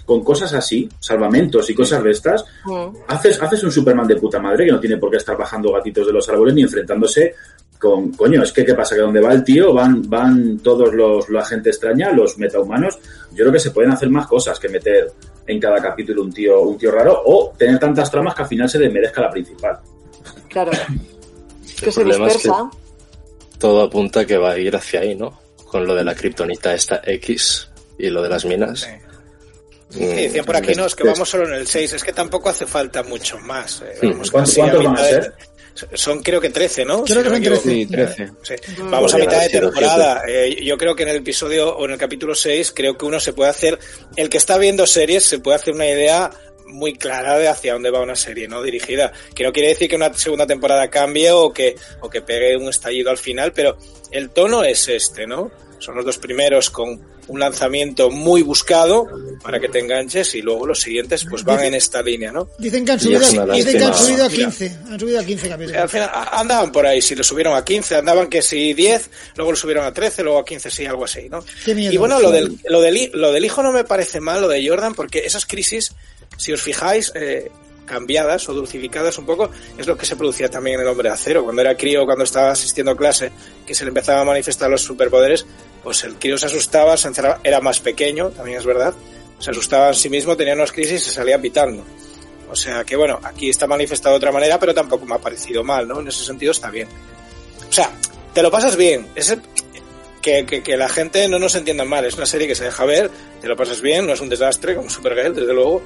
con 0.05 0.23
cosas 0.23 0.53
así, 0.55 0.89
salvamentos 1.01 1.69
y 1.69 1.75
cosas 1.75 2.01
de 2.05 2.12
estas, 2.12 2.45
Mm. 2.64 2.97
haces, 3.09 3.43
haces 3.43 3.64
un 3.64 3.73
Superman 3.73 4.07
de 4.07 4.14
puta 4.14 4.39
madre 4.39 4.64
que 4.64 4.71
no 4.71 4.79
tiene 4.79 4.99
por 4.99 5.11
qué 5.11 5.17
estar 5.17 5.37
bajando 5.37 5.73
gatitos 5.73 6.07
de 6.07 6.12
los 6.12 6.29
árboles 6.29 6.55
ni 6.55 6.62
enfrentándose 6.62 7.35
con, 7.77 8.12
coño, 8.12 8.41
es 8.45 8.53
que 8.53 8.64
qué 8.64 8.75
pasa, 8.75 8.95
que 8.95 9.01
donde 9.01 9.21
va 9.21 9.33
el 9.33 9.43
tío 9.43 9.75
van, 9.75 10.09
van 10.09 10.59
todos 10.61 10.95
los, 10.95 11.29
la 11.29 11.45
gente 11.45 11.71
extraña, 11.71 12.12
los 12.12 12.39
metahumanos, 12.39 13.01
yo 13.33 13.39
creo 13.45 13.53
que 13.53 13.59
se 13.59 13.73
pueden 13.73 13.91
hacer 13.91 14.09
más 14.09 14.29
cosas 14.29 14.61
que 14.61 14.69
meter 14.69 15.11
en 15.45 15.59
cada 15.59 15.81
capítulo 15.83 16.23
un 16.23 16.33
tío, 16.33 16.61
un 16.61 16.79
tío 16.79 16.93
raro 16.93 17.23
o 17.27 17.53
tener 17.59 17.77
tantas 17.81 18.09
tramas 18.09 18.33
que 18.37 18.43
al 18.43 18.49
final 18.49 18.69
se 18.69 18.79
desmerezca 18.79 19.21
la 19.23 19.31
principal. 19.31 19.77
Claro. 20.49 20.71
Que 21.81 21.91
se 21.91 22.01
problema 22.01 22.29
es 22.29 22.33
que- 22.35 22.39
dispersa. 22.49 22.71
Todo 23.59 23.83
apunta 23.83 24.25
que 24.27 24.37
va 24.37 24.53
a 24.53 24.59
ir 24.59 24.75
hacia 24.77 25.01
ahí, 25.01 25.15
¿no? 25.15 25.41
Con 25.65 25.87
lo 25.87 25.95
de 25.95 26.05
la 26.05 26.15
kriptonita 26.15 26.75
esta 26.75 27.01
X 27.05 27.69
y 27.99 28.09
lo 28.11 28.23
de 28.23 28.29
las 28.29 28.45
minas. 28.45 28.87
Sí, 29.89 30.01
decían 30.05 30.45
por 30.45 30.57
aquí, 30.57 30.75
no, 30.75 30.85
es 30.87 30.95
que 30.95 31.05
vamos 31.05 31.29
solo 31.29 31.47
en 31.47 31.55
el 31.55 31.67
6, 31.67 31.93
es 31.93 32.05
que 32.05 32.13
tampoco 32.13 32.49
hace 32.49 32.67
falta 32.67 33.03
mucho 33.03 33.39
más. 33.39 33.83
eh, 33.83 33.95
Sí. 34.01 34.07
vamos 34.09 34.31
¿Cuántos- 34.31 34.55
casi 34.57 34.69
a 34.69 34.79
mitad 34.79 35.03
de- 35.05 35.09
ser? 35.11 35.33
Son 35.93 36.23
creo 36.23 36.41
que 36.41 36.49
13, 36.49 36.87
¿no? 36.87 37.05
Creo 37.05 37.23
que 37.23 37.29
no 37.29 37.31
son 37.31 37.33
me 37.33 37.39
equivoco. 37.39 37.63
13. 37.63 37.75
Sí, 37.75 37.87
13. 37.87 38.33
Sí. 38.43 38.73
Vamos 38.91 39.13
a 39.15 39.19
mitad 39.19 39.41
de 39.43 39.49
temporada. 39.51 40.23
Eh, 40.27 40.57
yo 40.65 40.79
creo 40.79 40.97
que 40.97 41.03
en 41.03 41.11
el 41.11 41.17
episodio 41.17 41.77
o 41.77 41.85
en 41.85 41.91
el 41.93 41.99
capítulo 41.99 42.35
6 42.35 42.73
creo 42.75 42.97
que 42.97 43.05
uno 43.05 43.21
se 43.21 43.35
puede 43.35 43.51
hacer, 43.51 43.79
el 44.17 44.31
que 44.31 44.39
está 44.39 44.57
viendo 44.57 44.87
series 44.87 45.23
se 45.25 45.39
puede 45.39 45.57
hacer 45.57 45.75
una 45.75 45.87
idea 45.87 46.31
muy 46.67 46.95
clara 46.95 47.39
de 47.39 47.49
hacia 47.49 47.73
dónde 47.75 47.91
va 47.91 48.01
una 48.01 48.17
serie, 48.17 48.49
¿no? 48.49 48.62
Dirigida. 48.62 49.12
Que 49.35 49.45
no 49.45 49.53
quiere 49.53 49.69
decir 49.69 49.89
que 49.89 49.97
una 49.97 50.12
segunda 50.14 50.47
temporada 50.47 50.89
cambie 50.91 51.31
o 51.31 51.53
que, 51.53 51.77
o 52.01 52.11
que 52.11 52.23
pegue 52.23 52.57
un 52.57 52.69
estallido 52.69 53.11
al 53.11 53.19
final, 53.19 53.53
pero 53.53 53.77
el 54.11 54.31
tono 54.31 54.62
es 54.64 54.89
este, 54.89 55.27
¿no? 55.27 55.51
Son 55.79 55.95
los 55.95 56.05
dos 56.05 56.19
primeros 56.19 56.71
con 56.71 57.17
un 57.29 57.41
lanzamiento 57.41 58.09
muy 58.09 58.41
buscado 58.43 59.05
para 59.43 59.59
que 59.61 59.69
te 59.69 59.81
enganches 59.81 60.35
y 60.37 60.43
luego 60.43 60.64
los 60.64 60.81
siguientes 60.81 61.27
pues 61.29 61.43
van 61.43 61.64
en 61.64 61.75
esta 61.75 62.01
línea, 62.01 62.31
¿no? 62.31 62.49
Dicen 62.57 62.85
que 62.85 62.93
han 62.93 63.01
subido, 63.01 63.43
una 63.43 63.53
dicen 63.55 63.79
que 63.79 63.85
han 63.85 63.95
subido 63.95 64.25
a 64.25 64.29
Mira. 64.29 64.45
15. 64.47 64.77
Han 64.91 65.01
subido 65.01 65.21
a 65.21 65.25
15 65.25 65.47
Eh, 65.49 65.53
Al 65.53 65.59
capítulos. 65.59 65.91
final 65.91 66.11
a- 66.14 66.41
andaban 66.41 66.71
por 66.73 66.87
ahí, 66.87 67.03
si 67.03 67.14
lo 67.17 67.25
subieron 67.25 67.55
a 67.57 67.64
15, 67.64 67.97
andaban 67.97 68.29
que 68.29 68.43
si 68.43 68.75
10, 68.75 69.11
luego 69.35 69.51
lo 69.51 69.57
subieron 69.57 69.85
a 69.85 69.93
13, 69.93 70.23
luego 70.23 70.39
a 70.39 70.45
15, 70.45 70.71
sí, 70.71 70.87
algo 70.87 71.05
así, 71.05 71.29
¿no? 71.29 71.45
Qué 71.64 71.75
miedo. 71.75 71.93
Y 71.93 71.97
bueno, 71.97 72.21
lo 72.21 72.31
del, 72.31 72.59
lo, 72.69 72.81
del, 72.81 73.11
lo 73.12 73.33
del 73.33 73.45
hijo 73.45 73.62
no 73.62 73.73
me 73.73 73.83
parece 73.85 74.21
mal, 74.21 74.41
lo 74.41 74.49
de 74.49 74.67
Jordan, 74.67 74.95
porque 74.95 75.27
esas 75.27 75.47
crisis, 75.47 75.93
si 76.37 76.53
os 76.53 76.61
fijáis, 76.62 77.12
eh, 77.14 77.51
cambiadas 77.87 78.49
o 78.49 78.53
dulcificadas 78.55 79.16
un 79.18 79.27
poco, 79.27 79.49
es 79.79 79.87
lo 79.87 79.97
que 79.97 80.05
se 80.07 80.16
producía 80.16 80.49
también 80.51 80.77
en 80.77 80.83
el 80.83 80.89
hombre 80.89 81.09
de 81.09 81.14
acero. 81.14 81.45
Cuando 81.45 81.62
era 81.62 81.77
crío, 81.77 82.05
cuando 82.05 82.24
estaba 82.24 82.51
asistiendo 82.51 82.93
a 82.93 82.97
clase, 82.97 83.31
que 83.64 83.74
se 83.74 83.85
le 83.85 83.89
empezaba 83.91 84.22
a 84.22 84.24
manifestar 84.24 84.68
los 84.68 84.83
superpoderes, 84.83 85.47
pues 85.85 86.03
el 86.05 86.16
crío 86.16 86.37
se 86.37 86.47
asustaba, 86.47 86.97
se 86.97 87.09
encerraba, 87.09 87.41
era 87.45 87.61
más 87.61 87.79
pequeño, 87.79 88.31
también 88.31 88.59
es 88.59 88.66
verdad, 88.66 88.93
se 89.39 89.51
asustaba 89.53 89.89
en 89.89 89.95
sí 89.95 90.09
mismo, 90.11 90.37
tenía 90.37 90.55
unas 90.55 90.72
crisis 90.72 91.01
y 91.03 91.05
se 91.05 91.12
salía 91.12 91.41
pitando. 91.41 91.85
O 92.51 92.57
sea 92.57 92.83
que 92.85 92.97
bueno, 92.97 93.20
aquí 93.22 93.51
está 93.51 93.66
manifestado 93.68 94.14
de 94.14 94.18
otra 94.18 94.33
manera, 94.33 94.59
pero 94.59 94.74
tampoco 94.74 95.05
me 95.07 95.14
ha 95.14 95.18
parecido 95.18 95.62
mal, 95.62 95.87
¿no? 95.87 96.01
En 96.01 96.09
ese 96.09 96.24
sentido 96.24 96.51
está 96.53 96.70
bien. 96.70 96.89
O 97.68 97.72
sea, 97.72 97.91
te 98.35 98.43
lo 98.43 98.51
pasas 98.51 98.77
bien. 98.77 99.07
Es 99.14 99.31
el- 99.31 99.43
que, 100.22 100.45
que, 100.45 100.61
que 100.62 100.77
la 100.77 100.89
gente 100.89 101.29
no 101.29 101.39
nos 101.39 101.55
entienda 101.55 101.85
mal. 101.85 102.05
Es 102.05 102.14
una 102.14 102.27
serie 102.27 102.49
que 102.49 102.57
se 102.57 102.64
deja 102.64 102.85
ver, 102.85 103.11
te 103.41 103.47
lo 103.47 103.55
pasas 103.57 103.81
bien, 103.81 104.07
no 104.09 104.12
es 104.12 104.20
un 104.20 104.29
desastre 104.29 104.74
como 104.74 104.91
Supergirl, 104.91 105.35
desde 105.35 105.53
luego. 105.53 105.83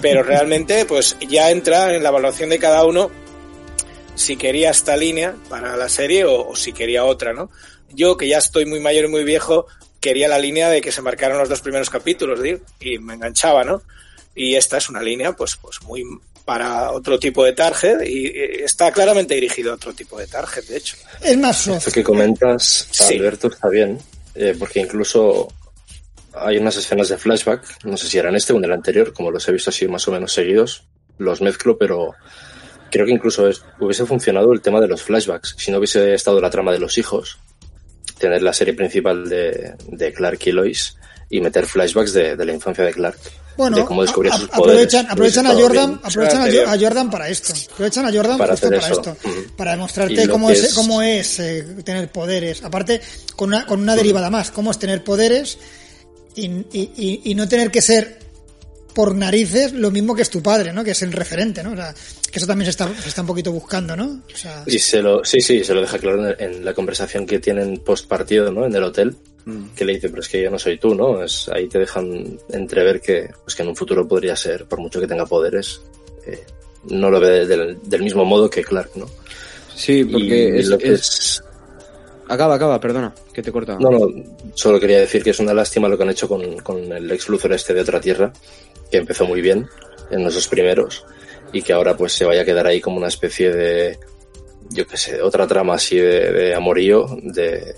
Pero 0.00 0.22
realmente, 0.22 0.84
pues 0.84 1.16
ya 1.28 1.50
entra 1.50 1.94
en 1.94 2.02
la 2.02 2.08
evaluación 2.10 2.50
de 2.50 2.58
cada 2.58 2.84
uno 2.84 3.10
si 4.14 4.36
quería 4.36 4.70
esta 4.70 4.96
línea 4.96 5.34
para 5.48 5.76
la 5.76 5.88
serie 5.88 6.24
o, 6.24 6.48
o 6.48 6.56
si 6.56 6.72
quería 6.72 7.04
otra, 7.04 7.32
¿no? 7.32 7.50
Yo, 7.90 8.16
que 8.16 8.28
ya 8.28 8.38
estoy 8.38 8.64
muy 8.66 8.80
mayor 8.80 9.04
y 9.06 9.08
muy 9.08 9.24
viejo, 9.24 9.66
quería 10.00 10.28
la 10.28 10.38
línea 10.38 10.68
de 10.70 10.80
que 10.80 10.92
se 10.92 11.02
marcaran 11.02 11.38
los 11.38 11.48
dos 11.48 11.60
primeros 11.60 11.90
capítulos, 11.90 12.40
¿sí? 12.42 12.56
y 12.80 12.98
me 12.98 13.14
enganchaba, 13.14 13.64
¿no? 13.64 13.82
Y 14.34 14.54
esta 14.56 14.78
es 14.78 14.88
una 14.88 15.02
línea, 15.02 15.32
pues, 15.32 15.56
pues 15.56 15.82
muy 15.82 16.04
para 16.44 16.90
otro 16.92 17.18
tipo 17.18 17.42
de 17.42 17.54
target 17.54 18.02
y 18.06 18.26
está 18.62 18.92
claramente 18.92 19.34
dirigido 19.34 19.72
a 19.72 19.76
otro 19.76 19.94
tipo 19.94 20.18
de 20.18 20.26
target, 20.26 20.64
de 20.64 20.76
hecho. 20.76 20.96
Es 21.22 21.38
más 21.38 21.66
Esto 21.66 21.80
soft. 21.80 21.94
que 21.94 22.02
comentas, 22.04 22.86
Sí. 22.90 23.16
Alberto, 23.16 23.48
está 23.48 23.68
bien, 23.68 23.98
eh, 24.34 24.54
porque 24.58 24.80
incluso 24.80 25.48
hay 26.36 26.58
unas 26.58 26.76
escenas 26.76 27.08
de 27.08 27.16
flashback, 27.18 27.84
no 27.84 27.96
sé 27.96 28.08
si 28.08 28.18
era 28.18 28.28
en 28.28 28.36
este 28.36 28.52
o 28.52 28.56
en 28.56 28.64
el 28.64 28.72
anterior, 28.72 29.12
como 29.12 29.30
los 29.30 29.46
he 29.48 29.52
visto 29.52 29.70
así 29.70 29.86
más 29.88 30.06
o 30.08 30.12
menos 30.12 30.32
seguidos, 30.32 30.84
los 31.18 31.40
mezclo, 31.40 31.78
pero 31.78 32.12
creo 32.90 33.06
que 33.06 33.12
incluso 33.12 33.48
es- 33.48 33.62
hubiese 33.80 34.06
funcionado 34.06 34.52
el 34.52 34.60
tema 34.60 34.80
de 34.80 34.88
los 34.88 35.02
flashbacks, 35.02 35.54
si 35.58 35.70
no 35.70 35.78
hubiese 35.78 36.14
estado 36.14 36.40
la 36.40 36.50
trama 36.50 36.72
de 36.72 36.78
los 36.78 36.98
hijos, 36.98 37.38
tener 38.18 38.42
la 38.42 38.52
serie 38.52 38.74
principal 38.74 39.28
de, 39.28 39.74
de 39.88 40.12
Clark 40.12 40.38
y 40.46 40.52
Lois 40.52 40.96
y 41.30 41.40
meter 41.40 41.66
flashbacks 41.66 42.12
de, 42.12 42.36
de 42.36 42.44
la 42.44 42.52
infancia 42.52 42.84
de 42.84 42.92
Clark. 42.92 43.18
Bueno, 43.56 43.76
de 43.76 43.84
cómo 43.84 44.02
descubría 44.02 44.34
a- 44.34 44.38
sus 44.38 44.48
a- 44.48 44.56
poderes. 44.56 44.94
aprovechan, 44.94 45.06
aprovechan 45.12 45.46
a 45.46 45.54
Jordan, 45.54 45.88
bien. 45.90 46.00
aprovechan 46.02 46.38
a, 46.40 46.44
anterior. 46.44 46.66
Jo- 46.66 46.72
a 46.72 46.78
Jordan 46.78 47.10
para 47.10 47.28
esto. 47.28 47.52
Aprovechan 47.72 48.06
a 48.06 48.12
Jordan 48.12 48.38
Para 48.38 48.52
justo 48.56 48.74
esto. 48.74 49.16
Para 49.56 49.70
demostrarte 49.72 50.28
cómo 50.28 50.50
es- 50.50 50.74
cómo 50.74 51.02
es 51.02 51.38
eh, 51.38 51.62
tener 51.84 52.10
poderes. 52.10 52.64
Aparte, 52.64 53.00
con 53.36 53.48
una, 53.50 53.64
con 53.66 53.80
una 53.80 53.94
derivada 53.94 54.28
más, 54.30 54.50
cómo 54.50 54.70
es 54.72 54.78
tener 54.80 55.04
poderes 55.04 55.58
y, 56.36 56.46
y- 56.46 56.90
y- 56.96 57.20
y 57.24 57.34
no 57.34 57.48
tener 57.48 57.70
que 57.70 57.80
ser 57.82 58.18
por 58.94 59.14
narices 59.14 59.72
lo 59.72 59.90
mismo 59.90 60.14
que 60.14 60.22
es 60.22 60.30
tu 60.30 60.40
padre, 60.42 60.72
¿no? 60.72 60.84
Que 60.84 60.92
es 60.92 61.02
el 61.02 61.12
referente, 61.12 61.62
¿no? 61.64 61.72
O 61.72 61.76
sea, 61.76 61.92
que 62.30 62.38
eso 62.38 62.46
también 62.46 62.66
se 62.66 62.70
está, 62.70 62.88
se 63.02 63.08
está 63.08 63.22
un 63.22 63.26
poquito 63.26 63.50
buscando, 63.52 63.96
¿no? 63.96 64.22
O 64.32 64.36
sea, 64.36 64.62
Y 64.66 64.78
se 64.78 65.02
lo, 65.02 65.24
sí, 65.24 65.40
sí, 65.40 65.64
se 65.64 65.74
lo 65.74 65.80
deja 65.80 65.98
claro 65.98 66.30
en, 66.30 66.36
en 66.54 66.64
la 66.64 66.74
conversación 66.74 67.26
que 67.26 67.40
tienen 67.40 67.78
post 67.78 68.06
partido, 68.06 68.52
¿no? 68.52 68.64
En 68.66 68.74
el 68.74 68.82
hotel, 68.84 69.16
que 69.76 69.84
le 69.84 69.94
dice, 69.94 70.08
pero 70.08 70.22
es 70.22 70.28
que 70.28 70.42
yo 70.42 70.50
no 70.50 70.58
soy 70.58 70.78
tú, 70.78 70.94
¿no? 70.94 71.22
Es, 71.22 71.48
ahí 71.52 71.66
te 71.68 71.78
dejan 71.78 72.38
entrever 72.50 73.00
que, 73.00 73.28
pues 73.44 73.54
que 73.54 73.62
en 73.62 73.68
un 73.68 73.76
futuro 73.76 74.06
podría 74.08 74.36
ser, 74.36 74.64
por 74.64 74.78
mucho 74.80 75.00
que 75.00 75.06
tenga 75.06 75.26
poderes, 75.26 75.82
eh, 76.26 76.42
no 76.84 77.10
lo 77.10 77.20
ve 77.20 77.46
del, 77.46 77.76
del 77.82 78.02
mismo 78.02 78.24
modo 78.24 78.48
que 78.48 78.62
Clark, 78.64 78.92
¿no? 78.94 79.06
Sí, 79.76 80.02
porque 80.04 80.52
Y 80.54 80.60
es, 80.60 80.68
lo 80.68 80.78
que 80.78 80.92
es- 80.94 81.42
Acaba, 82.28 82.54
acaba, 82.54 82.80
perdona, 82.80 83.14
que 83.32 83.42
te 83.42 83.50
he 83.50 83.52
cortado. 83.52 83.78
No, 83.80 83.90
no, 83.90 84.08
solo 84.54 84.80
quería 84.80 84.98
decir 85.00 85.22
que 85.22 85.30
es 85.30 85.40
una 85.40 85.52
lástima 85.54 85.88
lo 85.88 85.96
que 85.96 86.02
han 86.04 86.10
hecho 86.10 86.28
con, 86.28 86.58
con 86.60 86.78
el 86.92 87.10
ex 87.12 87.28
Luthor 87.28 87.52
este 87.52 87.74
de 87.74 87.82
otra 87.82 88.00
tierra, 88.00 88.32
que 88.90 88.96
empezó 88.98 89.26
muy 89.26 89.40
bien 89.40 89.66
en 90.10 90.24
los 90.24 90.34
dos 90.34 90.48
primeros, 90.48 91.04
y 91.52 91.62
que 91.62 91.72
ahora 91.72 91.96
pues 91.96 92.12
se 92.12 92.24
vaya 92.24 92.42
a 92.42 92.44
quedar 92.44 92.66
ahí 92.66 92.80
como 92.80 92.96
una 92.96 93.08
especie 93.08 93.52
de, 93.52 93.98
yo 94.70 94.86
qué 94.86 94.96
sé, 94.96 95.20
otra 95.22 95.46
trama 95.46 95.74
así 95.74 95.96
de, 95.98 96.32
de 96.32 96.54
amorío, 96.54 97.06
de, 97.22 97.74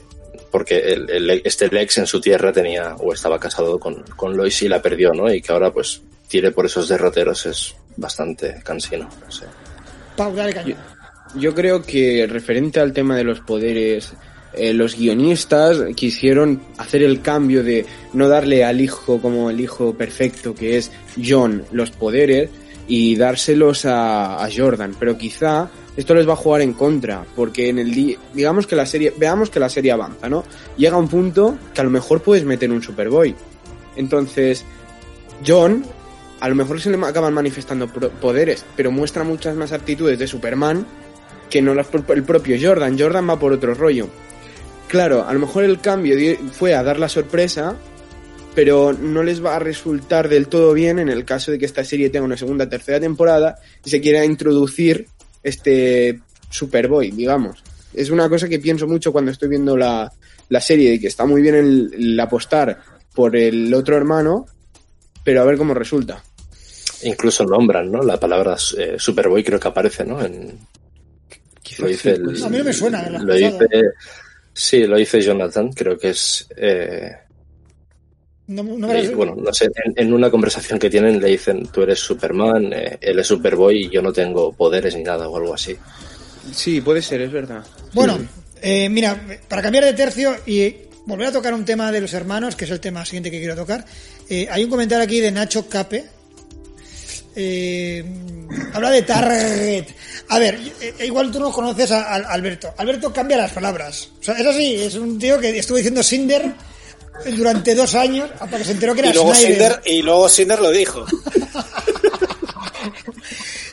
porque 0.50 0.78
el, 0.78 1.10
el- 1.10 1.42
este 1.44 1.68
Lex 1.68 1.98
en 1.98 2.06
su 2.06 2.20
tierra 2.20 2.52
tenía, 2.52 2.94
o 2.96 3.12
estaba 3.12 3.38
casado 3.40 3.78
con, 3.80 4.02
con 4.16 4.36
Lois 4.36 4.62
y 4.62 4.68
la 4.68 4.80
perdió, 4.80 5.12
¿no? 5.12 5.32
Y 5.32 5.42
que 5.42 5.52
ahora 5.52 5.72
pues 5.72 6.02
tire 6.28 6.52
por 6.52 6.66
esos 6.66 6.88
derroteros 6.88 7.46
es 7.46 7.74
bastante 7.96 8.60
cansino, 8.64 9.08
no 9.24 9.30
sé. 9.30 9.44
Pau, 10.16 10.34
dale 10.34 10.54
caña. 10.54 10.76
Yo 11.34 11.54
creo 11.54 11.82
que 11.82 12.26
referente 12.28 12.80
al 12.80 12.92
tema 12.92 13.16
de 13.16 13.24
los 13.24 13.40
poderes, 13.40 14.12
eh, 14.56 14.72
los 14.72 14.96
guionistas 14.96 15.78
quisieron 15.94 16.60
hacer 16.78 17.02
el 17.02 17.20
cambio 17.20 17.62
de 17.62 17.86
no 18.12 18.28
darle 18.28 18.64
al 18.64 18.80
hijo 18.80 19.20
como 19.20 19.50
el 19.50 19.60
hijo 19.60 19.94
perfecto 19.94 20.54
que 20.54 20.78
es 20.78 20.90
John 21.22 21.62
los 21.72 21.90
poderes 21.90 22.50
y 22.88 23.16
dárselos 23.16 23.84
a, 23.84 24.46
Jordan, 24.54 24.94
pero 24.98 25.18
quizá 25.18 25.68
esto 25.96 26.14
les 26.14 26.28
va 26.28 26.34
a 26.34 26.36
jugar 26.36 26.60
en 26.60 26.72
contra, 26.72 27.24
porque 27.34 27.68
en 27.68 27.78
el 27.78 27.92
di- 27.92 28.16
digamos 28.34 28.66
que 28.66 28.76
la 28.76 28.86
serie, 28.86 29.12
veamos 29.16 29.50
que 29.50 29.58
la 29.58 29.68
serie 29.68 29.92
avanza, 29.92 30.28
¿no? 30.28 30.44
Llega 30.76 30.96
un 30.96 31.08
punto 31.08 31.58
que 31.74 31.80
a 31.80 31.84
lo 31.84 31.90
mejor 31.90 32.22
puedes 32.22 32.44
meter 32.44 32.70
un 32.70 32.82
Superboy. 32.82 33.34
Entonces, 33.96 34.64
John 35.44 35.84
a 36.38 36.48
lo 36.48 36.54
mejor 36.54 36.80
se 36.80 36.90
le 36.90 37.04
acaban 37.04 37.32
manifestando 37.34 37.88
poderes, 37.88 38.64
pero 38.76 38.90
muestra 38.90 39.24
muchas 39.24 39.56
más 39.56 39.72
actitudes 39.72 40.18
de 40.18 40.26
Superman 40.26 40.86
que 41.48 41.62
no 41.62 41.74
las 41.74 41.86
el 42.08 42.22
propio 42.24 42.56
Jordan. 42.60 42.98
Jordan 42.98 43.28
va 43.28 43.38
por 43.38 43.52
otro 43.52 43.74
rollo. 43.74 44.08
Claro, 44.88 45.26
a 45.26 45.32
lo 45.32 45.40
mejor 45.40 45.64
el 45.64 45.80
cambio 45.80 46.16
fue 46.52 46.74
a 46.74 46.82
dar 46.82 46.98
la 46.98 47.08
sorpresa, 47.08 47.76
pero 48.54 48.92
no 48.92 49.22
les 49.22 49.44
va 49.44 49.56
a 49.56 49.58
resultar 49.58 50.28
del 50.28 50.48
todo 50.48 50.72
bien 50.72 50.98
en 50.98 51.08
el 51.08 51.24
caso 51.24 51.50
de 51.50 51.58
que 51.58 51.66
esta 51.66 51.84
serie 51.84 52.10
tenga 52.10 52.24
una 52.24 52.36
segunda, 52.36 52.68
tercera 52.68 53.00
temporada 53.00 53.56
y 53.84 53.90
se 53.90 54.00
quiera 54.00 54.24
introducir 54.24 55.06
este 55.42 56.20
Superboy, 56.50 57.10
digamos. 57.10 57.62
Es 57.92 58.10
una 58.10 58.28
cosa 58.28 58.48
que 58.48 58.60
pienso 58.60 58.86
mucho 58.86 59.12
cuando 59.12 59.30
estoy 59.30 59.48
viendo 59.48 59.76
la, 59.76 60.12
la 60.48 60.60
serie 60.60 60.94
y 60.94 61.00
que 61.00 61.08
está 61.08 61.26
muy 61.26 61.42
bien 61.42 61.54
el, 61.54 61.90
el 61.92 62.20
apostar 62.20 62.80
por 63.14 63.34
el 63.36 63.72
otro 63.74 63.96
hermano, 63.96 64.46
pero 65.24 65.42
a 65.42 65.44
ver 65.44 65.56
cómo 65.56 65.74
resulta. 65.74 66.22
Incluso 67.02 67.44
nombran, 67.44 67.90
¿no? 67.90 68.02
La 68.02 68.18
palabra 68.18 68.56
eh, 68.78 68.96
Superboy 68.98 69.42
creo 69.42 69.58
que 69.58 69.68
aparece, 69.68 70.04
¿no? 70.04 70.24
En, 70.24 70.58
lo 71.78 71.88
dice 71.88 72.12
el, 72.12 72.42
A 72.42 72.48
mí 72.48 72.58
no 72.58 72.64
me 72.64 72.72
suena 72.72 73.00
haberla 73.00 73.18
lo 73.18 73.34
dice, 73.34 73.68
sí, 74.56 74.86
lo 74.86 74.96
dice 74.96 75.20
Jonathan, 75.20 75.70
creo 75.72 75.98
que 75.98 76.10
es 76.10 76.46
eh, 76.56 77.12
No, 78.48 78.62
le- 78.62 79.14
bueno, 79.14 79.34
no 79.36 79.52
sé, 79.52 79.68
en, 79.84 79.92
en 79.96 80.12
una 80.12 80.30
conversación 80.30 80.78
que 80.78 80.88
tienen 80.88 81.20
le 81.20 81.28
dicen 81.28 81.66
tú 81.68 81.82
eres 81.82 81.98
Superman, 81.98 82.72
eh, 82.72 82.98
él 83.00 83.18
es 83.18 83.26
Superboy 83.26 83.86
y 83.86 83.90
yo 83.90 84.00
no 84.02 84.12
tengo 84.12 84.52
poderes 84.52 84.94
ni 84.96 85.02
nada 85.02 85.28
o 85.28 85.36
algo 85.36 85.54
así. 85.54 85.76
Sí, 86.52 86.80
puede 86.80 87.02
ser, 87.02 87.20
es 87.22 87.32
verdad. 87.32 87.64
Bueno, 87.92 88.18
eh, 88.62 88.88
mira, 88.88 89.20
para 89.48 89.62
cambiar 89.62 89.84
de 89.84 89.94
tercio 89.94 90.34
y 90.46 90.74
volver 91.06 91.26
a 91.28 91.32
tocar 91.32 91.52
un 91.54 91.64
tema 91.64 91.90
de 91.90 92.00
los 92.00 92.14
hermanos, 92.14 92.54
que 92.54 92.64
es 92.66 92.70
el 92.70 92.78
tema 92.80 93.04
siguiente 93.04 93.30
que 93.30 93.38
quiero 93.40 93.56
tocar, 93.56 93.84
Eh, 94.28 94.48
hay 94.50 94.64
un 94.64 94.70
comentario 94.70 95.04
aquí 95.04 95.20
de 95.20 95.30
Nacho 95.30 95.68
Cape. 95.68 96.04
Eh, 97.38 98.02
habla 98.72 98.90
de 98.90 99.02
Target. 99.02 99.84
A 100.28 100.38
ver, 100.38 100.58
eh, 100.80 100.94
igual 101.04 101.30
tú 101.30 101.38
no 101.38 101.52
conoces 101.52 101.90
a, 101.90 102.02
a 102.02 102.16
Alberto. 102.32 102.72
Alberto 102.78 103.12
cambia 103.12 103.36
las 103.36 103.52
palabras. 103.52 104.08
O 104.20 104.22
sea, 104.24 104.34
es 104.38 104.46
así, 104.46 104.74
es 104.82 104.94
un 104.94 105.18
tío 105.18 105.38
que 105.38 105.58
estuvo 105.58 105.76
diciendo 105.76 106.02
Cinder 106.02 106.52
durante 107.36 107.74
dos 107.74 107.94
años 107.94 108.30
hasta 108.40 108.56
que 108.58 108.64
se 108.64 108.72
enteró 108.72 108.94
que 108.94 109.00
era 109.00 109.10
Y 109.10 109.14
luego, 109.14 109.34
Snyder. 109.34 109.52
Cinder, 109.52 109.80
y 109.84 110.02
luego 110.02 110.28
Cinder 110.28 110.58
lo 110.60 110.70
dijo. 110.70 111.04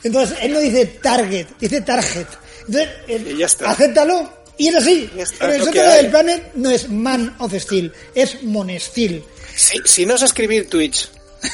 Entonces, 0.04 0.38
él 0.42 0.52
no 0.54 0.60
dice 0.60 0.86
target, 1.02 1.48
dice 1.60 1.82
target. 1.82 2.28
Entonces, 2.68 2.90
él- 3.08 3.32
Y 3.32 3.38
ya 3.38 3.46
está. 3.46 3.72
acéptalo. 3.72 4.44
Y 4.58 4.68
es 4.68 4.76
así. 4.76 5.10
Ya 5.16 5.24
está, 5.24 5.48
Pero 5.48 5.66
el 5.68 5.72
del 5.74 6.10
planet 6.12 6.52
no 6.56 6.70
es 6.70 6.90
Man 6.90 7.34
of 7.40 7.54
Steel, 7.58 7.92
es 8.14 8.44
Monesteel. 8.44 9.24
Si, 9.56 9.78
si 9.86 10.06
no 10.06 10.16
es 10.16 10.22
escribir 10.22 10.70
Twitch, 10.70 11.10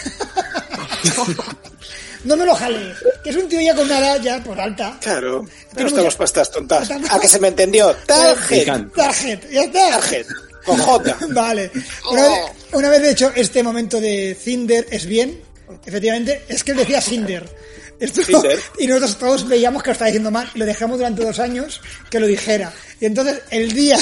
No 2.24 2.36
me 2.36 2.45
lo 2.45 2.53
jales, 2.53 2.97
que 3.24 3.30
es 3.30 3.36
un 3.38 3.47
tío 3.47 3.61
ya 3.61 3.74
con 3.74 3.86
una 3.86 3.99
edad 3.99 4.22
ya 4.22 4.43
por 4.43 4.59
alta. 4.59 4.97
claro, 5.01 5.45
no 5.78 5.88
estamos 5.88 6.17
estas 6.20 6.51
tontas. 6.51 6.89
A 6.91 7.20
que 7.20 7.28
se 7.30 7.39
me 7.39 7.47
entendió. 7.47 7.95
Target. 8.05 8.65
Target. 8.65 8.88
Target, 8.93 9.39
ya 9.51 9.61
está. 9.63 9.89
Target. 9.99 10.26
Con 10.65 10.78
J. 10.78 11.17
Vale. 11.30 11.72
Oh. 12.05 12.11
Una, 12.11 12.22
vez, 12.24 12.39
una 12.74 12.89
vez, 12.89 13.01
de 13.01 13.11
hecho, 13.11 13.32
este 13.36 13.63
momento 13.63 14.01
de 14.01 14.36
Cinder 14.39 14.86
es 14.91 15.05
bien. 15.05 15.39
Efectivamente, 15.86 16.43
es 16.49 16.63
que 16.63 16.72
él 16.72 16.78
decía 16.78 16.99
Cinder. 17.01 17.49
Esto-. 17.99 18.22
Y 18.78 18.88
nosotros 18.88 19.17
todos 19.17 19.47
veíamos 19.47 19.82
que 19.82 19.89
lo 19.89 19.93
estaba 19.93 20.07
diciendo 20.07 20.32
mal 20.32 20.49
y 20.53 20.59
lo 20.59 20.65
dejamos 20.65 20.97
durante 20.97 21.24
dos 21.24 21.39
años 21.39 21.80
que 22.09 22.20
lo 22.20 22.28
dijera. 22.28 22.74
Y 22.99 23.05
entonces, 23.05 23.41
el 23.49 23.72
día 23.72 23.97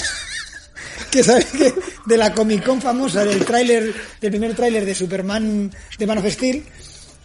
que 1.12 1.24
sale 1.24 1.46
que- 1.46 1.74
de 2.06 2.18
la 2.18 2.34
Comic 2.34 2.66
Con 2.66 2.82
famosa 2.82 3.24
del 3.24 3.46
tráiler, 3.46 3.94
del 4.20 4.32
primer 4.32 4.56
tráiler 4.56 4.86
de 4.86 4.96
Superman 4.96 5.72
de 5.98 6.08
Man 6.08 6.18
of 6.18 6.26
Steel, 6.32 6.64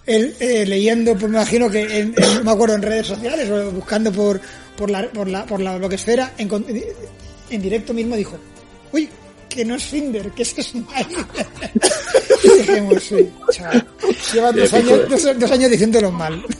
él 0.06 0.34
eh, 0.40 0.64
leyendo, 0.66 1.12
pues 1.12 1.30
me 1.30 1.38
imagino 1.38 1.70
que 1.70 1.82
en, 1.82 2.14
en- 2.16 2.34
no 2.38 2.44
me 2.44 2.50
acuerdo 2.52 2.74
en 2.74 2.82
redes 2.82 3.06
sociales 3.06 3.48
o 3.50 3.70
buscando 3.70 4.10
por, 4.12 4.40
por 4.76 4.90
la 4.90 5.08
por 5.10 5.28
la 5.28 5.46
por 5.46 5.60
la 5.60 5.76
bloquesfera, 5.76 6.32
en, 6.38 6.50
en 7.50 7.62
directo 7.62 7.92
mismo 7.94 8.16
dijo, 8.16 8.38
uy, 8.92 9.08
que 9.48 9.64
no 9.64 9.74
es 9.76 9.86
Cinder, 9.86 10.30
que 10.30 10.42
es 10.42 10.48
Smile. 10.50 10.86
dijimos, 12.58 13.02
sí, 13.02 13.30
chaval. 13.50 13.86
Lleva 14.32 14.52
dos 14.52 14.72
años, 14.72 15.08
dos, 15.08 15.38
dos 15.38 15.50
años 15.50 15.70
diciéndolo 15.70 16.10
mal. 16.10 16.42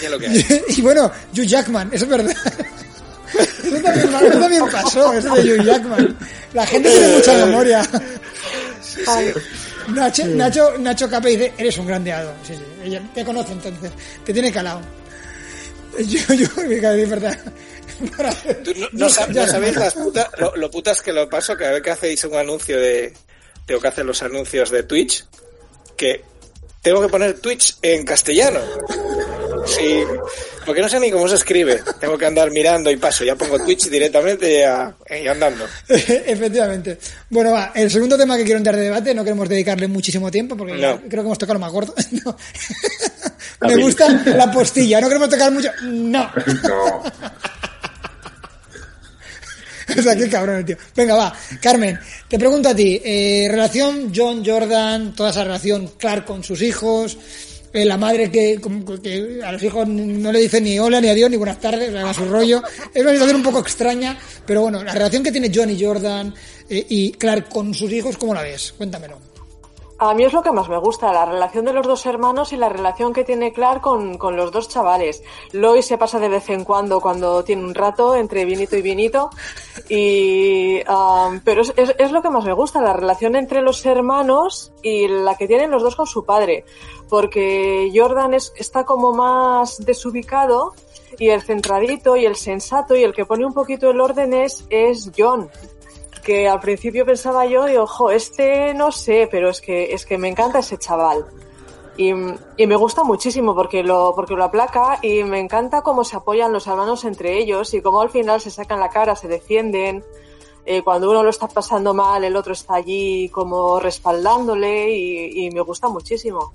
Ya 0.00 0.08
lo 0.10 0.20
que 0.20 0.28
hay. 0.28 0.44
y 0.68 0.80
bueno, 0.82 1.10
Hugh 1.36 1.42
Jackman, 1.44 1.88
eso 1.92 2.04
es 2.04 2.10
verdad. 2.10 2.36
Eso 3.64 3.76
también, 3.82 4.08
eso 4.08 4.38
también 4.38 4.64
pasó, 4.72 5.12
eso 5.12 5.34
de 5.34 5.54
Hugh 5.58 5.64
Jackman. 5.64 6.16
La 6.54 6.64
gente 6.66 6.88
tiene 6.90 7.08
mucha 7.16 7.44
memoria. 7.44 7.82
Nacho, 9.94 10.26
Nacho, 10.26 10.78
Nacho 10.78 11.08
Cape 11.08 11.28
dice, 11.30 11.52
eres 11.58 11.78
un 11.78 11.86
grandeado. 11.86 12.32
Sí, 12.46 12.54
sí, 12.54 12.62
ella 12.84 13.02
te 13.14 13.24
conoce 13.24 13.52
entonces, 13.52 13.90
te 14.24 14.32
tiene 14.32 14.52
calado. 14.52 14.80
Yo, 15.98 16.34
yo, 16.34 16.46
es 16.62 17.10
verdad. 17.10 17.38
Para- 18.16 18.32
Tú 18.62 18.72
no, 18.76 18.86
no 18.92 19.06
sab- 19.08 19.28
no 19.34 19.46
sabéis 19.46 19.76
las 19.76 19.94
putas, 19.94 20.28
lo, 20.38 20.54
lo 20.56 20.70
putas 20.70 21.02
que 21.02 21.12
lo 21.12 21.28
paso 21.28 21.56
cada 21.56 21.72
vez 21.72 21.82
que 21.82 21.90
hacéis 21.90 22.22
un 22.24 22.34
anuncio 22.36 22.78
de. 22.78 23.12
Tengo 23.66 23.80
que 23.80 23.88
hacer 23.88 24.04
los 24.04 24.22
anuncios 24.22 24.70
de 24.70 24.82
Twitch. 24.84 25.24
Que 25.96 26.22
tengo 26.82 27.00
que 27.02 27.08
poner 27.08 27.38
Twitch 27.40 27.76
en 27.82 28.04
castellano. 28.04 28.60
Sí, 29.76 30.02
porque 30.64 30.80
no 30.80 30.88
sé 30.88 30.98
ni 30.98 31.10
cómo 31.10 31.28
se 31.28 31.34
escribe. 31.36 31.82
Tengo 32.00 32.16
que 32.16 32.26
andar 32.26 32.50
mirando 32.50 32.90
y 32.90 32.96
paso. 32.96 33.24
Ya 33.24 33.34
pongo 33.36 33.58
Twitch 33.58 33.88
directamente 33.88 34.60
y, 34.60 35.26
andando. 35.26 35.66
Efectivamente. 35.88 36.98
Bueno, 37.30 37.52
va, 37.52 37.72
el 37.74 37.90
segundo 37.90 38.16
tema 38.16 38.36
que 38.36 38.44
quiero 38.44 38.58
entrar 38.58 38.76
de 38.76 38.82
debate, 38.82 39.14
no 39.14 39.24
queremos 39.24 39.48
dedicarle 39.48 39.88
muchísimo 39.88 40.30
tiempo 40.30 40.56
porque 40.56 40.74
No. 40.74 40.98
creo 41.00 41.22
que 41.22 41.26
hemos 41.26 41.38
tocado 41.38 41.54
lo 41.54 41.60
más 41.60 41.72
gordo. 41.72 41.94
No. 43.60 43.68
Me 43.68 43.76
gusta 43.82 44.08
la 44.26 44.52
postilla, 44.52 45.00
no 45.00 45.08
queremos 45.08 45.28
tocar 45.28 45.50
mucho. 45.50 45.68
No. 45.82 46.30
No. 46.62 47.02
O 49.98 50.02
sea, 50.02 50.14
qué 50.14 50.28
cabrón 50.28 50.56
el 50.58 50.64
tío. 50.66 50.76
Venga, 50.94 51.14
va. 51.14 51.34
Carmen, 51.62 51.98
te 52.28 52.38
pregunto 52.38 52.68
a 52.68 52.74
ti. 52.74 53.00
eh, 53.02 53.48
relación 53.50 54.12
John 54.14 54.44
Jordan, 54.44 55.14
toda 55.14 55.30
esa 55.30 55.44
relación 55.44 55.88
Clark 55.98 56.26
con 56.26 56.44
sus 56.44 56.60
hijos, 56.60 57.16
eh, 57.82 57.84
la 57.84 57.96
madre 57.96 58.30
que, 58.30 58.58
a 59.44 59.52
los 59.52 59.62
hijos 59.62 59.86
no 59.88 60.32
le 60.32 60.40
dice 60.40 60.60
ni 60.60 60.78
hola, 60.78 61.00
ni 61.00 61.08
adiós, 61.08 61.30
ni 61.30 61.36
buenas 61.36 61.60
tardes, 61.60 61.94
a 61.94 62.12
su 62.14 62.24
rollo. 62.24 62.62
Es 62.92 63.02
una 63.02 63.12
situación 63.12 63.36
un 63.36 63.42
poco 63.42 63.60
extraña, 63.60 64.18
pero 64.46 64.62
bueno, 64.62 64.82
la 64.82 64.92
relación 64.92 65.22
que 65.22 65.32
tiene 65.32 65.50
John 65.54 65.70
y 65.70 65.82
Jordan 65.82 66.34
eh, 66.68 66.86
y 66.88 67.12
Clark 67.12 67.48
con 67.48 67.74
sus 67.74 67.90
hijos, 67.92 68.16
¿cómo 68.16 68.34
la 68.34 68.42
ves? 68.42 68.74
Cuéntamelo. 68.76 69.27
A 70.00 70.14
mí 70.14 70.22
es 70.22 70.32
lo 70.32 70.42
que 70.44 70.52
más 70.52 70.68
me 70.68 70.78
gusta, 70.78 71.12
la 71.12 71.24
relación 71.24 71.64
de 71.64 71.72
los 71.72 71.84
dos 71.84 72.06
hermanos 72.06 72.52
y 72.52 72.56
la 72.56 72.68
relación 72.68 73.12
que 73.12 73.24
tiene 73.24 73.52
Clark 73.52 73.80
con, 73.80 74.16
con 74.16 74.36
los 74.36 74.52
dos 74.52 74.68
chavales. 74.68 75.24
Lois 75.50 75.86
se 75.86 75.98
pasa 75.98 76.20
de 76.20 76.28
vez 76.28 76.48
en 76.50 76.62
cuando, 76.62 77.00
cuando 77.00 77.42
tiene 77.42 77.64
un 77.64 77.74
rato, 77.74 78.14
entre 78.14 78.44
vinito 78.44 78.76
y 78.76 78.82
vinito. 78.82 79.28
Y, 79.88 80.80
am, 80.86 81.40
pero 81.44 81.62
es, 81.62 81.72
es- 81.76 81.96
es 81.98 82.12
lo 82.12 82.22
que 82.22 82.30
más 82.30 82.44
me 82.44 82.52
gusta, 82.52 82.80
la 82.80 82.92
relación 82.92 83.34
entre 83.34 83.60
los 83.60 83.84
hermanos 83.86 84.72
y 84.82 85.08
la 85.08 85.36
que 85.36 85.48
tienen 85.48 85.72
los 85.72 85.82
dos 85.82 85.96
con 85.96 86.06
su 86.06 86.24
padre. 86.24 86.64
Porque 87.08 87.90
Jordan 87.92 88.34
es, 88.34 88.52
está 88.56 88.84
como 88.84 89.12
más 89.12 89.78
desubicado 89.84 90.74
y 91.18 91.30
el 91.30 91.42
centradito 91.42 92.16
y 92.16 92.24
el 92.24 92.36
sensato 92.36 92.94
y 92.94 93.02
el 93.02 93.12
que 93.14 93.24
pone 93.26 93.44
un 93.44 93.52
poquito 93.54 93.90
el 93.90 94.00
orden 94.00 94.32
es, 94.32 94.64
es 94.70 95.10
John 95.16 95.50
que 96.20 96.48
al 96.48 96.60
principio 96.60 97.04
pensaba 97.06 97.46
yo, 97.46 97.68
y 97.68 97.76
ojo, 97.76 98.10
este 98.10 98.74
no 98.74 98.92
sé, 98.92 99.28
pero 99.30 99.50
es 99.50 99.60
que, 99.60 99.92
es 99.92 100.06
que 100.06 100.18
me 100.18 100.28
encanta 100.28 100.60
ese 100.60 100.78
chaval. 100.78 101.26
Y, 101.96 102.10
y 102.56 102.66
me 102.66 102.76
gusta 102.76 103.02
muchísimo 103.02 103.56
porque 103.56 103.82
lo, 103.82 104.12
porque 104.14 104.34
lo 104.34 104.44
aplaca 104.44 105.00
y 105.02 105.24
me 105.24 105.40
encanta 105.40 105.82
cómo 105.82 106.04
se 106.04 106.16
apoyan 106.16 106.52
los 106.52 106.66
hermanos 106.68 107.04
entre 107.04 107.38
ellos 107.38 107.74
y 107.74 107.82
cómo 107.82 108.00
al 108.00 108.10
final 108.10 108.40
se 108.40 108.50
sacan 108.50 108.78
la 108.78 108.88
cara, 108.88 109.16
se 109.16 109.26
defienden. 109.26 110.04
Eh, 110.64 110.82
cuando 110.82 111.10
uno 111.10 111.24
lo 111.24 111.30
está 111.30 111.48
pasando 111.48 111.94
mal, 111.94 112.22
el 112.22 112.36
otro 112.36 112.52
está 112.52 112.74
allí 112.74 113.28
como 113.30 113.80
respaldándole 113.80 114.90
y, 114.90 115.46
y 115.46 115.50
me 115.50 115.60
gusta 115.62 115.88
muchísimo. 115.88 116.52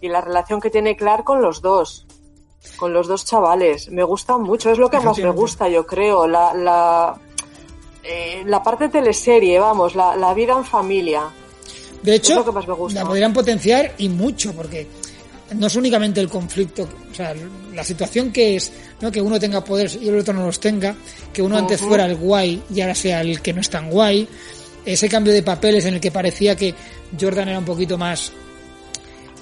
Y 0.00 0.08
la 0.08 0.20
relación 0.20 0.60
que 0.60 0.70
tiene 0.70 0.96
Clark 0.96 1.24
con 1.24 1.40
los 1.42 1.60
dos, 1.60 2.06
con 2.76 2.92
los 2.92 3.06
dos 3.06 3.24
chavales, 3.24 3.90
me 3.90 4.04
gusta 4.04 4.38
mucho, 4.38 4.70
es 4.70 4.78
lo 4.78 4.90
que 4.90 5.00
más 5.00 5.18
me 5.18 5.30
gusta, 5.30 5.68
yo 5.68 5.86
creo. 5.86 6.26
La, 6.26 6.54
la, 6.54 7.18
eh, 8.04 8.42
la 8.46 8.62
parte 8.62 8.88
teleserie, 8.88 9.58
vamos, 9.58 9.94
la, 9.94 10.14
la 10.16 10.34
vida 10.34 10.52
en 10.52 10.64
familia. 10.64 11.22
De 12.02 12.16
hecho, 12.16 12.32
Es 12.32 12.38
lo 12.38 12.44
que 12.44 12.52
más 12.52 12.68
me 12.68 12.74
gusta. 12.74 13.00
la 13.00 13.06
podrían 13.06 13.32
potenciar 13.32 13.94
y 13.96 14.10
mucho, 14.10 14.52
porque 14.52 14.86
no 15.54 15.66
es 15.66 15.76
únicamente 15.76 16.20
el 16.20 16.28
conflicto, 16.28 16.86
o 17.10 17.14
sea, 17.14 17.34
la 17.72 17.82
situación 17.82 18.30
que 18.30 18.56
es, 18.56 18.72
¿no? 19.00 19.10
que 19.10 19.22
uno 19.22 19.40
tenga 19.40 19.64
poderes 19.64 19.96
y 20.00 20.08
el 20.08 20.18
otro 20.18 20.34
no 20.34 20.44
los 20.44 20.60
tenga, 20.60 20.94
que 21.32 21.40
uno 21.40 21.56
antes 21.56 21.80
fuera 21.80 22.04
el 22.04 22.16
guay 22.16 22.62
y 22.74 22.80
ahora 22.82 22.94
sea 22.94 23.22
el 23.22 23.40
que 23.40 23.52
no 23.52 23.60
es 23.60 23.70
tan 23.70 23.90
guay, 23.90 24.28
ese 24.84 25.08
cambio 25.08 25.32
de 25.32 25.42
papeles 25.42 25.86
en 25.86 25.94
el 25.94 26.00
que 26.00 26.10
parecía 26.10 26.54
que 26.56 26.74
Jordan 27.18 27.48
era 27.48 27.58
un 27.58 27.64
poquito 27.64 27.96
más 27.96 28.32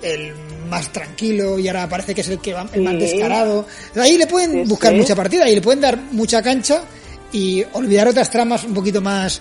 el 0.03 0.33
más 0.69 0.93
tranquilo 0.93 1.59
y 1.59 1.69
ahora 1.69 1.89
parece 1.89 2.15
que 2.15 2.23
es 2.23 2.29
el 2.29 2.39
que 2.39 2.53
va 2.53 2.69
el 2.73 2.83
más 2.83 2.99
descarado. 2.99 3.67
Ahí 3.97 4.17
le 4.17 4.27
pueden 4.27 4.67
buscar 4.69 4.93
sí. 4.93 4.99
mucha 4.99 5.15
partida, 5.15 5.45
ahí 5.45 5.55
le 5.55 5.61
pueden 5.61 5.81
dar 5.81 5.97
mucha 6.13 6.43
cancha 6.43 6.85
y 7.33 7.65
olvidar 7.73 8.09
otras 8.09 8.31
tramas 8.31 8.65
un 8.65 8.75
poquito 8.75 9.01
más 9.01 9.41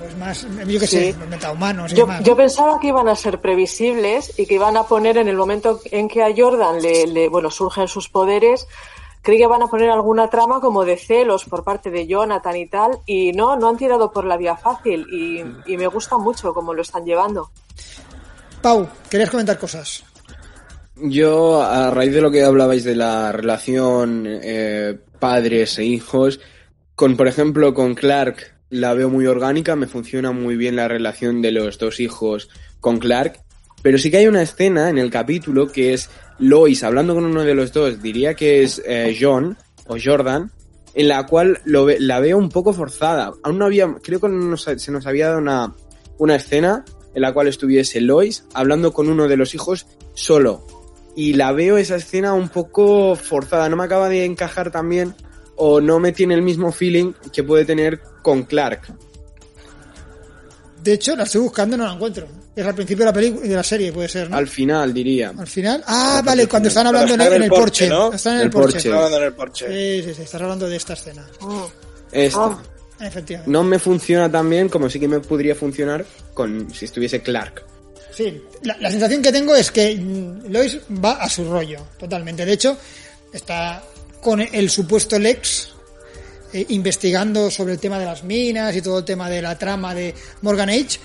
pues 0.00 0.16
más 0.16 0.46
yo 0.66 0.80
qué 0.80 0.86
sé, 0.86 1.12
Sí. 1.12 1.18
metahumanos 1.28 1.92
y 1.92 1.96
Yo, 1.96 2.06
demás, 2.06 2.24
yo 2.24 2.36
pensaba 2.36 2.80
que 2.80 2.88
iban 2.88 3.08
a 3.08 3.14
ser 3.16 3.40
previsibles 3.40 4.32
y 4.38 4.46
que 4.46 4.54
iban 4.54 4.76
a 4.76 4.84
poner 4.84 5.18
en 5.18 5.28
el 5.28 5.36
momento 5.36 5.80
en 5.90 6.08
que 6.08 6.22
a 6.22 6.28
Jordan 6.34 6.80
le, 6.80 7.06
le- 7.06 7.28
bueno, 7.28 7.50
surgen 7.50 7.86
sus 7.86 8.08
poderes, 8.08 8.66
creí 9.20 9.36
que 9.38 9.46
van 9.46 9.62
a 9.62 9.66
poner 9.66 9.90
alguna 9.90 10.28
trama 10.30 10.60
como 10.60 10.84
de 10.86 10.96
celos 10.96 11.44
por 11.44 11.64
parte 11.64 11.90
de 11.90 12.06
Jonathan 12.06 12.56
y 12.56 12.66
tal, 12.66 12.98
y 13.04 13.32
no, 13.32 13.56
no 13.56 13.68
han 13.68 13.76
tirado 13.76 14.10
por 14.10 14.24
la 14.24 14.38
vía 14.38 14.56
fácil 14.56 15.06
y, 15.12 15.44
y 15.72 15.76
me 15.76 15.86
gusta 15.86 16.16
mucho 16.16 16.54
cómo 16.54 16.72
lo 16.72 16.80
están 16.80 17.04
llevando. 17.04 17.50
Pau, 18.62 18.88
querías 19.10 19.28
comentar 19.30 19.58
cosas. 19.58 20.02
Yo, 20.96 21.62
a 21.62 21.90
raíz 21.90 22.12
de 22.12 22.20
lo 22.22 22.30
que 22.30 22.42
hablabais 22.42 22.82
de 22.84 22.96
la 22.96 23.30
relación 23.32 24.24
eh, 24.26 24.98
padres 25.20 25.78
e 25.78 25.84
hijos, 25.84 26.40
con, 26.98 27.16
por 27.16 27.28
ejemplo, 27.28 27.74
con 27.74 27.94
Clark 27.94 28.56
la 28.70 28.92
veo 28.92 29.08
muy 29.08 29.24
orgánica, 29.28 29.76
me 29.76 29.86
funciona 29.86 30.32
muy 30.32 30.56
bien 30.56 30.74
la 30.74 30.88
relación 30.88 31.40
de 31.42 31.52
los 31.52 31.78
dos 31.78 32.00
hijos 32.00 32.48
con 32.80 32.98
Clark, 32.98 33.40
pero 33.82 33.98
sí 33.98 34.10
que 34.10 34.16
hay 34.16 34.26
una 34.26 34.42
escena 34.42 34.90
en 34.90 34.98
el 34.98 35.08
capítulo 35.08 35.68
que 35.68 35.94
es 35.94 36.10
Lois 36.40 36.82
hablando 36.82 37.14
con 37.14 37.24
uno 37.24 37.44
de 37.44 37.54
los 37.54 37.72
dos, 37.72 38.02
diría 38.02 38.34
que 38.34 38.64
es 38.64 38.82
eh, 38.84 39.16
John 39.18 39.56
o 39.86 39.96
Jordan, 40.04 40.50
en 40.92 41.06
la 41.06 41.24
cual 41.26 41.60
la 41.64 42.18
veo 42.18 42.36
un 42.36 42.48
poco 42.48 42.72
forzada. 42.72 43.32
Aún 43.44 43.58
no 43.58 43.66
había, 43.66 43.94
creo 44.02 44.18
que 44.18 44.56
se 44.56 44.90
nos 44.90 45.06
había 45.06 45.28
dado 45.28 45.38
una, 45.38 45.74
una 46.18 46.34
escena 46.34 46.84
en 47.14 47.22
la 47.22 47.32
cual 47.32 47.46
estuviese 47.46 48.00
Lois 48.00 48.44
hablando 48.54 48.92
con 48.92 49.08
uno 49.08 49.28
de 49.28 49.36
los 49.36 49.54
hijos 49.54 49.86
solo. 50.14 50.66
Y 51.14 51.34
la 51.34 51.52
veo 51.52 51.78
esa 51.78 51.94
escena 51.94 52.34
un 52.34 52.48
poco 52.48 53.14
forzada, 53.14 53.68
no 53.68 53.76
me 53.76 53.84
acaba 53.84 54.08
de 54.08 54.24
encajar 54.24 54.72
también 54.72 55.14
o 55.58 55.80
no 55.80 55.98
me 55.98 56.12
tiene 56.12 56.34
el 56.34 56.42
mismo 56.42 56.72
feeling 56.72 57.12
que 57.32 57.42
puede 57.42 57.64
tener 57.64 58.00
con 58.22 58.44
Clark. 58.44 58.82
De 60.82 60.92
hecho, 60.92 61.16
la 61.16 61.24
estoy 61.24 61.40
buscando 61.42 61.76
y 61.76 61.78
no 61.78 61.84
la 61.86 61.92
encuentro. 61.94 62.26
Es 62.54 62.64
al 62.66 62.74
principio 62.74 63.04
de 63.04 63.10
la 63.10 63.12
película 63.12 63.46
de 63.46 63.54
la 63.54 63.62
serie, 63.62 63.92
puede 63.92 64.08
ser, 64.08 64.30
¿no? 64.30 64.36
Al 64.36 64.48
final, 64.48 64.92
diría. 64.92 65.32
Al 65.36 65.46
final. 65.46 65.82
Ah, 65.86 66.22
vale, 66.24 66.46
cuando 66.48 66.68
están 66.68 66.86
hablando 66.86 67.14
en 67.14 67.20
el, 67.20 67.26
en 67.26 67.32
en 67.34 67.36
el 67.36 67.42
el 67.44 67.48
porche. 67.50 67.88
porche, 67.88 67.88
¿no? 67.88 68.12
Están 68.12 68.34
en 68.34 68.38
el 68.40 68.44
El 68.46 68.50
porche. 68.50 68.72
porche. 68.72 68.88
Estaba 68.88 69.04
hablando 69.04 69.18
en 69.18 69.24
el 69.26 69.34
porche. 69.34 69.66
Sí, 69.68 70.02
sí, 70.08 70.14
sí, 70.14 70.22
estás 70.22 70.40
hablando 70.42 70.68
de 70.68 70.76
esta 70.76 70.92
escena. 70.94 71.26
Esta. 72.10 72.44
Ah. 72.44 72.62
Efectivamente. 73.00 73.50
No 73.50 73.62
me 73.62 73.78
funciona 73.78 74.30
tan 74.30 74.50
bien 74.50 74.68
como 74.68 74.90
sí 74.90 74.98
que 74.98 75.06
me 75.06 75.20
podría 75.20 75.54
funcionar 75.54 76.04
con 76.34 76.72
si 76.74 76.84
estuviese 76.86 77.20
Clark. 77.22 77.64
Sí, 78.12 78.42
la, 78.62 78.76
la 78.78 78.90
sensación 78.90 79.22
que 79.22 79.30
tengo 79.30 79.54
es 79.54 79.70
que 79.70 79.94
mm, 79.96 80.50
Lois 80.50 80.78
va 81.04 81.12
a 81.12 81.28
su 81.28 81.44
rollo, 81.48 81.78
totalmente. 81.96 82.44
De 82.44 82.52
hecho, 82.54 82.76
está 83.32 83.84
con 84.28 84.40
el 84.42 84.68
supuesto 84.68 85.18
Lex 85.18 85.70
eh, 86.52 86.66
investigando 86.68 87.50
sobre 87.50 87.72
el 87.72 87.78
tema 87.78 87.98
de 87.98 88.04
las 88.04 88.24
minas 88.24 88.76
y 88.76 88.82
todo 88.82 88.98
el 88.98 89.04
tema 89.06 89.30
de 89.30 89.40
la 89.40 89.56
trama 89.58 89.94
de 89.94 90.14
Morgan 90.42 90.68
Age. 90.68 90.98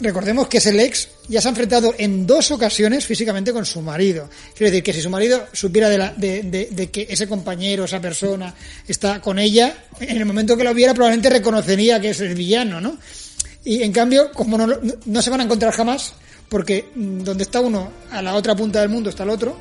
Recordemos 0.00 0.48
que 0.48 0.58
ese 0.58 0.70
Lex 0.70 1.08
ya 1.28 1.40
se 1.40 1.48
ha 1.48 1.50
enfrentado 1.50 1.94
en 1.96 2.26
dos 2.26 2.50
ocasiones 2.50 3.06
físicamente 3.06 3.54
con 3.54 3.64
su 3.64 3.80
marido. 3.80 4.28
Quiero 4.54 4.70
decir 4.70 4.84
que 4.84 4.92
si 4.92 5.00
su 5.00 5.08
marido 5.08 5.46
supiera 5.54 5.88
de, 5.88 5.96
la- 5.96 6.12
de- 6.14 6.42
de- 6.42 6.90
que 6.90 7.06
ese 7.08 7.26
compañero, 7.26 7.84
esa 7.84 8.00
persona, 8.02 8.54
está 8.86 9.22
con 9.22 9.38
ella, 9.38 9.84
en 9.98 10.18
el 10.18 10.26
momento 10.26 10.58
que 10.58 10.64
lo 10.64 10.74
viera 10.74 10.92
probablemente 10.92 11.30
reconocería 11.30 11.98
que 12.00 12.10
es 12.10 12.20
el 12.20 12.34
villano, 12.34 12.82
¿no? 12.82 12.98
Y 13.64 13.82
en 13.82 13.92
cambio, 13.92 14.30
como 14.32 14.58
no, 14.58 14.66
no 15.06 15.22
se 15.22 15.30
van 15.30 15.40
a 15.40 15.44
encontrar 15.44 15.72
jamás, 15.72 16.12
porque 16.50 16.84
mm, 16.94 17.20
donde 17.22 17.44
está 17.44 17.60
uno, 17.60 17.90
a 18.10 18.20
la 18.20 18.34
otra 18.34 18.54
punta 18.54 18.80
del 18.80 18.90
mundo 18.90 19.08
está 19.08 19.22
el 19.24 19.30
otro, 19.30 19.56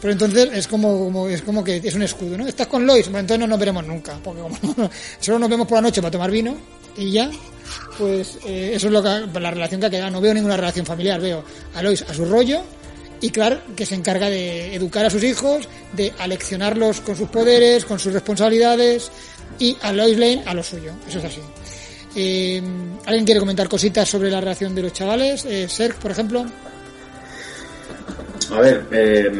pero 0.00 0.12
entonces 0.12 0.48
es 0.52 0.66
como, 0.68 0.98
como- 1.04 1.28
es 1.28 1.42
como 1.42 1.62
que 1.64 1.76
es 1.82 1.94
un 1.94 2.02
escudo, 2.02 2.36
¿no? 2.38 2.46
Estás 2.46 2.66
con 2.66 2.86
Lois, 2.86 3.06
bueno, 3.06 3.20
entonces 3.20 3.40
no 3.40 3.46
nos 3.46 3.58
veremos 3.58 3.86
nunca, 3.86 4.18
porque 4.22 4.40
como 4.42 4.56
solo 5.20 5.38
nos 5.38 5.50
vemos 5.50 5.66
por 5.66 5.76
la 5.78 5.82
noche 5.82 6.00
para 6.00 6.10
tomar 6.10 6.30
vino 6.30 6.56
y 6.96 7.12
ya, 7.12 7.30
pues 7.98 8.38
eh, 8.46 8.72
eso 8.74 8.86
es 8.88 8.92
lo 8.92 9.02
que, 9.02 9.40
la 9.40 9.50
relación 9.50 9.80
que 9.80 9.86
ha 9.86 9.90
quedado. 9.90 10.10
No 10.10 10.20
veo 10.20 10.34
ninguna 10.34 10.56
relación 10.56 10.84
familiar, 10.86 11.20
veo 11.20 11.44
a 11.74 11.82
Lois 11.82 12.02
a 12.08 12.12
su 12.14 12.24
rollo 12.24 12.62
y 13.20 13.30
Clark 13.30 13.74
que 13.76 13.84
se 13.86 13.94
encarga 13.94 14.28
de 14.30 14.74
educar 14.74 15.04
a 15.06 15.10
sus 15.10 15.22
hijos, 15.22 15.68
de 15.92 16.12
aleccionarlos 16.18 17.00
con 17.00 17.14
sus 17.16 17.28
poderes, 17.28 17.84
con 17.84 17.98
sus 17.98 18.12
responsabilidades 18.12 19.10
y 19.58 19.76
a 19.82 19.92
Lois 19.92 20.16
Lane 20.18 20.42
a 20.46 20.54
lo 20.54 20.62
suyo. 20.62 20.92
Eso 21.08 21.18
es 21.18 21.24
así. 21.26 21.40
Eh, 22.16 22.60
¿Alguien 23.06 23.24
quiere 23.24 23.38
comentar 23.40 23.68
cositas 23.68 24.08
sobre 24.08 24.30
la 24.30 24.40
relación 24.40 24.74
de 24.74 24.82
los 24.82 24.92
chavales? 24.92 25.44
Eh, 25.44 25.68
Serg, 25.68 25.94
por 25.96 26.10
ejemplo. 26.10 26.44
A 28.52 28.60
ver, 28.60 28.84
eh, 28.90 29.30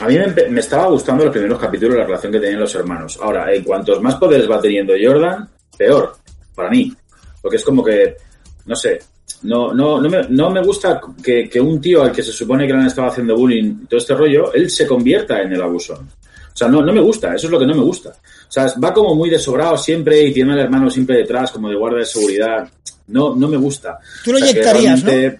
a 0.00 0.08
mí 0.08 0.18
me, 0.18 0.48
me 0.50 0.60
estaba 0.60 0.88
gustando 0.88 1.24
los 1.24 1.32
primeros 1.32 1.58
capítulos 1.58 1.96
la 1.96 2.04
relación 2.04 2.32
que 2.32 2.40
tenían 2.40 2.60
los 2.60 2.74
hermanos. 2.74 3.18
Ahora, 3.22 3.52
en 3.52 3.62
cuantos 3.62 4.00
más 4.00 4.16
poderes 4.16 4.50
va 4.50 4.60
teniendo 4.60 4.94
Jordan, 5.00 5.48
peor, 5.76 6.16
para 6.54 6.70
mí. 6.70 6.92
Porque 7.40 7.56
es 7.56 7.64
como 7.64 7.84
que, 7.84 8.16
no 8.66 8.74
sé, 8.74 9.00
no, 9.42 9.72
no, 9.72 10.00
no, 10.00 10.08
me, 10.08 10.22
no 10.28 10.50
me 10.50 10.62
gusta 10.62 11.00
que, 11.22 11.48
que 11.48 11.60
un 11.60 11.80
tío 11.80 12.02
al 12.02 12.12
que 12.12 12.22
se 12.22 12.32
supone 12.32 12.66
que 12.66 12.72
le 12.72 12.80
han 12.80 12.86
estado 12.86 13.08
haciendo 13.08 13.36
bullying 13.36 13.82
y 13.82 13.86
todo 13.86 13.98
este 13.98 14.14
rollo, 14.14 14.52
él 14.52 14.70
se 14.70 14.86
convierta 14.86 15.40
en 15.42 15.52
el 15.52 15.62
abusón. 15.62 16.08
O 16.54 16.56
sea, 16.56 16.68
no, 16.68 16.82
no 16.82 16.92
me 16.92 17.00
gusta, 17.00 17.34
eso 17.34 17.48
es 17.48 17.50
lo 17.50 17.58
que 17.58 17.66
no 17.66 17.74
me 17.74 17.82
gusta. 17.82 18.10
O 18.10 18.52
sea, 18.52 18.72
va 18.82 18.94
como 18.94 19.14
muy 19.14 19.28
desobrado 19.28 19.76
siempre 19.76 20.22
y 20.22 20.32
tiene 20.32 20.52
al 20.52 20.60
hermano 20.60 20.88
siempre 20.88 21.16
detrás, 21.16 21.50
como 21.50 21.68
de 21.68 21.74
guardia 21.74 22.00
de 22.00 22.06
seguridad. 22.06 22.68
No, 23.08 23.34
no 23.34 23.48
me 23.48 23.56
gusta. 23.56 23.98
Tú 24.22 24.32
lo 24.32 24.38
O 24.38 24.40
sea, 24.40 24.72
¿no? 24.72 25.38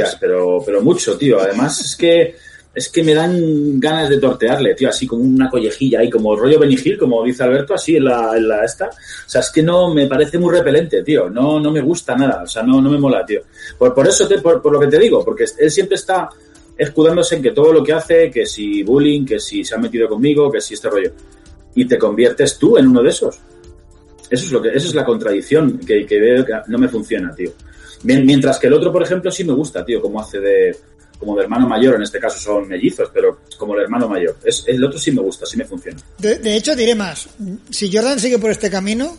Tú. 0.00 0.02
Hostias, 0.02 0.18
pero, 0.20 0.62
pero 0.64 0.82
mucho, 0.82 1.16
tío. 1.16 1.40
Además, 1.40 1.80
es 1.80 1.96
que 1.96 2.36
es 2.78 2.90
que 2.90 3.02
me 3.02 3.12
dan 3.12 3.80
ganas 3.80 4.08
de 4.08 4.18
tortearle, 4.18 4.74
tío, 4.74 4.88
así 4.88 5.06
como 5.06 5.24
una 5.24 5.50
collejilla 5.50 6.00
ahí, 6.00 6.08
como 6.08 6.36
rollo 6.36 6.60
Benigil, 6.60 6.96
como 6.96 7.24
dice 7.24 7.42
Alberto, 7.42 7.74
así 7.74 7.96
en 7.96 8.04
la, 8.04 8.38
la 8.38 8.64
esta. 8.64 8.86
O 8.86 9.28
sea, 9.28 9.40
es 9.40 9.50
que 9.50 9.62
no, 9.62 9.92
me 9.92 10.06
parece 10.06 10.38
muy 10.38 10.54
repelente, 10.54 11.02
tío. 11.02 11.28
No, 11.28 11.58
no 11.58 11.72
me 11.72 11.80
gusta 11.80 12.14
nada, 12.14 12.44
o 12.44 12.46
sea, 12.46 12.62
no, 12.62 12.80
no 12.80 12.88
me 12.90 12.98
mola, 12.98 13.26
tío. 13.26 13.40
Por, 13.76 13.92
por 13.94 14.06
eso, 14.06 14.28
te, 14.28 14.38
por, 14.38 14.62
por 14.62 14.72
lo 14.72 14.78
que 14.78 14.86
te 14.86 14.98
digo, 14.98 15.24
porque 15.24 15.44
él 15.58 15.70
siempre 15.70 15.96
está 15.96 16.28
escudándose 16.76 17.34
en 17.34 17.42
que 17.42 17.50
todo 17.50 17.72
lo 17.72 17.82
que 17.82 17.92
hace, 17.92 18.30
que 18.30 18.46
si 18.46 18.84
bullying, 18.84 19.24
que 19.24 19.40
si 19.40 19.64
se 19.64 19.74
ha 19.74 19.78
metido 19.78 20.08
conmigo, 20.08 20.50
que 20.50 20.60
si 20.60 20.74
este 20.74 20.88
rollo. 20.88 21.10
Y 21.74 21.84
te 21.86 21.98
conviertes 21.98 22.58
tú 22.58 22.78
en 22.78 22.86
uno 22.86 23.02
de 23.02 23.08
esos. 23.08 23.40
Eso 24.30 24.44
es 24.44 24.52
lo 24.52 24.62
que, 24.62 24.68
eso 24.68 24.86
es 24.86 24.94
la 24.94 25.04
contradicción 25.04 25.78
que, 25.78 26.06
que 26.06 26.20
veo 26.20 26.44
que 26.44 26.52
no 26.68 26.78
me 26.78 26.88
funciona, 26.88 27.34
tío. 27.34 27.50
Mien- 28.04 28.24
Mientras 28.26 28.58
que 28.58 28.66
el 28.68 28.72
otro, 28.74 28.92
por 28.92 29.02
ejemplo, 29.02 29.30
sí 29.30 29.44
me 29.44 29.52
gusta, 29.52 29.84
tío, 29.84 30.00
como 30.00 30.20
hace 30.20 30.38
de, 30.40 30.76
como 31.18 31.36
de 31.36 31.42
hermano 31.42 31.68
mayor, 31.68 31.96
en 31.96 32.02
este 32.02 32.18
caso 32.20 32.38
son 32.38 32.68
mellizos, 32.68 33.10
pero 33.12 33.40
como 33.56 33.74
el 33.74 33.82
hermano 33.82 34.08
mayor. 34.08 34.36
Es, 34.44 34.64
el 34.66 34.82
otro 34.84 34.98
sí 34.98 35.10
me 35.12 35.20
gusta, 35.22 35.46
sí 35.46 35.56
me 35.56 35.64
funciona. 35.64 35.98
De, 36.18 36.36
de 36.38 36.56
hecho, 36.56 36.76
diré 36.76 36.94
más. 36.94 37.28
Si 37.70 37.90
Jordan 37.92 38.20
sigue 38.20 38.38
por 38.38 38.50
este 38.50 38.70
camino 38.70 39.16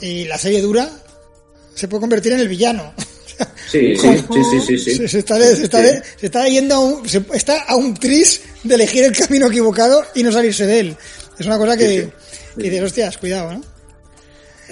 y 0.00 0.24
la 0.24 0.38
serie 0.38 0.60
dura, 0.60 0.88
se 1.74 1.88
puede 1.88 2.00
convertir 2.00 2.32
en 2.32 2.40
el 2.40 2.48
villano. 2.48 2.92
Sí, 3.72 3.96
sí, 3.96 4.08
sí, 4.28 4.60
sí, 4.66 4.78
sí. 4.78 4.94
Se, 4.94 5.08
se 5.08 5.18
está, 5.20 5.36
de- 5.38 5.56
se, 5.56 5.62
está 5.64 5.80
de- 5.80 6.02
se 6.20 6.26
está 6.26 6.46
yendo 6.46 6.74
a 6.74 6.80
un, 6.80 7.08
se- 7.08 7.24
está 7.32 7.62
a 7.62 7.74
un 7.74 7.94
tris 7.94 8.42
de 8.62 8.74
elegir 8.74 9.02
el 9.04 9.16
camino 9.16 9.46
equivocado 9.48 10.04
y 10.14 10.22
no 10.22 10.30
salirse 10.30 10.66
de 10.66 10.80
él. 10.80 10.96
Es 11.38 11.46
una 11.46 11.56
cosa 11.58 11.76
que, 11.76 12.12
que 12.56 12.62
dices, 12.70 12.82
hostias, 12.82 13.16
cuidado, 13.16 13.54
¿no? 13.54 13.60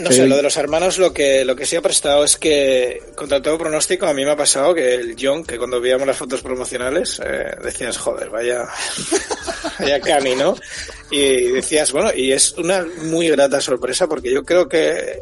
No 0.00 0.10
sé, 0.10 0.26
lo 0.26 0.36
de 0.36 0.42
los 0.42 0.56
hermanos 0.56 0.98
lo 0.98 1.12
que, 1.12 1.44
lo 1.44 1.54
que 1.54 1.66
sí 1.66 1.76
ha 1.76 1.82
prestado 1.82 2.24
es 2.24 2.36
que, 2.36 3.02
contra 3.14 3.42
todo 3.42 3.58
pronóstico, 3.58 4.06
a 4.06 4.14
mí 4.14 4.24
me 4.24 4.30
ha 4.30 4.36
pasado 4.36 4.74
que 4.74 4.94
el 4.94 5.16
John, 5.20 5.44
que 5.44 5.58
cuando 5.58 5.80
veíamos 5.80 6.06
las 6.06 6.16
fotos 6.16 6.40
promocionales, 6.42 7.20
eh, 7.24 7.56
decías, 7.62 7.98
joder, 7.98 8.30
vaya, 8.30 8.66
vaya 9.78 10.00
cani, 10.00 10.34
¿no? 10.34 10.56
Y 11.10 11.52
decías, 11.52 11.92
bueno, 11.92 12.10
y 12.14 12.32
es 12.32 12.52
una 12.52 12.86
muy 13.02 13.28
grata 13.28 13.60
sorpresa 13.60 14.06
porque 14.08 14.32
yo 14.32 14.42
creo 14.42 14.68
que 14.68 15.18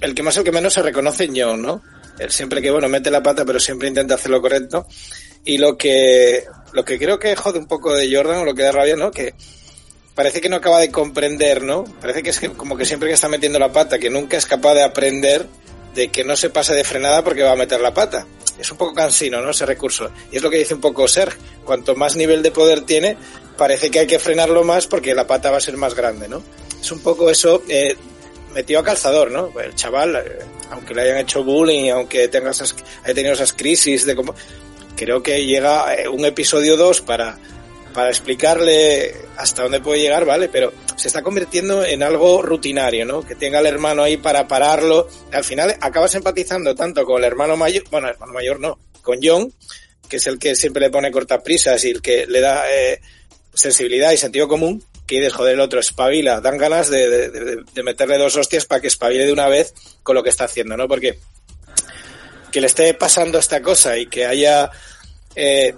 el 0.00 0.14
que 0.14 0.22
más 0.22 0.36
el 0.36 0.44
que 0.44 0.52
menos 0.52 0.74
se 0.74 0.82
reconoce 0.82 1.24
en 1.24 1.34
John, 1.36 1.62
¿no? 1.62 1.82
Él 2.18 2.30
siempre 2.30 2.60
que, 2.60 2.70
bueno, 2.70 2.88
mete 2.88 3.10
la 3.10 3.22
pata, 3.22 3.44
pero 3.44 3.58
siempre 3.58 3.88
intenta 3.88 4.14
hacer 4.14 4.30
lo 4.30 4.40
correcto. 4.40 4.86
Y 5.44 5.58
lo 5.58 5.76
que, 5.76 6.44
lo 6.72 6.84
que 6.84 6.98
creo 6.98 7.18
que 7.18 7.34
jode 7.36 7.58
un 7.58 7.66
poco 7.66 7.94
de 7.94 8.14
Jordan, 8.14 8.38
o 8.38 8.44
lo 8.44 8.54
que 8.54 8.62
da 8.62 8.72
rabia, 8.72 8.96
¿no? 8.96 9.10
Que 9.10 9.34
parece 10.14 10.40
que 10.40 10.48
no 10.48 10.56
acaba 10.56 10.80
de 10.80 10.90
comprender, 10.90 11.62
¿no? 11.62 11.84
Parece 12.00 12.22
que 12.22 12.30
es 12.30 12.38
que 12.38 12.50
como 12.50 12.76
que 12.76 12.84
siempre 12.84 13.08
que 13.08 13.14
está 13.14 13.28
metiendo 13.28 13.58
la 13.58 13.72
pata, 13.72 13.98
que 13.98 14.10
nunca 14.10 14.36
es 14.36 14.46
capaz 14.46 14.74
de 14.74 14.82
aprender 14.82 15.46
de 15.94 16.08
que 16.08 16.24
no 16.24 16.36
se 16.36 16.50
pase 16.50 16.74
de 16.74 16.84
frenada 16.84 17.22
porque 17.22 17.42
va 17.42 17.52
a 17.52 17.56
meter 17.56 17.80
la 17.80 17.94
pata. 17.94 18.26
Es 18.58 18.70
un 18.70 18.78
poco 18.78 18.94
cansino, 18.94 19.40
¿no? 19.40 19.50
Ese 19.50 19.66
recurso. 19.66 20.10
Y 20.30 20.36
es 20.36 20.42
lo 20.42 20.50
que 20.50 20.58
dice 20.58 20.74
un 20.74 20.80
poco 20.80 21.08
Serg. 21.08 21.36
Cuanto 21.64 21.94
más 21.94 22.16
nivel 22.16 22.42
de 22.42 22.50
poder 22.50 22.82
tiene, 22.82 23.16
parece 23.56 23.90
que 23.90 24.00
hay 24.00 24.06
que 24.06 24.18
frenarlo 24.18 24.64
más 24.64 24.86
porque 24.86 25.14
la 25.14 25.26
pata 25.26 25.50
va 25.50 25.58
a 25.58 25.60
ser 25.60 25.76
más 25.76 25.94
grande, 25.94 26.28
¿no? 26.28 26.42
Es 26.80 26.92
un 26.92 27.00
poco 27.00 27.30
eso, 27.30 27.62
eh, 27.68 27.96
metido 28.52 28.80
a 28.80 28.84
calzador, 28.84 29.30
¿no? 29.30 29.52
El 29.60 29.74
chaval, 29.74 30.16
eh, 30.16 30.38
aunque 30.70 30.94
le 30.94 31.02
hayan 31.02 31.18
hecho 31.18 31.42
bullying, 31.42 31.90
aunque 31.90 32.28
tenga 32.28 32.50
esas, 32.50 32.74
haya 33.04 33.14
tenido 33.14 33.34
esas 33.34 33.52
crisis 33.52 34.04
de 34.04 34.14
cómo, 34.14 34.34
creo 34.96 35.22
que 35.22 35.44
llega 35.44 35.94
eh, 35.94 36.08
un 36.08 36.24
episodio 36.24 36.76
2 36.76 37.00
para, 37.00 37.38
para 37.94 38.10
explicarle 38.10 39.14
hasta 39.36 39.62
dónde 39.62 39.80
puede 39.80 40.00
llegar, 40.02 40.24
¿vale? 40.26 40.48
Pero 40.48 40.72
se 40.96 41.08
está 41.08 41.22
convirtiendo 41.22 41.84
en 41.84 42.02
algo 42.02 42.42
rutinario, 42.42 43.06
¿no? 43.06 43.22
Que 43.22 43.34
tenga 43.36 43.60
al 43.60 43.66
hermano 43.66 44.02
ahí 44.02 44.16
para 44.18 44.46
pararlo. 44.48 45.08
Al 45.32 45.44
final 45.44 45.74
acabas 45.80 46.14
empatizando 46.14 46.74
tanto 46.74 47.04
con 47.04 47.18
el 47.18 47.24
hermano 47.24 47.56
mayor, 47.56 47.84
bueno, 47.90 48.08
el 48.08 48.14
hermano 48.14 48.32
mayor 48.34 48.60
no, 48.60 48.78
con 49.00 49.18
John, 49.22 49.52
que 50.08 50.16
es 50.16 50.26
el 50.26 50.38
que 50.38 50.54
siempre 50.56 50.80
le 50.82 50.90
pone 50.90 51.10
cortaprisas 51.10 51.82
y 51.84 51.90
el 51.90 52.02
que 52.02 52.26
le 52.26 52.40
da 52.40 52.64
eh, 52.70 53.00
sensibilidad 53.54 54.10
y 54.12 54.16
sentido 54.18 54.48
común, 54.48 54.84
que 55.06 55.16
dices, 55.16 55.32
joder, 55.34 55.54
el 55.54 55.60
otro 55.60 55.80
espabila, 55.80 56.40
dan 56.40 56.58
ganas 56.58 56.88
de, 56.90 57.08
de- 57.08 57.30
de- 57.30 57.62
de 57.72 57.82
meterle 57.82 58.18
dos 58.18 58.36
hostias 58.36 58.66
para 58.66 58.80
que 58.80 58.88
espabile 58.88 59.26
de 59.26 59.32
una 59.32 59.48
vez 59.48 59.72
con 60.02 60.14
lo 60.16 60.22
que 60.22 60.30
está 60.30 60.44
haciendo, 60.44 60.76
¿no? 60.76 60.88
Porque 60.88 61.18
que 62.50 62.60
le 62.60 62.66
esté 62.66 62.94
pasando 62.94 63.38
esta 63.38 63.60
cosa 63.62 63.96
y 63.98 64.06
que 64.06 64.26
haya 64.26 64.70
eh, 65.34 65.74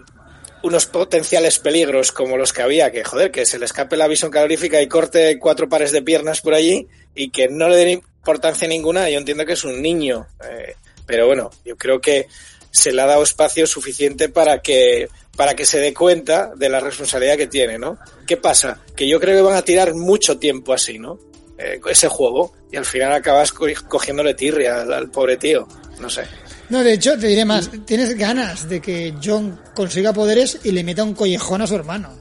unos 0.63 0.87
potenciales 0.87 1.59
peligros 1.59 2.13
como 2.13 2.37
los 2.37 2.53
que 2.53 2.63
había, 2.63 2.91
que 2.91 3.05
joder, 3.05 3.31
que 3.31 3.47
se 3.47 3.59
le 3.59 3.65
escape 3.67 3.97
la 3.97 4.09
visión 4.09 4.31
calorífica 4.31 4.81
y 4.83 4.89
corte 4.89 5.39
cuatro 5.39 5.69
pares 5.69 5.93
de 5.93 6.03
piernas 6.03 6.41
por 6.41 6.55
allí 6.55 6.89
y 7.15 7.31
que 7.31 7.49
no 7.49 7.69
le 7.69 7.77
den 7.77 7.89
importancia 7.91 8.67
ninguna, 8.67 9.09
yo 9.11 9.19
entiendo 9.19 9.45
que 9.47 9.53
es 9.53 9.65
un 9.65 9.81
niño, 9.81 10.27
eh, 10.51 10.75
pero 11.07 11.27
bueno, 11.27 11.51
yo 11.65 11.77
creo 11.77 12.01
que 12.01 12.27
se 12.71 12.93
le 12.93 13.01
ha 13.03 13.07
dado 13.07 13.23
espacio 13.23 13.67
suficiente 13.67 14.29
para 14.29 14.61
que 14.61 15.09
para 15.37 15.55
que 15.55 15.67
se 15.67 15.79
dé 15.79 15.93
cuenta 15.93 16.53
de 16.57 16.69
la 16.71 16.81
responsabilidad 16.81 17.37
que 17.37 17.47
tiene, 17.47 17.79
¿no? 17.79 17.99
¿Qué 18.27 18.39
pasa? 18.39 18.81
Que 18.97 19.07
yo 19.07 19.21
creo 19.21 19.37
que 19.37 19.43
van 19.43 19.55
a 19.57 19.63
tirar 19.63 19.95
mucho 19.95 20.39
tiempo 20.39 20.73
así, 20.73 20.99
¿no? 20.99 21.19
Eh, 21.59 21.79
ese 21.91 22.09
juego 22.09 22.53
y 22.73 22.77
al 22.77 22.87
final 22.87 23.13
acabas 23.13 23.53
co- 23.53 23.67
cogiéndole 23.87 24.33
tirria 24.35 24.81
al 24.83 25.11
pobre 25.11 25.37
tío, 25.37 25.69
no 26.01 26.09
sé. 26.11 26.23
No, 26.69 26.83
de 26.83 26.93
hecho, 26.95 27.19
te 27.19 27.27
diré 27.29 27.45
más. 27.45 27.71
Tienes 27.85 28.17
ganas 28.17 28.69
de 28.69 28.81
que 28.81 29.15
John 29.23 29.61
consiga 29.75 30.13
poderes 30.13 30.59
y 30.65 30.73
le 30.73 30.83
meta 30.85 31.05
un 31.05 31.15
collejón 31.15 31.63
a 31.63 31.67
su 31.67 31.75
hermano. 31.75 32.21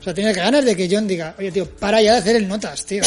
O 0.00 0.02
sea, 0.04 0.12
tienes 0.14 0.36
ganas 0.36 0.64
de 0.64 0.76
que 0.76 0.88
John 0.90 1.06
diga, 1.08 1.34
oye, 1.38 1.50
tío, 1.50 1.66
para 1.68 2.00
ya 2.02 2.12
de 2.12 2.18
hacer 2.18 2.36
el 2.36 2.46
notas, 2.46 2.84
tío. 2.84 3.02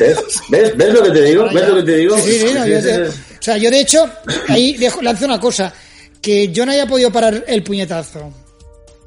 ¿Ves? 0.00 0.18
¿Ves? 0.48 0.76
¿Ves 0.76 0.92
lo 0.94 1.02
que 1.04 1.10
te 1.10 1.22
digo? 1.22 1.44
¿Ves 1.52 1.68
lo 1.68 1.74
que 1.76 1.82
te 1.84 1.96
digo? 1.96 2.18
Sí, 2.18 2.32
sí, 2.32 2.38
sí, 2.48 2.54
no, 2.54 2.64
Sí, 2.64 2.70
yo 2.70 2.80
sí, 2.80 2.86
te- 2.86 3.10
sí. 3.12 3.18
O 3.38 3.42
sea, 3.42 3.56
yo 3.56 3.70
de 3.70 3.80
hecho, 3.80 4.10
ahí 4.48 4.76
dejo, 4.76 5.00
lanzo 5.00 5.24
una 5.26 5.38
cosa. 5.38 5.72
Que 6.20 6.52
John 6.54 6.68
haya 6.68 6.86
podido 6.86 7.10
parar 7.12 7.44
el 7.46 7.62
puñetazo. 7.62 8.32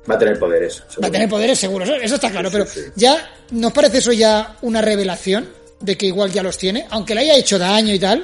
Va 0.10 0.16
a 0.16 0.18
tener 0.18 0.40
poderes. 0.40 0.80
Va 0.80 0.86
a 0.88 0.92
seguro. 0.92 1.12
tener 1.12 1.30
poderes 1.30 1.60
seguros, 1.60 1.90
eso- 1.90 1.98
eso 2.02 2.16
está 2.16 2.32
claro. 2.32 2.50
Pero 2.52 2.66
ya, 2.96 3.30
¿nos 3.52 3.72
parece 3.74 3.98
eso 4.00 4.12
ya 4.14 4.58
una 4.62 4.82
revelación? 4.82 5.48
De 5.82 5.98
que 5.98 6.06
igual 6.06 6.32
ya 6.32 6.42
los 6.42 6.58
tiene. 6.58 6.88
Aunque 6.92 7.14
le 7.14 7.22
haya 7.22 7.36
hecho 7.36 7.60
daño 7.60 7.94
y 7.94 8.00
tal. 8.00 8.24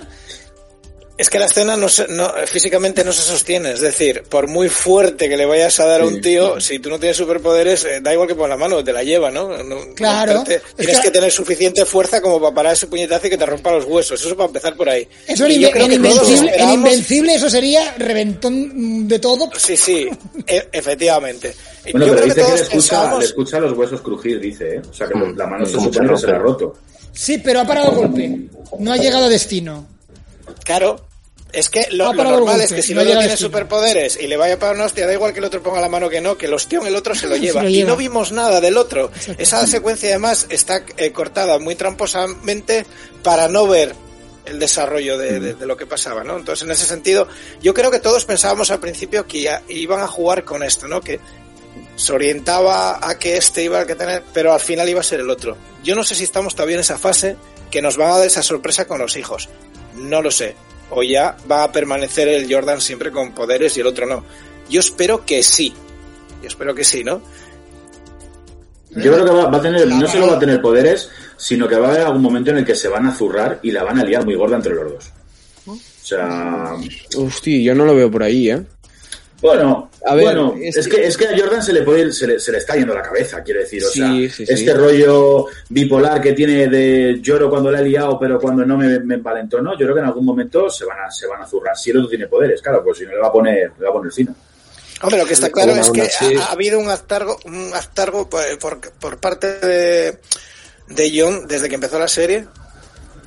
Es 1.20 1.30
que 1.30 1.38
la 1.38 1.48
escena 1.48 1.76
no, 1.76 1.90
se- 1.90 2.08
no- 2.08 2.32
físicamente 2.48 3.04
no 3.04 3.12
se 3.12 3.22
sostiene. 3.22 3.74
Es 3.74 3.82
decir, 3.82 4.24
por 4.30 4.48
muy 4.48 4.70
fuerte 4.70 5.28
que 5.28 5.36
le 5.36 5.46
vayas 5.46 5.78
a 5.82 5.86
dar 5.86 6.00
a 6.00 6.06
un 6.06 6.22
tío, 6.22 6.62
si 6.62 6.80
tú 6.80 6.90
no 6.90 6.98
tienes 6.98 7.18
superpoderes, 7.18 7.84
eh, 7.84 8.00
da 8.02 8.14
igual 8.14 8.26
que 8.30 8.36
pon 8.36 8.50
la 8.50 8.56
mano, 8.56 8.82
te 8.86 8.94
la 8.94 9.04
lleva, 9.04 9.30
¿no? 9.30 9.62
No- 9.64 9.94
Claro. 9.96 10.34
no 10.36 10.44
te- 10.46 10.56
Es 10.56 10.64
tienes 10.78 10.98
que- 11.00 11.04
que... 11.04 11.12
tener 11.12 11.30
suficiente 11.32 11.84
fuerza 11.86 12.22
como 12.22 12.40
para 12.40 12.56
parar 12.56 12.74
ese 12.74 12.88
puñetazo 12.88 13.28
y 13.28 13.32
que 13.32 13.38
te 13.38 13.46
rompa 13.46 13.70
los 13.74 13.84
huesos. 13.84 14.20
Eso 14.26 14.34
para 14.38 14.48
empezar 14.48 14.78
por 14.78 14.88
ahí. 14.88 15.06
Eso 15.28 15.46
en, 15.46 15.52
Y 15.52 15.60
yo 15.60 15.68
Inve- 15.68 15.72
creo 15.74 15.86
en 15.86 15.92
que 15.92 15.98
todos 16.10 16.30
Invencible, 16.30 16.56
en 16.64 16.70
Invencible 16.70 17.36
eso 17.36 17.50
sería 17.50 17.96
reventón 17.98 19.08
de 19.08 19.20
todo. 19.20 19.50
Sí, 19.58 19.76
sí, 19.76 20.08
e- 20.48 20.70
efectivamente. 20.72 21.54
Bueno, 21.92 22.06
Yo 22.08 22.14
pero 22.14 22.16
creo 22.16 22.26
dice 22.26 22.36
que, 22.36 22.42
todos 22.42 22.54
le, 22.54 22.62
escucha, 22.64 22.72
pensábamos- 22.78 23.20
le 23.20 23.26
escucha 23.26 23.60
los 23.60 23.78
huesos 23.78 24.00
crujir, 24.02 24.40
dice, 24.40 24.76
¿eh? 24.76 24.82
O 24.90 24.94
sea, 24.94 25.08
que 25.08 25.16
Mm. 25.16 25.36
la 25.38 25.48
mano 25.48 25.66
se 25.66 25.74
supone 25.74 26.10
que 26.14 26.18
se 26.18 26.28
la 26.28 26.36
ha 26.38 26.40
roto. 26.40 26.78
Sí, 27.12 27.40
pero 27.40 27.60
ha 27.60 27.66
parado 27.66 27.92
el 27.92 27.96
golpe. 27.98 28.40
No 28.80 28.94
ha 28.94 28.98
llegado 28.98 29.26
a 29.26 29.30
destino. 29.30 29.86
Claro. 30.64 31.09
Es 31.52 31.70
que 31.70 31.88
lo, 31.92 32.06
el 32.12 32.18
normal 32.40 32.62
es 32.62 32.70
que 32.76 32.82
si 32.84 32.94
no 32.94 33.02
tiene 33.08 33.22
superpoderes 33.48 34.20
y 34.22 34.28
le 34.28 34.38
vaya 34.38 34.60
para 34.60 34.74
una 34.74 34.86
hostia, 34.86 35.08
da 35.08 35.14
igual 35.14 35.34
que 35.34 35.40
el 35.40 35.46
otro 35.46 35.64
ponga 35.64 35.82
la 35.82 35.90
mano 35.90 36.08
que 36.10 36.22
no, 36.22 36.38
que 36.38 36.46
el 36.46 36.54
ostión 36.54 36.86
el 36.86 36.96
otro 36.96 37.16
se 37.16 37.28
lo 37.28 37.36
Se 37.36 37.42
lleva. 37.42 37.62
Y 37.70 37.84
no 37.88 37.96
vimos 37.96 38.32
nada 38.32 38.62
del 38.62 38.78
otro. 38.78 39.12
Esa 39.38 39.66
secuencia 39.68 40.10
además 40.10 40.46
está 40.50 40.84
eh, 40.98 41.12
cortada 41.12 41.58
muy 41.58 41.76
tramposamente 41.76 42.86
para 43.24 43.48
no 43.48 43.68
ver 43.68 43.96
el 44.46 44.60
desarrollo 44.60 45.18
de, 45.18 45.40
de- 45.40 45.54
de 45.56 45.66
lo 45.66 45.76
que 45.78 45.86
pasaba, 45.86 46.24
¿no? 46.24 46.38
Entonces, 46.38 46.64
en 46.66 46.72
ese 46.72 46.86
sentido, 46.86 47.28
yo 47.62 47.74
creo 47.74 47.92
que 47.92 48.00
todos 48.00 48.26
pensábamos 48.26 48.72
al 48.72 48.80
principio 48.80 49.26
que 49.28 49.42
ya 49.42 49.62
iban 49.70 50.02
a 50.02 50.08
jugar 50.08 50.44
con 50.44 50.64
esto, 50.64 50.88
¿no? 50.88 51.02
Que 51.02 51.20
se 51.96 52.14
orientaba 52.14 53.00
a 53.08 53.18
que 53.20 53.38
este 53.38 53.64
iba 53.64 53.80
a 53.80 53.86
tener, 53.86 54.24
pero 54.34 54.54
al 54.54 54.60
final 54.60 54.88
iba 54.90 55.02
a 55.02 55.04
ser 55.04 55.20
el 55.20 55.30
otro. 55.30 55.58
Yo 55.84 55.96
no 55.96 56.04
sé 56.04 56.16
si 56.16 56.24
estamos 56.24 56.56
todavía 56.56 56.76
en 56.76 56.82
esa 56.82 56.98
fase 56.98 57.36
que 57.72 57.82
nos 57.82 57.98
van 57.98 58.10
a 58.12 58.18
dar 58.20 58.28
esa 58.28 58.42
sorpresa 58.44 58.86
con 58.86 59.00
los 59.00 59.18
hijos. 59.18 59.50
No 59.96 60.22
lo 60.22 60.32
sé. 60.32 60.56
O 60.92 61.04
ya 61.04 61.38
va 61.50 61.64
a 61.64 61.72
permanecer 61.72 62.28
el 62.28 62.52
Jordan 62.52 62.82
siempre 62.82 63.12
con 63.12 63.34
poderes 63.34 63.78
y 63.78 63.82
el 63.82 63.88
otro 63.88 64.06
no. 64.06 64.24
Yo 64.70 64.80
espero 64.80 65.26
que 65.26 65.44
sí. 65.44 65.74
Yo 66.42 66.48
espero 66.48 66.74
que 66.74 66.84
sí, 66.84 67.04
¿no? 67.04 67.22
Yo 68.92 69.14
creo 69.14 69.26
que 69.26 69.32
va, 69.32 69.48
va 69.48 69.58
a 69.58 69.62
tener, 69.62 69.88
no 69.88 70.08
solo 70.08 70.28
va 70.28 70.36
a 70.36 70.40
tener 70.40 70.62
poderes, 70.62 71.10
sino 71.38 71.68
que 71.68 71.76
va 71.76 71.88
a 71.88 71.92
haber 71.92 72.02
algún 72.02 72.22
momento 72.22 72.52
en 72.52 72.58
el 72.58 72.66
que 72.66 72.76
se 72.76 72.88
van 72.88 73.06
a 73.06 73.16
zurrar 73.16 73.60
y 73.62 73.72
la 73.72 73.84
van 73.84 74.00
a 74.00 74.04
liar 74.04 74.26
muy 74.26 74.36
gorda 74.36 74.56
entre 74.56 74.74
los 74.74 74.92
dos. 74.92 75.12
O 75.68 75.78
sea, 76.02 76.76
Hostia, 77.18 77.62
yo 77.62 77.76
no 77.76 77.86
lo 77.86 77.96
veo 77.96 78.10
por 78.10 78.24
ahí, 78.24 78.50
¿eh? 78.50 78.64
Bueno, 79.42 79.90
A 80.06 80.16
ver, 80.16 80.24
bueno, 80.26 80.56
es 80.62 80.76
es, 80.78 80.88
que- 80.88 81.06
es 81.08 81.16
que 81.18 81.28
a 81.28 81.38
Jordan 81.38 81.64
se 81.64 81.72
le 81.74 81.82
puede, 81.84 82.12
se 82.12 82.28
le, 82.28 82.40
se 82.40 82.52
le 82.52 82.58
está 82.58 82.76
yendo 82.76 82.94
la 82.94 83.02
cabeza, 83.02 83.42
quiero 83.44 83.62
decir, 83.62 83.84
o 83.84 83.88
Sí, 83.90 84.00
sea, 84.00 84.10
sí, 84.10 84.30
sí. 84.30 84.46
este 84.48 84.74
rollo 84.74 85.46
bipolar 85.70 86.22
que 86.22 86.34
tiene 86.34 86.68
de 86.68 87.20
lloro 87.22 87.50
cuando 87.50 87.72
la 87.72 87.80
he 87.80 87.84
liado, 87.86 88.20
pero 88.20 88.40
cuando 88.40 88.66
no 88.66 88.76
me, 88.78 89.00
me 89.00 89.16
envalentono, 89.16 89.72
yo 89.74 89.86
creo 89.86 89.94
que 89.96 90.02
en 90.02 90.08
algún 90.08 90.26
momento 90.26 90.70
se 90.70 90.84
van 90.86 91.00
a, 91.06 91.12
se 91.12 91.26
van 91.28 91.42
a 91.42 91.48
zurrar. 91.48 91.78
Si 91.78 91.90
el 91.92 91.98
otro 91.98 92.10
tiene 92.10 92.28
poderes, 92.28 92.62
claro, 92.62 92.84
pues 92.84 92.98
si 92.98 93.06
no 93.06 93.12
le 93.12 93.20
va 93.20 93.28
a 93.28 93.32
poner, 93.32 93.72
le 93.78 93.84
va 93.86 93.90
a 93.90 93.94
poner 93.94 94.12
fino. 94.12 94.36
Hombre, 95.02 95.18
lo 95.20 95.26
que 95.26 95.34
está 95.34 95.50
claro 95.50 95.72
es 95.74 95.90
que 95.92 96.02
ha, 96.02 96.44
ha 96.44 96.52
habido 96.52 96.78
un 96.78 96.90
hartargo, 96.90 97.38
un 97.46 97.72
hartargo 97.74 98.30
por, 98.30 98.42
por, 98.60 98.80
por 99.00 99.18
parte 99.20 99.54
de, 99.60 100.18
de 100.90 101.12
John 101.16 101.48
desde 101.48 101.70
que 101.70 101.76
empezó 101.76 101.98
la 101.98 102.10
serie. 102.10 102.46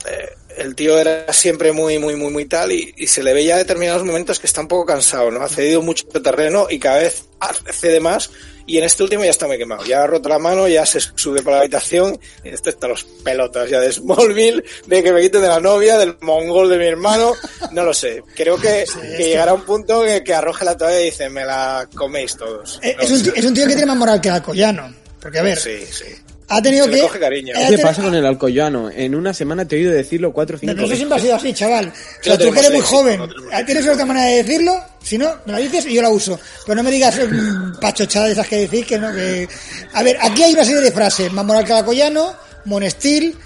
Eh, 0.07 0.29
el 0.59 0.75
tío 0.75 0.99
era 0.99 1.33
siempre 1.33 1.73
muy, 1.73 1.99
muy, 1.99 2.17
muy, 2.17 2.31
muy 2.31 2.45
tal 2.47 2.73
y, 2.73 2.95
y 2.97 3.07
se 3.07 3.23
le 3.23 3.33
ve 3.33 3.45
ya 3.45 3.57
determinados 3.57 4.05
momentos 4.05 4.39
que 4.39 4.47
está 4.47 4.61
un 4.61 4.69
poco 4.69 4.87
cansado, 4.87 5.31
¿no? 5.31 5.43
Ha 5.43 5.49
cedido 5.49 5.83
mucho 5.83 6.07
terreno 6.07 6.67
y 6.71 6.79
cada 6.79 6.99
vez 6.99 7.25
cede 7.73 8.01
más 8.01 8.31
y 8.65 8.79
en 8.79 8.85
este 8.85 9.03
último 9.03 9.25
ya 9.25 9.31
está 9.31 9.47
muy 9.49 9.59
quemado. 9.59 9.85
Ya 9.85 10.03
ha 10.05 10.07
roto 10.07 10.29
la 10.29 10.39
mano, 10.39 10.69
ya 10.69 10.87
se 10.87 11.01
sube 11.01 11.43
para 11.43 11.57
la 11.57 11.63
habitación 11.63 12.19
y 12.45 12.51
esto 12.51 12.71
está 12.71 12.87
los 12.87 13.03
pelotas 13.05 13.69
ya 13.69 13.81
de 13.81 13.93
Smallville, 13.93 14.63
de 14.87 15.03
que 15.03 15.13
me 15.13 15.21
quiten 15.21 15.43
de 15.43 15.49
la 15.49 15.59
novia, 15.61 15.99
del 15.99 16.17
mongol 16.21 16.69
de 16.69 16.79
mi 16.79 16.87
hermano, 16.87 17.35
no 17.73 17.83
lo 17.85 17.93
sé. 17.93 18.23
Creo 18.37 18.57
que, 18.59 18.85
que 19.17 19.25
llegará 19.25 19.55
un 19.55 19.63
punto 19.65 20.03
que, 20.05 20.23
que 20.23 20.33
arroje 20.35 20.65
la 20.65 20.77
toalla 20.77 21.01
y 21.01 21.07
dice, 21.07 21.29
me 21.29 21.45
la 21.45 21.89
coméis 21.95 22.37
todos. 22.37 22.79
Eh, 22.83 22.95
No 22.97 23.03
Es 23.03 23.11
un, 23.11 23.23
tío- 23.23 23.33
es 23.35 23.45
un 23.45 23.55
tío 23.55 23.65
que 23.67 23.73
tiene 23.73 23.87
más 23.87 23.97
moral 23.97 24.21
que 24.21 24.31
Alcoyano. 24.31 24.95
Porque, 25.21 25.39
a 25.39 25.43
ver, 25.43 25.59
Sí, 25.59 25.85
sí. 25.91 26.05
Ha 26.49 26.61
tenido 26.61 26.85
Se 26.85 26.91
le 26.91 26.97
que. 26.97 27.03
coge 27.03 27.19
cariño. 27.21 27.55
ha 27.57 27.69
¿Qué 27.69 27.79
pasa 27.79 28.03
con 28.03 28.15
el 28.15 28.27
alcoyano? 28.27 28.91
En 28.91 29.15
una 29.15 29.33
semana 29.33 29.67
te 29.67 29.77
he 29.77 29.79
oído 29.81 29.93
decirlo 29.93 30.33
cuatro 30.33 30.57
o 30.57 30.59
cinco 30.59 30.73
Pero 30.73 30.83
eso 30.83 30.91
veces. 30.91 30.99
siempre 30.99 31.19
ha 31.19 31.23
sido 31.23 31.37
así, 31.37 31.53
chaval. 31.55 31.89
O 31.89 32.25
sea, 32.25 32.39
tú 32.39 32.53
que 32.53 32.59
eres 32.61 32.73
muy 32.73 32.81
joven, 32.81 33.21
¿tienes 33.67 33.89
otra 33.89 34.05
manera 34.07 34.27
de 34.27 34.43
decirlo? 34.43 34.75
Si 35.03 35.19
no, 35.19 35.35
me 35.47 35.53
la 35.53 35.59
dices 35.59 35.87
y 35.87 35.95
yo 35.95 36.03
la 36.03 36.11
uso. 36.11 36.39
Pero 36.67 36.77
no 36.77 36.83
me 36.83 36.91
digas 36.91 37.17
mm, 37.17 37.81
pachochadas 37.81 38.29
de 38.29 38.33
esas 38.35 38.47
que 38.49 38.57
decís 38.57 38.87
que 38.87 38.99
no, 38.99 39.13
que... 39.13 39.49
A 39.95 40.03
ver, 40.03 40.17
aquí 40.21 40.43
hay 40.43 40.53
una 40.53 40.65
serie 40.65 40.81
de 40.81 40.93
frases. 40.93 41.33
Más 41.33 41.45
moral 41.45 41.65
que 41.65 41.73
Alcoyano, 41.73 42.35
Monestil, 42.67 43.37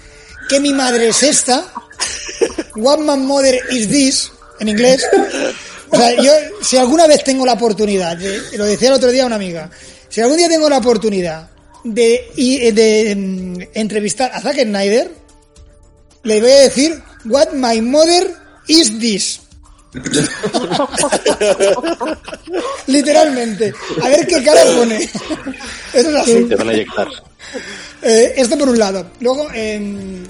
que 0.49 0.59
mi 0.59 0.73
madre 0.73 1.09
es 1.09 1.23
esta, 1.23 1.65
What 2.75 2.99
my 2.99 3.17
mother 3.17 3.59
is 3.71 3.87
this, 3.89 4.31
en 4.59 4.69
inglés. 4.69 5.05
O 5.89 5.95
sea, 5.97 6.13
yo, 6.21 6.31
si 6.61 6.77
alguna 6.77 7.07
vez 7.07 7.23
tengo 7.23 7.45
la 7.45 7.53
oportunidad, 7.53 8.17
lo 8.53 8.65
decía 8.65 8.89
el 8.89 8.93
otro 8.95 9.09
día 9.11 9.25
una 9.25 9.35
amiga, 9.37 9.69
si 10.09 10.21
algún 10.21 10.37
día 10.37 10.49
tengo 10.49 10.69
la 10.69 10.77
oportunidad 10.77 11.49
de, 11.83 12.29
y- 12.35 12.71
de, 12.71 13.15
mm, 13.15 13.57
entrevistar 13.73 14.31
a 14.33 14.41
Zack 14.41 14.61
Snyder, 14.61 15.11
le 16.23 16.41
voy 16.41 16.51
a 16.51 16.55
decir, 16.61 17.01
what 17.25 17.51
my 17.53 17.81
mother 17.81 18.33
is 18.67 18.97
this. 18.99 19.41
Literalmente. 22.87 23.73
A 24.01 24.09
ver 24.09 24.27
qué 24.27 24.43
cara 24.43 24.61
pone. 24.75 24.97
Eso 25.93 26.09
es 26.09 26.15
así. 26.15 26.43
Te 26.45 26.55
van 26.55 26.69
a 26.69 26.73
eyectar. 26.73 27.07
Eh, 28.01 28.33
esto 28.37 28.57
por 28.57 28.69
un 28.69 28.77
lado. 28.77 29.09
Luego, 29.19 29.47
eh, 29.53 30.23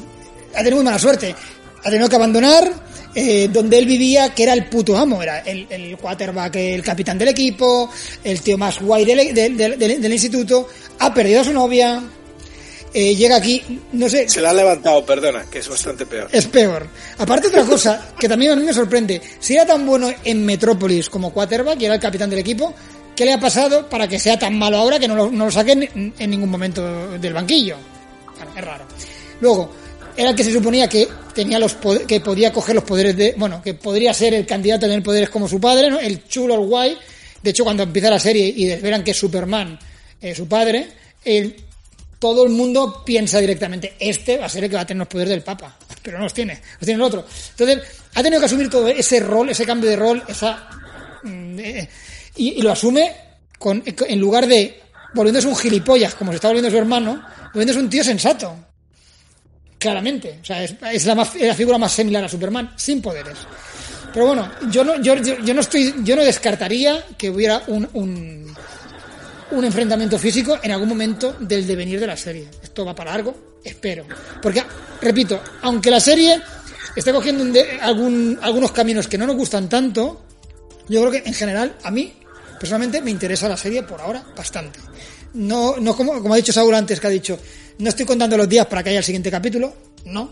ha 0.53 0.57
tenido 0.59 0.77
muy 0.77 0.85
mala 0.85 0.99
suerte. 0.99 1.35
Ha 1.83 1.89
tenido 1.89 2.07
que 2.09 2.15
abandonar 2.15 2.71
eh, 3.15 3.49
donde 3.51 3.77
él 3.79 3.85
vivía, 3.85 4.33
que 4.33 4.43
era 4.43 4.53
el 4.53 4.65
puto 4.65 4.97
amo. 4.97 5.21
Era 5.23 5.39
el, 5.39 5.67
el 5.69 5.97
quarterback, 5.97 6.55
el 6.55 6.83
capitán 6.83 7.17
del 7.17 7.29
equipo, 7.29 7.89
el 8.23 8.41
tío 8.41 8.57
más 8.57 8.79
guay 8.81 9.05
del, 9.05 9.33
del- 9.33 9.57
del- 9.57 9.77
del- 9.79 10.01
del 10.01 10.13
instituto. 10.13 10.67
Ha 10.99 11.13
perdido 11.13 11.41
a 11.41 11.43
su 11.43 11.53
novia. 11.53 12.03
eh, 12.93 13.15
llega 13.15 13.35
aquí, 13.35 13.61
no 13.91 14.07
sé, 14.09 14.27
Se 14.29 14.41
la 14.41 14.49
ha 14.51 14.53
levantado, 14.53 15.05
perdona, 15.05 15.45
que 15.51 15.59
es 15.59 15.67
bastante 15.69 16.05
peor. 16.05 16.29
es 16.31 16.45
peor. 16.47 16.87
Aparte 17.17 17.47
otra 17.49 17.63
cosa, 17.63 18.13
que 18.19 18.27
también 18.29 18.51
a 18.51 18.55
mí 18.55 18.63
me 18.63 18.73
sorprende, 18.73 19.21
si 19.39 19.53
era 19.55 19.65
tan 19.65 19.85
bueno 19.85 20.09
en 20.23 20.43
Metrópolis 20.45 21.09
como 21.09 21.31
quarterback 21.31 21.79
y 21.81 21.85
era 21.85 21.95
el 21.95 21.99
capitán 21.99 22.29
del 22.29 22.39
equipo, 22.39 22.73
¿qué 23.15 23.25
le 23.25 23.33
ha 23.33 23.39
pasado 23.39 23.87
para 23.89 24.07
que 24.07 24.17
sea 24.17 24.39
tan 24.39 24.57
malo 24.57 24.77
ahora 24.77 24.97
que 24.99 25.07
no 25.07 25.15
lo, 25.15 25.29
no 25.29 25.45
lo 25.45 25.51
saquen 25.51 26.13
en, 26.17 26.29
ningún 26.29 26.49
momento 26.49 27.17
del 27.19 27.33
banquillo? 27.33 27.75
Es 28.55 28.63
raro. 28.65 28.85
Luego, 29.41 29.69
era 30.18 30.32
el 30.32 30.36
que 30.36 30.43
se 30.43 30.51
suponía 30.51 30.89
que 30.89 31.07
tenía 31.34 31.59
los 31.59 31.78
que 32.07 32.20
podía 32.20 32.51
coger 32.51 32.76
los 32.76 32.84
poderes 32.84 33.15
de, 33.15 33.36
bueno, 33.38 33.61
que 33.61 33.76
podría 33.76 34.13
ser 34.13 34.34
el 34.34 34.45
candidato 34.45 34.86
a 34.86 34.89
tener 34.89 35.03
poderes 35.03 35.30
como 35.30 35.47
su 35.47 35.61
padre, 35.61 35.89
¿no? 35.89 35.99
El 35.99 36.28
chulo, 36.28 36.55
el 36.55 36.61
guay. 36.61 36.97
De 37.41 37.51
hecho, 37.51 37.63
cuando 37.63 37.84
empieza 37.84 38.09
la 38.09 38.20
serie 38.20 38.51
y 38.53 38.65
desvelan 38.65 39.03
que 39.03 39.11
es 39.11 39.18
Superman, 39.18 39.78
su 40.36 40.47
padre, 40.47 40.88
el, 41.24 41.55
todo 42.20 42.43
el 42.45 42.49
mundo 42.49 43.03
piensa 43.05 43.39
directamente, 43.39 43.93
este 43.99 44.38
va 44.38 44.47
a 44.47 44.49
ser 44.49 44.63
el 44.63 44.70
que 44.70 44.76
va 44.76 44.82
a 44.82 44.88
tener 44.88 44.99
los 44.99 45.07
poderes 45.07 45.30
del 45.30 45.43
Papa, 45.43 45.78
pero 46.01 46.18
no 46.18 46.24
los 46.24 46.34
tiene, 46.34 46.53
los 46.53 46.86
tiene 46.86 46.95
el 46.95 47.01
otro. 47.01 47.26
Entonces, 47.51 47.80
ha 48.15 48.24
tenido 48.24 48.39
que 48.39 48.45
asumir 48.47 48.70
todo 48.70 48.88
ese 48.88 49.20
rol, 49.20 49.49
ese 49.49 49.65
cambio 49.65 49.89
de 49.89 49.95
rol, 49.95 50.24
esa 50.28 50.68
mm, 51.24 51.59
eh, 51.59 51.89
y, 52.36 52.49
y 52.53 52.61
lo 52.61 52.72
asume 52.72 53.15
con, 53.59 53.84
en 53.86 54.20
lugar 54.20 54.47
de 54.47 54.82
volviéndose 55.13 55.47
un 55.47 55.55
gilipollas, 55.55 56.15
como 56.15 56.32
se 56.32 56.36
está 56.36 56.47
volviendo 56.47 56.72
su 56.72 56.78
hermano, 56.78 57.24
volviéndose 57.53 57.80
un 57.80 57.89
tío 57.89 58.03
sensato. 58.03 58.55
Claramente. 59.80 60.39
O 60.41 60.45
sea, 60.45 60.63
es, 60.63 61.05
la, 61.05 61.15
más- 61.15 61.30
figura 61.30 61.78
más 61.78 61.91
similar 61.91 62.23
a 62.23 62.30
Superman, 62.30 62.73
sin 62.75 63.01
poderes. 63.01 63.38
Pero 64.13 64.28
bueno, 64.28 64.51
yo 64.71 64.84
no, 64.84 64.99
yo, 65.01 65.15
yo, 65.15 65.53
no 65.53 65.61
estoy, 65.61 65.93
yo 66.03 66.15
no 66.15 66.23
descartaría 66.23 67.05
que 67.17 67.30
hubiera 67.30 67.61
un, 67.67 67.88
un, 67.93 69.63
enfrentamiento 69.65 70.17
físico 70.17 70.57
en 70.63 70.71
algún 70.71 70.89
momento 70.89 71.36
del 71.39 71.67
devenir 71.67 71.99
de 71.99 72.07
la 72.07 72.17
serie. 72.17 72.47
Esto 72.63 72.86
va 72.86 72.95
para 72.95 73.11
largo, 73.11 73.36
espero. 73.63 74.05
Porque, 74.41 74.63
repito, 75.01 75.39
aunque 75.61 75.91
la 75.91 75.99
serie 75.99 76.41
esté 76.95 77.11
cogiendo 77.13 77.45
de- 77.45 77.80
algún, 77.80 78.39
algunos 78.41 78.71
caminos 78.71 79.07
que 79.07 79.17
no 79.17 79.28
nos 79.28 79.36
gustan 79.36 79.69
tanto, 79.69 80.23
yo 80.89 81.01
creo 81.01 81.11
que 81.21 81.28
en 81.30 81.34
general, 81.36 81.75
a 81.84 81.91
mí, 81.91 82.13
personalmente, 82.59 83.01
me 83.01 83.11
interesa 83.11 83.47
la 83.47 83.57
serie 83.57 83.84
por 83.84 84.01
ahora 84.01 84.23
bastante. 84.36 84.80
No, 85.34 85.75
no 85.78 85.95
como, 85.95 86.19
como 86.21 86.34
ha 86.34 86.38
dicho 86.38 86.53
Saúl 86.53 86.73
antes, 86.73 86.99
que 86.99 87.05
ha 87.07 87.11
dicho, 87.11 87.38
no 87.80 87.89
estoy 87.89 88.05
contando 88.05 88.38
los 88.38 88.47
días 88.49 88.65
para 88.67 88.84
que 88.84 88.89
haya 88.91 88.99
el 88.99 89.05
siguiente 89.05 89.30
capítulo, 89.32 89.73
no. 90.05 90.32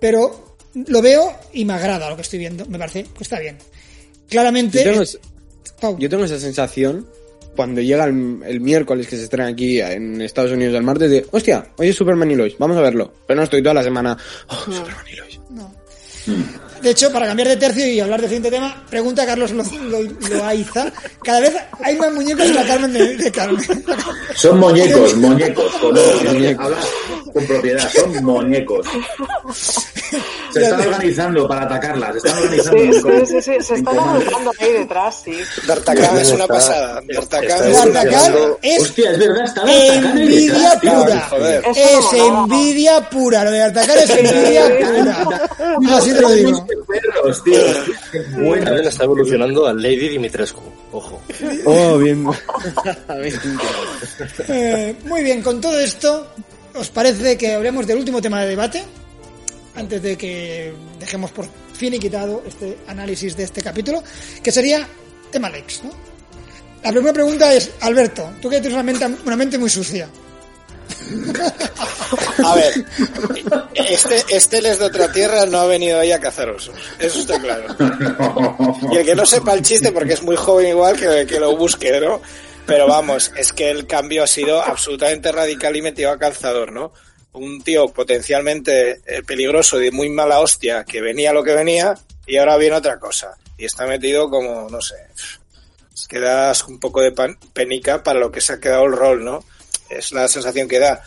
Pero 0.00 0.56
lo 0.86 1.02
veo 1.02 1.32
y 1.52 1.64
me 1.64 1.72
agrada 1.74 2.08
lo 2.10 2.16
que 2.16 2.22
estoy 2.22 2.38
viendo, 2.38 2.64
me 2.66 2.78
parece 2.78 3.04
que 3.04 3.22
está 3.24 3.38
bien. 3.40 3.58
Claramente, 4.28 4.78
Yo 4.84 4.90
tengo, 4.90 5.02
es- 5.02 5.18
Pau, 5.80 5.96
yo 5.98 6.08
tengo 6.08 6.24
esa 6.24 6.38
sensación 6.38 7.06
cuando 7.56 7.80
llega 7.80 8.04
el, 8.04 8.40
el 8.46 8.60
miércoles 8.60 9.06
que 9.08 9.16
se 9.16 9.24
estrena 9.24 9.48
aquí 9.48 9.80
en 9.80 10.20
Estados 10.20 10.52
Unidos 10.52 10.74
el 10.74 10.82
martes 10.82 11.10
de, 11.10 11.26
hostia, 11.30 11.68
hoy 11.76 11.88
es 11.88 11.96
Superman 11.96 12.30
y 12.30 12.36
Lois, 12.36 12.54
vamos 12.58 12.76
a 12.76 12.80
verlo. 12.80 13.12
Pero 13.26 13.38
no 13.38 13.44
estoy 13.44 13.62
toda 13.62 13.74
la 13.74 13.82
semana, 13.82 14.16
oh, 14.48 14.54
Superman 14.54 15.04
y 15.12 15.16
Lois. 15.16 15.40
De 16.82 16.90
hecho, 16.90 17.12
para 17.12 17.26
cambiar 17.26 17.48
de 17.48 17.56
tercio 17.56 17.86
y 17.86 18.00
hablar 18.00 18.20
del 18.20 18.28
siguiente 18.30 18.50
tema, 18.50 18.84
pregunta 18.88 19.22
a 19.22 19.26
Carlos 19.26 19.50
Lo- 19.52 19.62
Lo- 19.64 20.28
Loaiza. 20.28 20.92
Cada 21.22 21.40
vez 21.40 21.52
hay 21.82 21.96
más 21.96 22.12
muñecos 22.12 22.44
en 22.46 22.54
la 22.54 22.64
Carmen 22.66 22.92
de, 22.92 23.16
de 23.16 23.32
Carmen. 23.32 23.84
Son 24.34 24.58
muñecos, 24.58 25.14
muñecos, 25.16 25.72
con, 25.80 25.96
habla 25.98 26.76
con 27.32 27.46
propiedad, 27.46 27.88
son 27.90 28.24
muñecos. 28.24 28.86
Se 30.52 30.62
están 30.62 30.80
organizando 30.80 31.46
para 31.48 31.62
atacarlas. 31.62 32.12
Se 32.12 32.18
están 32.28 32.42
organizando. 32.42 32.78
Sí, 32.94 33.00
con- 33.02 33.26
sí, 33.26 33.26
sí, 33.26 33.42
sí, 33.42 33.62
se 33.62 33.74
están 33.74 33.98
agolpando 33.98 34.52
ahí 34.58 34.72
detrás, 34.72 35.22
sí. 35.24 35.38
D'Artagnan 35.66 36.18
es 36.18 36.30
una 36.30 36.44
Está- 36.44 36.54
pasada. 36.54 37.00
D'Artagnan 37.08 37.68
es 37.70 37.76
D'Artagnan 37.76 38.34
Hostia, 38.80 39.10
es 39.12 39.18
verdad, 39.18 39.44
está 39.44 39.64
D'Artagnan 39.64 40.18
envidia 40.18 40.52
detrás, 40.54 40.80
tío. 40.80 40.90
pura. 41.02 41.20
Joder. 41.30 41.64
Es 41.74 42.12
envidia 42.14 43.10
pura. 43.10 43.44
Lo 43.44 43.50
de 43.50 43.62
atacar 43.62 43.98
es 43.98 44.10
envidia 44.10 44.62
pura. 44.78 45.96
Así 45.96 46.12
te 46.12 46.20
lo 46.20 46.30
digo. 46.30 46.66
Perros, 46.86 47.44
tío. 47.44 47.58
Bueno. 48.38 48.64
También 48.64 48.86
está 48.88 49.04
evolucionando 49.04 49.66
a 49.66 49.72
Lady 49.74 50.08
Dimitrescu. 50.08 50.62
Ojo. 50.92 51.20
Oh, 51.66 51.98
bien. 51.98 52.26
Eh, 54.48 54.96
muy 55.04 55.22
bien, 55.22 55.42
con 55.42 55.60
todo 55.60 55.78
esto, 55.78 56.26
¿os 56.74 56.90
parece 56.90 57.36
que 57.36 57.54
hablemos 57.54 57.86
del 57.86 57.98
último 57.98 58.20
tema 58.20 58.40
de 58.42 58.48
debate? 58.48 58.84
Antes 59.74 60.02
de 60.02 60.16
que 60.16 60.72
dejemos 60.98 61.30
por 61.30 61.46
fin 61.72 61.94
y 61.94 61.98
quitado 61.98 62.42
este 62.46 62.78
análisis 62.88 63.36
de 63.36 63.44
este 63.44 63.62
capítulo, 63.62 64.02
que 64.42 64.50
sería 64.50 64.86
tema 65.30 65.48
Lex, 65.48 65.84
¿no? 65.84 65.90
La 66.82 66.90
primera 66.90 67.12
pregunta 67.12 67.52
es, 67.52 67.70
Alberto, 67.80 68.30
tú 68.40 68.48
que 68.48 68.60
tienes 68.60 68.74
una 68.74 68.82
mente, 68.82 69.06
una 69.24 69.36
mente 69.36 69.58
muy 69.58 69.68
sucia. 69.68 70.08
A 72.44 72.54
ver, 72.54 72.86
este, 73.74 74.24
este 74.28 74.62
les 74.62 74.78
de 74.78 74.84
otra 74.84 75.10
tierra 75.12 75.46
no 75.46 75.58
ha 75.58 75.66
venido 75.66 75.98
ahí 75.98 76.12
a 76.12 76.20
cazar 76.20 76.48
osos. 76.50 76.76
Eso 76.98 77.20
está 77.20 77.40
claro. 77.40 77.66
Y 78.92 78.96
el 78.96 79.04
que 79.04 79.14
no 79.14 79.26
sepa 79.26 79.54
el 79.54 79.62
chiste, 79.62 79.92
porque 79.92 80.14
es 80.14 80.22
muy 80.22 80.36
joven 80.36 80.68
igual, 80.68 80.96
que, 80.96 81.26
que 81.26 81.40
lo 81.40 81.56
busque, 81.56 82.00
¿no? 82.00 82.20
Pero 82.68 82.86
vamos, 82.86 83.32
es 83.36 83.52
que 83.52 83.70
el 83.70 83.86
cambio 83.86 84.22
ha 84.22 84.26
sido 84.26 84.62
absolutamente 84.62 85.32
radical 85.32 85.74
y 85.74 85.82
metido 85.82 86.10
a 86.10 86.18
calzador, 86.18 86.70
¿no? 86.70 86.92
Un 87.32 87.62
tío 87.62 87.88
potencialmente 87.88 89.00
eh, 89.06 89.22
peligroso 89.26 89.80
y 89.80 89.84
de 89.84 89.90
muy 89.90 90.08
mala 90.10 90.40
hostia, 90.40 90.84
que 90.84 91.00
venía 91.00 91.32
lo 91.32 91.42
que 91.42 91.54
venía, 91.54 91.94
y 92.26 92.36
ahora 92.36 92.56
viene 92.58 92.76
otra 92.76 92.98
cosa. 93.00 93.36
Y 93.56 93.64
está 93.64 93.86
metido 93.86 94.28
como, 94.28 94.68
no 94.70 94.80
sé, 94.82 94.96
es 95.94 96.06
que 96.06 96.20
das 96.20 96.64
un 96.64 96.78
poco 96.78 97.00
de 97.00 97.12
pan- 97.12 97.38
penica 97.52 98.02
para 98.02 98.20
lo 98.20 98.30
que 98.30 98.40
se 98.40 98.52
ha 98.52 98.60
quedado 98.60 98.84
el 98.84 98.92
rol, 98.92 99.24
¿no? 99.24 99.44
Es 99.90 100.12
la 100.12 100.28
sensación 100.28 100.68
que 100.68 100.78
da. 100.78 101.02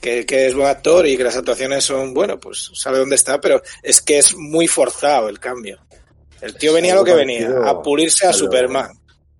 Que, 0.00 0.24
que 0.24 0.46
es 0.46 0.54
buen 0.54 0.68
actor 0.68 1.06
y 1.06 1.16
que 1.16 1.24
las 1.24 1.36
actuaciones 1.36 1.84
son, 1.84 2.14
bueno, 2.14 2.38
pues 2.40 2.70
sabe 2.74 2.98
dónde 2.98 3.16
está, 3.16 3.38
pero 3.40 3.62
es 3.82 4.00
que 4.00 4.18
es 4.18 4.34
muy 4.34 4.66
forzado 4.66 5.28
el 5.28 5.38
cambio. 5.38 5.78
El 6.40 6.54
tío 6.56 6.72
venía 6.72 6.94
lo 6.94 7.04
que 7.04 7.12
venía, 7.14 7.50
a 7.66 7.82
pulirse 7.82 8.26
a 8.26 8.32
Superman, 8.32 8.90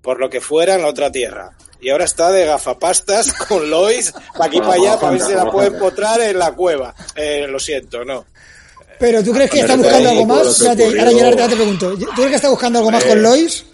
por 0.03 0.19
lo 0.19 0.31
que 0.31 0.41
fuera 0.41 0.75
en 0.75 0.83
la 0.83 0.89
otra 0.89 1.11
tierra. 1.11 1.53
Y 1.81 1.91
ahora 1.91 2.05
está 2.05 2.31
de 2.31 2.47
gafapastas 2.47 3.33
con 3.49 3.71
Lois, 3.71 4.13
para 4.33 4.47
aquí 4.47 4.61
para 4.61 4.75
allá, 4.75 5.01
para 5.01 5.13
ver 5.13 5.23
si 5.23 5.33
la 5.33 5.51
puede 5.51 5.69
empotrar 5.69 6.21
en 6.21 6.39
la 6.39 6.53
cueva. 6.53 6.95
Eh, 7.15 7.47
lo 7.49 7.59
siento, 7.59 8.05
no. 8.05 8.27
Pero 8.99 9.25
¿tú 9.25 9.33
crees 9.33 9.51
que 9.51 9.61
está 9.61 9.77
buscando 9.77 10.11
algo 10.11 10.27
más? 10.27 10.47
Espérate, 10.47 10.85
ahora 10.87 11.11
Gerard, 11.11 11.49
te 11.49 11.57
pregunto. 11.57 11.97
¿Tú 11.97 12.07
crees 12.15 12.29
que 12.29 12.37
está 12.37 12.51
buscando 12.51 12.81
algo 12.81 12.91
más 12.91 13.03
con 13.05 13.23
Lois? 13.23 13.65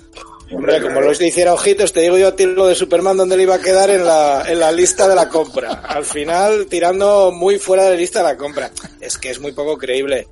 Hombre, 0.53 0.81
como 0.81 1.01
Lois 1.01 1.18
le 1.18 1.27
hiciera 1.27 1.53
ojitos, 1.53 1.93
te 1.93 2.01
digo 2.01 2.16
yo 2.16 2.29
a 2.29 2.37
ti 2.37 2.47
lo 2.47 2.68
de 2.68 2.77
Superman 2.77 3.16
donde 3.16 3.37
le 3.37 3.43
iba 3.43 3.57
a 3.57 3.61
quedar 3.61 3.91
en 3.91 4.05
la, 4.05 4.45
en 4.47 4.61
la 4.61 4.70
lista 4.70 5.09
de 5.09 5.16
la 5.16 5.29
compra. 5.29 5.72
Al 5.72 6.05
final, 6.05 6.66
tirando 6.66 7.33
muy 7.33 7.59
fuera 7.59 7.83
de 7.83 7.91
la 7.91 7.97
lista 7.97 8.20
de 8.20 8.27
la 8.27 8.37
compra. 8.37 8.70
Es 9.01 9.18
que 9.18 9.31
es 9.31 9.41
muy 9.41 9.51
poco 9.51 9.77
creíble. 9.77 10.29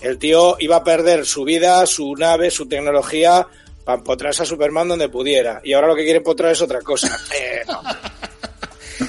El 0.00 0.16
tío 0.16 0.56
iba 0.60 0.76
a 0.76 0.84
perder 0.84 1.26
su 1.26 1.44
vida, 1.44 1.84
su 1.84 2.14
nave, 2.14 2.50
su 2.50 2.66
tecnología 2.66 3.46
para 3.88 4.00
empotrarse 4.00 4.42
a 4.42 4.44
Superman 4.44 4.86
donde 4.86 5.08
pudiera. 5.08 5.62
Y 5.64 5.72
ahora 5.72 5.86
lo 5.86 5.96
que 5.96 6.02
quiere 6.02 6.18
empotrar 6.18 6.52
es 6.52 6.60
otra 6.60 6.82
cosa. 6.82 7.08
Eh, 7.34 7.62
no. 7.66 7.80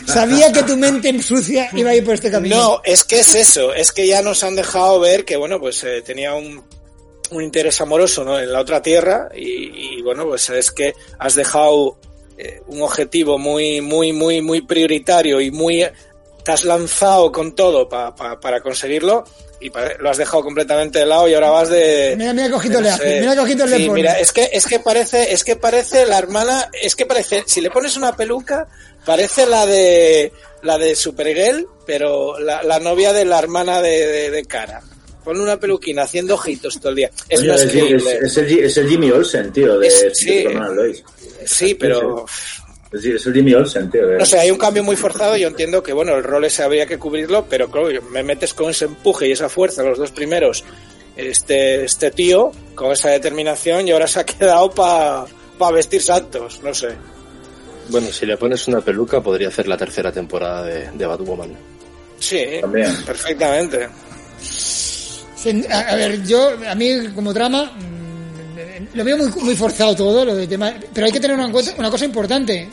Sabía 0.06 0.54
que 0.54 0.64
tu 0.64 0.78
mente 0.78 1.22
sucia 1.22 1.70
iba 1.74 1.90
a 1.90 1.96
ir 1.96 2.06
por 2.06 2.14
este 2.14 2.32
camino. 2.32 2.56
No, 2.56 2.82
es 2.86 3.04
que 3.04 3.20
es 3.20 3.36
eso, 3.36 3.74
es 3.74 3.92
que 3.92 4.08
ya 4.08 4.22
nos 4.22 4.44
han 4.44 4.56
dejado 4.56 5.00
ver 5.02 5.26
que, 5.26 5.36
bueno, 5.36 5.60
pues 5.60 5.84
eh, 5.84 6.02
tenía 6.02 6.34
un, 6.34 6.64
un 7.32 7.44
interés 7.44 7.82
amoroso 7.82 8.24
¿no? 8.24 8.40
en 8.40 8.54
la 8.54 8.62
otra 8.62 8.82
tierra 8.82 9.30
y, 9.36 9.98
y, 9.98 10.02
bueno, 10.02 10.26
pues 10.26 10.50
es 10.50 10.72
que 10.72 10.94
has 11.18 11.36
dejado 11.36 11.98
eh, 12.38 12.62
un 12.68 12.82
objetivo 12.82 13.38
muy, 13.38 13.82
muy, 13.82 14.14
muy, 14.14 14.42
muy 14.42 14.62
prioritario 14.62 15.42
y 15.42 15.52
muy... 15.52 15.86
Te 16.50 16.54
has 16.54 16.66
lanzado 16.66 17.32
con 17.32 17.54
todo 17.54 17.88
pa- 17.88 18.16
pa- 18.16 18.40
para 18.40 18.60
conseguirlo 18.60 19.24
y 19.62 19.70
pa- 19.70 19.94
lo 20.00 20.10
has 20.10 20.18
dejado 20.18 20.42
completamente 20.42 20.98
de 20.98 21.06
lado 21.06 21.28
y 21.28 21.36
ahora 21.36 21.52
vas 21.52 21.70
de... 21.70 22.16
Mira, 22.18 22.34
mira 22.34 22.48
qué 22.48 22.54
ojitos 22.56 22.82
le 22.82 22.90
hace, 22.90 23.20
mira 23.22 23.36
le 23.36 23.78
Sí, 23.78 23.86
pone. 23.86 23.94
mira, 24.02 24.20
es 24.20 24.32
que, 24.32 24.50
es 24.52 24.66
que 24.66 24.80
parece, 24.80 25.32
es 25.32 25.44
que 25.44 25.56
parece 25.58 26.08
la 26.08 26.18
hermana, 26.18 26.72
es 26.82 26.96
que 26.96 27.06
parece, 27.06 27.44
si 27.46 27.62
le 27.62 27.70
pones 27.70 27.96
una 27.98 28.16
peluca, 28.16 28.68
parece 29.06 29.46
la 29.46 29.68
de, 29.68 30.34
la 30.64 30.80
de 30.80 30.96
Supergirl, 30.96 31.68
pero 31.86 32.40
la, 32.40 32.64
la 32.64 32.80
novia 32.80 33.14
de 33.14 33.26
la 33.26 33.38
hermana 33.38 33.80
de, 33.80 34.08
de, 34.08 34.32
de 34.32 34.46
cara. 34.46 34.82
Ponle 35.24 35.44
una 35.44 35.60
peluquina 35.60 36.02
haciendo 36.04 36.34
ojitos 36.34 36.80
todo 36.80 36.90
el 36.90 36.96
día. 36.96 37.12
Es 37.28 37.46
más 37.46 37.62
es, 37.62 37.76
es, 37.76 38.38
el, 38.38 38.50
G- 38.50 38.64
es 38.64 38.76
el 38.78 38.90
Jimmy 38.90 39.12
Olsen, 39.12 39.52
tío, 39.54 39.78
de 39.78 39.88
Es- 39.88 40.04
sí. 40.14 40.42
Superman 40.42 40.76
Lois. 40.76 41.04
Sí, 41.46 41.76
pero, 41.76 42.26
Es, 42.92 43.06
es 43.06 43.26
el 43.28 43.34
Jimmy 43.34 43.54
Olsen, 43.54 43.90
tío. 43.90 44.02
no 44.18 44.26
sé, 44.26 44.40
hay 44.40 44.50
un 44.52 44.58
cambio 44.58 44.84
muy 44.84 44.96
forzado. 44.96 45.38
Yo 45.38 45.48
entiendo 45.48 45.84
que, 45.84 45.94
bueno, 45.94 46.16
el 46.16 46.24
rol 46.24 46.46
ese 46.46 46.64
habría 46.64 46.86
que 46.86 46.98
cubrirlo, 46.98 47.46
pero 47.50 47.70
claro, 47.70 47.90
me 48.12 48.24
metes 48.24 48.54
con 48.54 48.72
ese 48.72 48.86
empuje 48.86 49.28
y 49.28 49.32
esa 49.32 49.48
fuerza, 49.50 49.84
los 49.84 49.98
dos 49.98 50.12
primeros, 50.12 50.64
este, 51.16 51.84
este 51.86 52.12
tío, 52.12 52.52
con 52.76 52.92
esa 52.92 53.10
determinación, 53.10 53.88
y 53.88 53.92
ahora 53.92 54.08
se 54.08 54.20
ha 54.22 54.26
quedado 54.26 54.72
para 54.72 55.26
vestir 55.74 56.02
santos, 56.02 56.62
no 56.64 56.74
sé. 56.74 56.90
Bueno, 57.90 58.08
si 58.12 58.26
le 58.26 58.38
pones 58.38 58.68
una 58.68 58.82
peluca, 58.82 59.22
podría 59.22 59.48
hacer 59.50 59.68
la 59.68 59.76
tercera 59.78 60.12
temporada 60.12 60.64
de, 60.64 60.92
de 60.92 61.06
Batwoman. 61.06 61.56
Sí, 62.20 62.44
También. 62.62 62.96
perfectamente. 63.06 63.88
Sí, 64.42 65.64
A, 65.70 65.80
a 65.80 65.96
ver, 65.96 66.24
yo, 66.26 66.52
a 66.68 66.76
mí 66.76 67.08
como 67.16 67.34
trama, 67.34 67.66
mm, 67.66 67.99
lo 68.94 69.04
veo 69.04 69.18
muy, 69.18 69.28
muy 69.44 69.56
forzado 69.56 69.96
todo, 69.96 70.26
lo 70.26 70.36
de 70.36 70.48
tema, 70.48 70.74
pero 70.94 71.06
hay 71.08 71.12
que 71.12 71.20
tener 71.20 71.38
una, 71.38 71.52
cosa- 71.52 71.74
una 71.78 71.90
cosa 71.90 72.06
importante. 72.06 72.68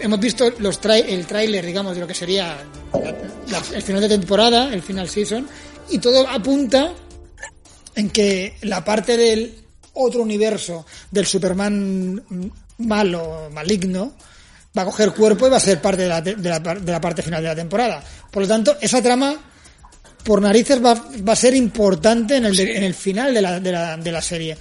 Hemos 0.00 0.20
visto 0.20 0.52
los 0.58 0.80
trai- 0.80 1.04
el 1.08 1.26
tráiler, 1.26 1.64
digamos, 1.64 1.94
de 1.94 2.00
lo 2.00 2.06
que 2.06 2.14
sería 2.14 2.58
la- 3.48 3.62
el 3.76 3.82
final 3.82 4.00
de 4.02 4.08
temporada, 4.08 4.72
el 4.72 4.82
final 4.82 5.08
season, 5.08 5.46
y 5.90 5.98
todo 5.98 6.28
apunta 6.28 6.92
en 7.94 8.10
que 8.10 8.56
la 8.62 8.84
parte 8.84 9.16
del 9.16 9.54
otro 9.94 10.22
universo 10.22 10.86
del 11.10 11.26
Superman 11.26 12.22
malo, 12.78 13.48
maligno, 13.52 14.12
va 14.76 14.82
a 14.82 14.84
coger 14.84 15.12
cuerpo 15.12 15.46
y 15.46 15.50
va 15.50 15.56
a 15.56 15.60
ser 15.60 15.80
parte 15.80 16.02
de 16.02 16.08
la, 16.08 16.20
de 16.20 16.36
la 16.36 16.58
de 16.60 16.92
la 16.92 17.00
parte 17.00 17.22
final 17.22 17.42
de 17.42 17.48
la 17.48 17.56
temporada. 17.56 18.02
Por 18.30 18.42
lo 18.42 18.48
tanto, 18.48 18.76
esa 18.80 19.02
trama 19.02 19.34
por 20.24 20.40
narices 20.42 20.84
va, 20.84 20.94
va 21.26 21.32
a 21.32 21.36
ser 21.36 21.54
importante 21.54 22.36
en 22.36 22.44
el, 22.44 22.58
en 22.60 22.84
el 22.84 22.94
final 22.94 23.32
de 23.34 23.40
la, 23.42 23.58
de, 23.60 23.72
la, 23.72 23.96
de 23.96 24.12
la 24.12 24.22
serie. 24.22 24.56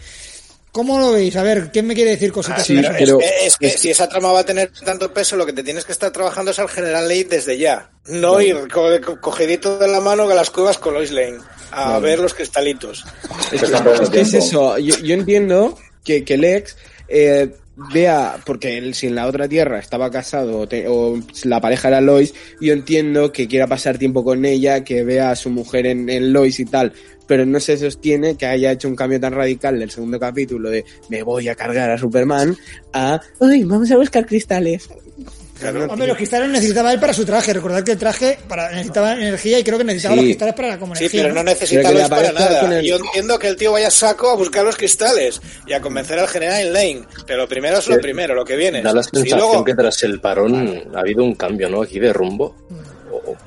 ¿Cómo 0.72 1.00
lo 1.00 1.12
veis? 1.12 1.36
A 1.36 1.44
ver, 1.44 1.72
¿quién 1.74 1.88
me 1.88 1.96
quiere 1.96 2.12
decir 2.12 2.32
cositas 2.32 2.66
sí, 2.66 2.76
sobre 2.76 3.04
eso? 3.04 3.18
pero- 3.18 3.20
es, 3.20 3.58
que, 3.58 3.68
es 3.68 3.74
que 3.74 3.78
si 3.80 3.90
esa 3.90 4.08
trama 4.08 4.32
va 4.32 4.42
a 4.42 4.46
tener 4.46 4.72
tanto 4.86 5.12
peso, 5.14 5.36
lo 5.36 5.46
que 5.46 5.54
te 5.54 5.64
tienes 5.64 5.84
que 5.84 5.92
estar 5.92 6.12
trabajando 6.12 6.52
es 6.52 6.60
al 6.60 6.70
General 6.70 7.08
Lane 7.08 7.24
desde 7.26 7.58
ya. 7.58 7.90
No 8.06 8.40
ir 8.40 8.56
co- 8.72 8.88
co- 9.04 9.20
cogidito 9.20 9.80
de 9.80 9.88
la 9.88 10.00
mano 10.00 10.30
a 10.30 10.36
las 10.36 10.50
cuevas 10.52 10.78
con 10.78 10.94
Lois 10.94 11.12
Lane 11.12 11.38
a 11.72 11.98
ver 12.00 12.20
los 12.20 12.34
cristalitos. 12.34 13.04
Es 13.52 13.60
que 13.60 13.66
están 13.66 13.84
perdiendo 13.84 14.04
Es 14.04 14.10
que 14.10 14.22
es 14.22 14.34
eso, 14.34 14.78
yo, 14.78 14.96
yo 15.00 15.14
entiendo 15.16 15.78
que, 16.04 16.24
que 16.24 16.38
Lex 16.38 16.76
eh, 17.08 17.50
vea, 17.94 18.38
porque 18.46 18.78
él 18.78 18.94
si 18.94 19.08
en 19.08 19.16
la 19.16 19.26
otra 19.28 19.48
tierra 19.48 19.80
estaba 19.80 20.10
casado 20.12 20.60
o, 20.60 20.68
te- 20.68 20.88
o 20.88 21.20
la 21.46 21.62
pareja 21.62 21.88
era 21.90 22.02
Lois, 22.02 22.34
yo 22.62 22.74
entiendo 22.74 23.32
que 23.32 23.48
quiera 23.48 23.68
pasar 23.68 23.98
tiempo 23.98 24.24
con 24.24 24.46
ella, 24.46 24.84
que 24.84 25.04
vea 25.04 25.32
a 25.32 25.36
su 25.36 25.50
mujer 25.50 25.86
en, 25.88 26.10
en 26.10 26.32
Lois 26.34 26.60
y 26.60 26.66
tal, 26.66 26.94
pero 27.30 27.46
no 27.46 27.60
se 27.60 27.78
sostiene 27.78 28.36
que 28.36 28.48
haya 28.48 28.72
hecho 28.72 28.88
un 28.88 28.96
cambio 28.96 29.20
tan 29.20 29.34
radical 29.34 29.78
del 29.80 29.92
segundo 29.92 30.20
capítulo 30.20 30.70
de 30.72 30.84
me 31.10 31.22
voy 31.22 31.48
a 31.48 31.54
cargar 31.56 31.92
a 31.92 31.98
Superman 31.98 32.58
a, 32.92 33.22
uy, 33.38 33.64
vamos 33.64 33.90
a 33.92 33.98
buscar 33.98 34.26
cristales. 34.26 34.90
Claro. 35.60 35.88
Hombre, 35.92 36.08
los 36.08 36.16
cristales 36.16 36.48
necesitaba 36.50 36.94
él 36.94 37.02
para 37.02 37.14
su 37.14 37.26
traje. 37.26 37.52
Recordad 37.52 37.84
que 37.84 37.92
el 37.92 37.98
traje 37.98 38.40
para, 38.48 38.72
necesitaba 38.72 39.12
energía 39.14 39.60
y 39.60 39.64
creo 39.66 39.78
que 39.78 39.84
necesitaba 39.84 40.16
Sí. 40.16 40.22
los 40.22 40.26
cristales 40.28 40.56
para 40.56 40.80
como 40.80 40.96
Sí, 40.96 41.04
energía. 41.04 41.22
pero 41.24 41.34
no 41.36 41.44
¿no? 41.44 41.50
necesita 41.50 41.82
Pero 41.82 41.94
le 41.94 42.00
Lois 42.00 42.10
para 42.10 42.32
nada. 42.32 42.80
el- 42.80 42.86
Yo 42.86 42.96
entiendo 42.96 43.38
que 43.38 43.48
el 43.50 43.58
tío 43.58 43.74
vaya 43.74 43.90
a 43.90 43.92
saco 43.92 44.30
a 44.30 44.36
buscar 44.38 44.64
los 44.64 44.78
cristales 44.78 45.42
y 45.68 45.74
a 45.74 45.82
convencer 45.82 46.18
al 46.18 46.30
General 46.30 46.72
Lane, 46.74 47.02
pero 47.28 47.40
lo 47.42 47.48
primero 47.50 47.78
es 47.80 47.88
lo 47.90 47.96
Sí. 47.96 48.02
primero, 48.02 48.34
lo 48.36 48.46
que 48.46 48.56
viene. 48.56 48.82
Da 48.82 48.94
la 48.94 49.04
luego, 49.12 49.64
que 49.66 49.76
tras 49.76 50.02
el 50.04 50.22
parón 50.22 50.82
ha 50.96 51.00
habido 51.02 51.26
un 51.26 51.36
cambio, 51.36 51.70
¿no? 51.70 51.82
Aquí 51.84 52.00
de 52.00 52.14
rumbo. 52.14 52.56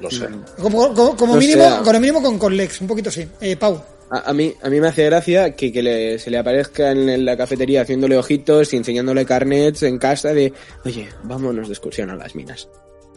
No 0.01 0.11
sé. 0.11 0.27
Como, 0.61 0.93
como, 1.17 1.37
mínimo, 1.37 1.63
sea- 1.63 1.81
con 1.83 1.95
el 1.95 2.01
mínimo 2.01 2.23
con, 2.23 2.39
con 2.39 2.57
Lex, 2.57 2.81
un 2.81 2.87
poquito 2.89 3.11
sí. 3.11 3.27
Eh, 3.41 3.57
Pau. 3.57 3.83
A, 4.11 4.31
a 4.31 4.33
mí, 4.35 4.53
a 4.63 4.69
mí 4.69 4.81
me 4.81 4.89
hace 4.89 5.05
gracia 5.07 5.55
que, 5.57 5.73
que 5.73 5.83
le- 5.83 6.19
se 6.19 6.31
le 6.31 6.39
aparezca 6.39 6.91
en, 6.91 7.09
en 7.09 7.25
la 7.25 7.37
cafetería 7.37 7.83
haciéndole 7.83 8.17
ojitos 8.19 8.73
y 8.73 8.77
enseñándole 8.77 9.25
carnets 9.25 9.83
en 9.85 9.99
casa 9.99 10.35
de, 10.35 10.53
oye, 10.85 11.09
vámonos 11.23 11.69
de 11.69 11.73
excursión 11.75 12.11
a 12.11 12.17
las 12.17 12.35
minas. 12.35 12.69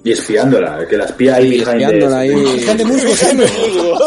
Y 0.05 0.11
espiándola, 0.11 0.87
que 0.87 0.97
la 0.97 1.05
espía 1.05 1.35
ahí 1.35 1.57
espiándola 1.57 2.19
ahí. 2.19 2.31
Están 2.59 2.77
de 2.77 2.85
musgo 2.85 3.09
siempre. 3.15 3.47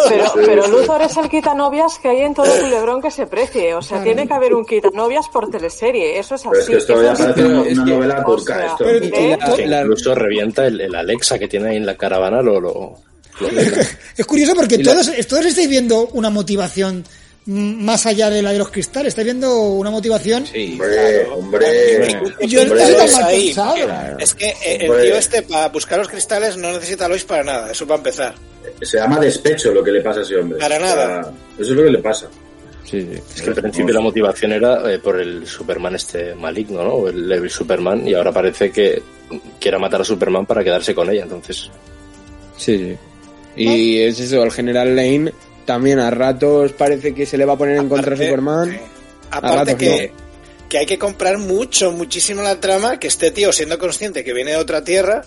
Pero, 0.09 0.33
pero 0.37 0.65
sí. 0.65 0.71
Luthor 0.71 1.03
es 1.03 1.17
el 1.17 1.29
quitanovias 1.29 1.99
que 2.01 2.09
hay 2.09 2.21
en 2.21 2.35
todo 2.35 2.47
culebrón 2.61 3.03
que 3.03 3.11
se 3.11 3.27
precie. 3.27 3.75
O 3.75 3.83
sea, 3.83 4.01
tiene 4.05 4.29
que 4.29 4.33
haber 4.33 4.55
un 4.55 4.65
quitanovias 4.65 5.29
por 5.29 5.51
teleserie. 5.51 6.17
Eso 6.19 6.37
es 6.37 6.43
Pero 6.45 6.55
es 6.55 6.63
así. 6.63 6.71
que 6.73 6.79
esto 6.79 7.03
ya 7.03 7.15
parece 7.15 7.45
una, 7.45 7.63
es 7.67 7.73
una 7.79 7.85
que- 7.85 7.91
novela 7.91 8.23
o 8.25 8.37
turca. 8.37 8.55
sea, 8.55 8.67
esto. 8.67 8.85
Pero- 8.85 9.05
¿eh? 9.05 9.39
Que 9.57 9.63
incluso 9.67 10.15
revienta 10.15 10.67
el, 10.69 10.81
el 10.81 10.95
Alexa 10.95 11.37
que 11.37 11.49
tiene 11.49 11.71
ahí 11.71 11.77
en 11.79 11.87
la 11.87 11.97
caravana, 11.97 12.41
lo, 12.43 12.61
lo, 12.61 12.71
lo. 12.71 12.95
Es 14.17 14.25
curioso 14.25 14.55
porque 14.55 14.79
todos, 14.79 15.11
todos 15.27 15.47
estáis 15.47 15.69
viendo 15.69 16.07
una 16.13 16.31
motivación 16.31 17.05
más 17.49 18.05
allá 18.07 18.29
de 18.31 18.43
la 18.43 18.53
de 18.53 18.59
los 18.59 18.71
cristales. 18.71 19.09
Estáis 19.09 19.25
viendo 19.25 19.57
una 19.73 19.91
motivación. 19.91 20.47
Sí. 20.47 20.73
Hombre, 20.73 21.27
hombre. 21.27 22.21
Yo 22.47 22.65
no 22.65 22.73
hombre. 22.73 22.95
tan 22.95 23.07
Es 23.07 23.13
mal 23.15 23.25
ahí. 23.25 23.45
pensado. 23.47 23.77
Es 24.19 24.35
que 24.35 24.47
eh, 24.49 24.77
el 24.81 24.91
Hombre. 24.91 25.05
tío 25.07 25.17
este 25.17 25.43
para 25.43 25.69
buscar 25.69 25.99
los 25.99 26.09
cristales 26.09 26.57
no 26.57 26.73
necesita 26.73 27.09
Lois 27.09 27.25
para 27.25 27.43
nada, 27.45 27.73
eso 27.73 27.87
para 27.87 27.99
empezar. 27.99 28.35
Se 28.83 28.99
llama 28.99 29.19
despecho 29.19 29.73
lo 29.73 29.83
que 29.83 29.91
le 29.93 30.03
pasa 30.03 30.21
a 30.21 30.23
ese 30.23 30.37
hombre. 30.37 30.59
Para 30.59 30.79
nada. 30.79 31.33
Eso 31.59 31.71
es 31.71 31.77
lo 31.77 31.85
que 31.85 31.91
le 31.91 31.99
pasa. 31.99 32.29
Sí, 32.85 33.01
sí. 33.03 33.21
Es 33.37 33.43
que 33.43 33.49
al 33.51 33.57
principio 33.57 33.93
la 33.95 34.01
motivación 34.01 34.53
era 34.53 34.91
eh, 34.93 34.99
por 34.99 35.21
el 35.21 35.47
Superman 35.47 35.95
este 35.95 36.35
maligno, 36.35 36.83
¿no? 36.85 36.91
O 36.95 37.09
el 37.09 37.31
Evil 37.31 37.51
Superman, 37.51 38.07
y 38.07 38.15
ahora 38.15 38.33
parece 38.33 38.71
que 38.71 39.03
quiera 39.61 39.79
matar 39.79 40.01
a 40.03 40.05
Superman 40.05 40.47
para 40.47 40.63
quedarse 40.65 40.95
con 40.95 41.11
ella, 41.11 41.23
entonces... 41.25 41.71
Sí, 42.57 42.79
sí. 42.79 42.97
Y 43.57 43.99
es 44.01 44.19
eso, 44.21 44.43
el 44.43 44.51
general 44.53 44.95
Lane 44.97 45.33
también 45.69 45.99
a 45.99 46.11
ratos 46.11 46.73
parece 46.73 47.13
que 47.15 47.27
se 47.27 47.37
le 47.37 47.45
va 47.45 47.53
a 47.53 47.59
poner 47.59 47.77
en 47.77 47.91
contra 47.91 48.13
a 48.13 48.15
Aparte- 48.15 48.25
Superman. 48.25 48.81
A 49.31 49.37
Aparte 49.37 49.57
ratos 49.57 49.75
que, 49.75 50.13
que 50.67 50.79
hay 50.79 50.87
que 50.87 50.99
comprar 50.99 51.37
mucho, 51.37 51.93
muchísimo 51.93 52.41
la 52.41 52.59
trama, 52.59 52.99
que 52.99 53.07
este 53.07 53.31
tío, 53.33 53.53
siendo 53.53 53.79
consciente 53.79 54.25
que 54.25 54.33
viene 54.33 54.53
de 54.53 54.57
otra 54.57 54.83
tierra, 54.83 55.27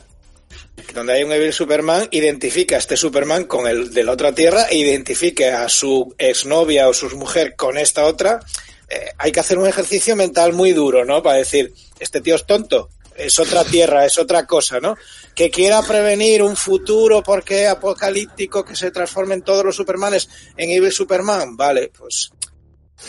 donde 0.96 1.14
hay 1.14 1.24
un 1.24 1.32
Evil 1.32 1.54
Superman, 1.54 2.08
identifica 2.10 2.76
a 2.76 2.80
este 2.80 2.98
Superman 2.98 3.44
con 3.44 3.68
el 3.68 3.94
de 3.94 4.04
la 4.04 4.14
otra 4.14 4.34
tierra 4.34 4.66
e 4.68 4.78
identifique 4.78 5.52
a 5.52 5.70
su 5.70 6.16
exnovia 6.18 6.90
o 6.90 6.94
su 6.96 7.16
mujer 7.16 7.56
con 7.56 7.78
esta 7.78 8.06
otra. 8.06 8.40
Eh, 8.90 9.12
hay 9.20 9.32
que 9.32 9.40
hacer 9.42 9.60
un 9.60 9.68
ejercicio 9.68 10.16
mental 10.16 10.54
muy 10.54 10.72
duro, 10.74 11.06
¿no? 11.06 11.22
Para 11.22 11.38
decir, 11.38 11.72
este 12.00 12.20
tío 12.20 12.34
es 12.36 12.48
tonto, 12.48 12.90
es 13.16 13.38
otra 13.38 13.64
tierra, 13.64 14.08
es 14.08 14.18
otra 14.18 14.48
cosa, 14.48 14.80
¿no? 14.80 14.96
Que 15.42 15.50
quiera 15.50 15.82
prevenir 15.82 16.44
un 16.44 16.56
futuro 16.56 17.24
porque 17.24 17.66
apocalíptico 17.66 18.64
que 18.64 18.76
se 18.76 18.92
transformen 18.92 19.42
todos 19.42 19.66
los 19.66 19.76
Supermanes 19.76 20.30
en 20.56 20.70
Evil 20.70 20.92
Superman, 20.92 21.58
vale, 21.58 21.92
pues 21.98 22.32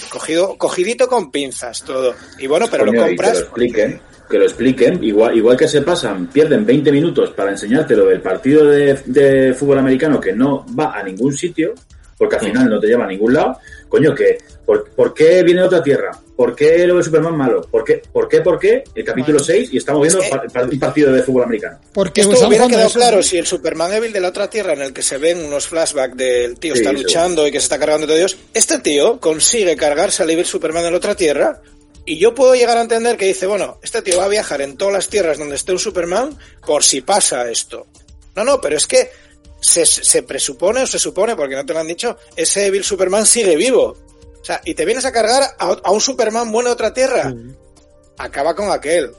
cogido, 0.09 0.57
cogidito 0.57 1.09
con 1.09 1.31
pinzas 1.31 1.83
todo. 1.85 2.15
Y 2.39 2.47
bueno, 2.47 2.69
pero 2.71 2.87
Coño, 2.87 3.03
lo 3.03 3.07
compras. 3.07 3.33
Que 3.33 3.39
lo 3.39 3.45
expliquen, 3.45 4.01
que 4.31 4.39
lo 4.39 4.45
expliquen. 4.45 5.05
Igual, 5.05 5.37
igual 5.37 5.59
que 5.59 5.69
se 5.69 5.83
pasan, 5.83 6.29
pierden 6.29 6.65
20 6.65 6.91
minutos 6.91 7.33
para 7.33 7.51
enseñártelo 7.51 8.07
del 8.07 8.23
partido 8.23 8.65
de, 8.65 8.95
de 9.05 9.53
fútbol 9.53 9.81
americano 9.81 10.19
que 10.19 10.33
no 10.33 10.65
va 10.75 10.99
a 10.99 11.03
ningún 11.03 11.37
sitio, 11.37 11.75
porque 12.23 12.37
al 12.37 12.43
final 12.43 12.71
no 12.71 12.79
te 12.79 12.87
lleva 12.87 13.03
a 13.05 13.09
ningún 13.09 13.35
lado. 13.35 13.59
Coño, 13.89 14.15
que 14.15 14.39
¿por, 14.65 14.89
por 14.91 15.13
qué 15.13 15.43
viene 15.43 15.63
de 15.63 15.67
otra 15.67 15.83
tierra? 15.83 16.13
¿Por 16.37 16.55
qué 16.55 16.87
lo 16.87 16.95
ve 16.95 17.03
Superman 17.03 17.37
malo? 17.37 17.63
¿Por 17.69 17.83
qué? 17.83 18.01
¿Por 18.13 18.29
qué? 18.29 18.41
¿Por 18.43 18.61
qué? 18.61 18.85
El 18.95 19.05
capítulo 19.05 19.41
6 19.41 19.71
y 19.73 19.79
estamos 19.79 20.03
viendo 20.03 20.21
un 20.71 20.79
partido 20.79 21.13
de 21.13 21.21
fútbol 21.25 21.43
americano. 21.43 21.81
Porque 21.93 22.21
Esto 22.21 22.47
hubiera 22.47 22.69
quedado 22.69 22.87
eso. 22.87 22.99
claro 23.01 23.25
si 23.25 23.39
el 23.39 23.47
Superman 23.47 23.93
Evil 23.93 24.13
de 24.13 24.21
la 24.21 24.29
otra 24.29 24.49
tierra 24.49 24.73
en 24.75 24.83
el 24.83 24.93
que 24.93 25.03
se 25.03 25.19
ven 25.19 25.45
unos 25.45 25.67
flashbacks 25.67 26.17
del 26.17 26.59
tío 26.61 26.75
Sí, 26.75 26.79
está 26.81 26.91
seguro. 26.91 27.09
luchando 27.09 27.47
y 27.49 27.51
que 27.51 27.59
se 27.59 27.65
está 27.65 27.81
cargando 27.81 28.07
de 28.07 28.19
Dios. 28.19 28.37
Este 28.55 28.79
tío 28.79 29.19
consigue 29.19 29.75
cargarse 29.75 30.23
al 30.23 30.31
Evil 30.31 30.47
Superman 30.47 30.85
de 30.85 30.93
la 30.93 30.97
otra 30.99 31.17
tierra 31.17 31.61
y 32.07 32.19
yo 32.21 32.35
puedo 32.37 32.55
llegar 32.55 32.77
a 32.79 32.83
entender 32.83 33.17
que 33.17 33.27
dice, 33.27 33.47
bueno, 33.47 33.79
este 33.83 34.01
tío 34.01 34.19
va 34.19 34.27
a 34.27 34.29
viajar 34.29 34.63
en 34.63 34.77
todas 34.77 34.95
las 34.95 35.09
tierras 35.09 35.39
donde 35.39 35.57
esté 35.57 35.73
un 35.73 35.81
Superman 35.81 36.39
por 36.65 36.85
si 36.85 37.01
pasa 37.01 37.51
esto. 37.51 37.89
No, 38.37 38.45
no, 38.45 38.61
pero 38.61 38.77
es 38.77 38.87
que 38.87 39.11
se, 39.63 39.87
se 39.87 40.23
presupone 40.25 40.83
o 40.83 40.87
se 40.87 40.99
supone, 40.99 41.37
porque 41.37 41.55
no 41.55 41.65
te 41.65 41.73
lo 41.73 41.79
han 41.79 41.87
dicho, 41.87 42.19
ese 42.37 42.67
Evil 42.67 42.85
Superman 42.85 43.25
sigue 43.25 43.57
vivo. 43.57 43.97
O 44.41 44.45
sea, 44.45 44.61
y 44.65 44.75
te 44.75 44.85
vienes 44.85 45.05
a 45.05 45.13
cargar 45.13 45.43
a, 45.59 45.67
a 45.85 45.91
un 45.93 46.01
Superman 46.01 46.51
bueno 46.51 46.69
de 46.71 46.75
otra 46.75 46.93
tierra. 46.93 47.33
Acaba 48.19 48.55
con 48.57 48.71
aquel. 48.71 49.13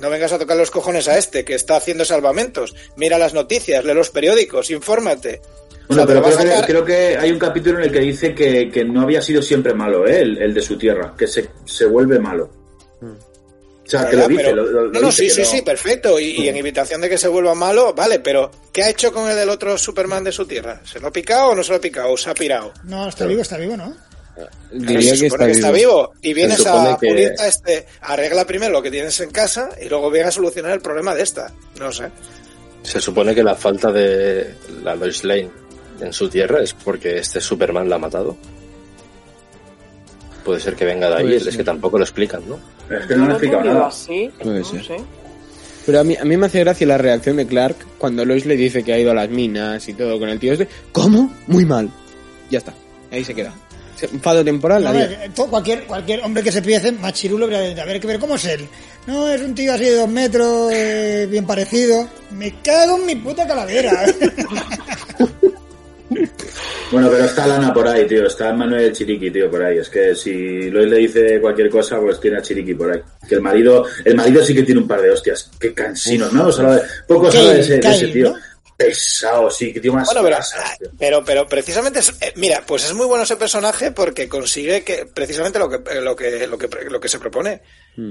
No 0.00 0.10
vengas 0.10 0.32
a 0.32 0.38
tocar 0.38 0.56
los 0.56 0.70
cojones 0.70 1.08
a 1.08 1.18
este 1.18 1.44
que 1.44 1.54
está 1.54 1.76
haciendo 1.76 2.04
salvamentos. 2.04 2.74
Mira 2.96 3.16
las 3.18 3.32
noticias, 3.32 3.84
lee 3.84 3.94
los 3.94 4.10
periódicos, 4.10 4.70
infórmate. 4.70 5.40
O 5.88 5.94
Bueno, 5.94 6.06
sea, 6.06 6.22
pero 6.22 6.60
que, 6.60 6.66
creo 6.66 6.84
que 6.84 7.16
hay 7.16 7.30
un 7.30 7.38
capítulo 7.38 7.78
en 7.78 7.84
el 7.84 7.92
que 7.92 8.00
dice 8.00 8.34
que, 8.34 8.70
que 8.70 8.84
no 8.84 9.02
había 9.02 9.22
sido 9.22 9.40
siempre 9.40 9.72
malo, 9.72 10.06
¿eh? 10.06 10.20
el, 10.20 10.38
el 10.42 10.52
de 10.52 10.62
su 10.62 10.76
tierra, 10.76 11.14
que 11.16 11.26
se, 11.26 11.48
se 11.64 11.86
vuelve 11.86 12.18
malo. 12.18 12.50
O 13.88 13.90
sea, 13.90 14.10
lo 14.12 14.28
dice. 14.28 14.42
pero- 14.44 14.56
lo- 14.56 14.62
lo- 14.64 14.70
no, 14.82 14.86
lo 14.88 15.00
no, 15.00 15.06
dice 15.08 15.22
sí, 15.22 15.26
que 15.28 15.34
sí, 15.34 15.40
no. 15.40 15.46
sí, 15.48 15.62
perfecto. 15.62 16.20
Y, 16.20 16.24
y 16.42 16.48
en 16.48 16.56
evitación 16.56 17.00
de 17.00 17.08
que 17.08 17.16
se 17.18 17.26
vuelva 17.28 17.54
malo, 17.54 17.94
vale, 17.94 18.20
pero 18.20 18.50
¿qué 18.72 18.82
ha 18.84 18.90
hecho 18.90 19.12
con 19.12 19.28
el 19.30 19.34
del 19.36 19.48
otro 19.48 19.76
Superman 19.78 20.22
de 20.24 20.30
su 20.32 20.46
tierra? 20.46 20.80
¿Se 20.84 21.00
lo 21.00 21.08
ha 21.08 21.10
picado 21.10 21.48
o 21.48 21.54
no 21.54 21.62
se 21.64 21.70
lo 21.70 21.76
ha 21.76 21.80
picado? 21.80 22.12
¿O 22.12 22.16
se 22.18 22.28
ha 22.30 22.34
pirado? 22.34 22.72
No, 22.84 23.08
está 23.08 23.24
vivo, 23.26 23.40
está 23.42 23.56
vivo, 23.56 23.76
¿no? 23.76 23.96
Diría 24.70 25.16
se 25.16 25.22
que 25.24 25.30
supone 25.30 25.50
está, 25.52 25.72
que 25.72 25.78
vivo. 25.78 26.02
está 26.02 26.12
vivo. 26.12 26.12
Y 26.22 26.34
vienes 26.34 26.66
a 26.66 26.96
que- 27.00 27.34
a 27.38 27.46
este, 27.48 27.86
arregla 28.02 28.46
primero 28.46 28.72
lo 28.72 28.82
que 28.82 28.90
tienes 28.90 29.18
en 29.20 29.30
casa 29.30 29.70
y 29.80 29.88
luego 29.88 30.10
vienes 30.10 30.28
a 30.28 30.32
solucionar 30.32 30.72
el 30.72 30.80
problema 30.80 31.14
de 31.14 31.22
esta. 31.22 31.52
No 31.80 31.90
sé. 31.90 32.10
Se 32.82 33.00
supone 33.00 33.34
que 33.34 33.42
la 33.42 33.56
falta 33.56 33.90
de 33.90 34.54
la 34.84 34.94
Lois 34.94 35.24
Lane 35.24 35.50
en 36.00 36.12
su 36.12 36.28
tierra 36.28 36.62
es 36.62 36.72
porque 36.74 37.18
este 37.18 37.40
Superman 37.40 37.88
la 37.88 37.96
ha 37.96 37.98
matado. 37.98 38.36
Puede 40.48 40.60
ser 40.60 40.74
que 40.76 40.86
venga 40.86 41.10
de 41.10 41.16
ahí, 41.16 41.34
es 41.34 41.54
que 41.54 41.62
tampoco 41.62 41.98
lo 41.98 42.04
explican, 42.04 42.40
¿no? 42.48 42.58
Es 42.96 43.04
que 43.06 43.16
no 43.16 43.26
lo 43.26 43.32
explicado 43.32 43.58
entendido 43.58 43.74
nada. 43.74 43.88
así, 43.88 44.30
Puede 44.42 44.60
no 44.60 44.64
ser. 44.64 44.82
sé. 44.82 44.96
Pero 45.84 46.00
a 46.00 46.04
mí, 46.04 46.16
a 46.16 46.24
mí 46.24 46.36
me 46.38 46.46
hace 46.46 46.60
gracia 46.60 46.86
la 46.86 46.96
reacción 46.96 47.36
de 47.36 47.46
Clark 47.46 47.76
cuando 47.98 48.24
Lois 48.24 48.46
le 48.46 48.56
dice 48.56 48.82
que 48.82 48.94
ha 48.94 48.98
ido 48.98 49.10
a 49.10 49.14
las 49.14 49.28
minas 49.28 49.86
y 49.90 49.92
todo 49.92 50.18
con 50.18 50.30
el 50.30 50.38
tío 50.38 50.54
este. 50.54 50.66
¿Cómo? 50.90 51.30
Muy 51.48 51.66
mal. 51.66 51.90
Ya 52.50 52.58
está. 52.60 52.72
Ahí 53.12 53.22
se 53.26 53.34
queda. 53.34 53.52
Enfado 54.00 54.42
temporal, 54.42 54.86
A 54.86 54.90
adiós. 54.90 55.08
ver, 55.10 55.32
to- 55.34 55.48
cualquier, 55.48 55.84
cualquier 55.84 56.22
hombre 56.24 56.42
que 56.42 56.50
se 56.52 56.62
piece, 56.62 56.92
machirulo, 56.92 57.44
habría 57.44 57.60
de 57.60 57.78
haber 57.82 58.00
que 58.00 58.06
ver 58.06 58.18
cómo 58.18 58.36
es 58.36 58.44
él. 58.46 58.66
No, 59.06 59.28
es 59.28 59.42
un 59.42 59.54
tío 59.54 59.74
así 59.74 59.84
de 59.84 59.96
dos 59.96 60.08
metros, 60.08 60.72
eh, 60.72 61.26
bien 61.30 61.44
parecido. 61.44 62.08
Me 62.30 62.54
cago 62.62 62.96
en 62.96 63.04
mi 63.06 63.16
puta 63.16 63.46
calavera. 63.46 64.06
Bueno, 66.90 67.08
pero 67.10 67.24
está 67.24 67.46
Lana 67.46 67.72
por 67.72 67.86
ahí, 67.86 68.06
tío. 68.06 68.26
Está 68.26 68.52
Manuel 68.52 68.92
Chiriqui, 68.92 69.30
tío, 69.30 69.50
por 69.50 69.62
ahí. 69.62 69.78
Es 69.78 69.88
que 69.90 70.14
si 70.14 70.70
Lois 70.70 70.88
le 70.90 70.96
dice 70.98 71.40
cualquier 71.40 71.68
cosa, 71.70 72.00
pues 72.00 72.18
tiene 72.20 72.38
a 72.38 72.42
Chiriqui 72.42 72.74
por 72.74 72.90
ahí. 72.92 73.00
Que 73.28 73.34
el 73.36 73.40
marido, 73.42 73.84
el 74.04 74.14
marido 74.14 74.42
sí 74.44 74.54
que 74.54 74.62
tiene 74.62 74.80
un 74.80 74.88
par 74.88 75.02
de 75.02 75.10
hostias. 75.10 75.50
Qué 75.60 75.74
cansino, 75.74 76.30
¿no? 76.30 76.48
O 76.48 76.52
sea, 76.52 76.80
poco 77.06 77.30
sabe 77.30 77.54
de 77.54 77.60
ese, 77.60 77.78
de 77.78 77.88
ese 77.90 78.08
tío. 78.08 78.30
¿no? 78.30 78.36
Pesado, 78.76 79.50
sí, 79.50 79.72
que 79.72 79.80
tío 79.80 79.92
más 79.92 80.06
Bueno, 80.06 80.22
pero, 80.22 80.36
tío. 80.78 80.90
pero, 81.00 81.24
pero 81.24 81.46
precisamente, 81.48 81.98
es- 81.98 82.14
eh, 82.20 82.32
mira, 82.36 82.62
pues 82.64 82.84
es 82.84 82.94
muy 82.94 83.06
bueno 83.06 83.24
ese 83.24 83.34
personaje 83.34 83.90
porque 83.90 84.28
consigue 84.28 84.84
que 84.84 85.04
precisamente 85.12 85.58
lo 85.58 85.68
que, 85.68 85.76
eh, 85.92 86.00
lo 86.00 86.14
que, 86.14 86.46
lo 86.46 86.56
que, 86.56 86.68
lo 86.88 87.00
que 87.00 87.08
se 87.08 87.18
propone, 87.18 87.60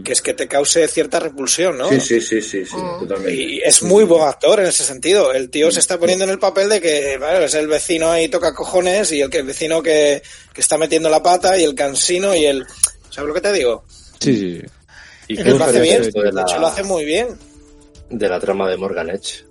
que 0.04 0.12
es 0.12 0.22
que 0.22 0.34
te 0.34 0.48
cause 0.48 0.86
cierta 0.88 1.20
repulsión, 1.20 1.78
¿no? 1.78 1.90
Sí, 1.90 2.02
sí, 2.02 2.20
sí, 2.20 2.42
sí, 2.42 2.66
sí, 2.66 2.76
totalmente. 3.00 3.34
Y 3.34 3.60
es 3.60 3.84
muy 3.84 4.04
buen 4.04 4.24
actor 4.24 4.60
en 4.60 4.68
ese 4.68 4.84
sentido. 4.84 5.32
El 5.32 5.50
tío 5.50 5.72
se 5.72 5.80
está 5.80 5.98
poniendo 5.98 6.26
en 6.26 6.32
el 6.32 6.40
papel 6.40 6.68
de 6.68 6.82
que 6.82 7.18
bueno, 7.18 7.40
es 7.40 7.54
el 7.54 7.68
vecino 7.68 8.12
ahí 8.12 8.28
toca 8.28 8.54
cojones 8.54 9.12
y 9.14 9.22
el, 9.22 9.30
que, 9.30 9.38
el 9.40 9.46
vecino 9.46 9.82
que, 9.82 10.22
que 10.54 10.62
está 10.62 10.78
metiendo 10.78 11.10
la 11.10 11.24
pata 11.24 11.58
y 11.58 11.64
el 11.64 11.74
cansino 11.74 12.36
y 12.36 12.46
el... 12.46 12.66
¿Sabes 13.10 13.30
lo 13.30 13.34
que 13.34 13.42
te 13.42 13.54
digo? 13.54 13.86
Sí, 14.20 14.36
sí, 14.36 14.60
sí. 14.60 14.66
¿Y 15.30 15.38
qué 15.38 15.44
que 15.44 15.52
Lo 15.52 15.64
hace 15.64 15.80
bien, 15.80 16.02
de 16.02 16.12
de 16.12 16.42
hecho 16.42 16.60
lo 16.60 16.68
hace 16.68 16.84
muy 16.84 17.06
bien. 17.06 17.28
de 18.10 18.30
la 18.30 18.40
trama 18.40 18.70
de 18.70 18.78
Morgan 18.78 19.10
Edge? 19.10 19.46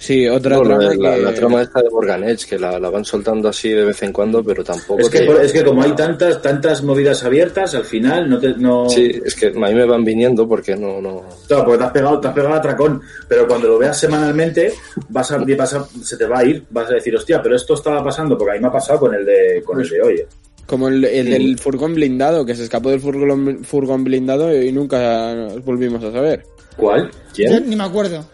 Sí, 0.00 0.26
otra 0.26 0.56
No, 0.56 0.64
la, 0.64 0.78
trama 0.78 0.94
la- 0.96 1.14
que... 1.16 1.22
la 1.22 1.34
trama 1.34 1.60
esta 1.62 1.82
de 1.82 1.90
Morgan 1.90 2.24
Edge, 2.24 2.46
que 2.48 2.58
la, 2.58 2.78
la 2.80 2.88
van 2.88 3.04
soltando 3.04 3.50
así 3.50 3.68
de 3.68 3.84
vez 3.84 4.02
en 4.02 4.14
cuando, 4.14 4.42
pero 4.42 4.64
tampoco... 4.64 4.98
Es 4.98 5.10
que, 5.10 5.20
te- 5.20 5.44
es 5.44 5.52
que 5.52 5.62
como 5.62 5.82
hay 5.82 5.92
tantas, 5.94 6.40
tantas 6.40 6.82
movidas 6.82 7.22
abiertas, 7.22 7.74
al 7.74 7.84
final 7.84 8.28
no 8.30 8.38
te, 8.40 8.54
no, 8.56 8.88
Sí, 8.88 9.20
es 9.22 9.34
que 9.34 9.48
a 9.48 9.50
mí 9.50 9.74
me 9.74 9.84
van 9.84 10.02
viniendo 10.02 10.48
porque 10.48 10.74
no... 10.74 11.02
no... 11.02 11.22
Claro, 11.46 11.64
porque 11.66 11.78
te 11.78 11.84
has 11.84 11.90
pegado, 11.92 12.18
te 12.18 12.28
has 12.28 12.34
pegado 12.34 12.54
a 12.54 12.62
tracón, 12.62 13.02
pero 13.28 13.46
cuando 13.46 13.68
lo 13.68 13.76
veas 13.78 14.00
semanalmente, 14.00 14.72
vas 15.10 15.30
a, 15.32 15.38
vas 15.56 15.74
a- 15.74 15.86
se 16.02 16.16
te 16.16 16.24
va 16.24 16.38
a 16.38 16.44
ir, 16.46 16.64
vas 16.70 16.90
a 16.90 16.94
decir, 16.94 17.14
hostia, 17.14 17.42
pero 17.42 17.54
esto 17.54 17.74
estaba 17.74 18.02
pasando, 18.02 18.38
porque 18.38 18.52
a 18.52 18.54
mí 18.54 18.60
me 18.62 18.68
ha 18.68 18.72
pasado 18.72 19.00
con 19.00 19.14
el 19.14 19.26
de, 19.26 19.62
con 19.66 19.78
el 19.82 19.88
de 19.88 20.00
hoy. 20.02 20.14
eh. 20.20 20.26
Como 20.64 20.88
el, 20.88 21.04
el 21.04 21.28
del 21.28 21.58
furgón 21.58 21.94
blindado, 21.94 22.46
que 22.46 22.54
se 22.54 22.62
escapó 22.62 22.88
del 22.88 23.00
furgón, 23.00 23.64
furgón 23.64 24.02
blindado 24.04 24.54
y 24.54 24.72
nunca 24.72 25.48
volvimos 25.62 26.02
a 26.04 26.10
saber. 26.10 26.46
¿Cuál? 26.76 27.10
Yo 27.34 27.44
¿Quién? 27.48 27.68
ni 27.68 27.76
me 27.76 27.84
acuerdo. 27.84 28.24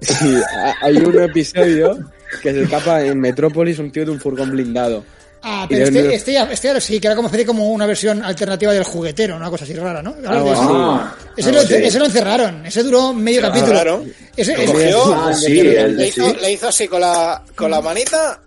Sí, 0.00 0.40
ha- 0.56 0.74
hay 0.82 0.96
un 0.96 1.20
episodio 1.22 1.98
que 2.42 2.52
se 2.52 2.62
escapa 2.62 3.02
en 3.02 3.18
Metrópolis 3.20 3.78
un 3.78 3.90
tío 3.90 4.04
de 4.04 4.10
un 4.12 4.20
furgón 4.20 4.50
blindado. 4.50 5.04
Ah, 5.42 5.66
pero 5.68 5.88
de- 5.90 6.00
este, 6.00 6.14
este, 6.14 6.32
ya- 6.32 6.48
este 6.50 6.68
ya 6.68 6.80
sí, 6.80 6.98
que 7.00 7.06
era 7.06 7.14
como, 7.16 7.30
como 7.46 7.68
una 7.68 7.86
versión 7.86 8.24
alternativa 8.24 8.72
del 8.72 8.82
juguetero, 8.84 9.36
una 9.36 9.48
cosa 9.50 9.64
así 9.64 9.72
rara, 9.74 10.02
¿no? 10.02 10.12
De. 10.14 10.26
Ah, 10.28 11.14
ese, 11.36 11.52
lo, 11.52 11.60
así. 11.60 11.74
ese 11.74 11.98
lo 11.98 12.06
encerraron, 12.06 12.66
ese 12.66 12.82
duró 12.82 13.12
medio 13.14 13.40
lo 13.40 13.48
capítulo. 13.48 14.04
Ese, 14.36 14.56
Lo 14.56 14.62
ese- 14.62 14.72
cogió, 14.72 15.14
Ah, 15.14 15.32
sí, 15.34 15.58
el 15.60 15.96
le, 15.96 16.02
de 16.02 16.08
hizo, 16.08 16.28
sí. 16.30 16.36
le 16.40 16.52
hizo 16.52 16.68
así 16.68 16.88
con 16.88 17.00
la, 17.00 17.42
con 17.54 17.70
la 17.70 17.80
manita. 17.80 18.40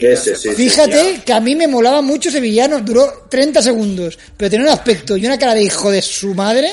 Ese, 0.00 0.36
sí. 0.36 0.50
Fíjate 0.50 1.20
que 1.24 1.32
a 1.32 1.40
mí 1.40 1.54
me 1.56 1.66
molaba 1.66 2.00
mucho 2.02 2.28
ese 2.28 2.40
villano, 2.40 2.80
duró 2.80 3.26
30 3.28 3.60
segundos, 3.62 4.18
pero 4.36 4.50
tenía 4.50 4.66
un 4.66 4.72
aspecto 4.72 5.16
y 5.16 5.26
una 5.26 5.38
cara 5.38 5.54
de 5.54 5.62
hijo 5.62 5.90
de 5.90 6.00
su 6.02 6.34
madre 6.34 6.68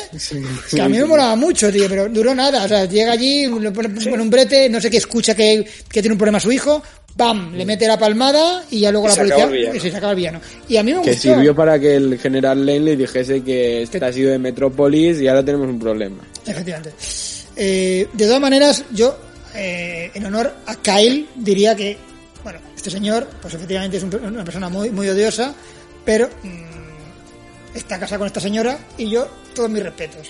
que 0.69 0.81
a 0.81 0.87
mí 0.87 0.97
me 0.97 1.05
molaba 1.05 1.35
mucho, 1.35 1.71
tío, 1.71 1.87
pero 1.89 2.07
duró 2.09 2.35
nada. 2.35 2.65
O 2.65 2.67
sea, 2.67 2.85
llega 2.85 3.11
allí, 3.13 3.47
le 3.47 3.71
pone, 3.71 3.89
pone 3.89 4.21
un 4.21 4.29
brete, 4.29 4.69
no 4.69 4.79
sé 4.79 4.89
qué 4.89 4.97
escucha 4.97 5.35
que, 5.35 5.65
que 5.89 6.01
tiene 6.01 6.13
un 6.13 6.17
problema 6.19 6.39
su 6.39 6.51
hijo, 6.51 6.81
¡pam! 7.17 7.53
Le 7.55 7.65
mete 7.65 7.87
la 7.87 7.97
palmada 7.97 8.63
y 8.69 8.81
ya 8.81 8.91
luego 8.91 9.07
Y 9.07 9.09
la 9.09 9.15
policía 9.15 9.75
y 9.75 9.79
se 9.79 9.91
saca 9.91 10.09
el 10.11 10.15
villano. 10.15 10.41
Y 10.67 10.77
a 10.77 10.83
mí 10.83 10.93
me 10.93 11.01
Que 11.01 11.11
gustó. 11.11 11.21
sirvió 11.33 11.55
para 11.55 11.79
que 11.79 11.95
el 11.95 12.19
general 12.19 12.65
Lane 12.65 12.79
le 12.81 12.95
dijese 12.95 13.41
que 13.41 13.83
este 13.83 14.03
ha 14.03 14.11
sido 14.13 14.31
de 14.31 14.37
Metrópolis 14.39 15.19
y 15.21 15.27
ahora 15.27 15.43
tenemos 15.43 15.67
un 15.67 15.79
problema. 15.79 16.17
Efectivamente. 16.45 16.93
Eh, 17.55 18.07
de 18.13 18.25
todas 18.25 18.41
maneras, 18.41 18.83
yo 18.91 19.17
eh, 19.55 20.11
en 20.13 20.25
honor 20.25 20.53
a 20.65 20.75
Kyle, 20.75 21.27
diría 21.35 21.75
que, 21.75 21.97
este 22.87 22.97
señor, 22.99 23.27
pues 23.41 23.53
efectivamente 23.53 23.97
es 23.97 24.03
un- 24.03 24.13
una 24.25 24.43
persona 24.43 24.69
muy, 24.69 24.89
muy 24.91 25.09
odiosa, 25.09 25.53
pero 26.03 26.27
mm, 26.43 27.75
está 27.77 27.99
casado 27.99 28.19
con 28.19 28.27
esta 28.27 28.39
señora 28.39 28.77
y 28.97 29.09
yo, 29.09 29.27
todos 29.53 29.69
mis 29.69 29.83
respetos. 29.83 30.27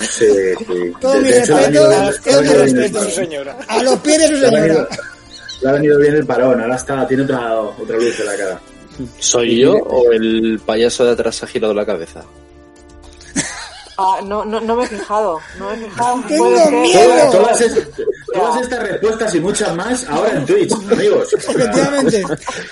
Sí, 0.00 0.26
sí. 0.58 0.64
Todo 1.00 1.12
De- 1.14 1.20
mi 1.20 1.28
de 1.28 1.38
hecho, 1.42 1.52
le 1.58 1.64
ha 1.64 1.66
respeto, 1.66 1.88
venido- 1.88 2.12
todo 2.24 2.42
le 2.42 2.48
ha 2.48 2.52
mi 2.52 2.58
venido 2.58 2.64
bien 2.64 2.76
el 2.76 2.82
respeto. 2.82 2.98
parón. 2.98 3.12
señora. 3.14 3.58
A 3.68 3.82
los 3.82 3.96
pies 4.00 4.18
de 4.18 4.28
su 4.28 4.36
señora. 4.40 4.88
le 5.62 5.68
ha 5.68 5.72
venido 5.72 5.98
bien 5.98 6.14
el 6.14 6.26
parón, 6.26 6.60
ahora 6.60 6.76
está, 6.76 7.06
tiene 7.08 7.22
otra, 7.24 7.60
otra 7.60 7.96
luz 7.96 8.20
en 8.20 8.26
la 8.26 8.36
cara. 8.36 8.60
¿Soy 9.18 9.58
yo 9.60 9.72
o 9.74 10.12
el 10.12 10.60
payaso 10.64 11.04
de 11.04 11.12
atrás 11.12 11.42
ha 11.42 11.46
girado 11.46 11.72
la 11.74 11.84
cabeza? 11.86 12.22
Ah, 14.00 14.20
no, 14.24 14.44
no, 14.44 14.60
no 14.60 14.76
me 14.76 14.84
he 14.84 14.86
fijado, 14.86 15.40
no 15.58 15.70
me 15.70 15.74
he 15.74 15.88
fijado. 15.90 16.22
Tengo 16.28 16.70
miedo. 16.70 17.00
Todas, 17.02 17.32
todas 17.32 17.60
es- 17.62 17.88
todas 18.32 18.62
estas 18.62 18.78
respuestas 18.88 19.34
y 19.34 19.40
muchas 19.40 19.74
más 19.74 20.04
ahora 20.08 20.38
en 20.38 20.46
Twitch, 20.46 20.72
amigos. 20.92 21.32
Efectivamente. 21.32 22.22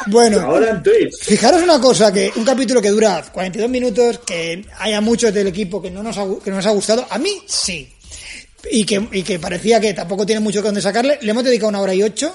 Bueno, 0.06 0.40
Ahora 0.40 0.70
en 0.70 0.82
Twitch. 0.82 1.16
Fijaros 1.24 1.62
una 1.62 1.80
cosa, 1.80 2.12
que 2.12 2.30
un 2.36 2.44
capítulo 2.44 2.80
que 2.80 2.90
dura 2.90 3.24
42 3.32 3.68
minutos, 3.68 4.20
que 4.20 4.64
haya 4.78 5.00
muchos 5.00 5.34
del 5.34 5.48
equipo 5.48 5.82
que 5.82 5.90
no 5.90 6.02
nos 6.02 6.16
ha, 6.18 6.24
que 6.44 6.50
no 6.50 6.56
nos 6.56 6.66
ha 6.66 6.70
gustado, 6.70 7.04
a 7.10 7.18
mí 7.18 7.42
sí. 7.46 7.92
Y 8.70 8.84
que, 8.84 9.08
y 9.12 9.22
que 9.22 9.38
parecía 9.38 9.80
que 9.80 9.94
tampoco 9.94 10.24
tiene 10.26 10.40
mucho 10.40 10.60
que 10.60 10.66
donde 10.68 10.82
sacarle. 10.82 11.18
Le 11.22 11.30
hemos 11.30 11.42
dedicado 11.44 11.70
una 11.70 11.80
hora 11.80 11.94
y 11.94 12.02
ocho, 12.02 12.34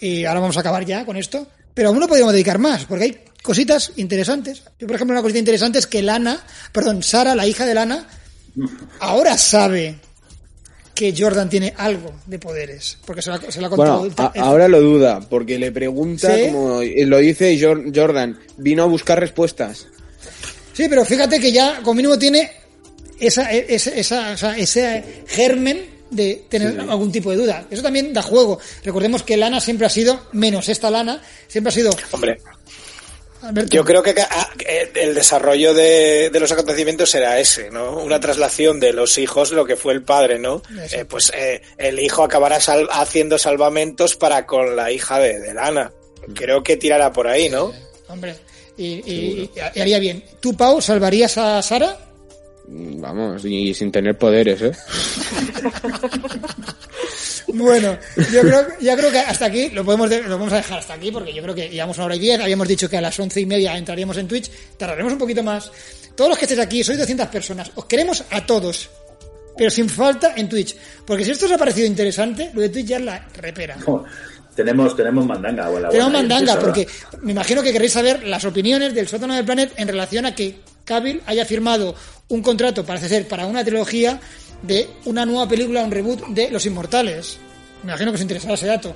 y 0.00 0.24
ahora 0.24 0.40
vamos 0.40 0.56
a 0.56 0.60
acabar 0.60 0.84
ya 0.84 1.04
con 1.04 1.16
esto. 1.16 1.46
Pero 1.74 1.90
aún 1.90 2.00
no 2.00 2.08
podríamos 2.08 2.32
dedicar 2.32 2.58
más, 2.58 2.86
porque 2.86 3.04
hay 3.04 3.20
cositas 3.46 3.92
interesantes. 3.96 4.62
Yo, 4.78 4.86
por 4.86 4.96
ejemplo, 4.96 5.14
una 5.14 5.22
cosita 5.22 5.38
interesante 5.38 5.78
es 5.78 5.86
que 5.86 6.02
Lana, 6.02 6.44
perdón, 6.72 7.02
Sara, 7.02 7.34
la 7.34 7.46
hija 7.46 7.64
de 7.64 7.72
Lana, 7.74 8.06
ahora 9.00 9.38
sabe 9.38 9.96
que 10.94 11.14
Jordan 11.16 11.48
tiene 11.48 11.74
algo 11.76 12.12
de 12.26 12.38
poderes, 12.38 12.98
porque 13.04 13.20
se 13.22 13.30
lo 13.30 13.36
ha, 13.36 13.50
se 13.50 13.60
lo 13.60 13.66
ha 13.66 13.70
contado. 13.70 13.98
Bueno, 14.00 14.32
el- 14.34 14.40
ahora 14.42 14.66
lo 14.68 14.80
duda, 14.80 15.20
porque 15.20 15.58
le 15.58 15.70
pregunta, 15.70 16.34
¿Sí? 16.34 16.46
como 16.46 16.80
lo 16.82 17.18
dice 17.18 17.54
Jor- 17.60 17.92
Jordan, 17.94 18.38
vino 18.56 18.82
a 18.82 18.86
buscar 18.86 19.20
respuestas. 19.20 19.86
Sí, 20.72 20.86
pero 20.88 21.04
fíjate 21.04 21.38
que 21.38 21.52
ya 21.52 21.76
como 21.82 21.94
mínimo 21.94 22.18
tiene 22.18 22.50
esa, 23.20 23.50
esa, 23.52 23.90
esa- 23.90 24.32
o 24.32 24.36
sea, 24.36 24.56
ese 24.56 25.22
germen 25.26 25.96
de 26.10 26.46
tener 26.48 26.78
algún 26.80 27.10
tipo 27.12 27.30
de 27.30 27.36
duda. 27.36 27.66
Eso 27.70 27.82
también 27.82 28.12
da 28.14 28.22
juego. 28.22 28.58
Recordemos 28.84 29.22
que 29.22 29.36
Lana 29.36 29.60
siempre 29.60 29.86
ha 29.86 29.90
sido, 29.90 30.28
menos 30.32 30.68
esta 30.68 30.90
Lana, 30.90 31.20
siempre 31.48 31.70
ha 31.70 31.74
sido... 31.74 31.90
Hombre, 32.12 32.38
Alberto, 33.48 33.74
yo 33.76 33.84
creo 33.84 34.02
que 34.02 34.14
ah, 34.20 34.48
eh, 34.66 34.90
el 34.94 35.14
desarrollo 35.14 35.72
de, 35.74 36.30
de 36.30 36.40
los 36.40 36.50
acontecimientos 36.52 37.10
será 37.10 37.38
ese, 37.40 37.70
¿no? 37.70 37.98
Una 37.98 38.20
traslación 38.20 38.80
de 38.80 38.92
los 38.92 39.18
hijos, 39.18 39.52
lo 39.52 39.64
que 39.64 39.76
fue 39.76 39.92
el 39.94 40.02
padre, 40.02 40.38
¿no? 40.38 40.62
Eh, 40.92 41.04
pues 41.04 41.32
eh, 41.34 41.62
el 41.78 41.98
hijo 42.00 42.22
acabará 42.24 42.60
sal- 42.60 42.88
haciendo 42.90 43.38
salvamentos 43.38 44.16
para 44.16 44.46
con 44.46 44.76
la 44.76 44.90
hija 44.92 45.18
de, 45.18 45.38
de 45.40 45.54
Lana. 45.54 45.92
Creo 46.34 46.62
que 46.62 46.76
tirará 46.76 47.12
por 47.12 47.28
ahí, 47.28 47.48
¿no? 47.48 47.72
Hombre, 48.08 48.36
y, 48.76 48.86
y- 49.10 49.50
y 49.54 49.80
haría 49.80 49.98
bien. 49.98 50.24
¿Tú, 50.40 50.56
Pau, 50.56 50.80
salvarías 50.80 51.38
a 51.38 51.62
Sara? 51.62 51.98
Mm, 52.68 53.00
Vamos, 53.00 53.44
y 53.44 53.72
sin 53.74 53.92
tener 53.92 54.18
poderes, 54.18 54.60
¿eh? 54.62 54.72
Bueno, 57.56 57.98
yo 58.32 58.40
creo, 58.42 58.66
ya 58.80 58.96
creo 58.96 59.10
que 59.10 59.18
hasta 59.18 59.46
aquí 59.46 59.70
lo 59.70 59.84
podemos, 59.84 60.10
de- 60.10 60.22
lo 60.22 60.38
vamos 60.38 60.52
a 60.52 60.56
dejar 60.56 60.78
hasta 60.78 60.94
aquí 60.94 61.10
porque 61.10 61.32
yo 61.32 61.42
creo 61.42 61.54
que 61.54 61.68
llevamos 61.68 61.96
una 61.96 62.06
hora 62.06 62.16
y 62.16 62.18
diez. 62.20 62.40
Habíamos 62.40 62.68
dicho 62.68 62.88
que 62.88 62.96
a 62.96 63.00
las 63.00 63.18
once 63.18 63.40
y 63.40 63.46
media 63.46 63.76
entraríamos 63.76 64.16
en 64.18 64.28
Twitch. 64.28 64.50
Tardaremos 64.76 65.12
un 65.12 65.18
poquito 65.18 65.42
más. 65.42 65.70
Todos 66.14 66.30
los 66.30 66.38
que 66.38 66.44
estéis 66.44 66.60
aquí, 66.60 66.82
sois 66.84 66.98
200 66.98 67.28
personas. 67.28 67.70
Os 67.74 67.84
queremos 67.86 68.24
a 68.30 68.44
todos, 68.46 68.88
pero 69.56 69.70
sin 69.70 69.88
falta 69.88 70.34
en 70.36 70.48
Twitch. 70.48 70.76
Porque 71.06 71.24
si 71.24 71.30
esto 71.32 71.46
os 71.46 71.52
ha 71.52 71.58
parecido 71.58 71.86
interesante, 71.86 72.50
lo 72.54 72.60
de 72.60 72.68
Twitch 72.68 72.86
ya 72.86 72.96
es 72.98 73.02
la 73.04 73.26
repera. 73.34 73.76
Tenemos, 74.56 74.96
tenemos 74.96 75.26
mandanga. 75.26 75.68
Buena, 75.68 75.88
Tenemos 75.90 76.12
buena, 76.12 76.18
mandanga, 76.28 76.52
ahora. 76.52 76.64
porque 76.64 76.88
me 77.20 77.32
imagino 77.32 77.62
que 77.62 77.72
queréis 77.72 77.92
saber 77.92 78.24
las 78.26 78.42
opiniones 78.46 78.94
del 78.94 79.06
sótano 79.06 79.34
del 79.34 79.44
planet 79.44 79.74
en 79.76 79.86
relación 79.86 80.24
a 80.24 80.34
que 80.34 80.56
Cavill 80.86 81.20
haya 81.26 81.44
firmado 81.44 81.94
un 82.28 82.40
contrato, 82.42 82.82
parece 82.82 83.06
ser, 83.10 83.28
para 83.28 83.44
una 83.46 83.62
trilogía 83.62 84.18
de 84.62 84.88
una 85.04 85.26
nueva 85.26 85.46
película, 85.46 85.82
un 85.84 85.90
reboot 85.90 86.28
de 86.28 86.50
Los 86.50 86.64
Inmortales. 86.64 87.38
Me 87.86 87.92
imagino 87.92 88.10
que 88.10 88.16
os 88.16 88.22
interesará 88.22 88.54
ese 88.54 88.66
dato. 88.66 88.92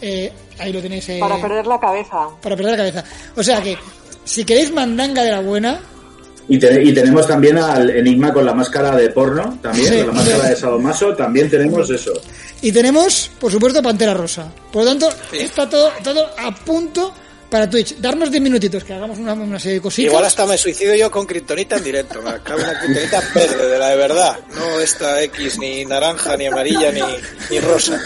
Eh, 0.00 0.32
ahí 0.58 0.72
lo 0.72 0.80
tenéis. 0.82 1.08
eh, 1.10 1.18
Para 1.20 1.40
perder 1.40 1.66
la 1.66 1.78
cabeza. 1.78 2.28
para 2.42 2.56
perder 2.56 2.72
la 2.72 2.78
cabeza. 2.78 3.04
O 3.36 3.42
sea 3.42 3.62
que, 3.62 3.76
si 4.24 4.44
queréis 4.44 4.72
mandanga 4.72 5.22
de 5.22 5.30
la 5.30 5.40
buena, 5.40 5.80
Y, 6.48 6.58
te- 6.58 6.82
y 6.82 6.94
tenemos 6.94 7.26
también 7.26 7.58
al 7.58 7.90
Enigma 7.90 8.32
con 8.32 8.46
la 8.46 8.54
máscara 8.54 8.94
de 8.96 9.08
porno, 9.10 9.58
también, 9.60 9.92
Sí, 9.92 9.98
con 9.98 10.06
la 10.08 10.12
máscara 10.12 10.44
sí. 10.44 10.48
de 10.50 10.56
Sadomaso, 10.56 11.14
también 11.16 11.50
tenemos 11.50 11.90
eso. 11.90 12.12
y 12.62 12.70
tenemos, 12.72 13.30
por 13.40 13.50
supuesto, 13.50 13.82
Pantera 13.82 14.14
Rosa. 14.14 14.50
Por 14.72 14.84
lo 14.84 14.90
tanto, 14.90 15.08
está 15.32 15.68
todo, 15.68 15.90
todo 16.04 16.24
a 16.38 16.54
punto 16.54 17.12
para 17.50 17.68
Twitch. 17.68 17.96
Darnos 17.98 18.30
10 18.30 18.42
minutitos, 18.42 18.84
que 18.84 18.92
hagamos 18.92 19.18
una, 19.18 19.34
una 19.34 19.58
serie 19.58 19.76
de 19.76 19.80
cositas. 19.80 20.10
Igual 20.10 20.24
hasta 20.24 20.46
me 20.46 20.58
suicido 20.58 20.94
yo 20.94 21.10
con 21.10 21.26
kriptonita 21.26 21.76
en 21.76 21.84
directo. 21.84 22.22
Me 22.22 22.30
acabo 22.30 22.62
una 22.62 22.78
kriptonita 22.78 23.22
verde, 23.34 23.68
de 23.68 23.78
la 23.78 23.88
de 23.88 23.96
verdad. 23.96 24.38
No 24.54 24.80
esta 24.80 25.22
X, 25.22 25.58
ni 25.58 25.84
naranja, 25.84 26.36
ni 26.36 26.46
amarilla, 26.46 26.92
ni, 26.92 27.00
ni 27.50 27.60
rosa. 27.60 28.00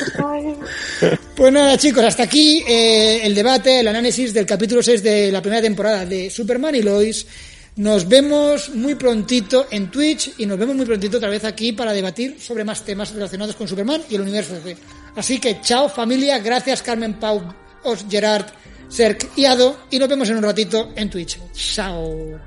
Pues 1.34 1.52
nada, 1.52 1.78
chicos, 1.78 2.04
hasta 2.04 2.24
aquí 2.24 2.62
eh, 2.66 3.20
el 3.24 3.34
debate, 3.34 3.80
el 3.80 3.88
análisis 3.88 4.34
del 4.34 4.46
capítulo 4.46 4.82
6 4.82 5.02
de 5.02 5.32
la 5.32 5.40
primera 5.40 5.62
temporada 5.62 6.04
de 6.04 6.30
Superman 6.30 6.74
y 6.74 6.82
Lois. 6.82 7.26
Nos 7.76 8.06
vemos 8.06 8.68
muy 8.74 8.94
prontito 8.94 9.66
en 9.70 9.90
Twitch 9.90 10.34
y 10.38 10.44
nos 10.44 10.58
vemos 10.58 10.76
muy 10.76 10.84
prontito 10.84 11.16
otra 11.16 11.30
vez 11.30 11.44
aquí 11.44 11.72
para 11.72 11.92
debatir 11.92 12.36
sobre 12.38 12.64
más 12.64 12.84
temas 12.84 13.12
relacionados 13.14 13.56
con 13.56 13.68
Superman 13.68 14.02
y 14.10 14.16
el 14.16 14.20
universo 14.20 14.54
DC. 14.54 14.76
Así 15.16 15.40
que 15.40 15.60
chao 15.62 15.88
familia, 15.88 16.38
gracias 16.40 16.82
Carmen 16.82 17.14
Pau, 17.14 17.42
Os, 17.84 18.04
Gerard, 18.10 18.46
Serk 18.90 19.30
y 19.36 19.46
Ado 19.46 19.76
y 19.90 19.98
nos 19.98 20.08
vemos 20.08 20.28
en 20.28 20.36
un 20.36 20.42
ratito 20.42 20.90
en 20.96 21.08
Twitch. 21.08 21.38
Chao. 21.54 22.40